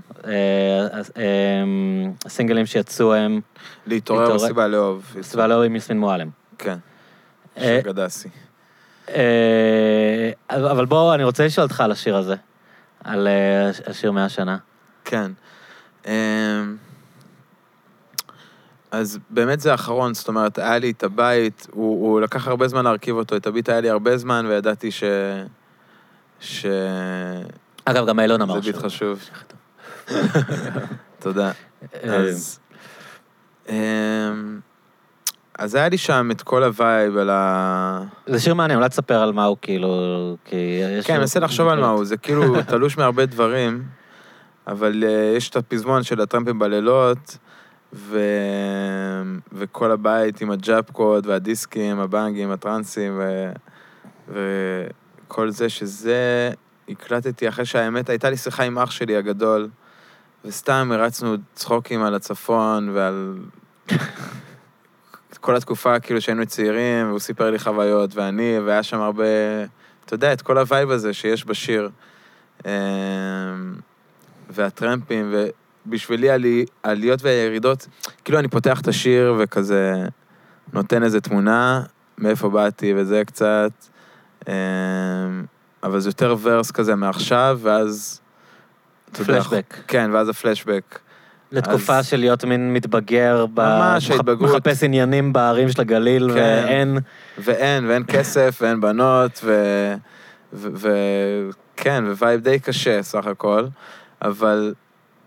הסינגלים 2.26 2.66
שיצאו 2.66 3.14
הם 3.14 3.42
להתעורר 3.88 4.36
בסיבה 4.36 4.68
לאהוב. 4.68 5.16
סביבה 5.22 5.48
לא 5.48 5.64
עם 5.64 5.76
יסמין 5.76 6.00
מועלם. 6.00 6.30
כן, 6.58 6.78
של 7.60 7.80
גדסי. 7.84 8.30
אה, 9.10 10.32
אבל 10.50 10.86
בוא, 10.86 11.16
אני 11.16 11.24
רוצה 11.24 11.46
לשאול 11.46 11.64
אותך 11.64 11.82
על 11.82 11.92
השיר 11.92 12.16
הזה, 12.16 12.36
על 13.04 13.28
אה, 13.28 13.72
השיר 13.88 14.12
מהשנה. 14.12 14.58
כן. 15.06 15.32
אמ, 16.06 16.12
אז 18.92 19.20
באמת 19.30 19.60
זה 19.60 19.72
האחרון, 19.72 20.14
זאת 20.14 20.28
אומרת, 20.28 20.58
היה 20.58 20.80
לי 20.80 20.92
את 20.92 21.04
הביט, 21.04 21.68
הוא, 21.72 22.12
הוא 22.12 22.22
לקח 22.22 22.48
הרבה 22.48 22.68
זמן 22.68 22.84
להרכיב 22.84 23.16
אותו, 23.16 23.36
את 23.36 23.48
הביט 23.48 23.70
היה 23.70 23.82
לי 23.82 23.90
הרבה 23.90 24.18
זמן, 24.18 24.46
וידעתי 24.50 24.92
ש... 24.92 25.04
ש... 26.40 26.66
אגב, 27.86 28.08
גם 28.08 28.20
אילון 28.20 28.42
אמר 28.42 28.62
זה 28.62 28.72
ביט 28.72 28.76
חשוב. 28.76 29.20
תודה. 31.20 31.52
אה, 32.04 32.16
אז... 32.16 32.60
אז 35.60 35.76
היה 35.76 35.90
לי 35.90 35.98
שם 35.98 36.30
את 36.32 36.42
כל 36.42 36.64
ה 36.64 36.75
vibe 36.75 37.18
על 37.18 37.30
ה... 37.30 38.04
זה 38.28 38.40
שיר 38.40 38.54
מעניין, 38.54 38.80
אולי 38.80 38.90
תספר 38.90 39.22
על 39.22 39.34
מה 39.34 39.46
הוא, 39.46 39.58
כאילו, 39.62 39.90
כי 40.46 40.56
יש... 41.00 41.08
כן, 41.08 41.14
אני 41.14 41.20
מנסה 41.20 41.40
לחשוב 41.40 41.68
על 41.68 41.80
מה 41.80 41.90
הוא, 41.90 42.06
זה 42.06 42.18
כאילו 42.18 42.44
תלוש 42.68 42.98
מהרבה 42.98 43.26
דברים, 43.26 43.84
אבל 44.68 45.04
אה, 45.08 45.34
יש 45.38 45.50
את 45.50 45.56
הפזמון 45.56 46.04
של 46.04 46.22
הטרמפים 46.22 46.60
בלילות, 46.60 47.38
ו... 47.94 48.20
וכל 49.54 49.92
הבית 49.92 50.42
עם 50.42 50.52
הג'אפקוד 50.52 51.28
והדיסקים, 51.28 52.00
הבנגים, 52.00 52.52
הטרנסים, 52.52 53.20
ו... 53.20 53.52
וכל 55.28 55.50
זה, 55.50 55.70
שזה 55.70 56.52
הקלטתי 56.90 57.50
אחרי 57.50 57.66
שהאמת, 57.66 58.10
הייתה 58.10 58.30
לי 58.30 58.38
שיחה 58.38 58.64
עם 58.64 58.78
אח 58.80 58.92
שלי 58.92 59.18
הגדול, 59.18 59.70
וסתם 60.46 60.90
הרצנו 60.94 61.36
צחוקים 61.54 62.04
על 62.04 62.16
הצפון 62.16 62.90
ועל... 62.94 63.36
כל 65.42 65.56
התקופה, 65.56 66.00
כאילו, 66.00 66.22
שהיינו 66.22 66.46
צעירים, 66.46 67.08
והוא 67.08 67.20
סיפר 67.20 67.52
לי 67.52 67.60
חוויות, 67.60 68.16
ואני, 68.16 68.60
והיה 68.66 68.84
שם 68.84 69.00
הרבה... 69.00 69.24
אתה 70.06 70.14
יודע, 70.14 70.34
את 70.34 70.42
כל 70.42 70.58
ה 70.58 70.65
vibe 70.65 70.92
הזה 70.92 71.14
שיש 71.14 71.46
בשיר. 71.46 71.90
אמ, 72.66 72.72
והטרמפים, 74.50 75.34
ובשבילי 75.86 76.30
עלי, 76.30 76.66
העליות 76.84 77.24
והירידות, 77.24 77.88
כאילו 78.26 78.40
אני 78.40 78.48
פותח 78.48 78.82
את 78.82 78.88
השיר 78.88 79.36
וכזה 79.40 79.94
נותן 80.74 81.04
איזה 81.04 81.22
תמונה, 81.22 81.84
מאיפה 82.18 82.50
באתי 82.50 82.94
וזה 82.96 83.24
קצת, 83.26 83.72
אמ, 84.48 84.54
אבל 85.84 86.00
זה 86.00 86.10
יותר 86.10 86.36
verse 86.42 86.72
כזה 86.72 86.96
מעכשיו, 86.96 87.60
ואז... 87.62 88.22
פלשבק. 89.26 89.76
כן, 89.88 90.10
ואז 90.14 90.30
הפלשבק. 90.30 91.00
לתקופה 91.52 91.98
אז- 91.98 92.08
של 92.08 92.18
להיות 92.18 92.44
מין 92.46 92.74
מתבגר, 92.74 93.46
ב- 93.54 93.60
ממש, 93.62 94.06
מח- 94.12 94.12
ההתבגרות. 94.18 94.52
מחפש 94.52 94.84
עניינים 94.84 95.34
בערים 95.34 95.70
של 95.72 95.82
הגליל, 95.82 96.30
כן. 96.34 96.64
ואין... 96.66 96.98
ואין, 97.38 97.86
ואין 97.88 98.04
כסף, 98.08 98.60
ואין 98.62 98.82
בנות, 98.82 99.40
ו... 99.44 99.54
ו... 100.54 100.68
ו... 100.76 100.90
כן, 101.78 102.04
vibe 102.18 102.42
די 102.42 102.60
קשה 102.60 103.04
סך 103.04 103.26
הכל, 103.28 103.66
אבל, 104.22 104.74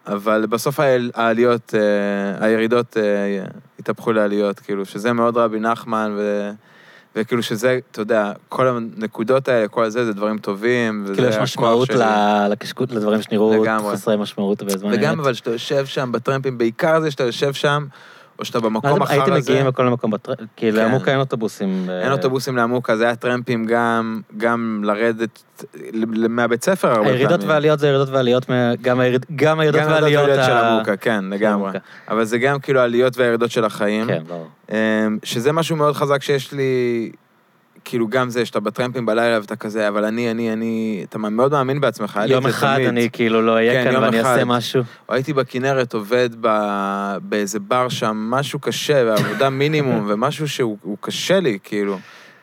אבל 0.07 0.47
בסוף 0.47 0.81
העל... 0.81 1.11
העליות, 1.15 1.74
אה, 1.74 2.47
הירידות 2.47 2.97
אה, 2.97 3.03
התהפכו 3.78 4.12
לעליות, 4.12 4.61
כאילו, 4.61 4.85
שזה 4.86 5.12
מאוד 5.12 5.36
רבי 5.36 5.61
נחמן, 5.61 6.12
ו... 6.19 6.51
וכאילו 7.16 7.43
שזה, 7.43 7.78
אתה 7.90 8.01
יודע, 8.01 8.32
כל 8.48 8.68
הנקודות 8.68 9.48
האלה, 9.48 9.68
כל 9.68 9.89
זה, 9.89 10.05
זה 10.05 10.12
דברים 10.12 10.39
טובים, 10.39 11.06
כאילו 11.14 11.28
יש 11.28 11.36
משמעות 11.36 11.86
שלי. 11.89 11.98
ל- 11.98 12.48
לקשקוט, 12.51 12.93
לדברים 12.93 13.22
שנראו. 13.22 13.64
חסרי 13.93 14.16
משמעות 14.16 14.62
בזמן 14.62 14.90
אמת. 14.90 14.98
וגם 14.98 15.20
אבל 15.20 15.34
שאתה 15.34 15.51
יושב 15.51 15.86
שם 15.86 16.12
בטרמפים, 16.12 16.59
בעיקר 16.59 17.01
זה 17.01 17.10
שאתה 17.10 17.24
יושב 17.24 17.52
שם, 17.52 17.86
או 18.38 18.44
שאתה 18.44 18.60
במקום 18.60 19.02
אחר 19.02 19.12
הייתם 19.12 19.32
הזה. 19.32 19.50
מגיעים 19.50 19.66
בכל 19.66 19.86
מקום, 19.86 20.10
בטר- 20.10 20.32
כי 20.56 20.70
כן. 20.70 20.76
לעמוק 20.76 21.09
אין 21.09 21.18
אוטובוסים. 21.18 21.86
אה, 21.88 22.02
אין 22.02 22.12
אוטובוסים 22.12 22.56
לעמוקה, 22.56 22.96
זה 22.96 23.04
היה 23.04 23.16
טרמפים 23.16 23.64
גם, 23.64 24.20
גם 24.36 24.82
לרדת 24.84 25.42
מהבית 26.28 26.64
ספר 26.64 26.88
הרבה 26.88 26.98
פעמים. 27.02 27.14
הירידות 27.14 27.44
והעליות 27.44 27.78
זה 27.78 27.88
ירידות 27.88 28.09
ועליות, 28.09 28.46
גם 28.82 29.00
היריד- 29.00 29.26
גם 29.36 29.60
הירידות 29.60 29.80
גם 29.82 29.90
והעליות... 29.90 30.24
הירידות 30.28 30.46
של 30.46 30.52
עמוקה, 30.52 30.96
כן, 30.96 31.24
לגמרי. 31.30 31.70
אבל 32.09 32.24
זה 32.24 32.38
גם 32.38 32.59
כאילו 32.60 32.80
העליות 32.80 33.18
והירידות 33.18 33.50
של 33.50 33.64
החיים. 33.64 34.06
כן, 34.06 34.22
ברור. 34.28 34.48
אמ, 34.70 34.76
שזה 35.24 35.52
משהו 35.52 35.76
מאוד 35.76 35.94
חזק 35.94 36.22
שיש 36.22 36.52
לי, 36.52 37.10
כאילו 37.84 38.09
גם 38.09 38.30
זה, 38.30 38.46
שאתה 38.46 38.60
בטרמפים 38.60 39.06
בלילה 39.06 39.38
ואתה 39.40 39.56
כזה, 39.56 39.88
אבל 39.88 40.04
אני, 40.04 40.30
אני, 40.30 40.52
אני, 40.52 41.04
אתה 41.09 41.18
מאוד 41.18 41.52
מאמין 41.52 41.80
בעצמך, 41.80 42.16
היה 42.16 42.26
לי 42.26 42.32
את 42.32 42.34
יום 42.34 42.44
זה 42.44 42.50
אחד 42.50 42.74
תמיד. 42.74 42.88
אני 42.88 43.09
כאילו 43.12 43.42
לא 43.42 43.52
אהיה 43.52 43.72
כן, 43.72 43.84
כאן 43.84 43.92
יום 43.92 44.02
ואני 44.02 44.20
אחד. 44.20 44.30
אעשה 44.30 44.44
משהו. 44.44 44.82
או 45.09 45.14
הייתי 45.14 45.32
בכנרת, 45.32 45.94
עובד 45.94 46.30
ב... 46.40 46.48
באיזה 47.22 47.60
בר 47.60 47.88
שם, 47.88 48.16
משהו 48.16 48.59
קשה, 48.59 49.04
ועבודה 49.06 49.50
מינימום, 49.60 50.04
ומשהו 50.09 50.48
שהוא 50.48 50.78
הוא 50.82 50.96
קשה 51.00 51.40
לי, 51.40 51.59
כאילו. 51.64 51.98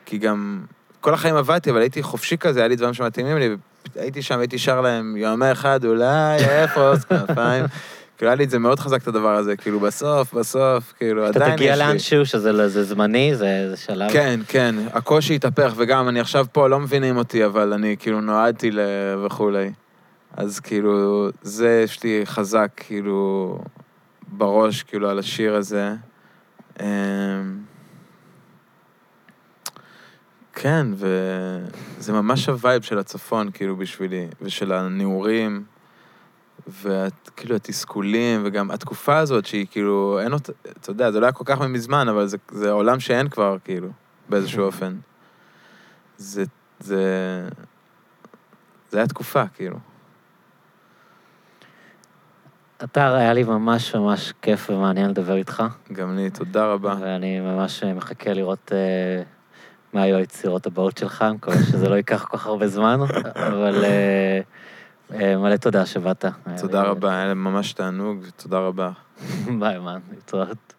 כי 0.06 0.18
גם 0.18 0.62
כל 1.02 1.14
החיים 1.14 1.36
עבדתי, 1.36 1.72
אבל 1.72 1.80
הייתי 1.82 2.04
חופשי 2.04 2.38
כזה, 2.38 2.60
היה 2.60 2.68
לי 2.68 2.76
דברים 2.76 2.94
שמתאימים 2.94 3.38
לי, 3.38 3.50
והייתי 3.96 4.22
שם, 4.22 4.40
הייתי 4.40 4.58
שר 4.58 4.82
להם 4.82 5.18
יום 5.18 5.44
אחד, 5.44 5.86
אולי, 5.86 6.38
איפה, 6.38 6.92
כנפיים. 7.10 7.66
כאילו, 8.20 8.30
היה 8.30 8.36
לי 8.36 8.44
את 8.44 8.50
זה 8.50 8.60
מאוד 8.60 8.80
חזק, 8.80 9.02
את 9.02 9.08
הדבר 9.08 9.36
הזה, 9.36 9.56
כאילו, 9.58 9.80
בסוף, 9.80 10.34
בסוף, 10.34 10.94
כאילו, 10.98 11.30
אתה 11.30 11.40
עדיין 11.40 11.56
תגיע 11.56 11.74
יש 11.74 11.80
לי. 11.80 11.86
לאנשהו 11.86 12.26
שזה 12.26 12.70
זה 12.70 12.84
זמני, 12.84 13.36
זה 13.36 13.70
זה 13.70 13.78
שלב. 13.78 14.12
כן, 14.12 14.40
כן, 14.48 14.76
הקושי 14.94 15.36
התהפך, 15.36 15.74
וגם 15.78 16.10
אני 16.10 16.20
עכשיו 16.20 16.46
פה, 16.52 16.68
לא 16.68 16.80
מבינים 16.80 17.18
אותי, 17.18 17.46
אבל 17.46 17.74
אני 17.74 17.96
כאילו 18.00 18.22
נועדתי 18.22 18.72
ל... 18.72 18.80
וכולי. 19.26 19.72
אז 20.38 20.60
כאילו, 20.60 21.28
זה 21.42 21.82
יש 21.84 22.04
לי 22.04 22.22
חזק, 22.26 22.72
כאילו, 22.76 23.58
בראש, 24.28 24.84
כאילו, 24.84 25.10
על 25.10 25.20
השיר 25.20 25.56
הזה. 25.56 25.94
אמ, 26.82 26.86
כן, 30.54 30.88
וזה 30.94 32.14
ממש 32.14 32.50
ה 32.50 32.56
vibe 32.56 32.82
של 32.82 33.00
הצפון, 33.00 33.52
כאילו, 33.54 33.76
בשבילי, 33.76 34.28
ושל 34.42 34.72
הנעורים, 34.72 35.64
וכאילו 36.82 37.56
התסכולים, 37.56 38.42
וגם 38.46 38.72
התקופה 38.72 39.18
הזאת 39.18 39.46
שהיא 39.46 39.66
כאילו, 39.72 40.20
אין 40.24 40.34
אותה, 40.34 40.52
אתה 40.62 40.92
יודע, 40.92 41.12
זה 41.12 41.20
לא 41.20 41.26
היה 41.26 41.32
כל 41.32 41.44
כך 41.48 41.62
מזמן, 41.62 42.10
אבל 42.10 42.28
זה, 42.28 42.38
זה 42.52 42.72
עולם 42.72 43.00
שאין 43.00 43.30
כבר, 43.30 43.58
כאילו, 43.64 43.90
באיזשהו 44.30 44.64
אופן. 44.70 44.96
זה, 46.18 46.44
זה, 46.80 47.04
זה 48.90 48.98
היה 48.98 49.08
תקופה, 49.08 49.44
כאילו. 49.48 49.78
אתה, 52.84 53.16
היה 53.16 53.34
לי 53.34 53.44
ממש 53.44 53.96
ממש 53.96 54.34
כיף 54.42 54.70
ומעניין 54.70 55.10
לדבר 55.10 55.36
איתך, 55.36 55.64
גם 55.92 56.16
לי, 56.16 56.30
תודה 56.30 56.66
רבה. 56.66 56.96
ואני 57.00 57.40
ממש 57.40 57.84
מחכה 57.84 58.34
לראות 58.34 58.72
אה, 58.76 59.24
מה 59.94 60.02
היו 60.02 60.18
היצירות 60.18 60.66
הבאות 60.66 60.98
שלך, 60.98 61.22
אני 61.22 61.34
מקווה 61.34 61.64
שזה 61.64 61.90
לא 61.90 61.96
ייקח 61.96 62.26
כל 62.26 62.38
כך 62.38 62.46
הרבה 62.46 62.68
זמן, 62.68 63.00
אבל 63.36 63.84
אה, 63.84 63.90
אה, 63.90 64.40
מלא 65.12 65.56
תודה 65.56 65.86
שבאת. 65.86 66.26
תודה 66.62 66.84
לי- 66.84 66.90
רבה, 66.90 67.12
היה 67.20 67.34
ממש 67.34 67.74
תענוג, 67.74 68.26
תודה 68.38 68.60
רבה. 68.60 68.92
ביי, 69.60 69.80
מן, 69.80 70.00
להתראות. 70.12 70.74